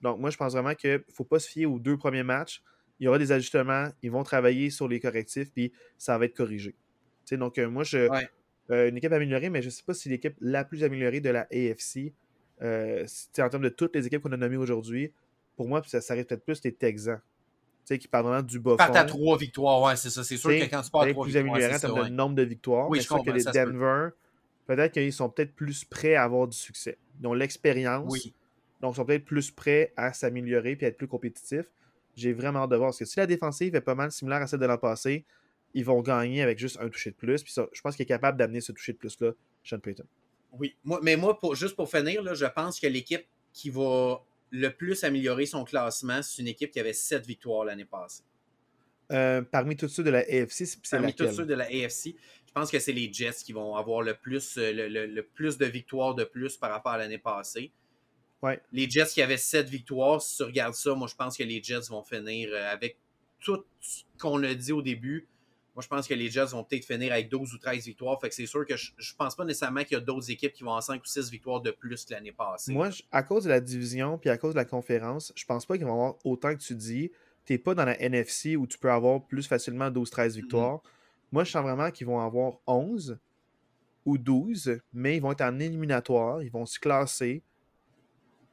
Donc, 0.00 0.20
moi, 0.20 0.30
je 0.30 0.36
pense 0.36 0.52
vraiment 0.52 0.74
qu'il 0.74 0.92
ne 0.92 0.98
faut 1.12 1.24
pas 1.24 1.40
se 1.40 1.48
fier 1.48 1.66
aux 1.66 1.80
deux 1.80 1.96
premiers 1.96 2.22
matchs 2.22 2.62
il 3.00 3.04
y 3.04 3.08
aura 3.08 3.18
des 3.18 3.32
ajustements, 3.32 3.88
ils 4.02 4.10
vont 4.10 4.22
travailler 4.22 4.70
sur 4.70 4.86
les 4.86 5.00
correctifs, 5.00 5.50
puis 5.52 5.72
ça 5.96 6.16
va 6.18 6.26
être 6.26 6.36
corrigé. 6.36 6.76
donc, 7.32 7.58
euh, 7.58 7.68
moi, 7.68 7.82
je, 7.82 8.08
euh, 8.70 8.88
une 8.88 8.96
équipe 8.98 9.12
améliorée, 9.12 9.48
mais 9.48 9.62
je 9.62 9.66
ne 9.66 9.70
sais 9.70 9.82
pas 9.84 9.94
si 9.94 10.10
l'équipe 10.10 10.36
la 10.40 10.64
plus 10.64 10.84
améliorée 10.84 11.20
de 11.20 11.30
la 11.30 11.46
AFC, 11.50 12.12
euh, 12.60 13.06
en 13.38 13.48
termes 13.48 13.62
de 13.62 13.70
toutes 13.70 13.96
les 13.96 14.06
équipes 14.06 14.22
qu'on 14.22 14.32
a 14.32 14.36
nommées 14.36 14.58
aujourd'hui, 14.58 15.12
pour 15.56 15.66
moi, 15.66 15.82
ça, 15.86 16.02
ça 16.02 16.14
peut-être 16.14 16.44
plus 16.44 16.62
les 16.62 16.72
Texans. 16.72 17.20
Tu 17.86 17.94
sais, 17.94 17.98
qui 17.98 18.06
parlent 18.06 18.26
vraiment 18.26 18.42
du 18.42 18.60
bas 18.60 18.76
Part 18.76 18.94
à 18.94 19.04
trois 19.04 19.38
victoires, 19.38 19.80
ouais, 19.80 19.96
c'est 19.96 20.10
ça. 20.10 20.22
C'est 20.22 20.36
sûr 20.36 20.50
que 20.50 20.70
quand 20.70 20.82
tu 20.82 20.90
pars 20.90 21.02
à 21.02 21.10
trois 21.10 21.24
plus 21.24 21.36
amélioré 21.38 21.74
en 21.74 21.78
termes 21.78 22.04
de 22.04 22.08
nombre 22.10 22.34
de 22.34 22.42
victoires. 22.42 22.90
Oui, 22.90 23.00
je 23.00 23.06
crois 23.06 23.22
que 23.22 23.30
les 23.30 23.44
Denver, 23.44 24.10
peut-être 24.76 24.92
qu'ils 24.92 25.12
sont 25.12 25.28
peut-être 25.28 25.54
plus 25.54 25.84
prêts 25.84 26.14
à 26.14 26.24
avoir 26.24 26.46
du 26.46 26.56
succès. 26.56 26.98
Ils 27.20 27.26
ont 27.26 27.34
l'expérience. 27.34 28.10
Oui 28.10 28.34
Donc, 28.80 28.94
ils 28.94 28.96
sont 28.96 29.04
peut-être 29.04 29.24
plus 29.24 29.50
prêts 29.50 29.92
à 29.96 30.12
s'améliorer 30.12 30.76
et 30.80 30.84
à 30.84 30.88
être 30.88 30.96
plus 30.96 31.08
compétitifs. 31.08 31.66
J'ai 32.16 32.32
vraiment 32.32 32.60
hâte 32.60 32.70
de 32.70 32.76
voir. 32.76 32.88
Parce 32.88 32.98
que 32.98 33.04
si 33.04 33.18
la 33.18 33.26
défensive 33.26 33.74
est 33.74 33.80
pas 33.80 33.94
mal 33.94 34.12
similaire 34.12 34.42
à 34.42 34.46
celle 34.46 34.60
de 34.60 34.66
l'an 34.66 34.78
passé, 34.78 35.24
ils 35.74 35.84
vont 35.84 36.00
gagner 36.00 36.42
avec 36.42 36.58
juste 36.58 36.78
un 36.80 36.88
toucher 36.88 37.10
de 37.10 37.16
plus. 37.16 37.42
Puis 37.42 37.52
ça, 37.52 37.68
je 37.72 37.80
pense 37.80 37.96
qu'il 37.96 38.02
est 38.04 38.06
capable 38.06 38.38
d'amener 38.38 38.60
ce 38.60 38.72
toucher 38.72 38.92
de 38.92 38.98
plus-là, 38.98 39.32
Sean 39.64 39.78
Payton. 39.78 40.04
Oui, 40.52 40.76
moi, 40.84 41.00
mais 41.02 41.16
moi, 41.16 41.38
pour, 41.38 41.54
juste 41.54 41.76
pour 41.76 41.90
finir, 41.90 42.22
là, 42.22 42.34
je 42.34 42.46
pense 42.46 42.80
que 42.80 42.86
l'équipe 42.86 43.24
qui 43.52 43.70
va 43.70 44.24
le 44.50 44.68
plus 44.68 45.04
améliorer 45.04 45.46
son 45.46 45.64
classement, 45.64 46.22
c'est 46.22 46.42
une 46.42 46.48
équipe 46.48 46.72
qui 46.72 46.80
avait 46.80 46.92
sept 46.92 47.24
victoires 47.24 47.64
l'année 47.64 47.84
passée. 47.84 48.24
Euh, 49.12 49.42
parmi 49.42 49.76
tous 49.76 49.88
ceux 49.88 50.04
de 50.04 50.10
la 50.10 50.20
AFC, 50.20 50.66
c'est 50.66 50.78
Parmi 50.90 51.14
tous 51.14 51.32
ceux 51.32 51.46
de 51.46 51.54
la 51.54 51.64
AFC, 51.64 52.14
je 52.50 52.54
pense 52.60 52.70
que 52.72 52.80
c'est 52.80 52.92
les 52.92 53.12
Jets 53.12 53.44
qui 53.44 53.52
vont 53.52 53.76
avoir 53.76 54.02
le 54.02 54.14
plus, 54.14 54.58
euh, 54.58 54.72
le, 54.72 55.22
plus 55.22 55.56
de 55.56 55.66
victoires 55.66 56.16
de 56.16 56.24
plus 56.24 56.56
par 56.56 56.70
rapport 56.70 56.90
à 56.90 56.98
l'année 56.98 57.18
passée. 57.18 57.70
Ouais. 58.42 58.60
Les 58.72 58.90
Jets 58.90 59.06
qui 59.06 59.22
avaient 59.22 59.36
sept 59.36 59.68
victoires, 59.68 60.20
si 60.20 60.38
tu 60.38 60.42
regardes 60.42 60.74
ça, 60.74 60.92
moi 60.94 61.06
je 61.06 61.14
pense 61.14 61.36
que 61.36 61.44
les 61.44 61.62
Jets 61.62 61.88
vont 61.90 62.02
finir 62.02 62.48
euh, 62.52 62.72
avec 62.72 62.96
tout 63.38 63.64
ce 63.80 64.02
qu'on 64.18 64.42
a 64.42 64.52
dit 64.52 64.72
au 64.72 64.82
début. 64.82 65.28
Moi, 65.76 65.82
je 65.82 65.88
pense 65.88 66.08
que 66.08 66.14
les 66.14 66.28
Jets 66.28 66.46
vont 66.46 66.64
peut-être 66.64 66.84
finir 66.84 67.12
avec 67.12 67.28
12 67.28 67.54
ou 67.54 67.58
13 67.58 67.84
victoires. 67.86 68.20
Fait 68.20 68.28
que 68.28 68.34
c'est 68.34 68.46
sûr 68.46 68.66
que 68.66 68.76
je, 68.76 68.90
ne 68.90 69.16
pense 69.16 69.36
pas 69.36 69.44
nécessairement 69.44 69.84
qu'il 69.84 69.92
y 69.92 69.96
a 69.96 70.00
d'autres 70.00 70.28
équipes 70.28 70.52
qui 70.52 70.64
vont 70.64 70.70
avoir 70.70 70.82
5 70.82 71.00
ou 71.00 71.06
6 71.06 71.30
victoires 71.30 71.60
de 71.60 71.70
plus 71.70 72.04
que 72.04 72.12
l'année 72.12 72.32
passée. 72.32 72.72
Moi, 72.72 72.90
à 73.12 73.22
cause 73.22 73.44
de 73.44 73.50
la 73.50 73.60
division 73.60 74.18
puis 74.18 74.28
à 74.28 74.36
cause 74.36 74.54
de 74.54 74.58
la 74.58 74.64
conférence, 74.64 75.32
je 75.36 75.44
pense 75.44 75.66
pas 75.66 75.76
qu'ils 75.76 75.86
vont 75.86 75.92
avoir 75.92 76.16
autant 76.24 76.52
que 76.54 76.60
tu 76.60 76.74
dis 76.74 77.12
t'es 77.44 77.58
pas 77.58 77.74
dans 77.74 77.84
la 77.84 78.00
NFC 78.00 78.56
où 78.56 78.66
tu 78.66 78.78
peux 78.78 78.90
avoir 78.90 79.24
plus 79.24 79.46
facilement 79.46 79.90
12-13 79.90 80.34
victoires. 80.34 80.78
Mm-hmm. 80.78 80.99
Moi, 81.32 81.44
je 81.44 81.50
sens 81.50 81.62
vraiment 81.62 81.90
qu'ils 81.90 82.06
vont 82.06 82.20
avoir 82.20 82.54
11 82.66 83.18
ou 84.04 84.18
12, 84.18 84.80
mais 84.92 85.16
ils 85.16 85.20
vont 85.20 85.32
être 85.32 85.42
en 85.42 85.58
éliminatoire, 85.58 86.42
ils 86.42 86.50
vont 86.50 86.66
se 86.66 86.78
classer 86.78 87.42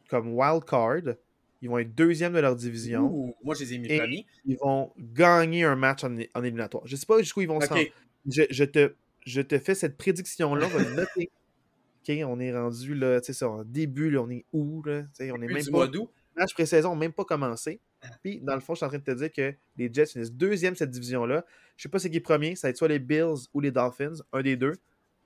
comme 0.10 0.34
wild 0.34 0.64
card. 0.66 1.16
Ils 1.62 1.70
vont 1.70 1.80
être 1.80 1.96
deuxième 1.96 2.34
de 2.34 2.40
leur 2.40 2.56
division. 2.56 3.34
moi, 3.44 3.56
je 3.56 3.64
les 3.64 3.74
ai 3.74 3.80
mis 3.80 4.26
Ils 4.46 4.58
vont 4.58 4.92
gagner 4.98 5.64
un 5.64 5.76
match 5.76 6.04
en, 6.04 6.16
éliminatoire. 6.44 6.86
Je 6.86 6.96
sais 6.96 7.06
pas 7.06 7.18
jusqu'où 7.20 7.42
ils 7.42 7.48
vont 7.48 7.60
se 7.60 7.68
rendre. 7.68 7.82
Je, 8.28 8.64
te, 8.64 8.94
je 9.26 9.42
te 9.42 9.58
fais 9.58 9.74
cette 9.74 9.98
prédiction-là. 9.98 10.68
on 10.68 10.78
va 10.78 10.90
noter. 10.92 11.32
OK, 12.10 12.16
on 12.26 12.40
est 12.40 12.56
rendu 12.56 12.94
là, 12.94 13.20
tu 13.20 13.34
sais, 13.34 13.44
en 13.44 13.64
début, 13.64 14.10
là, 14.12 14.22
on 14.22 14.30
est 14.30 14.46
où, 14.54 14.82
là? 14.84 15.04
on 15.20 15.42
est 15.42 15.48
même 15.48 15.66
pas. 15.72 15.90
Match 16.38 16.54
pré-saison 16.54 16.96
même 16.96 17.14
pas 17.14 17.26
commencé. 17.26 17.82
Puis, 18.24 18.40
dans 18.42 18.54
le 18.56 18.62
fond, 18.62 18.74
je 18.74 18.78
suis 18.78 18.86
en 18.86 18.90
train 18.90 19.00
de 19.00 19.04
te 19.04 19.12
dire 19.12 19.32
que 19.32 19.54
les 19.76 19.92
Jets 19.92 20.08
finissent 20.08 20.32
deuxième 20.32 20.76
cette 20.76 20.92
division-là. 20.92 21.46
Je 21.76 21.84
sais 21.84 21.90
pas 21.90 22.00
c'est 22.00 22.10
qui 22.10 22.18
est 22.18 22.22
premier. 22.22 22.56
Ça 22.56 22.68
va 22.68 22.70
être 22.70 22.78
soit 22.78 22.88
les 22.88 23.00
Bills 23.00 23.48
ou 23.54 23.60
les 23.60 23.72
Dolphins, 23.72 24.16
un 24.34 24.42
des 24.42 24.56
deux. 24.56 24.74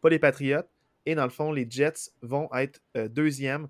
Pas 0.02 0.10
les 0.10 0.20
Patriots. 0.20 0.64
Et 1.06 1.16
dans 1.16 1.24
le 1.24 1.30
fond, 1.30 1.52
les 1.52 1.68
Jets 1.70 2.12
vont 2.22 2.50
être 2.54 2.82
euh, 2.96 3.08
deuxième, 3.08 3.68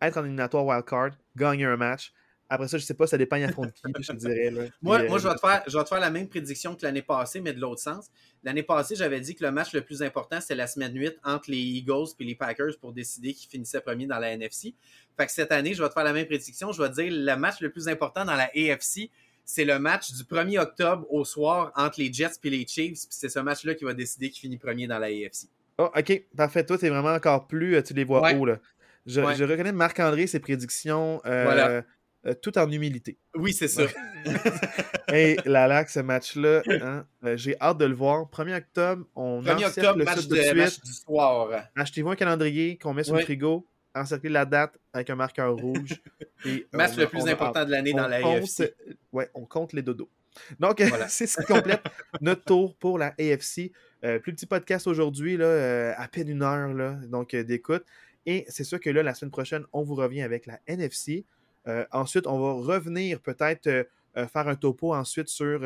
être 0.00 0.16
en 0.18 0.24
éliminatoire 0.24 0.64
wildcard, 0.64 1.10
gagner 1.36 1.64
un 1.64 1.76
match. 1.76 2.12
Après 2.52 2.66
ça, 2.66 2.78
je 2.78 2.84
sais 2.84 2.94
pas, 2.94 3.06
ça 3.06 3.16
dépend 3.16 3.40
à 3.40 3.52
fond 3.52 3.62
de 3.62 3.70
qui, 3.70 4.02
je 4.02 4.10
te 4.12 4.16
dirais. 4.16 4.50
moi, 4.82 5.04
moi 5.04 5.18
je, 5.18 5.28
vais 5.28 5.34
te 5.34 5.40
faire, 5.40 5.62
je 5.68 5.78
vais 5.78 5.84
te 5.84 5.88
faire 5.88 6.00
la 6.00 6.10
même 6.10 6.28
prédiction 6.28 6.74
que 6.74 6.84
l'année 6.84 7.00
passée, 7.00 7.40
mais 7.40 7.52
de 7.52 7.60
l'autre 7.60 7.80
sens. 7.80 8.08
L'année 8.42 8.64
passée, 8.64 8.96
j'avais 8.96 9.20
dit 9.20 9.36
que 9.36 9.44
le 9.44 9.52
match 9.52 9.72
le 9.72 9.82
plus 9.82 10.02
important, 10.02 10.40
c'était 10.40 10.56
la 10.56 10.66
semaine 10.66 10.92
8 10.92 11.18
entre 11.22 11.48
les 11.48 11.58
Eagles 11.58 12.08
et 12.18 12.24
les 12.24 12.34
Packers 12.34 12.76
pour 12.80 12.92
décider 12.92 13.34
qui 13.34 13.46
finissait 13.46 13.80
premier 13.80 14.08
dans 14.08 14.18
la 14.18 14.32
NFC. 14.32 14.74
Fait 15.16 15.26
que 15.26 15.32
cette 15.32 15.52
année, 15.52 15.74
je 15.74 15.80
vais 15.80 15.88
te 15.88 15.94
faire 15.94 16.02
la 16.02 16.12
même 16.12 16.26
prédiction. 16.26 16.72
Je 16.72 16.82
vais 16.82 16.88
te 16.88 16.94
dire 16.94 17.12
le 17.12 17.36
match 17.36 17.60
le 17.60 17.70
plus 17.70 17.86
important 17.86 18.24
dans 18.24 18.34
la 18.34 18.50
AFC, 18.56 19.10
c'est 19.44 19.64
le 19.64 19.78
match 19.78 20.12
du 20.12 20.24
1er 20.24 20.58
octobre 20.58 21.06
au 21.08 21.24
soir 21.24 21.70
entre 21.76 22.00
les 22.00 22.12
Jets 22.12 22.30
et 22.42 22.50
les 22.50 22.66
Chiefs. 22.66 23.06
Puis 23.06 23.08
c'est 23.10 23.28
ce 23.28 23.38
match-là 23.38 23.76
qui 23.76 23.84
va 23.84 23.94
décider 23.94 24.28
qui 24.28 24.40
finit 24.40 24.58
premier 24.58 24.88
dans 24.88 24.98
la 24.98 25.06
AFC. 25.06 25.46
Oh, 25.78 25.88
ok, 25.96 26.22
parfait. 26.36 26.66
Toi, 26.66 26.78
tu 26.78 26.86
es 26.86 26.90
vraiment 26.90 27.14
encore 27.14 27.46
plus, 27.46 27.76
euh, 27.76 27.82
tu 27.82 27.94
les 27.94 28.04
vois 28.04 28.34
haut. 28.34 28.44
Là. 28.44 28.58
Je, 29.06 29.20
reconnais 29.20 29.72
Marc-André, 29.72 30.26
ses 30.26 30.40
prédictions. 30.40 31.22
Euh, 31.24 31.44
voilà. 31.44 31.84
Euh, 32.26 32.34
tout 32.34 32.58
en 32.58 32.70
humilité. 32.70 33.16
Oui, 33.34 33.54
c'est 33.54 33.68
ça. 33.68 33.84
Et 35.12 35.38
la 35.46 35.66
LAC, 35.66 35.88
ce 35.88 36.00
match-là, 36.00 36.62
hein, 36.68 37.06
euh, 37.24 37.36
j'ai 37.38 37.58
hâte 37.60 37.78
de 37.78 37.86
le 37.86 37.94
voir. 37.94 38.28
1er 38.30 38.58
octobre, 38.58 39.06
on 39.16 39.40
1er 39.42 39.68
octobre, 39.68 39.98
le 39.98 40.04
match, 40.04 40.26
de, 40.26 40.36
de 40.36 40.54
match 40.54 40.80
du 40.82 40.92
soir. 40.92 41.48
Achetez-vous 41.74 42.10
un 42.10 42.16
calendrier 42.16 42.76
qu'on 42.76 42.92
met 42.92 43.04
sur 43.04 43.16
le 43.16 43.22
frigo, 43.22 43.66
encerclez 43.94 44.28
la 44.28 44.44
date 44.44 44.78
avec 44.92 45.08
un 45.08 45.16
marqueur 45.16 45.56
rouge. 45.56 46.02
Et, 46.44 46.66
match 46.74 46.96
le 46.96 47.06
plus 47.06 47.26
important 47.26 47.64
de 47.64 47.70
l'année 47.70 47.94
dans 47.94 48.06
la 48.06 48.16
AFC. 48.16 48.74
Ouais, 49.12 49.30
on 49.32 49.46
compte 49.46 49.72
les 49.72 49.82
dodos. 49.82 50.10
Donc, 50.58 50.82
c'est 51.08 51.26
ce 51.26 51.40
qui 51.40 51.46
complète 51.46 51.82
notre 52.20 52.44
tour 52.44 52.76
pour 52.76 52.98
la 52.98 53.14
AFC. 53.18 53.72
Euh, 54.04 54.18
plus 54.18 54.34
petit 54.34 54.46
podcast 54.46 54.86
aujourd'hui, 54.86 55.42
à 55.42 56.08
peine 56.12 56.28
une 56.28 56.42
heure 56.42 56.74
là, 56.74 56.98
donc 57.08 57.34
d'écoute. 57.34 57.84
Et 58.26 58.44
c'est 58.48 58.64
sûr 58.64 58.78
que 58.78 58.90
là, 58.90 59.02
la 59.02 59.14
semaine 59.14 59.30
prochaine, 59.30 59.64
on 59.72 59.82
vous 59.82 59.94
revient 59.94 60.20
avec 60.20 60.44
la 60.44 60.60
NFC. 60.66 61.24
Euh, 61.66 61.84
ensuite, 61.92 62.26
on 62.26 62.38
va 62.38 62.74
revenir 62.74 63.20
peut-être 63.20 63.66
euh, 63.66 63.84
euh, 64.16 64.26
faire 64.26 64.48
un 64.48 64.56
topo 64.56 64.94
ensuite 64.94 65.28
sur 65.28 65.60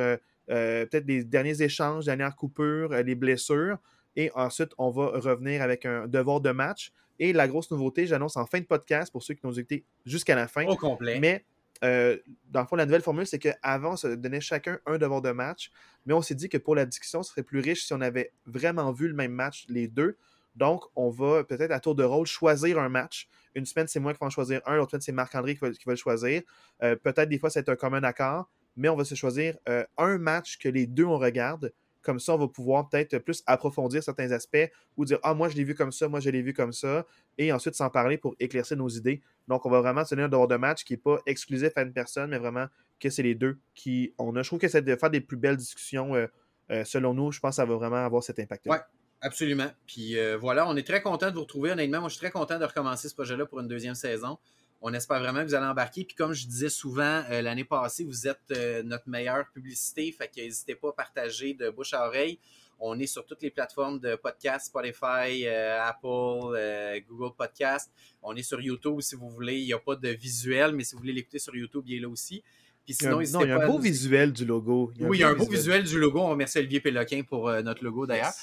peut-être 0.47 1.07
les 1.07 1.25
derniers 1.25 1.63
échanges, 1.63 2.05
dernières 2.05 2.37
coupures, 2.37 2.91
les 2.91 3.15
blessures. 3.15 3.79
Et 4.17 4.31
ensuite, 4.35 4.73
on 4.79 4.91
va 4.91 5.07
revenir 5.19 5.63
avec 5.63 5.87
un 5.87 6.07
devoir 6.07 6.41
de 6.41 6.51
match. 6.51 6.93
Et 7.19 7.33
la 7.33 7.49
grosse 7.49 7.71
nouveauté, 7.71 8.07
j'annonce 8.07 8.37
en 8.37 8.45
fin 8.45 8.61
de 8.61 8.65
podcast 8.65 9.11
pour 9.11 9.23
ceux 9.23 9.35
qui 9.35 9.41
nous 9.45 9.59
écouté 9.59 9.85
jusqu'à 10.05 10.35
la 10.35 10.47
fin. 10.47 10.67
Au 10.67 10.77
complet. 10.77 11.19
Mais 11.21 11.45
dans 11.81 12.61
le 12.61 12.67
fond, 12.67 12.77
la 12.77 12.87
nouvelle 12.87 13.03
formule, 13.03 13.27
c'est 13.27 13.39
qu'avant, 13.39 13.93
on 13.93 13.97
se 13.97 14.09
donnait 14.09 14.41
chacun 14.41 14.79
un 14.87 14.99
devoir 14.99 15.23
de 15.23 15.31
match. 15.31 15.71
Mais 16.07 16.13
on 16.13 16.23
s'est 16.23 16.35
dit 16.35 16.49
que 16.49 16.59
pour 16.59 16.75
la 16.75 16.85
discussion, 16.85 17.23
ce 17.23 17.31
serait 17.31 17.43
plus 17.43 17.61
riche 17.61 17.87
si 17.87 17.95
on 17.95 18.01
avait 18.01 18.33
vraiment 18.47 18.93
vu 18.93 19.09
le 19.09 19.15
même 19.15 19.33
match, 19.33 19.65
les 19.69 19.89
deux. 19.89 20.17
Donc, 20.57 20.85
on 20.95 21.11
va 21.11 21.45
peut-être 21.45 21.73
à 21.73 21.81
tour 21.81 21.95
de 21.95 22.05
rôle 22.05 22.27
choisir 22.27 22.79
un 22.79 22.89
match. 22.89 23.29
Une 23.55 23.67
semaine, 23.67 23.87
c'est 23.87 24.01
moi 24.01 24.13
qui 24.13 24.21
vais 24.21 24.27
en 24.27 24.31
choisir 24.31 24.61
un, 24.67 24.77
l'autre 24.77 24.91
semaine, 24.91 25.01
c'est 25.01 25.13
Marc-André 25.13 25.55
qui 25.55 25.61
va, 25.61 25.71
le 25.87 25.97
choisir. 25.97 26.43
Euh, 26.83 26.97
peut-être 26.97 27.29
des 27.29 27.39
fois, 27.39 27.51
c'est 27.51 27.69
un 27.69 27.77
commun 27.77 28.03
accord, 28.03 28.51
mais 28.77 28.89
on 28.89 28.97
va 28.97 29.05
se 29.05 29.15
choisir 29.15 29.57
euh, 29.69 29.85
un 29.97 30.19
match 30.19 30.59
que 30.59 30.69
les 30.69 30.87
deux 30.87 31.05
on 31.05 31.19
regarde. 31.19 31.73
Comme 32.03 32.21
ça, 32.21 32.35
on 32.35 32.39
va 32.39 32.49
pouvoir 32.49 32.89
peut-être 32.91 33.17
plus 33.19 33.43
approfondir 33.47 34.03
certains 34.03 34.31
aspects 34.33 34.71
ou 34.97 35.07
dire 35.07 35.19
Ah, 35.23 35.33
moi, 35.33 35.49
je 35.49 35.57
l'ai 35.57 35.65
vu 35.65 35.75
comme 35.75 35.93
ça, 35.93 36.07
moi, 36.07 36.21
je 36.21 36.29
l'ai 36.29 36.43
vu 36.43 36.53
comme 36.53 36.73
ça. 36.73 37.07
Et 37.39 37.51
ensuite, 37.51 37.75
s'en 37.75 37.89
parler 37.89 38.19
pour 38.19 38.35
éclaircir 38.39 38.77
nos 38.77 38.91
idées. 38.91 39.23
Donc, 39.49 39.65
on 39.65 39.71
va 39.71 39.81
vraiment 39.81 40.05
tenir 40.05 40.27
un 40.27 40.29
devoir 40.29 40.49
de 40.49 40.57
match 40.57 40.85
qui 40.85 40.93
n'est 40.93 40.99
pas 40.99 41.19
exclusif 41.25 41.71
à 41.77 41.83
une 41.83 41.95
personne, 41.95 42.29
mais 42.31 42.39
vraiment 42.39 42.67
que 43.01 43.09
c'est 43.09 43.23
les 43.23 43.35
deux 43.35 43.59
qui 43.75 44.13
on 44.19 44.37
a. 44.37 44.43
Je 44.43 44.49
trouve 44.49 44.59
que 44.59 44.69
c'est 44.69 44.83
de 44.83 44.97
faire 44.97 45.11
des 45.11 45.23
plus 45.23 45.39
belles 45.39 45.57
discussions. 45.57 46.15
Euh, 46.15 46.85
selon 46.85 47.15
nous, 47.15 47.33
je 47.33 47.41
pense 47.41 47.53
que 47.53 47.57
ça 47.57 47.65
va 47.65 47.75
vraiment 47.75 48.05
avoir 48.05 48.23
cet 48.23 48.39
impact. 48.39 48.67
-là. 48.67 48.85
Absolument. 49.25 49.71
Puis 49.87 50.19
euh, 50.19 50.37
voilà, 50.37 50.69
on 50.69 50.77
est 50.77 50.87
très 50.87 51.01
content 51.01 51.31
de 51.31 51.35
vous 51.35 51.41
retrouver. 51.41 51.73
Honnêtement, 51.73 52.01
moi, 52.01 52.11
je 52.11 52.15
suis 52.15 52.21
très 52.21 52.31
content 52.31 52.59
de 52.59 52.65
recommencer 52.67 53.09
ce 53.09 53.15
projet-là 53.15 53.47
pour 53.47 53.59
une 53.59 53.69
deuxième 53.69 53.95
saison. 53.95 54.37
On 54.83 54.93
espère 54.93 55.19
vraiment 55.19 55.41
que 55.41 55.47
vous 55.47 55.55
allez 55.55 55.67
embarquer. 55.67 56.05
Puis 56.05 56.15
comme 56.15 56.35
je 56.35 56.47
disais 56.47 56.69
souvent 56.69 57.23
euh, 57.31 57.41
l'année 57.41 57.65
passée, 57.65 58.05
vous 58.05 58.29
êtes 58.29 58.43
euh, 58.53 58.83
notre 58.83 59.09
meilleure 59.09 59.47
publicité. 59.55 60.13
Fait 60.13 60.29
que 60.29 60.43
n'hésitez 60.43 60.75
pas 60.75 60.91
à 60.91 60.93
partager 60.93 61.55
de 61.55 61.71
bouche 61.71 61.95
à 61.95 62.07
oreille. 62.07 62.39
On 62.79 62.99
est 62.99 63.07
sur 63.07 63.25
toutes 63.25 63.41
les 63.41 63.51
plateformes 63.51 63.99
de 63.99 64.15
podcast, 64.17 64.67
Spotify, 64.67 65.47
Apple, 65.47 67.03
Google 67.09 67.35
Podcast. 67.35 67.91
On 68.23 68.35
est 68.37 68.43
sur 68.43 68.61
YouTube 68.61 69.01
si 69.01 69.15
vous 69.15 69.31
voulez. 69.31 69.59
Il 69.59 69.65
n'y 69.65 69.73
a 69.73 69.79
pas 69.79 69.97
de 69.97 70.09
visuel, 70.09 70.73
mais 70.75 70.85
si 70.85 70.95
vous 70.95 70.99
voulez 70.99 71.13
l'écouter 71.15 71.39
sur 71.39 71.57
YouTube, 71.57 71.85
il 71.87 71.97
est 71.97 72.01
là 72.01 72.09
aussi. 72.09 72.43
Puis 72.85 72.93
sinon, 72.93 73.21
il 73.21 73.31
y 73.31 73.33
a 73.33 73.37
un, 73.37 73.39
non, 73.39 73.45
il 73.47 73.49
y 73.49 73.53
a 73.53 73.63
un 73.63 73.67
beau 73.69 73.79
visuel 73.79 74.33
du 74.33 74.45
logo. 74.45 74.93
oui, 75.01 75.19
il 75.19 75.21
y 75.21 75.25
a 75.25 75.29
un 75.29 75.35
beau 75.35 75.47
visuel. 75.47 75.85
du 75.85 75.99
logo. 75.99 76.19
On 76.19 76.31
remercie 76.31 76.59
Olivier 76.59 76.81
Péloquin 76.81 77.23
pour 77.23 77.49
notre 77.63 77.83
logo 77.85 78.07
d'ailleurs. 78.07 78.35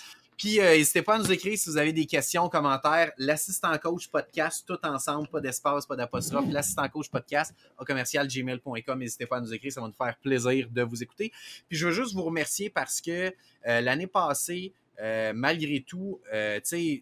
Puis 0.42 0.60
euh, 0.60 0.76
n'hésitez 0.76 1.04
pas 1.04 1.18
à 1.18 1.20
nous 1.20 1.32
écrire 1.32 1.56
si 1.56 1.70
vous 1.70 1.78
avez 1.78 1.94
des 1.94 2.08
questions, 2.08 2.50
commentaires. 2.50 3.12
L'assistant 3.20 3.78
coach 3.78 4.08
podcast, 4.08 4.66
tout 4.66 4.80
ensemble, 4.82 5.28
pas 5.28 5.40
d'espace, 5.40 5.86
pas 5.86 5.96
d'apostrophe. 5.96 6.46
L'assistant 6.50 6.90
coach 6.90 7.10
podcast 7.10 7.54
au 7.78 7.86
commercial 7.86 8.28
gmail.com. 8.28 8.98
N'hésitez 8.98 9.28
pas 9.28 9.38
à 9.38 9.42
nous 9.42 9.54
écrire, 9.54 9.72
ça 9.72 9.82
va 9.82 9.86
nous 9.88 9.94
faire 9.94 10.18
plaisir 10.18 10.68
de 10.72 10.82
vous 10.82 11.04
écouter. 11.04 11.32
Puis 11.70 11.78
je 11.78 11.86
veux 11.86 11.94
juste 11.94 12.16
vous 12.16 12.24
remercier 12.24 12.72
parce 12.72 13.02
que 13.02 13.32
euh, 13.68 13.82
l'année 13.82 14.08
passée, 14.08 14.74
euh, 15.00 15.32
malgré 15.36 15.82
tout, 15.82 16.20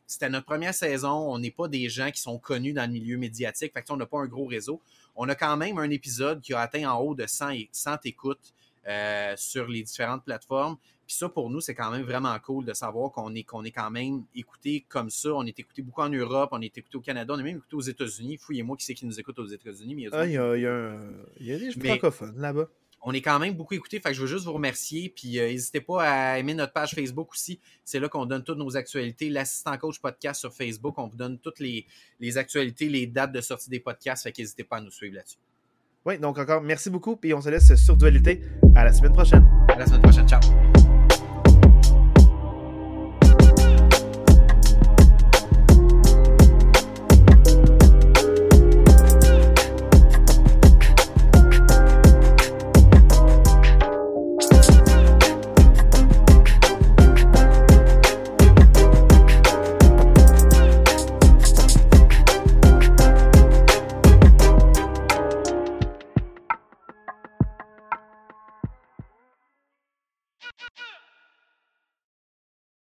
c'était 0.05 0.29
notre 0.29 0.45
première 0.45 0.73
saison. 0.73 1.31
On 1.33 1.39
n'est 1.39 1.49
pas 1.49 1.69
des 1.69 1.87
gens 1.87 2.11
qui 2.11 2.21
sont 2.21 2.39
connus 2.39 2.73
dans 2.73 2.87
le 2.87 2.91
milieu 2.91 3.17
médiatique. 3.17 3.71
Fait 3.71 3.81
que, 3.81 3.93
on 3.93 3.95
n'a 3.95 4.05
pas 4.05 4.19
un 4.19 4.27
gros 4.27 4.47
réseau. 4.47 4.81
On 5.15 5.29
a 5.29 5.35
quand 5.35 5.55
même 5.55 5.77
un 5.77 5.89
épisode 5.89 6.41
qui 6.41 6.53
a 6.53 6.59
atteint 6.59 6.91
en 6.91 6.99
haut 6.99 7.15
de 7.15 7.25
100, 7.25 7.53
100 7.71 7.99
écoutes 8.03 8.53
sur 9.37 9.67
les 9.67 9.83
différentes 9.83 10.25
plateformes. 10.25 10.75
Puis 11.09 11.17
ça, 11.17 11.27
pour 11.27 11.49
nous, 11.49 11.59
c'est 11.59 11.73
quand 11.73 11.89
même 11.89 12.03
vraiment 12.03 12.37
cool 12.37 12.65
de 12.65 12.73
savoir 12.73 13.11
qu'on 13.11 13.33
est, 13.33 13.41
qu'on 13.41 13.63
est 13.63 13.71
quand 13.71 13.89
même 13.89 14.25
écouté 14.35 14.85
comme 14.87 15.09
ça. 15.09 15.33
On 15.33 15.43
est 15.43 15.59
écouté 15.59 15.81
beaucoup 15.81 16.01
en 16.01 16.09
Europe, 16.09 16.49
on 16.51 16.61
est 16.61 16.77
écouté 16.77 16.97
au 16.97 17.01
Canada, 17.01 17.33
on 17.35 17.39
est 17.39 17.43
même 17.43 17.57
écouté 17.57 17.75
aux 17.75 17.81
États-Unis. 17.81 18.37
Fouillez-moi 18.37 18.77
qui 18.77 18.85
c'est 18.85 18.93
qui 18.93 19.07
nous 19.07 19.19
écoute 19.19 19.39
aux 19.39 19.47
États-Unis. 19.47 19.95
il 19.97 20.01
y 20.01 20.05
a, 20.05 20.09
ah, 20.13 20.27
il 20.27 20.31
y 21.47 21.51
a, 21.51 21.57
des 21.57 21.71
francophones 21.71 22.39
là-bas. 22.39 22.69
On 23.01 23.11
est 23.11 23.23
quand 23.23 23.39
même 23.39 23.55
beaucoup 23.55 23.73
écouté, 23.73 23.99
fait 23.99 24.09
que 24.09 24.13
je 24.13 24.21
veux 24.21 24.27
juste 24.27 24.45
vous 24.45 24.53
remercier. 24.53 25.09
Puis 25.09 25.39
euh, 25.39 25.47
n'hésitez 25.47 25.81
pas 25.81 26.03
à 26.03 26.37
aimer 26.37 26.53
notre 26.53 26.73
page 26.73 26.93
Facebook 26.93 27.31
aussi. 27.31 27.59
C'est 27.83 27.99
là 27.99 28.07
qu'on 28.07 28.27
donne 28.27 28.43
toutes 28.43 28.59
nos 28.59 28.77
actualités. 28.77 29.31
L'assistant 29.31 29.75
coach 29.79 29.99
podcast 29.99 30.39
sur 30.39 30.53
Facebook, 30.53 30.93
on 30.99 31.07
vous 31.07 31.17
donne 31.17 31.39
toutes 31.39 31.59
les, 31.59 31.87
les 32.19 32.37
actualités, 32.37 32.87
les 32.87 33.07
dates 33.07 33.31
de 33.31 33.41
sortie 33.41 33.71
des 33.71 33.79
podcasts. 33.79 34.21
Fait 34.21 34.31
qu'hésitez 34.31 34.63
pas 34.63 34.77
à 34.77 34.81
nous 34.81 34.91
suivre 34.91 35.15
là-dessus. 35.15 35.39
Oui, 36.05 36.19
donc 36.19 36.37
encore 36.37 36.61
merci 36.61 36.91
beaucoup. 36.91 37.15
Puis 37.15 37.33
on 37.33 37.41
se 37.41 37.49
laisse 37.49 37.73
sur 37.83 37.97
Dualité. 37.97 38.43
À 38.75 38.83
la 38.83 38.93
semaine 38.93 39.13
prochaine. 39.13 39.43
À 39.69 39.79
la 39.79 39.87
semaine 39.87 40.03
prochaine. 40.03 40.27
Ciao. 40.27 40.39